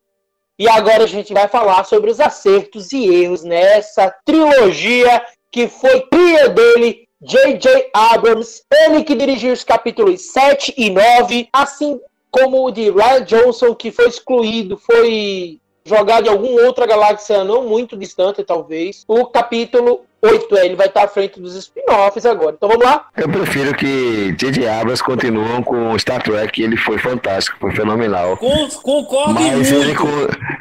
e 0.60 0.70
agora 0.70 1.06
a 1.06 1.08
gente 1.08 1.34
vai 1.34 1.48
falar 1.48 1.84
sobre 1.84 2.12
os 2.12 2.20
acertos 2.20 2.92
e 2.92 3.08
erros 3.08 3.44
nessa 3.44 4.14
trilogia 4.24 5.26
que 5.52 5.68
foi 5.68 6.02
cria 6.02 6.48
dele, 6.48 7.08
J.J. 7.24 7.90
Abrams, 7.92 8.62
ele 8.72 9.04
que 9.04 9.16
dirigiu 9.16 9.52
os 9.52 9.64
capítulos 9.64 10.22
7 10.32 10.76
e 10.78 10.92
9, 10.92 11.50
assim 11.52 12.00
como 12.30 12.68
o 12.68 12.72
de 12.72 12.92
Ryan 12.92 13.26
Johnson, 13.26 13.74
que 13.74 13.92
foi 13.92 14.10
excluído, 14.10 14.78
foi 14.78 15.60
jogado 15.86 16.28
em 16.28 16.30
alguma 16.30 16.62
outra 16.62 16.86
galáxia 16.86 17.44
não 17.44 17.68
muito 17.68 17.98
distante, 17.98 18.44
talvez. 18.44 19.04
O 19.08 19.26
capítulo 19.26 20.02
8, 20.22 20.58
ele 20.58 20.76
vai 20.76 20.88
estar 20.88 21.04
à 21.04 21.08
frente 21.08 21.40
dos 21.40 21.56
spin-offs 21.56 22.26
agora. 22.26 22.54
Então 22.56 22.70
vamos 22.70 22.86
lá? 22.86 23.08
Eu 23.18 23.28
prefiro 23.28 23.76
que 23.76 24.34
J.J. 24.38 24.68
Abrams 24.68 25.04
continuam 25.04 25.64
com 25.64 25.98
Star 25.98 26.22
Trek, 26.22 26.62
ele 26.62 26.78
foi 26.78 26.98
fantástico, 27.00 27.58
foi 27.60 27.72
fenomenal. 27.72 28.38
Com, 28.38 28.70
concordo 28.70 29.34
Mas 29.34 29.72
muito. 29.72 29.74
Ele 29.74 29.96
com, 29.96 30.08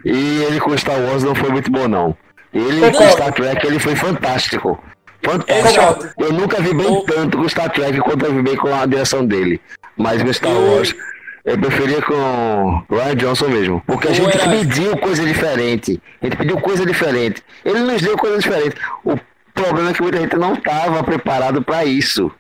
e 0.05 0.45
ele 0.45 0.61
com 0.61 0.77
Star 0.77 0.99
Wars 0.99 1.23
não 1.23 1.35
foi 1.35 1.51
muito 1.51 1.71
bom, 1.71 1.87
não. 1.87 2.17
Ele 2.53 2.91
com 2.91 3.09
Star 3.11 3.33
Trek, 3.33 3.67
ele 3.67 3.79
foi 3.79 3.95
fantástico. 3.95 4.83
Fantástico. 5.23 6.15
Eu 6.19 6.33
nunca 6.33 6.61
vi 6.63 6.73
bem 6.73 7.05
tanto 7.05 7.37
com 7.37 7.49
Star 7.49 7.71
Trek 7.71 7.99
quanto 8.01 8.25
eu 8.25 8.35
vi 8.35 8.43
bem 8.43 8.57
com 8.57 8.75
a 8.75 8.87
direção 8.87 9.27
dele. 9.27 9.61
Mas 9.97 10.23
com 10.23 10.33
Star 10.33 10.53
Wars... 10.53 10.95
Eu 10.95 11.20
preferia 11.43 12.03
com 12.03 12.83
Ryan 12.91 13.17
Johnson 13.17 13.49
mesmo. 13.49 13.83
Porque 13.87 14.09
a 14.09 14.13
gente 14.13 14.39
pediu 14.39 14.97
coisa 14.99 15.25
diferente. 15.25 16.01
A 16.21 16.27
gente 16.27 16.37
pediu 16.37 16.61
coisa 16.61 16.85
diferente. 16.85 17.43
Ele 17.65 17.81
nos 17.81 18.03
deu 18.03 18.17
coisa 18.17 18.39
diferente. 18.39 18.77
O 19.05 19.17
problema 19.55 19.91
é 19.91 19.93
que 19.93 20.03
muita 20.03 20.19
gente 20.19 20.37
não 20.37 20.55
estava 20.55 21.03
preparado 21.03 21.63
para 21.63 21.85
isso. 21.85 22.31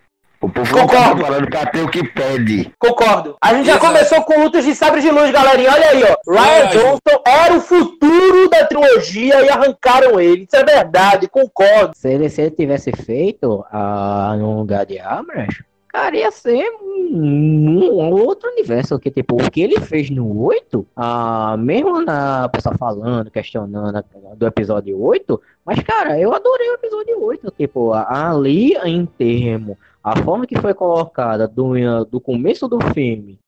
O 0.42 0.48
povo 0.48 0.72
Concordo. 0.72 0.94
não 0.94 1.02
tá 1.02 1.14
preparado 1.14 1.50
pra 1.50 1.66
ter 1.66 1.82
o 1.82 1.88
que 1.90 2.02
pede. 2.02 2.72
Concordo. 2.78 3.36
A 3.42 3.52
gente 3.52 3.68
Exato. 3.68 3.84
já 3.84 3.88
começou 3.90 4.22
com 4.22 4.42
lutas 4.42 4.64
de 4.64 4.74
sabre 4.74 5.02
de 5.02 5.10
luz, 5.10 5.30
galerinha. 5.30 5.70
Olha 5.70 5.88
aí, 5.90 6.02
ó. 6.02 6.32
Ryan 6.32 6.66
Johnson 6.68 7.22
era 7.26 7.54
o 7.54 7.60
futuro 7.60 8.48
da 8.48 8.64
trilogia 8.64 9.42
e 9.42 9.50
arrancaram 9.50 10.18
ele. 10.18 10.44
Isso 10.44 10.56
é 10.56 10.64
verdade, 10.64 11.28
concordo. 11.28 11.92
Se 11.94 12.08
ele, 12.08 12.30
se 12.30 12.40
ele 12.40 12.52
tivesse 12.52 12.90
feito 12.90 13.66
uh, 13.70 14.36
no 14.38 14.56
lugar 14.56 14.86
de 14.86 14.98
Abrams, 14.98 15.62
cara, 15.92 16.16
ia 16.16 16.30
ser 16.30 16.64
um, 16.80 17.90
um, 17.90 18.10
outro 18.12 18.48
universo, 18.50 18.98
que 18.98 19.10
tipo, 19.10 19.36
o 19.36 19.50
que 19.50 19.60
ele 19.60 19.80
fez 19.80 20.10
no 20.10 20.40
8, 20.42 20.86
ah, 20.96 21.56
mesmo 21.58 22.00
na 22.02 22.48
pessoa 22.48 22.76
falando, 22.76 23.30
questionando 23.30 24.04
do 24.36 24.46
episódio 24.46 25.00
8, 25.00 25.40
mas 25.64 25.82
cara, 25.82 26.18
eu 26.18 26.32
adorei 26.32 26.70
o 26.70 26.74
episódio 26.74 27.22
8, 27.22 27.52
tipo, 27.58 27.92
ali 27.92 28.74
em 28.84 29.04
termo, 29.06 29.76
a 30.02 30.16
forma 30.22 30.46
que 30.46 30.58
foi 30.58 30.74
colocada 30.74 31.46
do, 31.48 32.04
do 32.04 32.20
começo 32.20 32.68
do 32.68 32.80
filme 32.94 33.38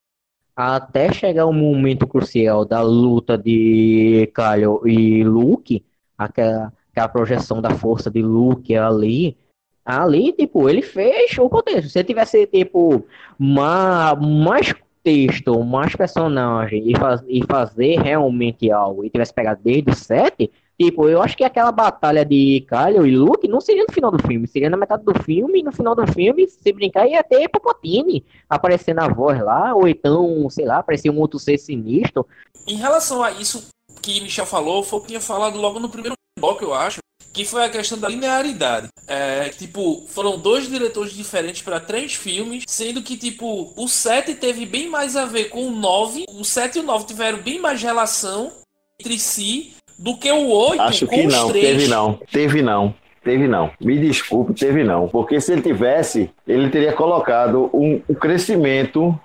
até 0.56 1.12
chegar 1.12 1.46
o 1.46 1.52
momento 1.52 2.06
crucial 2.06 2.64
da 2.64 2.82
luta 2.82 3.38
de 3.38 4.30
Kylo 4.34 4.86
e 4.86 5.24
Luke, 5.24 5.84
aquela, 6.16 6.72
aquela 6.90 7.08
projeção 7.08 7.60
da 7.60 7.70
força 7.70 8.10
de 8.10 8.22
Luke 8.22 8.74
ali, 8.76 9.36
Ali, 9.84 10.32
tipo, 10.32 10.68
ele 10.68 10.82
fez 10.82 11.36
o 11.38 11.48
contexto. 11.48 11.88
Se 11.90 12.04
tivesse, 12.04 12.46
tipo, 12.46 13.04
uma, 13.38 14.14
mais 14.14 14.72
texto, 15.02 15.62
mais 15.64 15.94
personagem 15.96 16.88
e, 16.88 16.96
faz, 16.96 17.22
e 17.28 17.44
fazer 17.44 18.00
realmente 18.00 18.70
algo 18.70 19.04
e 19.04 19.10
tivesse 19.10 19.34
pegado 19.34 19.60
desde 19.62 19.90
o 19.90 19.94
7, 19.94 20.50
tipo, 20.78 21.08
eu 21.08 21.20
acho 21.20 21.36
que 21.36 21.44
aquela 21.44 21.72
batalha 21.72 22.24
de 22.24 22.64
Kylo 22.68 23.06
e 23.06 23.16
Luke 23.16 23.48
não 23.48 23.60
seria 23.60 23.84
no 23.86 23.92
final 23.92 24.10
do 24.10 24.26
filme, 24.26 24.46
seria 24.46 24.70
na 24.70 24.76
metade 24.76 25.04
do 25.04 25.14
filme 25.22 25.60
e 25.60 25.62
no 25.62 25.72
final 25.72 25.94
do 25.94 26.06
filme, 26.12 26.48
se 26.48 26.72
brincar, 26.72 27.08
ia 27.08 27.22
ter 27.22 27.48
Palpatine 27.48 28.24
aparecendo 28.48 29.00
a 29.00 29.08
voz 29.08 29.40
lá, 29.40 29.74
ou 29.74 29.88
então, 29.88 30.48
sei 30.50 30.64
lá, 30.64 30.78
aparecer 30.78 31.10
um 31.10 31.18
outro 31.18 31.38
ser 31.38 31.58
sinistro. 31.58 32.26
Em 32.66 32.76
relação 32.76 33.22
a 33.22 33.32
isso, 33.32 33.68
que 34.00 34.20
Michel 34.20 34.46
falou 34.46 34.82
foi 34.82 34.98
o 34.98 35.02
que 35.02 35.08
tinha 35.08 35.20
falado 35.20 35.58
logo 35.58 35.80
no 35.80 35.88
primeiro 35.88 36.14
bloco, 36.38 36.64
eu 36.64 36.74
acho, 36.74 36.98
que 37.32 37.44
foi 37.44 37.64
a 37.64 37.68
questão 37.68 37.98
da 37.98 38.08
linearidade. 38.08 38.88
É, 39.08 39.48
tipo, 39.48 40.04
foram 40.08 40.38
dois 40.38 40.68
diretores 40.68 41.12
diferentes 41.12 41.62
para 41.62 41.80
três 41.80 42.14
filmes, 42.14 42.64
sendo 42.66 43.02
que, 43.02 43.16
tipo, 43.16 43.72
o 43.76 43.88
7 43.88 44.34
teve 44.34 44.66
bem 44.66 44.88
mais 44.88 45.16
a 45.16 45.24
ver 45.24 45.46
com 45.46 45.66
o 45.66 45.70
9, 45.70 46.24
o 46.28 46.44
7 46.44 46.78
e 46.78 46.80
o 46.80 46.84
9 46.84 47.06
tiveram 47.06 47.38
bem 47.38 47.58
mais 47.58 47.82
relação 47.82 48.52
entre 49.00 49.18
si 49.18 49.74
do 49.98 50.16
que 50.16 50.30
o 50.30 50.48
8 50.48 50.82
Acho 50.82 51.06
com 51.06 51.14
que 51.14 51.26
os 51.26 51.34
não, 51.34 51.52
teve 51.52 51.88
não, 51.88 52.20
teve 52.30 52.62
não. 52.62 52.94
Teve 53.24 53.46
não. 53.46 53.70
Me 53.80 53.98
desculpe, 53.98 54.52
teve 54.52 54.82
não. 54.82 55.06
Porque 55.06 55.40
se 55.40 55.52
ele 55.52 55.62
tivesse, 55.62 56.28
ele 56.46 56.68
teria 56.70 56.92
colocado 56.92 57.70
um, 57.72 58.02
um 58.08 58.14
crescimento 58.14 59.16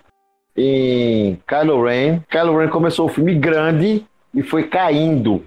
em 0.55 1.37
Kylo 1.47 1.83
Ren. 1.83 2.19
Kylo 2.29 2.59
Ren 2.59 2.69
começou 2.69 3.07
o 3.07 3.09
filme 3.09 3.33
grande 3.33 4.05
e 4.35 4.43
foi 4.43 4.67
caindo 4.67 5.43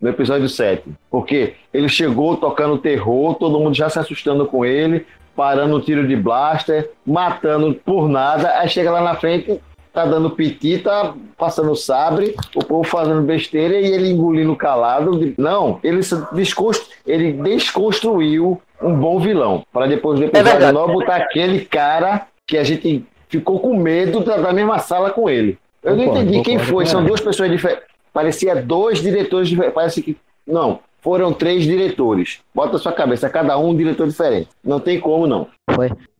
no 0.00 0.08
episódio 0.08 0.48
7. 0.48 0.84
Porque 1.10 1.54
ele 1.72 1.88
chegou 1.88 2.36
tocando 2.36 2.78
terror, 2.78 3.34
todo 3.34 3.58
mundo 3.58 3.74
já 3.74 3.88
se 3.88 3.98
assustando 3.98 4.46
com 4.46 4.64
ele, 4.64 5.06
parando 5.34 5.76
um 5.76 5.80
tiro 5.80 6.06
de 6.06 6.16
blaster, 6.16 6.90
matando 7.04 7.74
por 7.74 8.08
nada, 8.08 8.58
aí 8.58 8.68
chega 8.68 8.90
lá 8.90 9.00
na 9.00 9.14
frente, 9.14 9.60
tá 9.92 10.04
dando 10.04 10.30
piti, 10.30 10.78
tá 10.78 11.14
passando 11.38 11.74
sabre, 11.74 12.34
o 12.54 12.64
povo 12.64 12.84
fazendo 12.84 13.22
besteira 13.22 13.80
e 13.80 13.86
ele 13.86 14.10
engolindo 14.10 14.54
calado. 14.54 15.34
Não, 15.38 15.80
ele, 15.82 16.00
desconstru... 16.32 16.94
ele 17.06 17.32
desconstruiu 17.32 18.60
um 18.82 18.94
bom 18.94 19.18
vilão. 19.18 19.64
Para 19.72 19.86
depois 19.86 20.18
do 20.18 20.26
episódio 20.26 20.50
verdade. 20.50 20.72
9 20.72 20.92
botar 20.92 21.16
aquele 21.16 21.64
cara 21.64 22.26
que 22.46 22.58
a 22.58 22.64
gente 22.64 23.04
ficou 23.28 23.58
com 23.58 23.76
medo 23.76 24.20
da, 24.20 24.36
da 24.36 24.52
mesma 24.52 24.78
sala 24.78 25.10
com 25.10 25.28
ele. 25.28 25.58
Eu 25.82 25.96
não 25.96 26.04
entendi 26.04 26.42
quem 26.42 26.58
foi, 26.58 26.84
são 26.84 27.04
duas 27.04 27.20
pessoas 27.20 27.50
diferentes. 27.50 27.84
Parecia 28.16 28.56
dois 28.56 29.02
diretores 29.02 29.46
diferentes. 29.46 29.74
Parece 29.74 30.00
que. 30.00 30.16
Não, 30.46 30.80
foram 31.02 31.34
três 31.34 31.64
diretores. 31.64 32.40
Bota 32.54 32.72
na 32.72 32.78
sua 32.78 32.92
cabeça, 32.94 33.28
cada 33.28 33.58
um 33.58 33.68
um 33.68 33.76
diretor 33.76 34.08
diferente. 34.08 34.48
Não 34.64 34.80
tem 34.80 34.98
como, 34.98 35.26
não. 35.26 35.48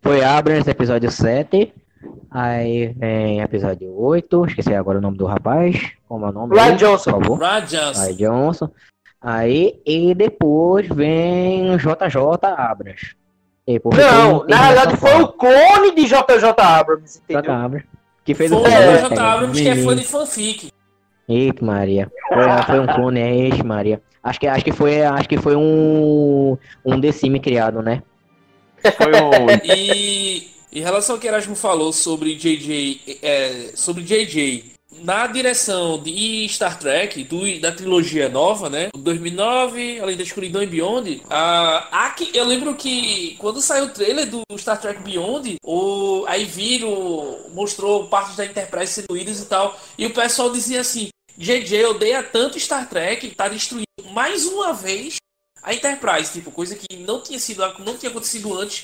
Foi 0.02 0.22
Abrams, 0.22 0.68
episódio 0.68 1.10
7. 1.10 1.72
Aí 2.30 2.88
vem 2.88 3.40
episódio 3.40 3.98
8. 3.98 4.44
Esqueci 4.44 4.74
agora 4.74 4.98
o 4.98 5.00
nome 5.00 5.16
do 5.16 5.24
rapaz. 5.24 5.92
Como 6.06 6.26
é 6.26 6.28
o 6.28 6.32
nome? 6.32 6.54
Ryan 6.54 6.66
dele, 6.66 6.76
Johnson. 6.76 7.12
Por 7.12 7.22
favor. 7.22 7.38
Ryan 7.38 7.64
Johnson. 7.64 8.02
Ryan 8.02 8.16
Johnson. 8.16 8.70
Aí, 9.18 9.80
e 9.86 10.14
depois 10.14 10.88
vem 10.88 11.78
JJ 11.78 12.20
Abrams. 12.42 13.16
E 13.66 13.80
por 13.80 13.94
Não, 13.96 14.44
na 14.46 14.66
verdade 14.66 14.96
foi 14.98 15.22
o 15.22 15.28
clone 15.28 15.94
de 15.94 16.04
JJ 16.04 16.44
Abrams, 16.58 17.22
entendeu? 17.26 17.52
Abrams. 17.52 17.86
Que 18.22 18.34
fez 18.34 18.50
Foi 18.50 18.58
o 18.58 18.62
o 18.62 18.66
filme, 18.66 18.98
J. 18.98 19.16
cara. 19.16 19.32
Abrams, 19.32 19.62
que 19.62 19.68
é 19.68 19.76
fã 19.76 19.96
de 19.96 20.04
fanfic. 20.04 20.75
Eita, 21.28 21.64
Maria. 21.64 22.10
Foi, 22.28 22.62
foi 22.66 22.80
um 22.80 22.86
clone, 22.86 23.20
é, 23.20 23.34
eita, 23.34 23.64
Maria. 23.64 24.00
Acho 24.22 24.40
que, 24.40 24.46
acho 24.46 24.64
que 24.64 24.72
foi, 24.72 25.02
acho 25.02 25.28
que 25.28 25.38
foi 25.38 25.56
um, 25.56 26.56
um 26.84 27.00
The 27.00 27.12
Sim 27.12 27.38
criado, 27.38 27.82
né? 27.82 28.02
Foi 28.96 29.12
um. 29.12 29.46
E 29.64 30.48
em 30.72 30.80
relação 30.80 31.14
ao 31.16 31.20
que 31.20 31.26
Erasmo 31.26 31.56
falou 31.56 31.92
sobre 31.92 32.34
JJ, 32.34 33.18
é, 33.22 33.70
sobre 33.74 34.02
JJ, 34.02 34.76
na 35.02 35.26
direção 35.26 36.02
de 36.02 36.46
Star 36.48 36.78
Trek, 36.78 37.24
do, 37.24 37.60
da 37.60 37.72
trilogia 37.72 38.28
nova, 38.28 38.68
né? 38.68 38.88
2009, 38.96 40.00
Além 40.00 40.16
da 40.16 40.22
Escuridão 40.22 40.62
e 40.62 40.66
Beyond, 40.66 41.22
a, 41.28 42.06
aqui, 42.06 42.30
eu 42.34 42.44
lembro 42.44 42.74
que 42.74 43.36
quando 43.38 43.60
saiu 43.60 43.86
o 43.86 43.90
trailer 43.90 44.28
do 44.28 44.42
Star 44.58 44.80
Trek 44.80 45.02
Beyond, 45.02 45.56
o, 45.62 46.24
aí 46.26 46.44
viram, 46.44 47.46
mostrou 47.52 48.06
partes 48.08 48.36
da 48.36 48.44
Enterprise 48.44 48.92
sendo 48.92 49.16
e 49.16 49.46
tal, 49.46 49.78
e 49.98 50.06
o 50.06 50.14
pessoal 50.14 50.50
dizia 50.50 50.80
assim, 50.80 51.08
JJ 51.36 51.84
odeia 51.86 52.22
tanto 52.22 52.58
Star 52.58 52.88
Trek, 52.88 53.30
tá 53.30 53.48
destruindo 53.48 53.86
mais 54.10 54.46
uma 54.46 54.72
vez 54.72 55.16
a 55.62 55.74
Enterprise, 55.74 56.32
tipo, 56.32 56.50
coisa 56.50 56.76
que 56.76 56.96
não 56.96 57.20
tinha 57.20 57.38
sido, 57.38 57.60
não 57.80 57.96
tinha 57.96 58.10
acontecido 58.10 58.56
antes. 58.56 58.82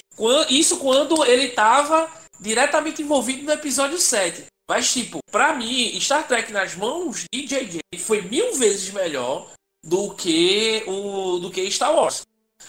Isso 0.50 0.78
quando 0.78 1.24
ele 1.24 1.48
tava 1.48 2.10
diretamente 2.40 3.02
envolvido 3.02 3.44
no 3.44 3.52
episódio 3.52 3.98
7. 3.98 4.46
Mas, 4.68 4.92
tipo, 4.92 5.20
pra 5.30 5.54
mim, 5.54 5.98
Star 6.00 6.26
Trek 6.26 6.52
nas 6.52 6.74
mãos 6.74 7.24
de 7.32 7.46
JJ 7.46 7.80
foi 7.98 8.22
mil 8.22 8.54
vezes 8.54 8.90
melhor 8.90 9.48
do 9.84 10.12
que 10.14 10.82
o 10.86 11.38
do 11.38 11.50
que 11.50 11.70
Star 11.70 11.94
Wars. 11.94 12.22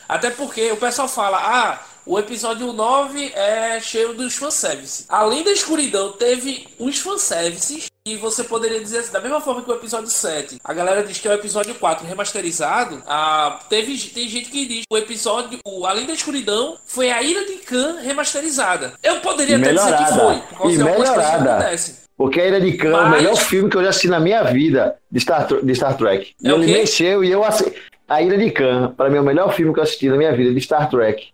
Até 0.08 0.30
porque 0.30 0.72
o 0.72 0.78
pessoal 0.78 1.08
fala, 1.08 1.38
ah, 1.40 1.86
o 2.06 2.20
episódio 2.20 2.74
9 2.74 3.32
é 3.34 3.80
cheio 3.80 4.14
dos 4.14 4.36
fanservice. 4.36 5.06
Além 5.08 5.44
da 5.44 5.52
escuridão, 5.52 6.12
teve 6.14 6.68
uns 6.80 7.00
fanservices 7.00 7.88
e 8.06 8.18
você 8.18 8.44
poderia 8.44 8.82
dizer 8.82 9.00
assim, 9.00 9.14
da 9.14 9.22
mesma 9.22 9.40
forma 9.40 9.62
que 9.62 9.72
o 9.72 9.76
episódio 9.76 10.10
7, 10.10 10.58
a 10.62 10.74
galera 10.74 11.04
diz 11.04 11.20
que 11.20 11.28
é 11.28 11.32
o 11.32 11.36
episódio 11.36 11.74
4 11.76 12.06
remasterizado, 12.06 13.02
ah, 13.08 13.62
teve, 13.70 13.98
tem 14.10 14.28
gente 14.28 14.50
que 14.52 14.66
diz 14.66 14.80
que 14.82 14.94
o 14.94 14.98
episódio, 14.98 15.58
o 15.66 15.86
Além 15.86 16.06
da 16.06 16.12
Escuridão, 16.12 16.76
foi 16.86 17.10
a 17.10 17.24
Ira 17.24 17.46
de 17.46 17.60
Khan 17.60 18.00
remasterizada. 18.02 18.92
Eu 19.02 19.22
poderia 19.22 19.56
até 19.56 19.72
dizer 19.72 19.86
que 19.86 19.92
Melhorada. 19.92 20.20
foi, 20.20 20.36
por 20.50 20.58
causa 20.58 20.74
E 20.74 20.76
de 20.76 20.82
algumas 20.84 21.10
coisas 21.10 21.26
que 21.26 21.32
melhorada. 21.32 21.58
acontecem. 21.60 21.96
Porque 22.18 22.42
a 22.42 22.48
Ilha 22.48 22.62
de 22.62 22.74
Khan 22.74 22.90
é 22.90 22.92
o 22.92 23.10
Mas- 23.10 23.12
melhor 23.22 23.36
filme 23.38 23.70
que 23.70 23.78
eu 23.78 23.84
já 23.84 23.90
assisti 23.90 24.08
na 24.10 24.20
minha 24.20 24.44
vida 24.44 24.96
de 25.10 25.20
Star, 25.22 25.48
de 25.48 25.76
Star 25.76 25.98
Trek. 25.98 26.34
É 26.44 26.50
ele 26.52 26.68
mexeu 26.74 27.24
e 27.24 27.32
eu 27.32 27.44
assisti. 27.44 27.74
A 28.08 28.22
Ilha 28.22 28.38
de 28.38 28.52
Khan, 28.52 28.94
para 28.98 29.10
mim, 29.10 29.18
é 29.18 29.22
o 29.22 29.24
melhor 29.24 29.52
filme 29.54 29.74
que 29.74 29.80
eu 29.80 29.84
assisti 29.84 30.10
na 30.10 30.18
minha 30.18 30.36
vida 30.36 30.54
de 30.54 30.60
Star 30.62 30.90
Trek. 30.90 31.30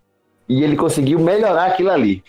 E 0.47 0.63
ele 0.63 0.75
conseguiu 0.77 1.19
melhorar 1.19 1.65
aquilo 1.65 1.89
ali. 1.91 2.23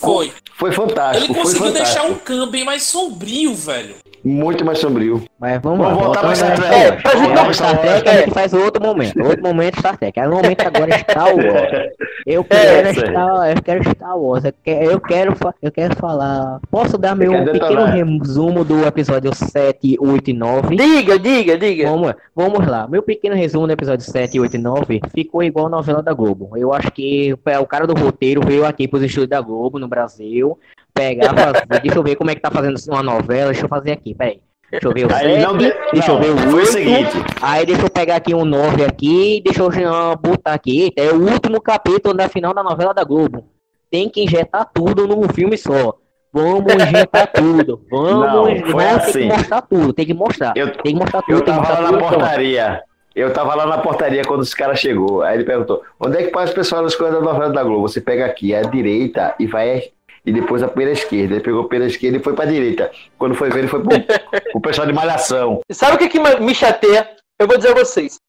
Foi. 0.00 0.32
Foi 0.56 0.72
fantástico. 0.72 1.26
Ele 1.32 1.34
conseguiu 1.34 1.72
deixar 1.72 2.02
fantástico. 2.02 2.12
um 2.12 2.18
Khan 2.18 2.50
bem 2.50 2.64
mais 2.64 2.82
sombrio, 2.84 3.54
velho. 3.54 3.94
Muito 4.22 4.64
mais 4.64 4.78
sombrio. 4.78 5.22
Mas 5.38 5.60
vamos, 5.62 5.78
Vamos 5.78 5.96
lá. 5.98 6.04
voltar 6.04 6.20
pra 6.20 6.28
voltando 6.34 6.56
Star 6.56 6.68
Trek. 6.68 6.74
É, 6.74 6.92
pra 6.92 7.10
gente 7.16 7.34
não- 7.34 7.52
Star 7.54 7.80
Trek, 7.80 8.08
a 8.08 8.12
gente 8.18 8.30
faz 8.34 8.52
outro 8.52 8.82
momento. 8.82 9.22
Outro 9.22 9.42
momento 9.42 9.78
Star 9.78 9.96
Trek. 9.98 10.20
Aí 10.20 10.26
o 10.28 10.30
momento 10.30 10.60
agora 10.66 10.90
é 10.94 10.98
Star 10.98 11.26
Wars. 11.34 11.90
Eu 12.26 12.44
quero 12.44 12.86
É, 12.86 12.90
isso 12.90 13.04
aí. 13.04 13.10
Star, 13.10 13.50
eu 13.56 13.62
quero 13.62 13.84
Star 13.90 14.18
Wars. 14.18 14.44
Eu 14.44 14.54
quero, 14.62 14.90
eu 14.90 15.00
quero, 15.00 15.34
eu 15.62 15.72
quero 15.72 15.96
falar. 15.96 16.60
Posso 16.70 16.98
dar 16.98 17.16
meu 17.16 17.32
pequeno 17.32 17.52
detonar. 17.52 17.94
resumo 17.94 18.64
do 18.64 18.86
episódio 18.86 19.34
7, 19.34 19.96
8 19.98 20.30
e 20.30 20.32
9? 20.34 20.76
Diga, 20.76 21.18
diga, 21.18 21.56
diga. 21.58 21.88
Vamos, 21.90 22.14
vamos 22.36 22.66
lá. 22.66 22.86
Meu 22.86 23.02
pequeno 23.02 23.34
resumo 23.34 23.66
do 23.66 23.72
episódio 23.72 24.04
7, 24.04 24.38
8 24.38 24.54
e 24.56 24.58
9 24.58 25.00
ficou 25.14 25.42
igual 25.42 25.66
a 25.66 25.70
novela 25.70 26.02
da 26.02 26.12
Globo. 26.12 26.50
Eu 26.56 26.72
acho 26.74 26.90
que 26.90 27.34
é, 27.46 27.58
o 27.58 27.66
cara 27.66 27.86
do 27.86 27.94
roteiro 27.98 28.42
veio 28.44 28.66
aqui 28.66 28.86
pros 28.86 29.02
estúdios 29.02 29.30
da 29.30 29.40
Globo, 29.40 29.78
no 29.78 29.88
Brasil, 29.88 30.58
pegar, 31.00 31.34
fazer, 31.34 31.66
deixa 31.82 31.98
eu 31.98 32.02
ver 32.02 32.16
como 32.16 32.30
é 32.30 32.34
que 32.34 32.40
tá 32.40 32.50
fazendo 32.50 32.76
uma 32.88 33.02
novela, 33.02 33.50
deixa 33.50 33.64
eu 33.64 33.68
fazer 33.68 33.92
aqui, 33.92 34.14
peraí. 34.14 34.40
Deixa 34.70 34.86
eu 34.86 34.92
ver 34.92 35.06
o 35.06 35.12
Aí 35.14 35.34
7, 35.34 35.42
não 35.46 35.56
de- 35.58 35.74
deixa 35.92 36.10
eu 36.12 36.14
não, 36.14 36.22
ver 36.22 36.30
o 36.30 36.38
Foi 36.38 36.52
o 36.52 36.56
8, 36.58 36.66
seguinte. 36.72 37.10
aí 37.42 37.66
deixa 37.66 37.82
eu 37.82 37.90
pegar 37.90 38.16
aqui 38.16 38.32
um 38.34 38.44
9 38.44 38.84
aqui, 38.84 39.42
deixa 39.44 39.62
eu 39.62 40.16
botar 40.16 40.52
aqui, 40.52 40.92
é 40.96 41.08
o 41.10 41.16
último 41.28 41.60
capítulo 41.60 42.14
da 42.14 42.28
final 42.28 42.54
da 42.54 42.62
novela 42.62 42.94
da 42.94 43.02
Globo. 43.02 43.44
Tem 43.90 44.08
que 44.08 44.22
injetar 44.22 44.70
tudo 44.72 45.08
num 45.08 45.28
filme 45.28 45.58
só. 45.58 45.94
Vamos 46.32 46.72
injetar 46.72 47.26
tudo. 47.34 47.80
Vamos, 47.90 48.12
Não, 48.32 48.44
foi 48.44 48.54
vamos 48.60 48.72
tem 48.72 48.86
assim. 48.86 49.18
que 49.22 49.26
mostrar 49.36 49.62
tudo, 49.62 49.92
tem 49.92 50.06
que 50.06 50.14
mostrar. 50.14 50.52
Eu, 50.56 50.70
Tem 50.74 50.92
que 50.94 51.00
mostrar 51.00 51.22
tudo, 51.22 51.32
eu 51.34 51.44
tava 51.44 51.80
lá 51.80 51.90
na 51.90 51.98
portaria. 51.98 52.82
Eu 53.16 53.32
tava 53.32 53.54
lá 53.56 53.66
na 53.66 53.78
portaria 53.78 54.22
quando 54.24 54.42
esse 54.44 54.54
cara 54.54 54.76
chegou. 54.76 55.22
Aí 55.22 55.34
ele 55.36 55.44
perguntou: 55.44 55.82
onde 55.98 56.16
é 56.18 56.22
que 56.22 56.30
faz 56.30 56.52
o 56.52 56.54
pessoal 56.54 56.84
das 56.84 56.94
coisas 56.94 57.18
da 57.18 57.24
novela 57.24 57.52
da 57.52 57.64
Globo? 57.64 57.88
Você 57.88 58.00
pega 58.00 58.24
aqui, 58.24 58.54
é 58.54 58.60
a 58.60 58.62
direita 58.62 59.34
e 59.40 59.48
vai. 59.48 59.82
E 60.24 60.32
depois 60.32 60.62
a 60.62 60.68
pela 60.68 60.90
esquerda. 60.90 61.34
Ele 61.34 61.44
pegou 61.44 61.68
pela 61.68 61.86
esquerda 61.86 62.18
e 62.18 62.22
foi 62.22 62.34
pra 62.34 62.44
direita. 62.44 62.90
Quando 63.18 63.34
foi 63.34 63.50
ver, 63.50 63.60
ele 63.60 63.68
foi 63.68 63.82
pro, 63.82 63.90
pro 64.52 64.60
pessoal 64.60 64.86
de 64.86 64.92
malhação. 64.92 65.60
Sabe 65.70 65.96
o 65.96 65.98
que, 65.98 66.08
que 66.08 66.20
me 66.40 66.54
chateia? 66.54 67.16
Eu 67.38 67.46
vou 67.46 67.56
dizer 67.56 67.70
a 67.70 67.74
vocês. 67.74 68.20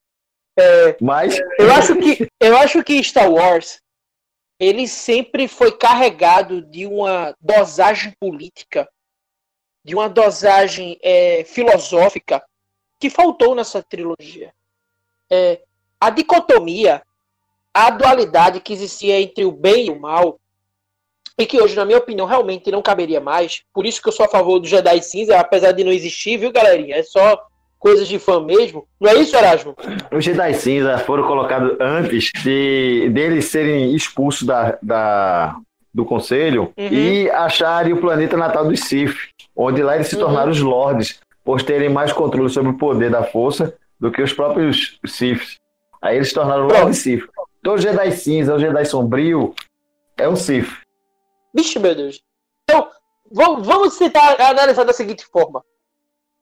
Mas 1.02 1.40
Eu 1.58 1.72
acho 1.74 1.96
que, 1.96 2.28
eu 2.40 2.58
acho 2.58 2.84
que 2.84 3.04
Star 3.04 3.32
Wars 3.32 3.82
ele 4.60 4.88
sempre 4.88 5.48
foi 5.48 5.76
carregado 5.76 6.62
de 6.62 6.86
uma 6.86 7.36
dosagem 7.42 8.14
política, 8.20 8.88
de 9.84 9.96
uma 9.96 10.08
dosagem 10.08 11.00
é, 11.02 11.44
filosófica 11.44 12.44
que 13.00 13.10
faltou 13.10 13.56
nessa 13.56 13.82
trilogia. 13.82 14.54
É, 15.32 15.64
a 16.00 16.12
dicotomia, 16.12 17.02
a 17.74 17.90
dualidade 17.90 18.60
que 18.60 18.72
existia 18.72 19.20
entre 19.20 19.46
o 19.46 19.52
bem 19.52 19.88
e 19.88 19.90
o 19.90 20.00
mal, 20.00 20.40
e 21.42 21.46
que 21.46 21.62
hoje, 21.62 21.76
na 21.76 21.86
minha 21.86 21.98
opinião, 21.98 22.26
realmente 22.28 22.72
não 22.72 22.82
caberia 22.82 23.20
mais. 23.20 23.62
Por 23.74 23.86
isso 23.86 24.02
que 24.02 24.08
eu 24.08 24.14
sou 24.14 24.26
a 24.26 24.30
favor 24.30 24.60
do 24.60 24.68
Jedi 24.68 25.02
Cinza, 25.02 25.38
apesar 25.38 25.72
de 25.72 25.84
não 25.84 25.92
existir, 25.92 26.38
viu, 26.38 26.52
galerinha? 26.52 26.96
É 26.96 27.04
só 27.04 27.42
coisas 27.80 28.08
de 28.08 28.20
fã 28.20 28.40
mesmo. 28.40 28.86
Não 29.00 29.10
é 29.10 29.16
isso, 29.16 29.36
Erasmo? 29.36 29.76
os 30.12 30.24
Jedi 30.24 30.54
Cinza 30.54 30.98
foram 31.00 31.24
colocados 31.26 31.76
antes 31.80 32.32
de 32.44 33.10
deles 33.12 33.46
serem 33.46 33.96
expulsos 33.96 34.44
da, 34.44 34.78
da- 34.82 35.56
do 35.94 36.06
conselho 36.06 36.72
Uhum. 36.78 36.88
e 36.88 37.30
acharem 37.32 37.92
o 37.94 38.00
planeta 38.00 38.38
natal 38.38 38.66
dos 38.66 38.80
Sith, 38.82 39.16
onde 39.56 39.82
lá 39.84 39.96
eles 39.96 40.08
se 40.08 40.16
Uhum. 40.16 40.22
tornaram 40.22 40.52
os 40.52 40.62
Lords, 40.62 41.20
por 41.44 41.62
terem 41.64 41.90
mais 41.90 42.14
controle 42.14 42.50
sobre 42.50 42.70
o 42.72 42.78
poder 42.78 43.10
da 43.10 43.24
força 43.24 43.74
do 44.00 44.12
que 44.12 44.22
os 44.22 44.32
próprios 44.32 45.00
Sith. 45.06 45.58
Aí 46.02 46.16
eles 46.16 46.30
se 46.30 46.34
tornaram 46.36 46.68
Pronto. 46.68 46.82
Lord 46.84 46.96
Sith. 46.96 47.24
Então 47.60 47.74
o 47.74 47.78
Jedi 47.78 48.12
Cinza, 48.12 48.54
o 48.56 48.60
Jedi 48.60 48.86
Sombrio, 48.86 49.54
é 50.18 50.30
um 50.30 50.36
Sith. 50.36 50.70
Vixe, 51.54 51.80
meu 51.80 51.96
Deus. 51.96 52.22
Então, 52.64 52.90
vamos, 53.32 53.66
vamos 53.66 53.98
tentar 53.98 54.40
analisar 54.42 54.84
da 54.84 54.94
seguinte 54.94 55.26
forma. 55.26 55.64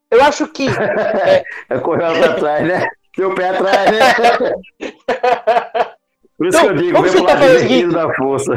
Eu 0.10 0.22
acho 0.24 0.48
que. 0.48 0.68
É, 0.80 1.44
é 1.70 1.80
correndo 1.80 2.20
pra 2.20 2.34
trás, 2.36 2.68
né? 2.68 2.88
Teu 3.16 3.34
pé 3.36 3.50
atrás, 3.50 3.92
né? 3.92 4.14
Por 6.38 6.48
isso 6.48 6.58
então, 6.58 6.70
que 6.70 6.74
eu 6.74 6.78
digo, 6.78 7.02
vem 7.02 7.12
pro 7.12 7.24
lado 7.24 7.92
da 7.92 8.16
força. 8.16 8.54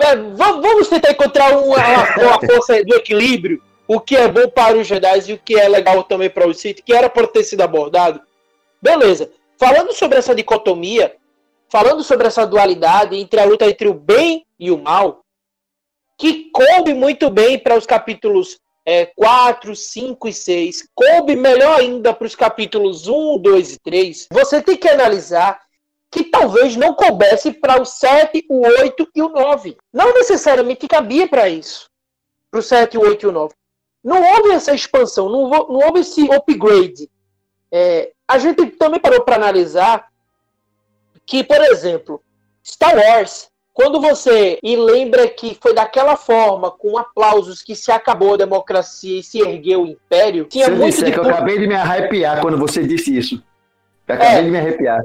É, 0.00 0.16
vamos 0.16 0.88
tentar 0.88 1.12
encontrar 1.12 1.56
uma, 1.56 1.78
uma 1.78 2.40
força 2.40 2.84
do 2.84 2.96
equilíbrio, 2.96 3.62
o 3.86 4.00
que 4.00 4.16
é 4.16 4.26
bom 4.26 4.48
para 4.48 4.76
os 4.76 4.86
Jedi 4.86 5.30
e 5.30 5.32
o 5.34 5.38
que 5.38 5.58
é 5.58 5.68
legal 5.68 6.02
também 6.02 6.28
para 6.28 6.48
o 6.48 6.52
Sith, 6.52 6.82
que 6.84 6.92
era 6.92 7.08
para 7.08 7.28
ter 7.28 7.44
sido 7.44 7.60
abordado. 7.60 8.20
Beleza. 8.82 9.30
Falando 9.56 9.92
sobre 9.92 10.18
essa 10.18 10.34
dicotomia, 10.34 11.14
falando 11.70 12.02
sobre 12.02 12.26
essa 12.26 12.44
dualidade 12.44 13.16
entre 13.16 13.40
a 13.40 13.44
luta 13.44 13.66
entre 13.66 13.88
o 13.88 13.94
bem 13.94 14.44
e 14.58 14.70
o 14.70 14.78
mal, 14.78 15.24
que 16.16 16.50
coube 16.50 16.94
muito 16.94 17.28
bem 17.30 17.58
para 17.58 17.76
os 17.76 17.86
capítulos 17.86 18.58
é, 18.84 19.06
4, 19.06 19.74
5 19.74 20.28
e 20.28 20.32
6, 20.32 20.88
coube 20.94 21.34
melhor 21.34 21.80
ainda 21.80 22.14
para 22.14 22.26
os 22.26 22.36
capítulos 22.36 23.08
1, 23.08 23.38
2 23.38 23.72
e 23.72 23.78
3, 23.80 24.26
você 24.30 24.62
tem 24.62 24.76
que 24.76 24.88
analisar 24.88 25.60
que 26.10 26.24
talvez 26.24 26.76
não 26.76 26.94
coubesse 26.94 27.52
para 27.52 27.82
o 27.82 27.84
7, 27.84 28.46
o 28.48 28.60
8 28.60 29.08
e 29.14 29.22
o 29.22 29.28
9. 29.28 29.76
Não 29.92 30.14
necessariamente 30.14 30.86
cabia 30.86 31.28
para 31.28 31.48
isso, 31.48 31.90
para 32.50 32.60
o 32.60 32.62
7, 32.62 32.96
o 32.96 33.00
8 33.00 33.26
e 33.26 33.28
o 33.28 33.32
9. 33.32 33.54
Não 34.04 34.22
houve 34.22 34.52
essa 34.52 34.72
expansão, 34.72 35.28
não, 35.28 35.50
não 35.50 35.86
houve 35.86 36.00
esse 36.00 36.22
upgrade. 36.32 37.10
É, 37.72 38.12
a 38.28 38.38
gente 38.38 38.64
também 38.68 39.00
parou 39.00 39.22
para 39.22 39.34
analisar 39.34 40.08
que, 41.26 41.42
por 41.42 41.60
exemplo, 41.60 42.22
Star 42.64 42.96
Wars, 42.96 43.50
quando 43.76 44.00
você 44.00 44.58
e 44.62 44.74
lembra 44.74 45.28
que 45.28 45.54
foi 45.60 45.74
daquela 45.74 46.16
forma, 46.16 46.70
com 46.70 46.96
aplausos, 46.96 47.62
que 47.62 47.76
se 47.76 47.92
acabou 47.92 48.32
a 48.32 48.38
democracia 48.38 49.20
e 49.20 49.22
se 49.22 49.38
ergueu 49.38 49.82
o 49.82 49.86
império, 49.86 50.46
tinha 50.46 50.70
você 50.70 50.76
muito 50.76 51.04
de... 51.04 51.12
que 51.12 51.18
eu 51.18 51.24
acabei 51.24 51.58
de 51.58 51.66
me 51.66 51.74
arrepiar 51.74 52.40
quando 52.40 52.56
você 52.56 52.82
disse 52.82 53.14
isso. 53.14 53.44
Eu 54.08 54.14
acabei 54.14 54.38
é. 54.38 54.42
de 54.44 54.50
me 54.50 54.58
arrepiar. 54.58 55.02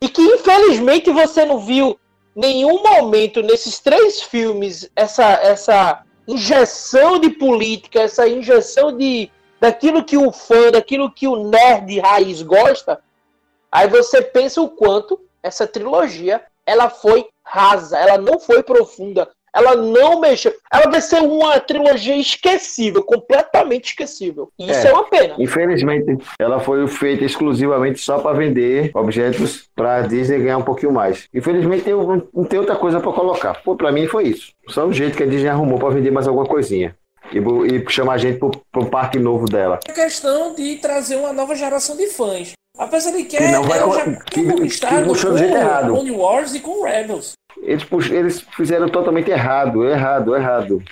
E 0.00 0.08
que 0.08 0.22
infelizmente 0.22 1.10
você 1.10 1.44
não 1.44 1.58
viu 1.58 2.00
nenhum 2.34 2.82
momento 2.82 3.42
nesses 3.42 3.80
três 3.80 4.22
filmes 4.22 4.90
essa 4.96 5.34
essa 5.34 6.02
injeção 6.26 7.18
de 7.18 7.28
política, 7.28 8.00
essa 8.00 8.26
injeção 8.26 8.96
de 8.96 9.30
daquilo 9.60 10.02
que 10.02 10.16
o 10.16 10.32
fã, 10.32 10.70
daquilo 10.70 11.12
que 11.12 11.28
o 11.28 11.50
nerd 11.50 12.00
raiz 12.00 12.40
gosta. 12.40 12.98
Aí 13.70 13.86
você 13.90 14.22
pensa 14.22 14.62
o 14.62 14.70
quanto 14.70 15.20
essa 15.42 15.66
trilogia 15.66 16.42
ela 16.64 16.88
foi 16.88 17.28
rasa, 17.46 17.96
ela 17.98 18.18
não 18.18 18.40
foi 18.40 18.62
profunda, 18.62 19.28
ela 19.56 19.74
não 19.74 20.20
mexeu. 20.20 20.52
Ela 20.70 20.90
vai 20.90 21.00
ser 21.00 21.22
uma 21.22 21.58
trilogia 21.58 22.16
esquecível, 22.16 23.02
completamente 23.02 23.86
esquecível. 23.86 24.50
E 24.58 24.70
isso 24.70 24.86
é, 24.86 24.90
é 24.90 24.92
uma 24.92 25.04
pena. 25.04 25.34
Infelizmente, 25.38 26.18
ela 26.38 26.60
foi 26.60 26.86
feita 26.86 27.24
exclusivamente 27.24 28.00
só 28.00 28.18
para 28.18 28.36
vender 28.36 28.90
objetos 28.92 29.68
para 29.74 30.02
Disney 30.02 30.40
ganhar 30.40 30.58
um 30.58 30.62
pouquinho 30.62 30.92
mais. 30.92 31.26
Infelizmente, 31.32 31.88
eu 31.88 32.28
não 32.34 32.44
tem 32.44 32.58
outra 32.58 32.76
coisa 32.76 33.00
para 33.00 33.12
colocar. 33.12 33.62
Pô, 33.62 33.74
para 33.74 33.90
mim 33.90 34.06
foi 34.06 34.24
isso. 34.24 34.52
Só 34.68 34.84
o 34.84 34.92
jeito 34.92 35.16
que 35.16 35.22
a 35.22 35.26
Disney 35.26 35.48
arrumou 35.48 35.78
para 35.78 35.94
vender 35.94 36.10
mais 36.10 36.28
alguma 36.28 36.46
coisinha. 36.46 36.94
E, 37.32 37.38
e 37.38 37.90
chamar 37.90 38.14
a 38.14 38.18
gente 38.18 38.38
para 38.38 38.82
o 38.82 38.90
parque 38.90 39.18
novo 39.18 39.46
dela. 39.46 39.80
É 39.88 39.92
questão 39.92 40.54
de 40.54 40.76
trazer 40.76 41.16
uma 41.16 41.32
nova 41.32 41.54
geração 41.56 41.96
de 41.96 42.06
fãs. 42.08 42.52
Apesar 42.78 43.10
de 43.12 43.24
que, 43.24 43.38
que 43.38 43.48
não 43.48 43.62
vai, 43.62 43.78
já 43.78 44.04
que, 44.04 44.44
que, 44.44 44.68
que 44.68 45.04
puxou 45.04 45.32
do 45.32 45.38
jeito 45.38 45.56
errado. 45.56 45.92
Clone 45.92 46.10
Wars 46.10 46.54
e 46.54 46.60
com 46.60 46.84
Rebels. 46.84 47.32
Eles, 47.62 47.86
eles 48.10 48.40
fizeram 48.54 48.88
totalmente 48.88 49.30
errado, 49.30 49.88
errado, 49.88 50.36
errado. 50.36 50.82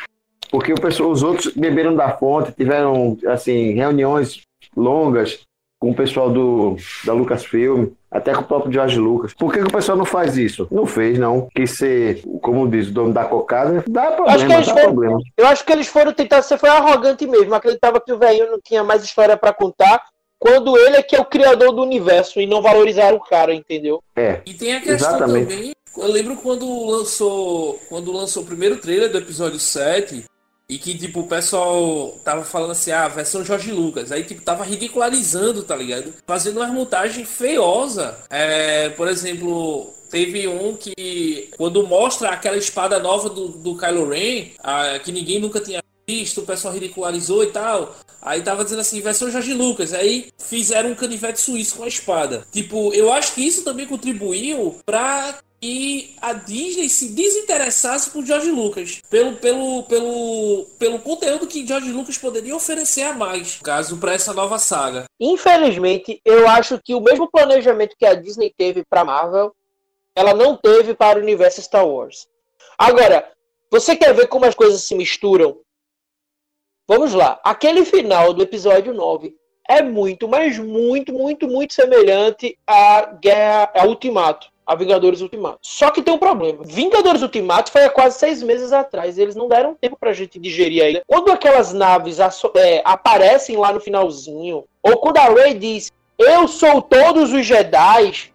Porque 0.51 0.73
o 0.73 0.81
pessoal, 0.81 1.11
os 1.11 1.23
outros 1.23 1.53
beberam 1.55 1.95
da 1.95 2.11
fonte, 2.17 2.53
tiveram 2.53 3.19
assim 3.27 3.75
reuniões 3.75 4.43
longas 4.77 5.41
com 5.79 5.91
o 5.91 5.95
pessoal 5.95 6.31
do, 6.31 6.77
da 7.05 7.13
Lucasfilm, 7.13 7.89
até 8.11 8.33
com 8.33 8.41
o 8.41 8.45
próprio 8.45 8.73
George 8.73 8.99
Lucas. 8.99 9.35
Por 9.35 9.53
que, 9.53 9.59
que, 9.59 9.67
o 9.67 9.73
pessoal 9.73 9.99
não 9.99 10.07
faz 10.07 10.39
isso? 10.39 10.67
Não 10.71 10.87
fez, 10.87 11.19
não. 11.19 11.49
Quis 11.55 11.73
ser, 11.73 12.23
como 12.41 12.67
diz 12.67 12.89
o 12.89 12.93
dono 12.93 13.13
da 13.13 13.27
cocada, 13.27 13.85
dá 13.87 14.13
problema, 14.13 14.49
dá 14.49 14.63
foram, 14.63 14.83
problema. 14.83 15.19
Eu 15.37 15.47
acho 15.47 15.63
que 15.63 15.73
eles 15.73 15.87
foram 15.87 16.15
tentar 16.15 16.41
ser 16.41 16.57
foi 16.57 16.71
arrogante 16.71 17.27
mesmo. 17.27 17.55
Acreditava 17.55 18.01
que 18.01 18.13
o 18.13 18.19
velho 18.19 18.51
não 18.51 18.59
tinha 18.65 18.83
mais 18.83 19.05
história 19.05 19.37
para 19.37 19.53
contar 19.53 20.03
quando 20.39 20.77
ele 20.77 20.97
é 20.97 21.03
que 21.03 21.17
é 21.17 21.21
o 21.21 21.25
criador 21.25 21.73
do 21.73 21.83
universo 21.83 22.41
e 22.41 22.47
não 22.47 22.63
valorizar 22.63 23.15
o 23.15 23.21
cara, 23.21 23.55
entendeu? 23.55 24.03
É. 24.15 24.41
E 24.45 24.55
tem 24.55 24.75
a 24.75 24.81
questão 24.81 25.17
exatamente. 25.17 25.49
também. 25.49 25.73
Eu 25.97 26.09
lembro 26.09 26.37
quando 26.37 26.87
lançou, 26.87 27.81
quando 27.89 28.13
lançou 28.13 28.43
o 28.43 28.47
primeiro 28.47 28.77
trailer 28.79 29.11
do 29.11 29.19
episódio 29.19 29.61
7 29.61 30.25
e 30.69 30.79
que 30.79 30.97
tipo 30.97 31.21
o 31.21 31.29
pessoal 31.29 32.19
tava 32.25 32.43
falando 32.43 32.73
assim, 32.73 32.91
ah, 32.91 33.07
versão 33.07 33.45
Jorge 33.45 33.71
Lucas, 33.71 34.11
aí 34.11 34.25
tipo 34.25 34.43
tava 34.43 34.65
ridicularizando, 34.65 35.63
tá 35.63 35.77
ligado? 35.77 36.13
Fazendo 36.27 36.59
uma 36.59 36.67
montagem 36.69 37.25
feiosa. 37.25 38.19
É, 38.29 38.89
por 38.91 39.07
exemplo, 39.07 39.95
Teve 40.15 40.47
um 40.47 40.77
que, 40.77 41.51
quando 41.57 41.85
mostra 41.89 42.29
aquela 42.29 42.57
espada 42.57 43.01
nova 43.01 43.29
do, 43.29 43.49
do 43.49 43.77
Kylo 43.77 44.09
Ren, 44.09 44.51
a, 44.63 44.97
que 45.01 45.11
ninguém 45.11 45.41
nunca 45.41 45.59
tinha 45.61 45.83
o 46.07 46.43
pessoal 46.43 46.75
ridicularizou 46.75 47.43
e 47.45 47.49
tal. 47.49 47.95
Aí 48.21 48.43
tava 48.43 48.65
dizendo 48.65 48.81
assim, 48.81 49.01
versão 49.01 49.31
Jorge 49.31 49.53
Lucas. 49.53 49.93
Aí 49.93 50.33
fizeram 50.39 50.91
um 50.91 50.95
canivete 50.95 51.41
suíço 51.41 51.77
com 51.77 51.85
a 51.85 51.89
espada. 51.89 52.47
Tipo, 52.51 52.93
eu 52.95 53.13
acho 53.13 53.35
que 53.35 53.47
isso 53.47 53.65
também 53.65 53.87
contribuiu 53.87 54.79
pra 54.87 55.39
que 55.65 56.15
a 56.21 56.35
Disney 56.35 56.91
se 56.91 57.09
desinteressasse 57.15 58.11
por 58.11 58.23
George 58.25 58.51
Lucas. 58.51 59.01
Pelo, 59.09 59.37
pelo, 59.37 59.83
pelo, 59.85 60.67
pelo 60.79 60.99
conteúdo 60.99 61.47
que 61.47 61.67
George 61.67 61.91
Lucas 61.91 62.19
poderia 62.19 62.55
oferecer 62.55 63.03
a 63.03 63.15
mais, 63.15 63.61
caso 63.63 63.97
para 63.97 64.13
essa 64.13 64.35
nova 64.35 64.59
saga. 64.59 65.07
Infelizmente, 65.19 66.21
eu 66.23 66.47
acho 66.49 66.79
que 66.85 66.95
o 66.95 67.01
mesmo 67.01 67.31
planejamento 67.31 67.97
que 67.99 68.05
a 68.05 68.15
Disney 68.15 68.53
teve 68.55 68.85
para 68.85 69.07
Marvel, 69.07 69.55
ela 70.15 70.35
não 70.35 70.55
teve 70.55 70.93
para 70.93 71.19
o 71.19 71.23
universo 71.23 71.63
Star 71.63 71.87
Wars. 71.87 72.27
Agora, 72.79 73.27
você 73.71 73.97
quer 73.97 74.13
ver 74.15 74.29
como 74.29 74.45
as 74.45 74.55
coisas 74.55 74.83
se 74.83 74.95
misturam? 74.95 75.59
Vamos 76.87 77.15
lá. 77.15 77.41
Aquele 77.43 77.85
final 77.85 78.35
do 78.35 78.43
episódio 78.43 78.93
9 78.93 79.35
é 79.67 79.81
muito, 79.81 80.29
mas 80.29 80.59
muito, 80.59 81.15
muito, 81.15 81.49
muito 81.49 81.73
semelhante 81.73 82.59
à 82.67 83.07
Guerra 83.21 83.73
a 83.75 83.87
Ultimato. 83.87 84.53
A 84.67 84.75
Vingadores 84.75 85.21
Ultimato. 85.21 85.59
Só 85.63 85.91
que 85.91 86.03
tem 86.03 86.13
um 86.13 86.19
problema. 86.19 86.63
Vingadores 86.65 87.23
Ultimato 87.23 87.71
foi 87.71 87.85
há 87.85 87.91
quase 87.91 88.19
seis 88.19 88.43
meses 88.43 88.73
atrás. 88.73 89.19
Eles 89.19 89.35
não 89.35 89.49
deram 89.49 89.75
tempo 89.75 89.97
pra 89.99 90.13
gente 90.13 90.39
digerir 90.39 90.83
ainda. 90.83 91.03
Quando 91.07 91.31
aquelas 91.31 91.73
naves 91.73 92.19
é, 92.19 92.83
aparecem 92.85 93.57
lá 93.57 93.73
no 93.73 93.81
finalzinho, 93.81 94.65
ou 94.83 94.99
quando 94.99 95.19
a 95.19 95.29
Rey 95.29 95.55
diz, 95.55 95.91
eu 96.19 96.49
sou 96.49 96.81
todos 96.81 97.33
os 97.33 97.45
Jedi, 97.45 98.33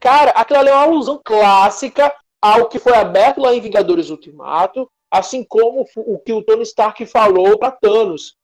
cara, 0.00 0.30
aquilo 0.32 0.60
ali 0.60 0.68
é 0.70 0.72
uma 0.72 0.84
alusão 0.84 1.20
clássica 1.22 2.14
ao 2.40 2.68
que 2.68 2.78
foi 2.78 2.94
aberto 2.94 3.40
lá 3.40 3.54
em 3.54 3.60
Vingadores 3.60 4.10
Ultimato, 4.10 4.90
assim 5.12 5.44
como 5.44 5.86
o 5.94 6.18
que 6.18 6.32
o 6.32 6.42
Tony 6.42 6.62
Stark 6.62 7.04
falou 7.04 7.58
para 7.58 7.70
Thanos. 7.70 8.34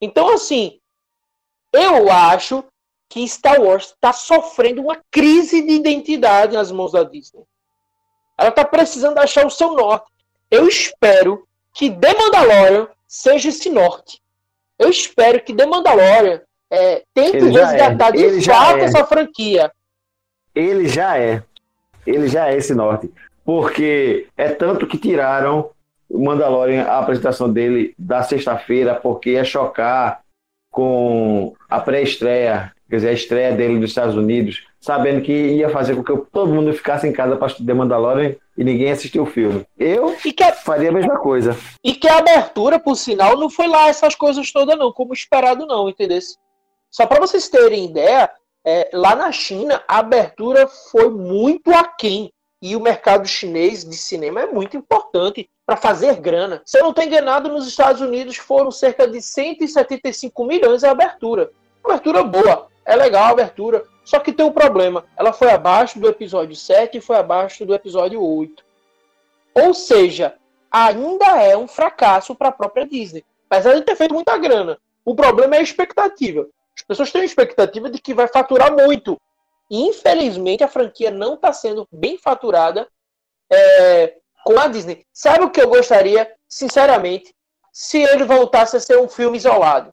Então, 0.00 0.32
assim, 0.32 0.78
eu 1.72 2.10
acho 2.12 2.62
que 3.08 3.26
Star 3.26 3.60
Wars 3.60 3.86
está 3.86 4.12
sofrendo 4.12 4.80
uma 4.82 5.02
crise 5.10 5.62
de 5.66 5.72
identidade 5.72 6.54
nas 6.54 6.70
mãos 6.70 6.92
da 6.92 7.02
Disney. 7.02 7.42
Ela 8.38 8.50
está 8.50 8.64
precisando 8.64 9.18
achar 9.18 9.44
o 9.44 9.50
seu 9.50 9.72
norte. 9.72 10.06
Eu 10.48 10.68
espero 10.68 11.44
que 11.74 11.90
The 11.90 12.14
Mandalorian 12.14 12.88
seja 13.08 13.48
esse 13.48 13.68
norte. 13.68 14.22
Eu 14.78 14.88
espero 14.90 15.42
que 15.42 15.54
The 15.54 15.66
Mandalorian 15.66 16.40
é, 16.70 17.02
tente 17.12 17.38
resgatar 17.48 18.14
é. 18.14 18.28
de 18.30 18.44
fato 18.44 18.78
é. 18.78 18.84
essa 18.84 19.04
franquia. 19.04 19.72
Ele 20.54 20.88
já 20.88 21.18
é. 21.18 21.42
Ele 22.06 22.28
já 22.28 22.48
é 22.48 22.56
esse 22.56 22.74
norte. 22.74 23.12
Porque 23.44 24.28
é 24.36 24.50
tanto 24.50 24.86
que 24.86 24.98
tiraram 24.98 25.70
Mandalorian, 26.10 26.84
a 26.84 26.98
apresentação 26.98 27.52
dele 27.52 27.94
da 27.98 28.22
sexta-feira, 28.22 28.94
porque 28.94 29.30
ia 29.30 29.44
chocar 29.44 30.20
com 30.70 31.54
a 31.68 31.80
pré-estreia, 31.80 32.72
quer 32.88 32.96
dizer, 32.96 33.08
a 33.08 33.12
estreia 33.12 33.52
dele 33.52 33.78
nos 33.78 33.90
Estados 33.90 34.14
Unidos, 34.14 34.66
sabendo 34.78 35.22
que 35.22 35.32
ia 35.32 35.68
fazer 35.70 35.96
com 35.96 36.04
que 36.04 36.30
todo 36.30 36.52
mundo 36.52 36.72
ficasse 36.72 37.08
em 37.08 37.12
casa 37.12 37.36
para 37.36 37.46
assistir 37.46 37.74
Mandalorian 37.74 38.36
e 38.56 38.62
ninguém 38.62 38.90
assistiu 38.90 39.24
o 39.24 39.26
filme. 39.26 39.66
Eu 39.78 40.14
a, 40.42 40.52
faria 40.52 40.90
a 40.90 40.92
mesma 40.92 41.18
coisa. 41.18 41.56
E 41.82 41.94
que 41.94 42.08
a 42.08 42.18
abertura, 42.18 42.78
por 42.78 42.94
sinal, 42.96 43.36
não 43.36 43.50
foi 43.50 43.66
lá 43.66 43.88
essas 43.88 44.14
coisas 44.14 44.52
todas, 44.52 44.78
não, 44.78 44.92
como 44.92 45.12
esperado, 45.12 45.66
não, 45.66 45.88
entendeu? 45.88 46.20
Só 46.90 47.06
para 47.06 47.20
vocês 47.20 47.48
terem 47.48 47.86
ideia, 47.86 48.30
é, 48.64 48.90
lá 48.92 49.14
na 49.14 49.32
China, 49.32 49.82
a 49.86 49.98
abertura 49.98 50.66
foi 50.66 51.10
muito 51.10 51.70
aquém. 51.72 52.30
E 52.62 52.74
o 52.74 52.80
mercado 52.80 53.28
chinês 53.28 53.84
de 53.84 53.96
cinema 53.96 54.40
é 54.40 54.46
muito 54.46 54.76
importante 54.76 55.48
para 55.66 55.76
fazer 55.76 56.20
grana. 56.20 56.62
Se 56.64 56.78
eu 56.78 56.84
não 56.84 56.90
estou 56.90 57.04
enganado, 57.04 57.48
nos 57.48 57.66
Estados 57.66 58.00
Unidos 58.00 58.36
foram 58.36 58.70
cerca 58.70 59.06
de 59.08 59.20
175 59.20 60.44
milhões 60.44 60.84
a 60.84 60.92
abertura. 60.92 61.50
Abertura 61.84 62.22
boa, 62.22 62.68
é 62.84 62.94
legal 62.94 63.24
a 63.24 63.30
abertura. 63.30 63.84
Só 64.04 64.20
que 64.20 64.32
tem 64.32 64.46
um 64.46 64.52
problema. 64.52 65.04
Ela 65.16 65.32
foi 65.32 65.50
abaixo 65.50 65.98
do 65.98 66.08
episódio 66.08 66.54
7 66.54 66.98
e 66.98 67.00
foi 67.00 67.16
abaixo 67.16 67.66
do 67.66 67.74
episódio 67.74 68.22
8. 68.22 68.64
Ou 69.54 69.74
seja, 69.74 70.36
ainda 70.70 71.42
é 71.42 71.56
um 71.56 71.66
fracasso 71.66 72.32
para 72.36 72.50
a 72.50 72.52
própria 72.52 72.86
Disney. 72.86 73.24
Apesar 73.50 73.74
de 73.74 73.82
ter 73.82 73.96
feito 73.96 74.14
muita 74.14 74.38
grana. 74.38 74.78
O 75.04 75.16
problema 75.16 75.56
é 75.56 75.58
a 75.58 75.62
expectativa. 75.62 76.46
As 76.76 76.82
pessoas 76.82 77.10
têm 77.10 77.22
a 77.22 77.24
expectativa 77.24 77.90
de 77.90 77.98
que 77.98 78.14
vai 78.14 78.28
faturar 78.28 78.72
muito. 78.72 79.20
E, 79.68 79.82
infelizmente, 79.82 80.62
a 80.62 80.68
franquia 80.68 81.10
não 81.10 81.34
está 81.34 81.52
sendo 81.52 81.88
bem 81.90 82.16
faturada 82.16 82.86
é, 83.50 84.14
com 84.46 84.60
a 84.60 84.68
Disney. 84.68 85.04
Sabe 85.12 85.44
o 85.44 85.50
que 85.50 85.60
eu 85.60 85.68
gostaria, 85.68 86.30
sinceramente, 86.48 87.34
se 87.72 88.00
ele 88.00 88.22
voltasse 88.22 88.76
a 88.76 88.80
ser 88.80 88.96
um 88.96 89.08
filme 89.08 89.36
isolado? 89.36 89.90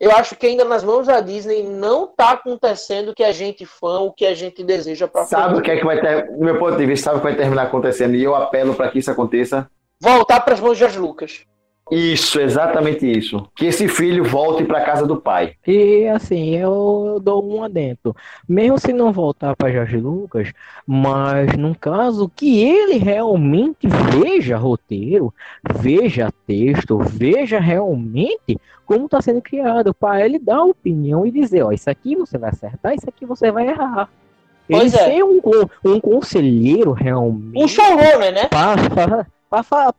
Eu 0.00 0.10
acho 0.12 0.34
que 0.34 0.46
ainda 0.46 0.64
nas 0.64 0.82
mãos 0.82 1.06
da 1.06 1.20
Disney 1.20 1.62
não 1.62 2.04
está 2.04 2.30
acontecendo 2.30 3.10
o 3.10 3.14
que 3.14 3.22
a 3.22 3.32
gente 3.32 3.66
fã, 3.66 3.98
o 3.98 4.10
que 4.10 4.24
a 4.24 4.34
gente 4.34 4.64
deseja 4.64 5.06
para 5.06 5.26
Sabe 5.26 5.58
o 5.58 5.60
que 5.60 5.70
é 5.70 5.76
que 5.76 5.84
vai 5.84 6.00
ter, 6.00 6.30
no 6.30 6.46
meu 6.46 6.58
ponto 6.58 6.78
de 6.78 6.86
vista, 6.86 7.04
sabe 7.04 7.18
o 7.18 7.20
que 7.20 7.26
vai 7.26 7.36
terminar 7.36 7.64
acontecendo? 7.64 8.14
E 8.14 8.24
eu 8.24 8.34
apelo 8.34 8.74
para 8.74 8.90
que 8.90 9.00
isso 9.00 9.10
aconteça. 9.10 9.70
Voltar 10.00 10.40
para 10.40 10.54
as 10.54 10.60
mãos 10.60 10.78
de 10.78 10.98
Lucas. 10.98 11.44
Isso, 11.90 12.40
exatamente 12.40 13.10
isso. 13.10 13.48
Que 13.54 13.66
esse 13.66 13.88
filho 13.88 14.24
volte 14.24 14.64
para 14.64 14.84
casa 14.84 15.06
do 15.06 15.20
pai. 15.20 15.54
E 15.66 16.06
assim, 16.06 16.56
eu, 16.56 17.20
dou 17.22 17.44
um 17.44 17.64
adentro. 17.64 18.14
Mesmo 18.48 18.78
se 18.78 18.92
não 18.92 19.12
voltar 19.12 19.56
para 19.56 19.72
Jorge 19.72 19.96
Lucas, 19.96 20.52
mas 20.86 21.56
num 21.56 21.74
caso 21.74 22.30
que 22.34 22.62
ele 22.62 22.98
realmente 22.98 23.88
veja 24.22 24.56
roteiro, 24.56 25.34
veja 25.80 26.32
texto, 26.46 26.98
veja 26.98 27.58
realmente 27.58 28.58
como 28.86 29.04
está 29.04 29.20
sendo 29.22 29.40
criado, 29.40 29.94
para 29.94 30.24
ele 30.24 30.36
dar 30.36 30.64
opinião 30.64 31.24
e 31.24 31.30
dizer, 31.30 31.62
ó, 31.62 31.70
isso 31.70 31.88
aqui 31.88 32.16
você 32.16 32.36
vai 32.36 32.50
acertar, 32.50 32.92
isso 32.92 33.08
aqui 33.08 33.24
você 33.24 33.52
vai 33.52 33.68
errar. 33.68 34.08
Ele 34.68 34.80
pois 34.80 34.94
é. 34.94 35.04
ser 35.04 35.22
um, 35.24 35.40
um 35.84 36.00
conselheiro 36.00 36.92
realmente. 36.92 37.56
Um 37.56 37.68
showrunner, 37.68 38.32
né? 38.32 38.48
Para, 38.48 38.90
para 38.90 39.26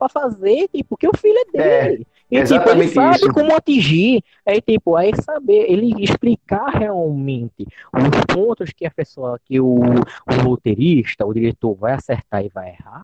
fazer, 0.09 0.67
tipo, 0.69 0.97
que 0.97 1.07
o 1.07 1.15
filho 1.17 1.37
é, 1.37 1.59
é 1.59 1.83
dele. 1.83 2.07
É, 2.31 2.39
e 2.39 2.43
tipo, 2.45 2.69
ele 2.69 2.87
sabe 2.87 3.17
isso. 3.17 3.33
como 3.33 3.53
atingir. 3.55 4.23
Aí, 4.45 4.61
tipo, 4.61 4.95
aí 4.95 5.11
saber, 5.21 5.69
ele 5.69 5.93
explicar 6.01 6.69
realmente 6.69 7.67
os 7.93 8.35
pontos 8.35 8.71
que 8.71 8.85
a 8.85 8.91
pessoa, 8.91 9.37
que 9.43 9.59
o, 9.59 9.79
o 9.79 10.33
roteirista, 10.41 11.25
o 11.25 11.33
diretor 11.33 11.75
vai 11.75 11.93
acertar 11.93 12.43
e 12.45 12.49
vai 12.49 12.69
errar. 12.69 13.01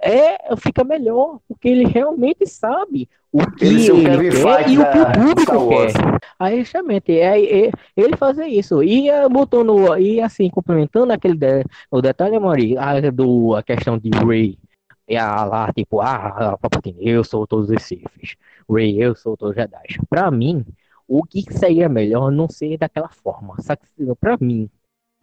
É, 0.00 0.54
fica 0.56 0.84
melhor, 0.84 1.40
porque 1.48 1.68
ele 1.68 1.84
realmente 1.84 2.46
sabe 2.46 3.08
o 3.32 3.44
que 3.50 3.64
ele, 3.64 3.90
ele 3.90 4.30
quer 4.30 4.68
e 4.68 4.78
o 4.78 4.92
que 4.92 4.98
o 4.98 5.12
público 5.12 5.68
quer. 5.68 5.92
Aí, 6.38 6.60
justamente, 6.60 7.18
é, 7.18 7.66
é, 7.66 7.70
ele 7.96 8.16
fazer 8.16 8.46
isso. 8.46 8.82
E 8.82 9.08
botou 9.28 9.64
no. 9.64 9.96
E 9.96 10.20
assim, 10.20 10.48
complementando 10.50 11.12
aquele 11.12 11.34
de, 11.34 11.64
o 11.90 12.00
detalhe, 12.00 12.38
Mari, 12.38 12.78
a, 12.78 13.10
do, 13.10 13.56
a 13.56 13.62
questão 13.62 13.98
de 13.98 14.10
Ray 14.10 14.56
e 15.08 15.16
a, 15.16 15.44
lá, 15.44 15.72
tipo, 15.72 16.00
ah, 16.00 16.58
Palpatine, 16.58 17.08
eu 17.08 17.24
sou 17.24 17.46
todos 17.46 17.70
os 17.70 17.82
Siths. 17.82 18.36
Rey, 18.70 19.02
eu 19.02 19.14
sou 19.16 19.36
todos 19.36 19.56
os 19.56 19.56
Jedi. 19.56 19.98
Pra 20.08 20.30
mim, 20.30 20.64
o 21.06 21.24
que 21.24 21.42
seria 21.52 21.88
melhor 21.88 22.30
não 22.30 22.48
ser 22.48 22.76
daquela 22.76 23.08
forma. 23.08 23.56
Pra 24.20 24.36
mim, 24.38 24.68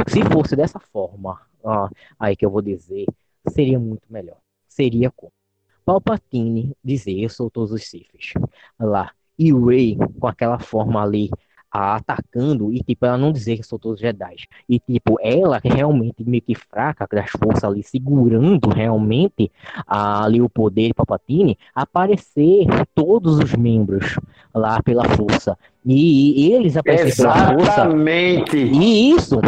se 0.07 0.23
fosse 0.23 0.55
dessa 0.55 0.79
forma, 0.79 1.39
ó, 1.63 1.87
aí 2.19 2.35
que 2.35 2.45
eu 2.45 2.49
vou 2.49 2.61
dizer, 2.63 3.05
seria 3.49 3.79
muito 3.79 4.11
melhor. 4.11 4.37
Seria 4.67 5.11
como 5.11 5.31
Palpatine 5.85 6.75
dizer, 6.83 7.19
eu 7.19 7.29
sou 7.29 7.51
todos 7.51 7.71
os 7.71 7.83
Siths. 7.83 8.33
Lá. 8.79 9.11
E 9.37 9.53
Rey, 9.53 9.97
com 10.19 10.27
aquela 10.27 10.57
forma 10.57 11.03
ali, 11.03 11.29
atacando 11.75 12.71
e, 12.71 12.81
tipo, 12.81 13.05
ela 13.05 13.17
não 13.17 13.31
dizer 13.31 13.57
que 13.57 13.63
são 13.63 13.77
todos 13.77 13.99
Jedi. 13.99 14.35
E, 14.67 14.79
tipo, 14.79 15.17
ela 15.21 15.59
realmente 15.63 16.23
meio 16.23 16.41
que 16.41 16.55
fraca, 16.55 17.07
das 17.11 17.29
forças 17.31 17.63
ali 17.63 17.83
segurando 17.83 18.69
realmente 18.69 19.51
ali 19.87 20.41
o 20.41 20.49
poder 20.49 20.87
de 20.87 20.93
Papatini, 20.93 21.57
aparecer 21.73 22.65
todos 22.93 23.39
os 23.39 23.53
membros 23.53 24.17
lá 24.53 24.81
pela 24.81 25.03
força. 25.09 25.57
E, 25.85 26.47
e 26.47 26.53
eles 26.53 26.77
aparecerem 26.77 27.15
pela 27.15 27.53
força. 27.53 27.71
Exatamente! 27.71 28.57
E 28.57 29.11
isso. 29.11 29.39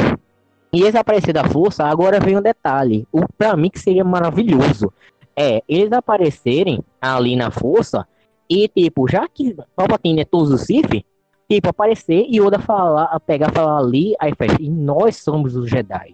E 0.71 0.81
eles 0.81 0.95
aparecer 0.95 1.33
da 1.33 1.45
força, 1.45 1.85
agora 1.85 2.19
vem 2.19 2.37
um 2.37 2.41
detalhe. 2.41 3.07
O, 3.11 3.21
pra 3.37 3.55
mim 3.55 3.69
que 3.69 3.79
seria 3.79 4.03
maravilhoso. 4.03 4.91
É, 5.35 5.61
eles 5.67 5.91
aparecerem 5.91 6.83
ali 6.99 7.35
na 7.35 7.51
força 7.51 8.07
e, 8.49 8.67
tipo, 8.67 9.07
já 9.07 9.27
que 9.27 9.55
Palpatine 9.75 10.21
é 10.21 10.25
todos 10.25 10.51
os 10.51 10.61
Sith, 10.61 11.05
tipo, 11.49 11.69
aparecer 11.69 12.25
e 12.29 12.41
Oda 12.41 12.59
falar, 12.59 13.19
pegar, 13.21 13.51
falar 13.51 13.79
ali, 13.79 14.13
aí 14.19 14.33
faz, 14.35 14.53
e 14.59 14.69
nós 14.69 15.17
somos 15.17 15.55
os 15.55 15.69
Jedi. 15.69 16.13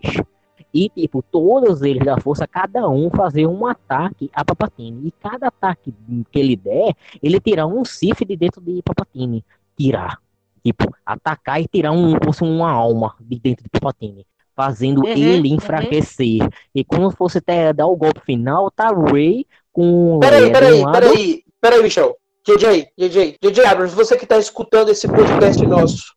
E, 0.73 0.89
tipo, 0.89 1.21
todos 1.21 1.83
eles 1.83 2.03
da 2.03 2.19
força, 2.19 2.47
cada 2.47 2.89
um 2.89 3.09
fazer 3.11 3.45
um 3.45 3.67
ataque 3.67 4.29
a 4.33 4.43
Papatine. 4.43 5.07
E 5.07 5.11
cada 5.11 5.47
ataque 5.47 5.93
que 6.31 6.39
ele 6.39 6.55
der, 6.55 6.95
ele 7.21 7.39
tirar 7.39 7.67
um 7.67 7.85
Sif 7.85 8.25
de 8.25 8.35
dentro 8.35 8.59
de 8.59 8.81
Papatine. 8.81 9.45
Tirar. 9.77 10.17
Tipo, 10.65 10.91
atacar 11.05 11.61
e 11.61 11.67
tirar 11.67 11.91
um, 11.91 12.15
fosse 12.23 12.43
uma 12.43 12.71
alma 12.71 13.15
de 13.19 13.37
dentro 13.37 13.63
de 13.63 13.69
Papatine. 13.69 14.25
Fazendo 14.55 15.01
uhum, 15.01 15.07
ele 15.07 15.49
uhum. 15.49 15.55
enfraquecer. 15.55 16.41
Uhum. 16.41 16.49
E 16.73 16.83
quando 16.83 17.11
fosse 17.11 17.37
até 17.37 17.71
dar 17.71 17.85
o 17.85 17.95
golpe 17.95 18.21
final, 18.21 18.71
tá 18.71 18.89
Ray 18.89 19.45
com. 19.71 20.19
Peraí, 20.19 20.51
peraí, 20.51 20.83
um 20.83 20.91
peraí, 20.91 21.43
peraí, 21.61 21.83
Michel. 21.83 22.15
JJ, 22.45 22.89
JJ, 22.97 23.37
JJ 23.41 23.65
Abrams, 23.65 23.95
você 23.95 24.17
que 24.17 24.25
está 24.25 24.37
escutando 24.37 24.89
esse 24.89 25.07
podcast 25.07 25.65
nosso, 25.65 26.13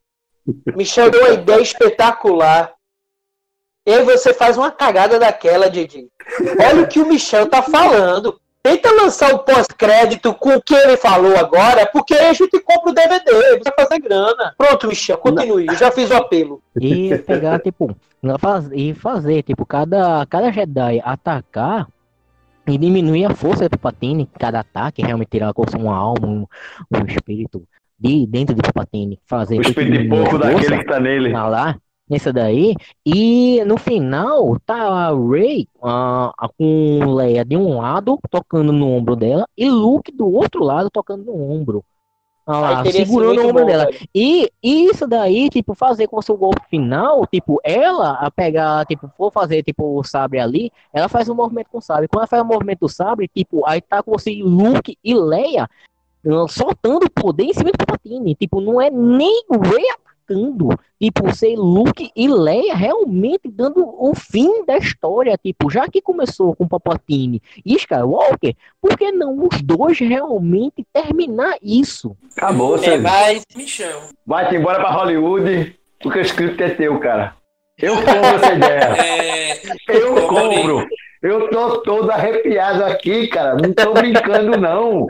Michel 0.74 1.11
deu 1.11 1.20
uma 1.23 1.35
ideia 1.35 1.61
espetacular. 1.61 2.73
E 3.86 3.93
aí 3.93 4.05
você 4.05 4.35
faz 4.35 4.57
uma 4.57 4.70
cagada 4.70 5.19
daquela, 5.19 5.70
JJ. 5.70 6.09
Olha 6.59 6.82
o 6.82 6.89
que 6.89 6.98
o 6.98 7.07
Michel 7.07 7.48
tá 7.48 7.62
falando. 7.62 8.40
Tenta 8.61 8.90
lançar 8.90 9.32
o 9.32 9.39
pós-crédito 9.39 10.35
com 10.35 10.57
o 10.57 10.61
que 10.61 10.74
ele 10.74 10.97
falou 10.97 11.36
agora, 11.36 11.86
porque 11.86 12.15
a 12.15 12.32
gente 12.32 12.59
compra 12.59 12.90
o 12.90 12.94
DVD, 12.94 13.61
vai 13.62 13.86
fazer 13.86 14.01
grana. 14.01 14.55
Pronto, 14.59 14.89
Michel, 14.89 15.19
continue. 15.19 15.66
Eu 15.69 15.77
já 15.77 15.93
fiz 15.93 16.11
o 16.11 16.16
apelo. 16.16 16.61
E 16.81 17.16
pegar, 17.19 17.61
tipo, 17.61 17.97
e 18.73 18.93
fazer, 18.94 19.44
tipo, 19.44 19.65
cada, 19.65 20.27
cada 20.27 20.51
Jedi 20.51 21.01
atacar 21.05 21.86
e 22.67 22.79
diminuir 22.79 23.27
a 23.27 23.35
força 23.35 23.69
do 23.69 23.79
Palpatine, 23.79 24.29
cada 24.39 24.61
ataque, 24.61 25.03
realmente 25.03 25.29
tirar 25.29 25.53
uma 25.79 25.95
alma, 25.95 26.27
um, 26.27 26.47
um 26.93 27.07
espírito 27.07 27.63
de 27.99 28.27
dentro 28.27 28.55
do 28.55 28.63
Palpatine, 28.63 29.19
fazer... 29.27 29.59
O 29.59 29.63
espírito 29.63 30.03
de 30.03 30.09
pouco 30.09 30.39
daquele 30.39 30.79
que 30.79 30.85
tá 30.85 31.01
nele. 31.01 31.33
Tá 31.33 31.49
lá, 31.49 31.79
nessa 32.09 32.33
daí, 32.33 32.75
e 33.05 33.63
no 33.65 33.77
final 33.77 34.59
tá 34.65 34.77
a 34.77 35.11
Rey 35.11 35.69
uh, 35.77 36.33
com 36.57 37.15
Leia 37.15 37.45
de 37.45 37.57
um 37.57 37.79
lado, 37.79 38.19
tocando 38.31 38.73
no 38.73 38.91
ombro 38.91 39.17
dela, 39.17 39.47
e 39.57 39.69
Luke 39.69 40.13
do 40.13 40.31
outro 40.33 40.63
lado, 40.63 40.91
tocando 40.91 41.25
no 41.25 41.51
ombro. 41.51 41.85
Ah, 42.47 42.85
segurando 42.90 43.43
o 43.43 43.48
ombro 43.48 43.66
dela. 43.66 43.89
E, 44.14 44.48
isso 44.62 45.05
daí, 45.06 45.51
tipo, 45.51 45.74
fazer 45.74 46.06
com 46.06 46.18
o 46.18 46.23
seu 46.23 46.36
golpe 46.36 46.62
final, 46.70 47.27
tipo, 47.27 47.60
ela 47.64 48.12
a 48.12 48.31
pegar, 48.31 48.86
tipo, 48.86 49.10
for 49.16 49.32
fazer, 49.32 49.64
tipo, 49.64 49.98
o 49.98 50.05
sabre 50.05 50.39
ali, 50.39 50.73
ela 50.93 51.09
faz 51.09 51.28
um 51.28 51.35
movimento 51.35 51.68
com 51.70 51.78
o 51.78 51.82
sabre. 51.82 52.06
Quando 52.06 52.20
ela 52.20 52.28
faz 52.28 52.43
o 52.43 52.47
movimento 52.47 52.81
do 52.81 52.89
sabre, 52.89 53.28
tipo, 53.28 53.66
aí 53.66 53.81
tá 53.81 54.01
com 54.01 54.12
você 54.12 54.31
Luke 54.43 54.97
e 55.02 55.14
Leia 55.14 55.68
soltando 56.48 57.10
poder 57.10 57.44
em 57.44 57.52
cima 57.52 57.70
do 57.70 57.78
Palpatine. 57.78 58.35
Tipo, 58.35 58.60
não 58.60 58.81
é 58.81 58.90
nem 58.90 59.44
o 59.48 59.59
Atacando. 60.27 60.69
Tipo, 61.01 61.35
ser 61.35 61.57
Luke 61.57 62.11
e 62.16 62.28
Leia 62.28 62.74
realmente 62.74 63.48
dando 63.48 63.86
o 63.86 64.12
fim 64.15 64.65
da 64.65 64.77
história. 64.77 65.39
Tipo, 65.43 65.70
já 65.70 65.86
que 65.89 66.03
começou 66.03 66.55
com 66.57 66.66
Palpatine 66.66 67.40
e 67.65 67.77
Skywalker, 67.77 68.55
por 68.81 68.97
que 68.97 69.12
não 69.12 69.47
os 69.47 69.62
dois 69.62 69.98
realmente 69.98 70.85
terminar 70.93 71.57
isso? 71.62 72.16
Acabou, 72.36 72.77
é, 72.82 72.97
mas... 72.98 73.44
Michel. 73.55 74.09
Vai-te 74.27 74.57
embora 74.57 74.81
pra 74.81 74.90
Hollywood, 74.90 75.78
porque 76.01 76.19
o 76.19 76.23
script 76.23 76.62
é 76.62 76.70
teu, 76.70 76.98
cara. 76.98 77.36
Eu 77.78 77.94
compro 77.97 78.12
essa 78.12 78.53
ideia. 78.55 78.97
É... 79.07 79.57
Eu 79.89 80.27
compro. 80.27 80.86
Eu 81.23 81.48
tô 81.51 81.78
todo 81.82 82.11
arrepiado 82.11 82.85
aqui, 82.85 83.28
cara. 83.28 83.55
Não 83.55 83.73
tô 83.73 83.93
brincando, 83.93 84.57
não. 84.57 85.07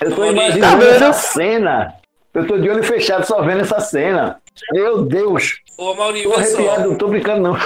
Eu 0.00 0.14
tô 0.14 0.24
imaginando 0.24 0.84
essa 0.84 1.12
cena. 1.12 1.94
Eu 2.34 2.46
tô 2.46 2.58
de 2.58 2.68
olho 2.68 2.82
fechado 2.82 3.24
só 3.24 3.40
vendo 3.42 3.60
essa 3.60 3.78
cena. 3.78 4.40
Meu 4.72 5.02
Deus. 5.02 5.60
Ô, 5.78 5.94
Maurício, 5.94 6.30
tô 6.30 6.36
arrepiado, 6.36 6.88
não 6.90 6.96
tô 6.96 7.08
brincando, 7.08 7.40
não. 7.40 7.56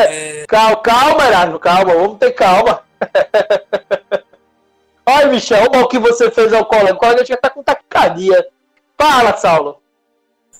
É... 0.00 0.44
calma, 0.46 0.76
calma, 0.76 1.26
Erasmo, 1.26 1.58
calma, 1.58 1.94
vamos 1.94 2.18
ter 2.18 2.30
calma. 2.32 2.82
Olha, 5.08 5.28
Michel, 5.28 5.70
olha 5.72 5.84
o 5.84 5.88
que 5.88 6.00
você 6.00 6.30
fez 6.32 6.52
ao 6.52 6.64
colega. 6.66 6.94
O 6.94 6.98
colega 6.98 7.24
já 7.24 7.36
tá 7.36 7.48
com 7.48 7.62
taquicardia. 7.62 8.44
Fala, 8.98 9.36
Saulo. 9.36 9.80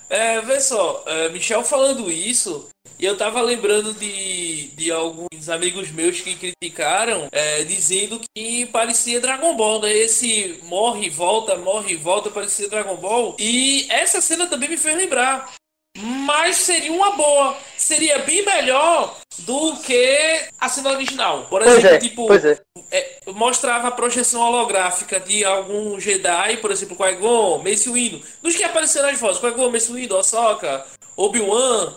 É, 0.09 0.41
vê 0.41 0.61
só, 0.61 1.03
é, 1.07 1.29
Michel 1.31 1.65
falando 1.65 2.11
isso, 2.11 2.69
e 2.99 3.05
eu 3.05 3.17
tava 3.17 3.41
lembrando 3.43 3.93
de, 3.93 4.69
de 4.69 4.91
alguns 4.91 5.49
amigos 5.49 5.91
meus 5.91 6.21
que 6.21 6.35
criticaram, 6.35 7.29
é, 7.33 7.65
dizendo 7.65 8.21
que 8.35 8.67
parecia 8.67 9.21
Dragon 9.21 9.55
Ball, 9.55 9.83
né? 9.83 9.93
Esse 9.93 10.61
morre 10.63 11.11
volta, 11.11 11.57
morre 11.57 11.97
volta, 11.97 12.31
parecia 12.31 12.71
Dragon 12.71 12.97
Ball. 12.97 13.37
E 13.39 13.87
essa 13.91 14.21
cena 14.21 14.47
também 14.47 14.69
me 14.69 14.79
fez 14.79 14.97
lembrar. 14.97 15.53
Mas 15.97 16.57
seria 16.57 16.93
uma 16.93 17.13
boa. 17.13 17.57
Seria 17.77 18.19
bem 18.21 18.45
melhor 18.45 19.17
do 19.41 19.77
que 19.77 20.41
a 20.61 20.69
cena 20.69 20.91
original. 20.91 21.47
Por 21.49 21.63
exemplo, 21.63 21.81
pois 21.83 21.93
é, 21.93 21.99
tipo. 21.99 22.27
Pois 22.27 22.45
é. 22.45 22.61
É, 22.91 23.21
mostrava 23.33 23.89
a 23.89 23.93
projeção 23.93 24.41
holográfica 24.41 25.19
de 25.19 25.45
algum 25.45 25.99
Jedi, 25.99 26.59
por 26.59 26.71
exemplo, 26.71 26.97
Qui-Gon, 26.97 27.59
Mace 27.59 27.91
Windu, 27.91 28.21
dos 28.43 28.55
que 28.55 28.65
apareceram 28.65 29.11
nas 29.11 29.19
fotos, 29.19 29.39
Qui-Gon, 29.39 29.71
Mace 29.71 29.93
Windu, 29.93 30.17
Ahsoka, 30.17 30.85
Obi-Wan, 31.17 31.93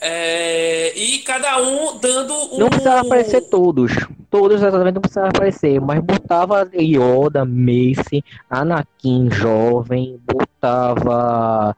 é, 0.00 0.92
e 0.96 1.18
cada 1.20 1.60
um 1.60 1.98
dando 1.98 2.32
um... 2.54 2.58
Não 2.58 2.70
precisava 2.70 3.00
aparecer 3.00 3.40
todos, 3.48 3.92
todos 4.30 4.62
exatamente 4.62 4.94
não 4.94 5.00
precisavam 5.00 5.30
aparecer, 5.30 5.80
mas 5.80 5.98
botava 6.00 6.70
Yoda, 6.72 7.44
Mace, 7.44 8.24
Anakin 8.48 9.28
jovem, 9.30 10.20
botava 10.24 11.74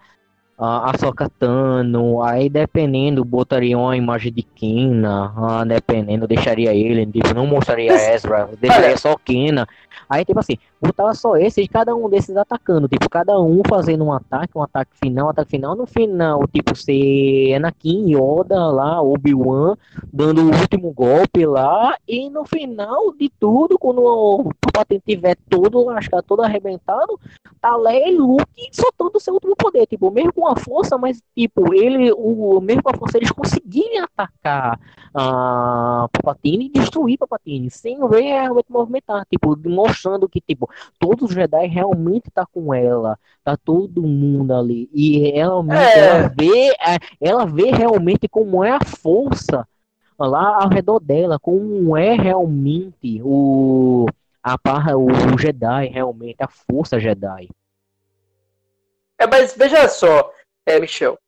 a 0.62 0.92
Sokatano, 0.98 2.22
aí 2.22 2.50
dependendo, 2.50 3.24
botaria 3.24 3.78
uma 3.78 3.96
imagem 3.96 4.30
de 4.30 4.42
Kina, 4.42 5.32
ah, 5.34 5.64
dependendo, 5.64 6.28
deixaria 6.28 6.74
ele, 6.74 7.06
tipo, 7.06 7.32
não 7.32 7.46
mostraria 7.46 7.92
Ezra, 8.14 8.50
deixaria 8.60 8.96
só 8.98 9.16
Kina. 9.16 9.66
Aí, 10.08 10.22
tipo 10.22 10.38
assim, 10.38 10.58
botava 10.80 11.14
só 11.14 11.36
esses, 11.36 11.68
cada 11.68 11.94
um 11.94 12.08
desses 12.08 12.36
atacando, 12.36 12.88
tipo, 12.88 13.08
cada 13.08 13.38
um 13.38 13.60
fazendo 13.68 14.04
um 14.04 14.12
ataque, 14.12 14.56
um 14.56 14.62
ataque 14.62 14.92
final, 14.96 15.26
um 15.26 15.30
ataque 15.30 15.50
final, 15.50 15.76
no 15.76 15.86
final, 15.86 16.46
tipo, 16.48 16.74
ser 16.74 17.54
Anakin, 17.54 18.14
Yoda 18.14 18.66
lá, 18.68 19.02
Obi-Wan, 19.02 19.76
dando 20.12 20.42
o 20.42 20.46
último 20.46 20.92
golpe 20.92 21.44
lá, 21.44 21.96
e 22.08 22.30
no 22.30 22.44
final 22.44 23.12
de 23.12 23.30
tudo, 23.38 23.78
quando 23.78 24.02
o 24.02 24.50
Palpatine 24.60 25.02
tiver 25.06 25.36
todo 25.48 25.84
lascado, 25.84 26.22
todo 26.22 26.42
arrebentado, 26.42 27.20
tá 27.60 27.76
Leia 27.76 28.08
e 28.08 28.16
Luke 28.16 28.44
soltando 28.72 29.16
o 29.16 29.20
seu 29.20 29.34
último 29.34 29.54
poder, 29.56 29.86
tipo, 29.86 30.10
mesmo 30.10 30.32
com 30.32 30.48
a 30.48 30.56
força, 30.56 30.96
mas, 30.96 31.22
tipo, 31.36 31.74
ele, 31.74 32.10
o, 32.12 32.60
mesmo 32.60 32.82
com 32.82 32.90
a 32.90 32.96
força, 32.96 33.18
eles 33.18 33.30
conseguirem 33.30 34.00
atacar 34.00 34.80
a 35.12 36.06
uh, 36.06 36.08
Palpatine 36.12 36.66
e 36.66 36.68
destruir 36.70 37.18
Palpatine, 37.18 37.70
sem 37.70 37.98
Rey 38.08 38.28
realmente 38.28 38.70
movimentar, 38.70 39.26
tipo, 39.26 39.58
mostrando 39.68 40.28
que, 40.28 40.40
tipo, 40.40 40.69
todos 40.98 41.30
os 41.30 41.34
Jedi 41.34 41.66
realmente 41.66 42.30
tá 42.30 42.46
com 42.46 42.72
ela, 42.74 43.18
tá 43.44 43.56
todo 43.56 44.02
mundo 44.02 44.52
ali, 44.54 44.88
e 44.92 45.30
realmente 45.30 45.78
é. 45.78 45.98
ela 45.98 46.28
vê, 46.28 46.70
é, 46.70 46.98
ela 47.20 47.46
vê 47.46 47.70
realmente 47.70 48.28
como 48.28 48.64
é 48.64 48.72
a 48.72 48.84
força 48.84 49.66
lá 50.18 50.62
ao 50.62 50.68
redor 50.68 51.00
dela, 51.00 51.38
como 51.38 51.96
é 51.96 52.14
realmente 52.14 53.20
o 53.24 54.06
a 54.42 54.56
barra, 54.56 54.96
o, 54.96 55.06
o 55.06 55.38
Jedi 55.38 55.86
realmente, 55.86 56.42
a 56.42 56.48
força 56.48 56.98
Jedi. 56.98 57.48
É, 59.18 59.26
mas 59.26 59.54
veja 59.54 59.86
só, 59.88 60.32
é, 60.64 60.80
Michel. 60.80 61.18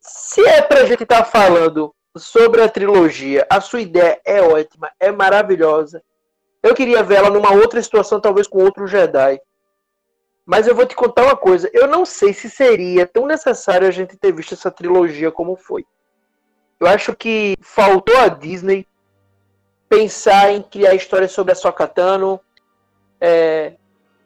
Se 0.00 0.40
é 0.46 0.62
pra 0.62 0.84
gente 0.84 1.02
estar 1.02 1.18
tá 1.18 1.24
falando 1.24 1.92
sobre 2.16 2.62
a 2.62 2.68
trilogia, 2.68 3.46
a 3.50 3.60
sua 3.60 3.80
ideia 3.80 4.20
é 4.24 4.40
ótima, 4.40 4.90
é 5.00 5.10
maravilhosa. 5.10 6.02
Eu 6.62 6.74
queria 6.74 7.02
ver 7.02 7.16
ela 7.16 7.30
numa 7.30 7.52
outra 7.52 7.82
situação, 7.82 8.20
talvez 8.20 8.46
com 8.46 8.62
outro 8.62 8.86
Jedi. 8.86 9.40
Mas 10.44 10.66
eu 10.66 10.74
vou 10.74 10.86
te 10.86 10.96
contar 10.96 11.24
uma 11.24 11.36
coisa. 11.36 11.70
Eu 11.74 11.86
não 11.86 12.06
sei 12.06 12.32
se 12.32 12.48
seria 12.48 13.06
tão 13.06 13.26
necessário 13.26 13.86
a 13.86 13.90
gente 13.90 14.16
ter 14.16 14.32
visto 14.32 14.54
essa 14.54 14.70
trilogia 14.70 15.30
como 15.30 15.56
foi. 15.56 15.84
Eu 16.80 16.86
acho 16.86 17.14
que 17.14 17.54
faltou 17.60 18.16
a 18.16 18.28
Disney 18.28 18.86
pensar 19.88 20.52
em 20.52 20.62
criar 20.62 20.94
histórias 20.94 21.32
sobre 21.32 21.52
a 21.52 21.54
Sokatano. 21.54 22.40
É, 23.20 23.74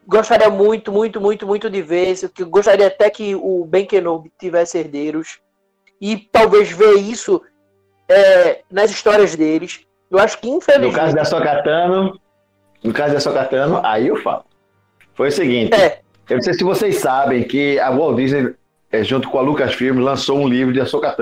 gostaria 0.07 0.49
muito, 0.49 0.93
muito, 0.93 1.21
muito, 1.21 1.47
muito 1.47 1.69
de 1.69 1.83
ver. 1.83 2.15
Que 2.31 2.45
gostaria 2.45 2.87
até 2.87 3.11
que 3.11 3.35
o 3.35 3.65
Ben 3.65 3.85
Kenobi 3.85 4.33
tivesse 4.39 4.79
herdeiros 4.79 5.41
e 6.01 6.17
talvez 6.17 6.71
ver 6.71 6.95
isso 6.95 7.43
é, 8.09 8.63
nas 8.71 8.91
histórias 8.91 9.35
deles. 9.35 9.87
Eu 10.11 10.19
acho 10.19 10.39
que 10.39 10.49
infelizmente. 10.49 10.93
No 10.93 10.99
caso 10.99 11.17
da 11.17 11.25
Sokatano, 11.25 12.21
no 12.83 12.93
caso 12.93 13.15
da 13.15 13.21
Sokatano, 13.21 13.81
aí 13.85 14.09
eu 14.09 14.17
falo. 14.17 14.45
Foi 15.15 15.29
o 15.29 15.33
seguinte. 15.33 15.75
É. 15.75 16.01
Eu 16.29 16.37
não 16.37 16.43
sei 16.43 16.55
se 16.55 16.65
vocês 16.65 16.97
sabem 16.97 17.45
que 17.45 17.79
a 17.79 17.91
Walt 17.91 18.17
Disney, 18.17 18.55
é, 18.91 19.05
junto 19.05 19.29
com 19.29 19.39
a 19.39 19.43
Lucasfilm, 19.43 19.99
lançou 19.99 20.39
um 20.39 20.49
livro 20.49 20.73
de 20.73 20.81
Ahsoka 20.81 21.15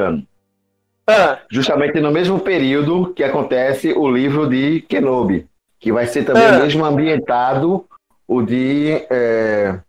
Ah. 1.06 1.38
Justamente 1.50 2.00
no 2.00 2.10
mesmo 2.10 2.38
período 2.38 3.12
que 3.14 3.24
acontece 3.24 3.92
o 3.92 4.08
livro 4.08 4.48
de 4.48 4.82
Kenobi, 4.82 5.46
que 5.78 5.92
vai 5.92 6.06
ser 6.06 6.24
também 6.24 6.44
ah. 6.44 6.58
mesmo 6.58 6.84
ambientado 6.84 7.84
o 8.28 8.42
de 8.42 9.04
é, 9.10 9.80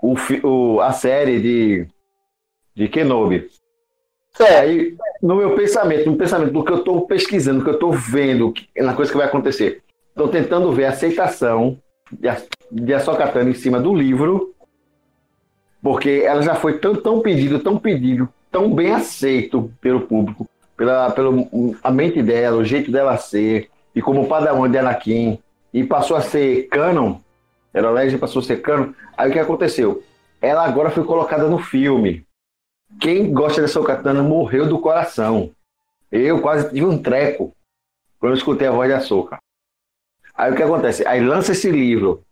o, 0.00 0.14
o, 0.44 0.80
a 0.80 0.92
série 0.92 1.40
de, 1.40 1.86
de 2.74 2.88
Kenobi. 2.88 3.48
Aí, 4.60 4.96
no 5.20 5.34
meu 5.34 5.56
pensamento, 5.56 6.08
no 6.08 6.16
pensamento 6.16 6.52
do 6.52 6.64
que 6.64 6.70
eu 6.70 6.78
estou 6.78 7.06
pesquisando, 7.06 7.58
do 7.58 7.64
que 7.64 7.70
eu 7.70 7.74
estou 7.74 7.90
vendo, 7.90 8.54
na 8.76 8.94
coisa 8.94 9.10
que 9.10 9.18
vai 9.18 9.26
acontecer, 9.26 9.82
estou 10.18 10.28
tentando 10.28 10.72
ver 10.72 10.86
a 10.86 10.90
aceitação 10.90 11.78
de, 12.10 12.28
de 12.72 12.92
Ahsoka 12.92 13.42
em 13.42 13.54
cima 13.54 13.78
do 13.78 13.94
livro, 13.94 14.52
porque 15.80 16.22
ela 16.24 16.42
já 16.42 16.56
foi 16.56 16.78
tão, 16.78 16.96
tão 16.96 17.20
pedido, 17.20 17.60
tão 17.60 17.78
pedido, 17.78 18.28
tão 18.50 18.74
bem 18.74 18.92
aceito 18.92 19.72
pelo 19.80 20.00
público, 20.00 20.48
pela, 20.76 21.10
pela 21.10 21.30
a 21.84 21.90
mente 21.92 22.20
dela, 22.20 22.56
o 22.56 22.64
jeito 22.64 22.90
dela 22.90 23.16
ser, 23.16 23.70
e 23.94 24.02
como 24.02 24.26
padawan 24.26 24.68
de 24.68 24.78
Anakin, 24.78 25.38
e 25.72 25.84
passou 25.84 26.16
a 26.16 26.20
ser 26.20 26.64
canon, 26.68 27.18
era 27.72 27.90
Legend 27.90 28.18
passou 28.18 28.40
a 28.40 28.44
ser 28.44 28.60
canon. 28.60 28.92
Aí 29.16 29.30
o 29.30 29.32
que 29.32 29.38
aconteceu? 29.38 30.02
Ela 30.40 30.64
agora 30.64 30.90
foi 30.90 31.04
colocada 31.04 31.46
no 31.46 31.58
filme. 31.58 32.26
Quem 33.00 33.32
gosta 33.32 33.60
dessa 33.60 33.80
Katana 33.84 34.22
morreu 34.22 34.66
do 34.66 34.80
coração. 34.80 35.50
Eu 36.10 36.40
quase 36.40 36.70
tive 36.70 36.86
um 36.86 37.00
treco 37.00 37.54
quando 38.18 38.32
eu 38.32 38.38
escutei 38.38 38.66
a 38.66 38.72
voz 38.72 38.90
da 38.90 39.00
Soca. 39.00 39.38
Aí 40.38 40.52
o 40.52 40.54
que 40.54 40.62
acontece? 40.62 41.04
Aí 41.04 41.20
lança 41.20 41.50
esse 41.50 41.68
livro. 41.68 42.22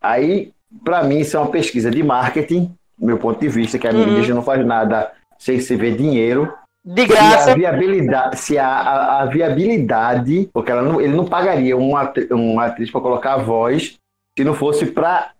Aí, 0.00 0.54
para 0.82 1.04
mim, 1.04 1.18
isso 1.18 1.36
é 1.36 1.40
uma 1.40 1.50
pesquisa 1.50 1.90
de 1.90 2.02
marketing, 2.02 2.74
do 2.98 3.06
meu 3.06 3.18
ponto 3.18 3.38
de 3.38 3.48
vista, 3.48 3.78
que 3.78 3.86
a 3.86 3.92
uhum. 3.92 4.14
mídia 4.14 4.34
não 4.34 4.42
faz 4.42 4.64
nada 4.64 5.12
sem 5.38 5.60
se 5.60 5.76
ver 5.76 5.94
dinheiro. 5.94 6.50
De 6.82 7.04
graça. 7.04 7.44
Se 7.44 7.50
a 7.50 7.54
viabilidade, 7.54 8.38
se 8.38 8.58
a, 8.58 8.66
a, 8.66 9.22
a 9.22 9.26
viabilidade 9.26 10.48
porque 10.54 10.72
não, 10.72 10.98
ele 10.98 11.14
não 11.14 11.26
pagaria 11.26 11.76
uma, 11.76 12.10
uma 12.30 12.64
atriz 12.64 12.90
para 12.90 13.02
colocar 13.02 13.34
a 13.34 13.38
voz 13.38 13.98
se 14.34 14.42
não 14.42 14.54
fosse 14.54 14.86
para 14.86 15.32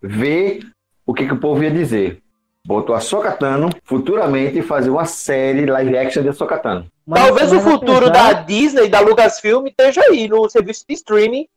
ver 0.00 0.60
o 1.04 1.12
que, 1.12 1.26
que, 1.26 1.32
o 1.32 1.40
povo 1.40 1.64
ia 1.64 1.70
dizer. 1.72 2.22
Botou 2.64 2.94
a 2.94 3.00
Sokatano 3.00 3.70
futuramente 3.82 4.62
fazer 4.62 4.90
uma 4.90 5.04
série 5.04 5.66
live 5.66 5.98
action 5.98 6.22
de 6.22 6.32
Sokatano. 6.32 6.86
Talvez 7.08 7.52
o 7.52 7.60
futuro 7.60 8.10
da 8.10 8.32
Disney, 8.32 8.88
da 8.88 9.00
Lucasfilm, 9.00 9.66
esteja 9.66 10.02
aí 10.02 10.28
no 10.28 10.48
serviço 10.48 10.84
de 10.88 10.94
streaming, 10.94 11.48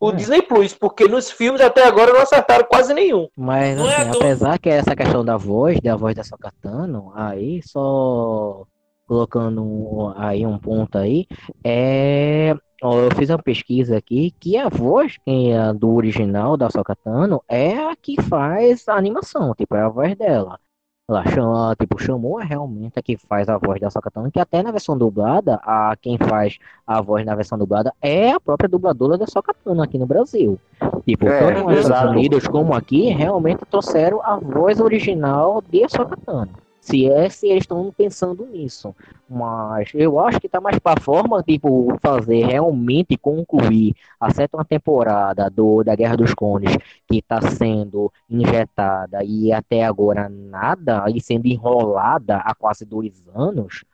o 0.00 0.08
hum. 0.08 0.16
Disney 0.16 0.42
Plus, 0.42 0.74
porque 0.74 1.06
nos 1.06 1.30
filmes 1.30 1.60
até 1.60 1.86
agora 1.86 2.12
não 2.12 2.20
acertaram 2.20 2.64
quase 2.64 2.92
nenhum. 2.92 3.28
Mas 3.36 3.78
é 3.78 3.82
assim, 3.82 3.92
é 3.92 4.16
apesar 4.16 4.58
que 4.58 4.68
essa 4.68 4.96
questão 4.96 5.24
da 5.24 5.36
voz, 5.36 5.80
da 5.80 5.94
voz 5.94 6.16
da 6.16 6.24
Sokatano, 6.24 7.12
aí 7.14 7.60
só 7.62 8.64
colocando 9.06 10.12
aí 10.16 10.44
um 10.44 10.58
ponto 10.58 10.98
aí, 10.98 11.26
é 11.62 12.56
eu 12.82 13.14
fiz 13.16 13.30
uma 13.30 13.38
pesquisa 13.38 13.96
aqui 13.96 14.34
que 14.40 14.56
a 14.56 14.68
voz 14.68 15.16
é 15.24 15.72
do 15.72 15.94
original 15.94 16.56
da 16.56 16.68
Sokatano 16.68 17.40
é 17.48 17.76
a 17.78 17.94
que 17.94 18.20
faz 18.22 18.88
a 18.88 18.96
animação, 18.96 19.54
tipo, 19.54 19.76
é 19.76 19.82
a 19.82 19.88
voz 19.88 20.16
dela. 20.16 20.58
Ela 21.08 21.26
chama, 21.26 21.74
tipo, 21.78 21.98
chamou 22.00 22.36
realmente 22.36 22.98
a 22.98 23.02
que 23.02 23.16
faz 23.16 23.48
a 23.48 23.58
voz 23.58 23.80
da 23.80 23.90
Sokatano, 23.90 24.30
que 24.30 24.38
até 24.38 24.62
na 24.62 24.70
versão 24.70 24.96
dublada, 24.96 25.60
a 25.64 25.96
quem 26.00 26.16
faz 26.16 26.58
a 26.86 27.00
voz 27.00 27.26
na 27.26 27.34
versão 27.34 27.58
dublada 27.58 27.92
é 28.00 28.30
a 28.30 28.40
própria 28.40 28.68
dubladora 28.68 29.18
da 29.18 29.26
Sokatano 29.26 29.82
aqui 29.82 29.98
no 29.98 30.06
Brasil. 30.06 30.58
Tipo, 31.04 31.26
é, 31.26 31.40
tanto 31.40 31.68
nos 31.68 31.80
Estados 31.80 32.12
Unidos 32.12 32.46
como 32.46 32.72
aqui, 32.72 33.08
realmente 33.08 33.64
trouxeram 33.68 34.22
a 34.22 34.36
voz 34.36 34.80
original 34.80 35.62
de 35.68 35.88
Sokatano 35.88 36.61
se 36.82 37.08
é 37.08 37.28
se 37.30 37.46
eles 37.46 37.62
estão 37.62 37.92
pensando 37.96 38.44
nisso. 38.44 38.94
Mas 39.30 39.92
eu 39.94 40.18
acho 40.18 40.40
que 40.40 40.48
tá 40.48 40.60
mais 40.60 40.80
para 40.80 41.00
forma, 41.00 41.40
tipo, 41.40 41.96
fazer 42.02 42.44
realmente 42.44 43.16
concluir 43.16 43.94
a 44.18 44.32
sétima 44.34 44.64
temporada 44.64 45.48
do, 45.48 45.84
da 45.84 45.94
Guerra 45.94 46.16
dos 46.16 46.34
Cones, 46.34 46.76
que 47.06 47.18
está 47.18 47.40
sendo 47.40 48.12
injetada 48.28 49.22
e 49.22 49.52
até 49.52 49.84
agora 49.84 50.28
nada, 50.28 51.04
e 51.08 51.20
sendo 51.20 51.46
enrolada 51.46 52.38
há 52.38 52.52
quase 52.52 52.84
dois 52.84 53.22
anos, 53.32 53.84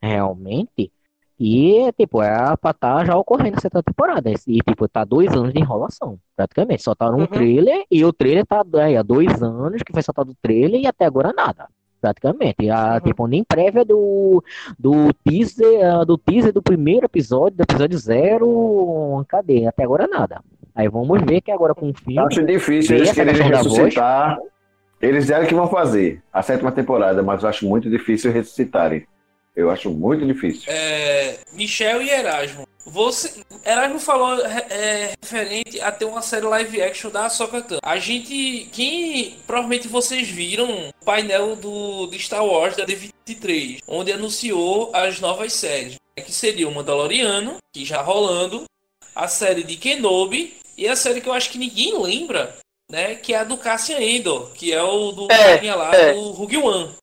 realmente. 0.00 0.92
E, 1.38 1.92
tipo, 1.98 2.22
é 2.22 2.56
pra 2.56 2.72
tá 2.72 3.04
já 3.04 3.16
ocorrendo 3.16 3.58
a 3.58 3.60
sétima 3.60 3.82
temporada. 3.82 4.30
E, 4.46 4.60
tipo, 4.60 4.88
tá 4.88 5.04
dois 5.04 5.32
anos 5.32 5.52
de 5.52 5.58
enrolação, 5.58 6.16
praticamente. 6.36 6.84
Só 6.84 6.94
tá 6.94 7.10
um 7.10 7.22
uhum. 7.22 7.26
trailer 7.26 7.84
e 7.90 8.04
o 8.04 8.12
trailer 8.12 8.46
tá 8.46 8.64
aí, 8.76 8.96
há 8.96 9.02
dois 9.02 9.42
anos 9.42 9.82
que 9.82 9.92
foi 9.92 10.02
soltado 10.02 10.30
o 10.30 10.36
trailer 10.40 10.80
e 10.80 10.86
até 10.86 11.04
agora 11.04 11.32
nada 11.32 11.68
praticamente. 12.06 12.70
A 12.70 12.94
uhum. 12.94 13.00
tipo, 13.00 13.26
nem 13.26 13.44
prévia 13.44 13.84
do, 13.84 14.42
do 14.78 15.12
teaser, 15.24 16.04
do 16.06 16.16
teaser 16.16 16.52
do 16.52 16.62
primeiro 16.62 17.06
episódio, 17.06 17.58
do 17.58 17.62
episódio 17.62 17.98
zero, 17.98 19.24
cadê? 19.28 19.66
Até 19.66 19.84
agora 19.84 20.06
nada. 20.06 20.40
Aí 20.74 20.88
vamos 20.88 21.22
ver 21.22 21.40
que 21.40 21.50
agora 21.50 21.74
com 21.74 21.90
o 21.90 21.94
filme. 21.94 22.18
Acho 22.18 22.44
difícil 22.44 22.96
eles 22.96 23.12
querem 23.12 23.34
ressuscitar. 23.34 24.38
Eles 25.00 25.24
disseram 25.24 25.46
que 25.46 25.54
vão 25.54 25.68
fazer 25.68 26.22
a 26.32 26.42
sétima 26.42 26.72
temporada, 26.72 27.22
mas 27.22 27.42
eu 27.42 27.48
acho 27.48 27.66
muito 27.66 27.90
difícil 27.90 28.32
ressuscitarem. 28.32 29.06
Eu 29.54 29.70
acho 29.70 29.90
muito 29.90 30.26
difícil. 30.26 30.70
É, 30.70 31.38
Michel 31.54 32.02
e 32.02 32.10
Erasmo, 32.10 32.66
Você, 32.86 33.42
Erasmo 33.64 33.98
falou 33.98 34.40
é, 34.46 35.12
referente 35.20 35.80
a 35.80 35.90
ter 35.90 36.04
uma 36.04 36.22
série 36.22 36.46
live 36.46 36.80
action 36.80 37.10
da 37.10 37.26
Ahsoka 37.26 37.66
A 37.82 37.98
gente, 37.98 38.68
quem 38.70 39.36
provavelmente 39.44 39.88
vocês 39.88 40.28
viram 40.28 40.70
o 40.70 41.04
painel 41.04 41.56
do 41.56 42.06
de 42.06 42.16
Star 42.20 42.46
Wars 42.46 42.76
da 42.76 42.86
D23, 42.86 43.80
onde 43.88 44.12
anunciou 44.12 44.92
as 44.94 45.18
novas 45.18 45.52
séries, 45.52 45.96
que 46.14 46.32
seria 46.32 46.68
o 46.68 46.72
Mandaloriano, 46.72 47.56
que 47.72 47.84
já 47.84 48.00
rolando, 48.00 48.64
a 49.16 49.26
série 49.26 49.64
de 49.64 49.76
Kenobi 49.76 50.56
e 50.78 50.86
a 50.86 50.94
série 50.94 51.20
que 51.20 51.28
eu 51.28 51.32
acho 51.32 51.50
que 51.50 51.58
ninguém 51.58 52.00
lembra, 52.00 52.56
né, 52.88 53.16
que 53.16 53.34
é 53.34 53.38
a 53.38 53.44
do 53.44 53.58
Cassian 53.58 53.98
Endor, 53.98 54.52
que 54.52 54.72
é 54.72 54.82
o 54.82 55.10
do 55.10 55.32
é, 55.32 55.74
lá 55.74 55.92
é. 55.92 56.14
do 56.14 56.30
Rogue 56.30 56.58
One. 56.58 56.94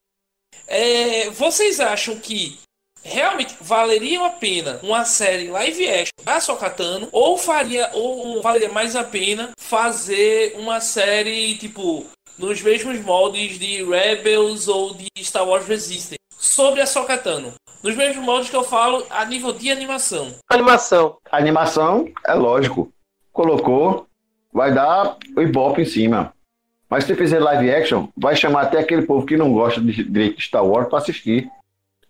É, 0.66 1.30
vocês 1.32 1.82
acham 1.82 2.18
que 2.22 2.58
realmente 3.04 3.56
valeria 3.60 4.26
a 4.26 4.30
pena 4.30 4.80
uma 4.82 5.06
série 5.06 5.50
live 5.50 5.88
action 5.88 6.14
da 6.24 6.40
Sokatano 6.40 7.10
ou 7.12 7.38
faria 7.38 7.90
ou 7.94 8.42
valeria 8.42 8.70
mais 8.70 8.96
a 8.96 9.04
pena 9.04 9.52
fazer 9.58 10.56
uma 10.58 10.80
série 10.80 11.56
tipo 11.58 12.06
nos 12.38 12.62
mesmos 12.62 13.00
moldes 13.02 13.60
de 13.60 13.84
Rebels 13.84 14.68
ou 14.68 14.94
de 14.94 15.08
Star 15.20 15.48
Wars 15.48 15.68
Resistance 15.68 16.18
sobre 16.32 16.82
a 16.82 16.86
Sokatano. 16.86 17.54
Nos 17.84 17.96
mesmos 17.96 18.26
moldes 18.26 18.50
que 18.50 18.56
eu 18.56 18.64
falo 18.64 19.06
a 19.10 19.26
nível 19.26 19.52
de 19.52 19.70
animação. 19.70 20.34
Animação. 20.50 21.18
Animação 21.32 22.10
é 22.26 22.34
lógico. 22.34 22.92
Colocou 23.32 24.08
vai 24.52 24.74
dar 24.74 25.18
o 25.36 25.42
ibope 25.42 25.82
em 25.82 25.86
cima. 25.86 26.34
Mas 26.90 27.06
se 27.06 27.16
fizer 27.16 27.40
live 27.40 27.72
action 27.72 28.08
vai 28.16 28.36
chamar 28.36 28.64
até 28.64 28.80
aquele 28.80 29.02
povo 29.02 29.26
que 29.26 29.36
não 29.36 29.52
gosta 29.52 29.82
de, 29.82 30.04
de 30.04 30.36
Star 30.40 30.66
Wars 30.66 30.88
para 30.88 31.00
assistir 31.00 31.50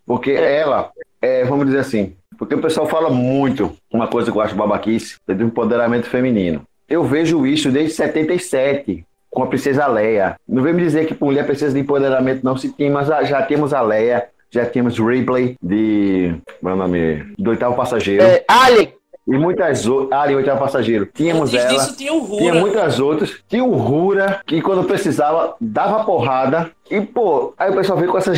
porque 0.05 0.31
ela, 0.31 0.91
é, 1.21 1.43
vamos 1.45 1.65
dizer 1.65 1.79
assim, 1.79 2.15
porque 2.37 2.55
o 2.55 2.61
pessoal 2.61 2.87
fala 2.87 3.09
muito, 3.09 3.75
uma 3.91 4.07
coisa 4.07 4.31
que 4.31 4.37
eu 4.37 4.41
acho 4.41 4.55
babaquice, 4.55 5.17
é 5.27 5.33
do 5.33 5.43
empoderamento 5.43 6.07
feminino. 6.07 6.61
Eu 6.89 7.03
vejo 7.03 7.45
isso 7.45 7.71
desde 7.71 7.93
77, 7.95 9.05
com 9.29 9.43
a 9.43 9.47
princesa 9.47 9.87
Leia. 9.87 10.35
Não 10.47 10.61
vem 10.61 10.73
me 10.73 10.81
dizer 10.83 11.05
que 11.05 11.23
mulher 11.23 11.45
precisa 11.45 11.73
de 11.73 11.79
empoderamento, 11.79 12.43
não. 12.43 12.57
Se 12.57 12.69
tem, 12.69 12.89
mas 12.89 13.07
já 13.07 13.41
temos 13.41 13.73
a 13.73 13.81
Leia, 13.81 14.27
já 14.51 14.65
temos 14.65 14.99
Ripley, 14.99 15.55
de. 15.61 16.35
Meu 16.61 16.75
nome? 16.75 17.33
Do 17.37 17.51
oitavo 17.51 17.75
passageiro. 17.75 18.23
É, 18.23 18.43
Alien! 18.47 18.93
E 19.25 19.37
muitas 19.37 19.87
outras. 19.87 20.19
Ali, 20.19 20.35
oitavo 20.35 20.59
passageiro. 20.59 21.05
Tínhamos 21.05 21.53
Antes 21.53 21.65
ela. 21.65 21.73
Disso, 21.73 21.97
tinha, 21.97 22.13
o 22.13 22.19
Rura. 22.19 22.41
tinha 22.41 22.53
muitas 22.55 22.99
outras. 22.99 23.39
Tinha 23.47 23.63
o 23.63 23.73
Rura, 23.73 24.41
que 24.45 24.61
quando 24.61 24.83
precisava, 24.83 25.55
dava 25.59 26.03
porrada. 26.03 26.71
E, 26.91 26.99
pô, 26.99 27.53
aí 27.57 27.71
o 27.71 27.75
pessoal 27.75 27.97
veio 27.97 28.11
com 28.11 28.17
essas 28.17 28.37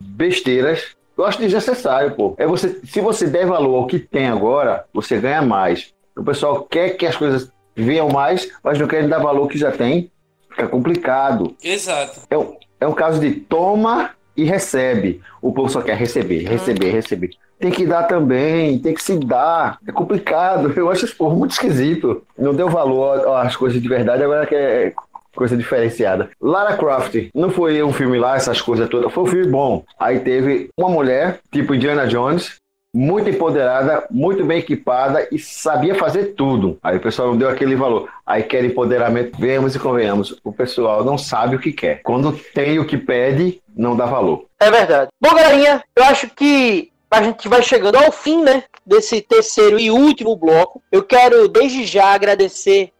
besteiras. 0.00 0.96
Eu 1.16 1.24
acho 1.24 1.38
desnecessário, 1.38 2.12
pô. 2.12 2.34
É 2.38 2.46
você, 2.46 2.80
se 2.84 3.00
você 3.00 3.26
der 3.26 3.46
valor 3.46 3.76
ao 3.76 3.86
que 3.86 3.98
tem 3.98 4.26
agora, 4.26 4.84
você 4.92 5.18
ganha 5.18 5.42
mais. 5.42 5.92
O 6.16 6.24
pessoal 6.24 6.62
quer 6.64 6.90
que 6.90 7.06
as 7.06 7.16
coisas 7.16 7.50
venham 7.74 8.08
mais, 8.08 8.50
mas 8.62 8.78
não 8.78 8.86
quer 8.86 9.06
dar 9.08 9.18
valor 9.18 9.42
ao 9.42 9.48
que 9.48 9.58
já 9.58 9.70
tem. 9.70 10.10
Fica 10.50 10.68
complicado. 10.68 11.56
Exato. 11.62 12.20
É 12.30 12.38
um, 12.38 12.56
é 12.80 12.86
um 12.86 12.92
caso 12.92 13.20
de 13.20 13.32
toma 13.32 14.10
e 14.36 14.44
recebe. 14.44 15.20
O 15.40 15.52
povo 15.52 15.68
só 15.68 15.80
quer 15.80 15.96
receber, 15.96 16.44
receber, 16.44 16.90
receber. 16.90 17.30
Tem 17.58 17.70
que 17.70 17.86
dar 17.86 18.04
também, 18.04 18.78
tem 18.78 18.94
que 18.94 19.02
se 19.02 19.16
dar. 19.18 19.78
É 19.86 19.92
complicado. 19.92 20.72
Eu 20.76 20.90
acho 20.90 21.04
esse 21.04 21.14
povo 21.14 21.36
muito 21.36 21.52
esquisito. 21.52 22.22
Não 22.36 22.54
deu 22.54 22.68
valor 22.68 23.36
às 23.38 23.56
coisas 23.56 23.80
de 23.80 23.88
verdade, 23.88 24.22
agora 24.22 24.46
quer 24.46 24.94
coisa 25.34 25.56
diferenciada. 25.56 26.30
Lara 26.40 26.76
Croft, 26.76 27.30
não 27.34 27.50
foi 27.50 27.82
um 27.82 27.92
filme 27.92 28.18
lá, 28.18 28.36
essas 28.36 28.60
coisas 28.60 28.88
todas, 28.88 29.12
foi 29.12 29.24
um 29.24 29.26
filme 29.26 29.46
bom. 29.46 29.84
Aí 29.98 30.20
teve 30.20 30.70
uma 30.78 30.88
mulher, 30.88 31.40
tipo 31.52 31.74
Indiana 31.74 32.06
Jones, 32.06 32.58
muito 32.94 33.28
empoderada, 33.28 34.06
muito 34.08 34.44
bem 34.44 34.58
equipada 34.58 35.26
e 35.32 35.38
sabia 35.38 35.96
fazer 35.96 36.34
tudo. 36.34 36.78
Aí 36.80 36.96
o 36.96 37.00
pessoal 37.00 37.28
não 37.28 37.36
deu 37.36 37.48
aquele 37.48 37.74
valor. 37.74 38.08
Aí 38.24 38.44
quer 38.44 38.64
empoderamento, 38.64 39.36
venhamos 39.36 39.74
e 39.74 39.80
convenhamos. 39.80 40.38
O 40.44 40.52
pessoal 40.52 41.04
não 41.04 41.18
sabe 41.18 41.56
o 41.56 41.58
que 41.58 41.72
quer. 41.72 42.02
Quando 42.04 42.38
tem 42.54 42.78
o 42.78 42.86
que 42.86 42.96
pede, 42.96 43.60
não 43.76 43.96
dá 43.96 44.06
valor. 44.06 44.46
É 44.60 44.70
verdade. 44.70 45.08
Bom, 45.20 45.34
galerinha, 45.34 45.82
eu 45.96 46.04
acho 46.04 46.30
que 46.30 46.92
a 47.10 47.22
gente 47.22 47.48
vai 47.48 47.62
chegando 47.62 47.96
ao 47.96 48.12
fim, 48.12 48.42
né, 48.42 48.62
desse 48.86 49.20
terceiro 49.20 49.78
e 49.78 49.90
último 49.90 50.36
bloco. 50.36 50.80
Eu 50.92 51.02
quero 51.02 51.48
desde 51.48 51.84
já 51.84 52.14
agradecer 52.14 52.92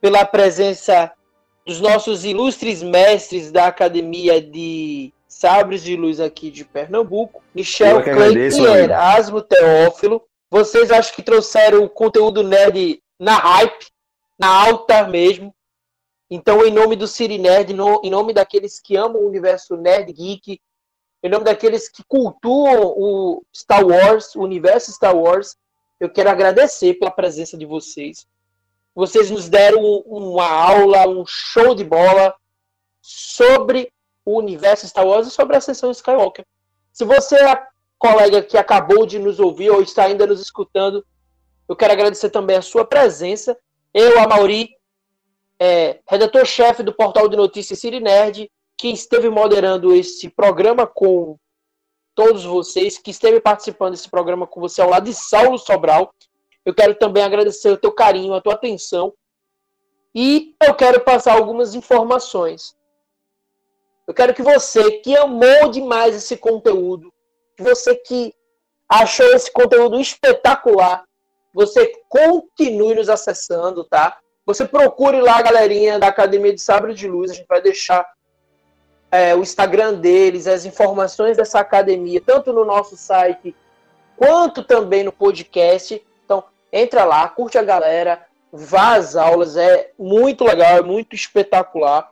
pela 0.00 0.24
presença 0.24 1.12
dos 1.66 1.80
nossos 1.80 2.24
ilustres 2.24 2.82
mestres 2.82 3.50
da 3.50 3.66
Academia 3.66 4.40
de 4.40 5.12
Sabres 5.28 5.82
de 5.82 5.96
Luz 5.96 6.20
aqui 6.20 6.50
de 6.50 6.64
Pernambuco, 6.64 7.42
Michel 7.54 8.02
Clay 8.02 8.34
e 8.36 8.64
Erasmo 8.64 9.40
Teófilo. 9.40 10.22
Vocês 10.50 10.90
acho 10.90 11.14
que 11.14 11.22
trouxeram 11.22 11.84
o 11.84 11.88
conteúdo 11.88 12.42
nerd 12.42 13.02
na 13.18 13.36
hype, 13.36 13.86
na 14.38 14.48
alta 14.48 15.06
mesmo. 15.08 15.54
Então, 16.30 16.64
em 16.64 16.72
nome 16.72 16.96
do 16.96 17.06
Siri 17.06 17.38
Nerd, 17.38 17.72
em 17.72 18.10
nome 18.10 18.32
daqueles 18.32 18.80
que 18.80 18.96
amam 18.96 19.22
o 19.22 19.28
universo 19.28 19.76
nerd 19.76 20.12
geek, 20.12 20.60
em 21.22 21.28
nome 21.28 21.44
daqueles 21.44 21.88
que 21.88 22.02
cultuam 22.04 22.94
o 22.96 23.42
Star 23.54 23.86
Wars, 23.86 24.34
o 24.34 24.40
universo 24.40 24.92
Star 24.92 25.16
Wars, 25.16 25.56
eu 26.00 26.10
quero 26.10 26.30
agradecer 26.30 26.94
pela 26.94 27.10
presença 27.10 27.56
de 27.56 27.64
vocês. 27.64 28.26
Vocês 28.94 29.30
nos 29.30 29.48
deram 29.48 29.80
uma 30.06 30.48
aula, 30.48 31.08
um 31.08 31.24
show 31.26 31.74
de 31.74 31.84
bola 31.84 32.34
sobre 33.00 33.92
o 34.24 34.38
universo 34.38 34.86
Star 34.86 35.06
Wars 35.06 35.26
e 35.26 35.30
sobre 35.30 35.56
a 35.56 35.60
sessão 35.60 35.90
Skywalker. 35.90 36.44
Se 36.92 37.04
você 37.04 37.36
é 37.36 37.62
colega 37.98 38.42
que 38.42 38.58
acabou 38.58 39.06
de 39.06 39.18
nos 39.18 39.40
ouvir 39.40 39.70
ou 39.70 39.82
está 39.82 40.04
ainda 40.04 40.26
nos 40.26 40.40
escutando, 40.40 41.04
eu 41.68 41.74
quero 41.74 41.92
agradecer 41.92 42.30
também 42.30 42.56
a 42.56 42.62
sua 42.62 42.84
presença. 42.84 43.56
Eu, 43.94 44.18
a 44.20 44.26
Mauri, 44.26 44.70
é, 45.58 46.00
redator-chefe 46.06 46.82
do 46.82 46.92
portal 46.92 47.28
de 47.28 47.36
notícias 47.36 47.78
Siri 47.78 48.00
Nerd, 48.00 48.50
que 48.76 48.88
esteve 48.88 49.30
moderando 49.30 49.94
esse 49.94 50.28
programa 50.28 50.86
com 50.86 51.38
todos 52.14 52.44
vocês, 52.44 52.98
que 52.98 53.10
esteve 53.10 53.40
participando 53.40 53.92
desse 53.92 54.10
programa 54.10 54.46
com 54.46 54.60
você 54.60 54.82
ao 54.82 54.90
lado 54.90 55.04
de 55.04 55.14
Saulo 55.14 55.56
Sobral, 55.56 56.12
eu 56.64 56.74
quero 56.74 56.94
também 56.94 57.22
agradecer 57.22 57.70
o 57.70 57.76
teu 57.76 57.92
carinho, 57.92 58.34
a 58.34 58.40
tua 58.40 58.54
atenção. 58.54 59.12
E 60.14 60.54
eu 60.62 60.74
quero 60.74 61.00
passar 61.00 61.34
algumas 61.34 61.74
informações. 61.74 62.76
Eu 64.06 64.14
quero 64.14 64.34
que 64.34 64.42
você 64.42 64.98
que 64.98 65.16
amou 65.16 65.70
demais 65.70 66.14
esse 66.14 66.36
conteúdo, 66.36 67.12
você 67.58 67.94
que 67.94 68.34
achou 68.88 69.26
esse 69.32 69.50
conteúdo 69.50 69.98
espetacular, 70.00 71.04
você 71.54 71.92
continue 72.08 72.94
nos 72.94 73.08
acessando, 73.08 73.84
tá? 73.84 74.18
Você 74.44 74.64
procure 74.64 75.20
lá 75.20 75.38
a 75.38 75.42
galerinha 75.42 75.98
da 75.98 76.08
Academia 76.08 76.52
de 76.52 76.60
Sabre 76.60 76.94
de 76.94 77.06
Luz, 77.06 77.30
a 77.30 77.34
gente 77.34 77.46
vai 77.46 77.62
deixar 77.62 78.04
é, 79.10 79.34
o 79.36 79.40
Instagram 79.40 79.94
deles, 79.94 80.46
as 80.46 80.64
informações 80.64 81.36
dessa 81.36 81.60
academia, 81.60 82.20
tanto 82.20 82.52
no 82.52 82.64
nosso 82.64 82.96
site 82.96 83.54
quanto 84.16 84.64
também 84.64 85.04
no 85.04 85.12
podcast. 85.12 86.04
Entra 86.72 87.04
lá, 87.04 87.28
curte 87.28 87.58
a 87.58 87.62
galera, 87.62 88.26
vá 88.50 88.96
às 88.96 89.14
aulas, 89.14 89.56
é 89.56 89.92
muito 89.98 90.44
legal, 90.44 90.78
é 90.78 90.82
muito 90.82 91.14
espetacular. 91.14 92.10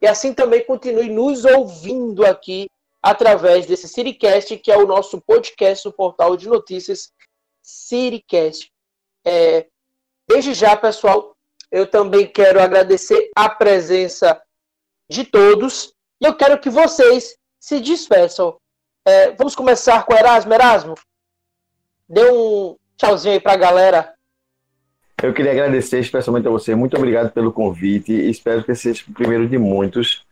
E 0.00 0.06
assim 0.06 0.32
também 0.32 0.64
continue 0.64 1.08
nos 1.08 1.44
ouvindo 1.44 2.24
aqui 2.24 2.68
através 3.02 3.66
desse 3.66 3.88
Siricast, 3.88 4.56
que 4.58 4.70
é 4.70 4.76
o 4.76 4.86
nosso 4.86 5.20
podcast 5.20 5.88
do 5.88 5.92
portal 5.92 6.36
de 6.36 6.48
notícias 6.48 7.12
Siricast. 7.62 8.70
É, 9.24 9.66
desde 10.28 10.54
já, 10.54 10.76
pessoal, 10.76 11.36
eu 11.70 11.90
também 11.90 12.26
quero 12.26 12.60
agradecer 12.60 13.30
a 13.34 13.48
presença 13.48 14.40
de 15.08 15.24
todos 15.24 15.92
e 16.20 16.26
eu 16.26 16.36
quero 16.36 16.60
que 16.60 16.70
vocês 16.70 17.36
se 17.58 17.80
despeçam. 17.80 18.58
É, 19.04 19.32
vamos 19.32 19.54
começar 19.54 20.04
com 20.04 20.14
Erasmo. 20.14 20.54
Erasmo, 20.54 20.94
dê 22.08 22.30
um, 22.30 22.76
tchauzinho 22.98 23.34
aí 23.34 23.40
pra 23.40 23.56
galera. 23.56 24.12
Eu 25.22 25.32
queria 25.32 25.52
agradecer 25.52 25.98
especialmente 25.98 26.46
a 26.46 26.50
você. 26.50 26.74
Muito 26.74 26.96
obrigado 26.96 27.30
pelo 27.32 27.52
convite. 27.52 28.12
Espero 28.12 28.62
que 28.62 28.74
seja 28.74 29.02
o 29.08 29.12
primeiro 29.12 29.48
de 29.48 29.58
muitos 29.58 30.24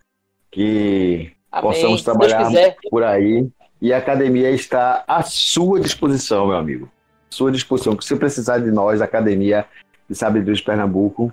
que 0.50 1.32
Amém. 1.50 1.70
possamos 1.70 2.02
trabalhar 2.02 2.50
por 2.90 3.02
aí. 3.02 3.48
E 3.80 3.92
a 3.92 3.98
academia 3.98 4.50
está 4.50 5.04
à 5.06 5.22
sua 5.22 5.80
disposição, 5.80 6.46
meu 6.46 6.56
amigo. 6.56 6.90
À 7.30 7.34
sua 7.34 7.50
disposição. 7.50 8.00
Se 8.00 8.16
precisar 8.16 8.58
de 8.58 8.70
nós, 8.70 9.02
a 9.02 9.04
Academia 9.04 9.66
de 10.08 10.14
Sabedoria 10.14 10.54
de 10.54 10.62
Pernambuco, 10.62 11.32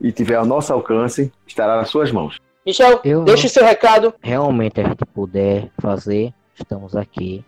e 0.00 0.10
tiver 0.10 0.36
ao 0.36 0.44
nosso 0.44 0.72
alcance, 0.72 1.32
estará 1.46 1.76
nas 1.76 1.88
suas 1.88 2.10
mãos. 2.10 2.38
Michel, 2.64 3.00
Eu, 3.04 3.24
deixe 3.24 3.48
seu 3.48 3.64
recado. 3.64 4.14
Realmente 4.20 4.80
a 4.80 4.84
gente 4.84 5.04
puder 5.14 5.70
fazer, 5.80 6.32
estamos 6.54 6.96
aqui, 6.96 7.44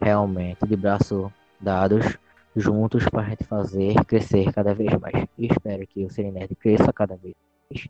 realmente, 0.00 0.58
de 0.66 0.76
braço 0.76 1.32
dados 1.60 2.18
juntos 2.56 3.04
para 3.08 3.22
a 3.22 3.30
gente 3.30 3.44
fazer 3.44 3.94
crescer 4.06 4.52
cada 4.52 4.74
vez 4.74 4.90
mais. 5.00 5.26
E 5.36 5.46
espero 5.46 5.86
que 5.86 6.04
o 6.04 6.32
Nerd 6.32 6.54
cresça 6.56 6.92
cada 6.92 7.16
vez 7.16 7.34
mais. 7.70 7.88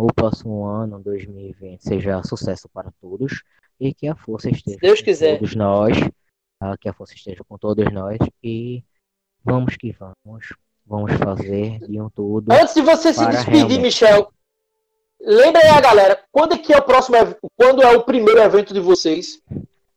o 0.00 0.06
próximo 0.14 0.64
ano, 0.64 0.98
2020, 1.00 1.80
seja 1.80 2.22
sucesso 2.22 2.68
para 2.68 2.90
todos 3.00 3.42
e 3.78 3.92
que 3.92 4.08
a 4.08 4.14
força 4.14 4.50
esteja 4.50 4.78
Deus 4.80 5.00
com 5.00 5.04
quiser. 5.04 5.38
todos 5.38 5.54
nós, 5.54 5.96
que 6.80 6.88
a 6.88 6.92
força 6.92 7.14
esteja 7.14 7.44
com 7.44 7.58
todos 7.58 7.92
nós 7.92 8.18
e 8.42 8.82
vamos 9.44 9.76
que 9.76 9.92
vamos. 9.92 10.54
Vamos 10.86 11.12
fazer 11.12 11.80
de 11.80 12.00
um 12.00 12.08
tudo. 12.08 12.50
Antes 12.50 12.72
de 12.72 12.80
você 12.80 13.12
se 13.12 13.26
despedir, 13.26 13.56
realmente... 13.56 13.82
Michel, 13.82 14.32
lembra 15.20 15.60
aí 15.60 15.68
a 15.68 15.80
galera, 15.82 16.24
quando 16.32 16.54
é 16.54 16.58
que 16.58 16.72
é 16.72 16.78
o 16.78 16.82
próximo 16.82 17.14
quando 17.58 17.82
é 17.82 17.94
o 17.94 18.04
primeiro 18.04 18.40
evento 18.40 18.72
de 18.72 18.80
vocês? 18.80 19.38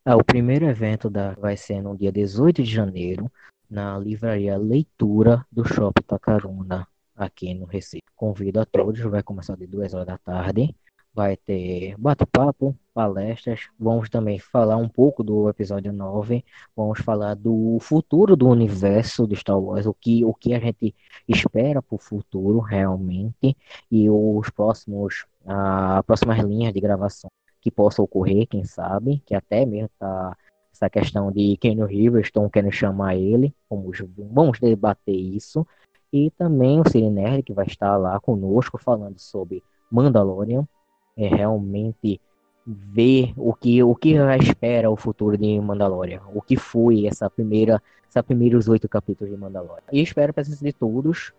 É, 0.03 0.15
o 0.15 0.23
primeiro 0.23 0.65
evento 0.65 1.11
da, 1.11 1.34
vai 1.34 1.56
ser 1.56 1.80
no 1.80 1.95
dia 1.95 2.11
18 2.11 2.64
de 2.64 2.72
janeiro, 2.72 3.32
na 3.69 3.99
livraria 3.99 4.57
Leitura 4.57 5.45
do 5.52 5.64
Shopping 5.64 6.02
Tacaruna, 6.02 6.88
aqui 7.15 7.53
no 7.53 7.65
Recife. 7.65 8.02
Convido 8.15 8.60
a 8.60 8.65
todos, 8.65 8.99
vai 9.02 9.22
começar 9.22 9.56
de 9.56 9.68
2 9.68 9.94
horas 9.94 10.07
da 10.07 10.18
tarde. 10.18 10.76
Vai 11.14 11.38
ter 11.38 11.95
bate-papo, 11.99 12.76
palestras, 12.94 13.69
vamos 13.78 14.10
também 14.10 14.40
falar 14.40 14.78
um 14.78 14.90
pouco 14.90 15.23
do 15.23 15.48
episódio 15.49 15.94
9, 15.94 16.44
vamos 16.76 16.99
falar 17.02 17.36
do 17.36 17.78
futuro 17.80 18.36
do 18.36 18.48
universo 18.48 19.28
de 19.28 19.36
Star 19.36 19.60
Wars, 19.60 19.86
o 19.86 19.94
que, 19.94 20.26
o 20.26 20.34
que 20.34 20.53
a 20.53 20.60
gente 20.60 20.95
espera 21.28 21.82
para 21.82 21.95
o 21.95 21.99
futuro 21.99 22.60
realmente, 22.60 23.56
e 23.91 24.10
os 24.10 24.49
próximos, 24.49 25.26
a 25.45 26.02
próximas 26.03 26.40
linhas 26.40 26.73
de 26.73 26.80
gravação 26.80 27.30
que 27.61 27.71
possam 27.71 28.03
ocorrer, 28.03 28.47
quem 28.47 28.63
sabe, 28.65 29.21
que 29.25 29.35
até 29.35 29.65
mesmo 29.65 29.89
tá 29.99 30.35
essa 30.73 30.89
questão 30.89 31.31
de 31.31 31.55
Kenny 31.57 31.85
Rivers, 31.85 32.27
estão 32.27 32.49
querendo 32.49 32.71
chamar 32.71 33.15
ele, 33.15 33.53
vamos, 33.69 34.01
vamos 34.31 34.59
debater 34.59 35.15
isso, 35.15 35.65
e 36.11 36.31
também 36.31 36.81
o 36.81 36.89
Siri 36.89 37.09
Nerd, 37.09 37.43
que 37.43 37.53
vai 37.53 37.65
estar 37.65 37.95
lá 37.97 38.19
conosco 38.19 38.77
falando 38.77 39.19
sobre 39.19 39.63
Mandalorian, 39.91 40.67
é 41.15 41.27
realmente 41.27 42.19
ver 42.65 43.33
o 43.38 43.53
que 43.53 43.81
o 43.83 43.95
que 43.95 44.15
espera 44.39 44.89
o 44.89 44.95
futuro 44.95 45.38
de 45.38 45.59
Mandalorian, 45.59 46.21
o 46.33 46.41
que 46.41 46.57
foi 46.57 47.05
essa 47.05 47.29
primeira, 47.29 47.81
essa 48.07 48.23
primeiros 48.23 48.67
oito 48.67 48.88
capítulos 48.88 49.33
de 49.33 49.39
Mandalorian. 49.39 49.83
E 49.91 50.01
espero 50.01 50.31
a 50.31 50.33
presença 50.33 50.63
de 50.63 50.73
todos. 50.73 51.33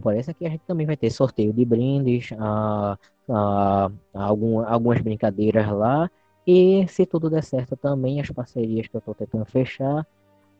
Parece 0.00 0.34
que 0.34 0.46
a 0.46 0.50
gente 0.50 0.64
também 0.66 0.86
vai 0.86 0.96
ter 0.96 1.10
sorteio 1.10 1.52
de 1.52 1.64
brindes, 1.64 2.30
algum, 4.12 4.60
algumas 4.60 5.00
brincadeiras 5.00 5.68
lá. 5.70 6.10
E 6.46 6.86
se 6.88 7.04
tudo 7.06 7.28
der 7.28 7.42
certo 7.42 7.76
também, 7.76 8.20
as 8.20 8.30
parcerias 8.30 8.86
que 8.86 8.96
eu 8.96 9.00
estou 9.00 9.14
tentando 9.14 9.44
fechar, 9.44 10.06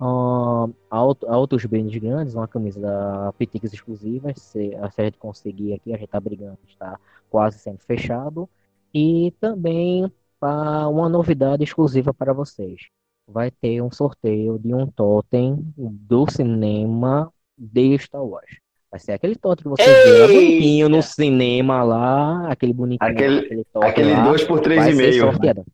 uh, 0.00 0.74
altos 0.90 1.64
brindes 1.64 2.00
grandes, 2.00 2.34
uma 2.34 2.48
camisa 2.48 2.80
da 2.80 3.32
Pitix 3.38 3.72
exclusiva, 3.72 4.32
se, 4.34 4.70
se 4.70 5.00
a 5.00 5.04
gente 5.04 5.18
conseguir 5.18 5.74
aqui, 5.74 5.94
a 5.94 5.96
gente 5.96 6.08
tá 6.08 6.18
brigando, 6.20 6.58
está 6.66 6.98
quase 7.30 7.58
sendo 7.58 7.78
fechado. 7.78 8.48
E 8.92 9.32
também 9.40 10.10
uma 10.40 11.08
novidade 11.08 11.64
exclusiva 11.64 12.12
para 12.12 12.32
vocês. 12.32 12.88
Vai 13.26 13.50
ter 13.50 13.80
um 13.82 13.90
sorteio 13.90 14.58
de 14.58 14.72
um 14.74 14.86
totem 14.86 15.56
do 15.76 16.30
cinema 16.30 17.32
de 17.58 17.98
Star 17.98 18.24
Wars. 18.24 18.65
Vai 18.96 19.00
ser 19.00 19.12
aquele 19.12 19.36
totem 19.36 19.62
que 19.62 19.68
você 19.68 19.84
vê 19.84 20.26
bonitinho 20.26 20.88
no 20.88 21.02
cinema 21.02 21.82
lá, 21.82 22.50
aquele 22.50 22.72
bonitinho. 22.72 23.10
Aquele, 23.10 23.38
aquele, 23.40 23.66
aquele 23.82 24.12
lá, 24.12 24.24
2 24.24 24.44
por 24.44 24.60
3,5. 24.60 25.64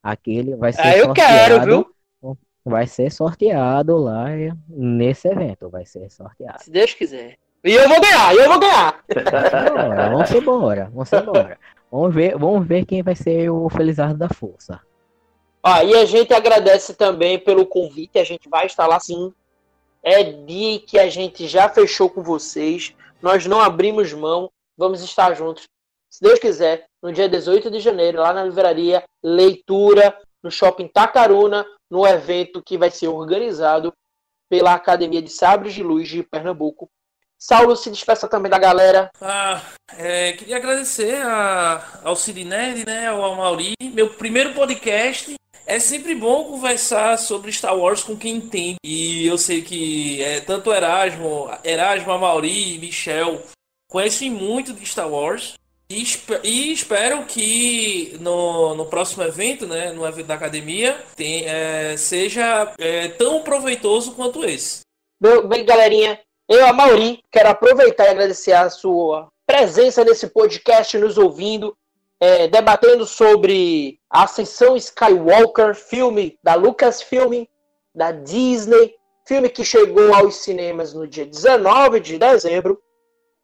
Aquele 0.00 0.54
vai 0.54 0.72
ser 0.72 0.82
ah, 0.82 0.96
eu 0.96 1.12
quero, 1.12 1.64
viu? 1.64 1.86
Vai 2.64 2.86
ser 2.86 3.10
sorteado 3.10 3.96
lá 3.96 4.26
nesse 4.68 5.26
evento. 5.26 5.68
Vai 5.68 5.84
ser 5.86 6.08
sorteado. 6.08 6.62
Se 6.62 6.70
Deus 6.70 6.94
quiser. 6.94 7.36
E 7.64 7.72
eu 7.72 7.88
vou 7.88 8.00
ganhar, 8.00 8.32
eu 8.36 8.48
vou 8.48 8.60
ganhar. 8.60 9.02
Vamos 10.12 10.30
embora, 10.30 10.90
vamos 10.94 11.12
embora. 11.12 11.58
Vamos 11.90 12.14
ver, 12.14 12.38
vamos 12.38 12.64
ver 12.64 12.86
quem 12.86 13.02
vai 13.02 13.16
ser 13.16 13.50
o 13.50 13.68
Felizardo 13.68 14.16
da 14.16 14.28
Força. 14.28 14.80
Ah, 15.64 15.82
e 15.82 15.96
a 15.96 16.04
gente 16.04 16.32
agradece 16.32 16.94
também 16.94 17.40
pelo 17.40 17.66
convite. 17.66 18.20
A 18.20 18.24
gente 18.24 18.48
vai 18.48 18.66
estar 18.66 18.86
lá 18.86 19.00
sim. 19.00 19.34
É 20.10 20.22
dia 20.22 20.80
que 20.80 20.98
a 20.98 21.10
gente 21.10 21.46
já 21.46 21.68
fechou 21.68 22.08
com 22.08 22.22
vocês. 22.22 22.94
Nós 23.20 23.44
não 23.44 23.60
abrimos 23.60 24.10
mão. 24.10 24.50
Vamos 24.74 25.02
estar 25.02 25.34
juntos. 25.34 25.68
Se 26.08 26.22
Deus 26.22 26.38
quiser, 26.38 26.86
no 27.02 27.12
dia 27.12 27.28
18 27.28 27.70
de 27.70 27.78
janeiro, 27.78 28.22
lá 28.22 28.32
na 28.32 28.42
livraria 28.42 29.04
Leitura, 29.22 30.18
no 30.42 30.50
Shopping 30.50 30.88
Tacaruna, 30.88 31.66
no 31.90 32.06
evento 32.06 32.62
que 32.62 32.78
vai 32.78 32.90
ser 32.90 33.08
organizado 33.08 33.92
pela 34.48 34.72
Academia 34.72 35.20
de 35.20 35.28
Sabres 35.28 35.74
de 35.74 35.82
Luz 35.82 36.08
de 36.08 36.22
Pernambuco. 36.22 36.88
Saulo, 37.38 37.76
se 37.76 37.90
despeça 37.90 38.26
também 38.26 38.50
da 38.50 38.58
galera. 38.58 39.10
Ah, 39.20 39.60
é, 39.92 40.32
queria 40.32 40.56
agradecer 40.56 41.20
a, 41.20 42.00
ao 42.02 42.16
Cirinelli, 42.16 42.86
né, 42.86 43.08
ao 43.08 43.36
Mauri. 43.36 43.74
Meu 43.78 44.08
primeiro 44.14 44.54
podcast. 44.54 45.37
É 45.70 45.78
sempre 45.78 46.14
bom 46.14 46.44
conversar 46.44 47.18
sobre 47.18 47.52
Star 47.52 47.76
Wars 47.76 48.02
com 48.02 48.16
quem 48.16 48.36
entende. 48.36 48.78
E 48.82 49.26
eu 49.26 49.36
sei 49.36 49.60
que 49.60 50.22
é, 50.22 50.40
tanto 50.40 50.72
Erasmo, 50.72 51.50
Erasmo, 51.62 52.18
Mauri 52.18 52.76
e 52.76 52.78
Michel 52.78 53.42
conhecem 53.86 54.30
muito 54.30 54.72
de 54.72 54.86
Star 54.86 55.10
Wars. 55.10 55.58
E, 55.90 56.04
e, 56.42 56.72
espero 56.72 57.26
que 57.26 58.16
no, 58.18 58.74
no 58.76 58.86
próximo 58.86 59.22
evento, 59.24 59.66
né, 59.66 59.92
no 59.92 60.06
evento 60.06 60.28
da 60.28 60.34
academia, 60.36 60.96
tem, 61.14 61.44
é, 61.44 61.98
seja 61.98 62.72
é, 62.78 63.08
tão 63.08 63.42
proveitoso 63.42 64.12
quanto 64.12 64.46
esse. 64.46 64.80
Bem, 65.20 65.66
galerinha, 65.66 66.18
eu, 66.48 66.64
a 66.66 66.72
Mauri, 66.72 67.22
quero 67.30 67.50
aproveitar 67.50 68.06
e 68.06 68.08
agradecer 68.08 68.52
a 68.54 68.70
sua 68.70 69.28
presença 69.46 70.02
nesse 70.02 70.28
podcast, 70.28 70.96
nos 70.96 71.18
ouvindo, 71.18 71.76
é, 72.20 72.48
debatendo 72.48 73.06
sobre 73.06 74.00
a 74.10 74.24
Ascensão 74.24 74.76
Skywalker, 74.76 75.74
filme 75.74 76.38
da 76.42 76.54
Lucasfilm, 76.54 77.44
da 77.94 78.12
Disney, 78.12 78.94
filme 79.26 79.48
que 79.48 79.64
chegou 79.64 80.14
aos 80.14 80.36
cinemas 80.36 80.92
no 80.92 81.06
dia 81.06 81.26
19 81.26 82.00
de 82.00 82.18
dezembro 82.18 82.80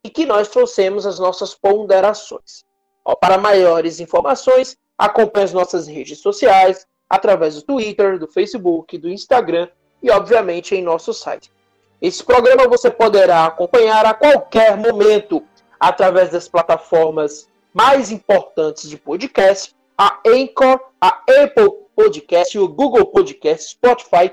e 0.02 0.10
que 0.10 0.26
nós 0.26 0.48
trouxemos 0.48 1.06
as 1.06 1.18
nossas 1.18 1.55
ponderações. 1.55 2.64
Ó, 3.05 3.14
para 3.14 3.38
maiores 3.38 4.01
informações, 4.01 4.76
acompanhe 4.98 5.44
as 5.44 5.52
nossas 5.52 5.86
redes 5.86 6.18
sociais, 6.18 6.86
através 7.09 7.55
do 7.56 7.62
Twitter, 7.62 8.18
do 8.18 8.26
Facebook, 8.26 8.96
do 8.98 9.09
Instagram 9.09 9.68
e, 10.02 10.10
obviamente, 10.10 10.74
em 10.74 10.82
nosso 10.82 11.12
site. 11.12 11.52
Esse 12.01 12.22
programa 12.22 12.68
você 12.68 12.90
poderá 12.90 13.46
acompanhar 13.46 14.05
a 14.05 14.14
qualquer 14.14 14.76
momento 14.76 15.42
através 15.78 16.30
das 16.30 16.48
plataformas 16.48 17.48
mais 17.74 18.12
importantes 18.12 18.88
de 18.88 18.96
podcast, 18.96 19.74
a 19.98 20.20
Anchor, 20.24 20.80
a 21.01 21.09
Apple 21.09 21.70
Podcast, 21.96 22.56
o 22.56 22.68
Google 22.68 23.06
Podcast, 23.06 23.72
Spotify, 23.72 24.32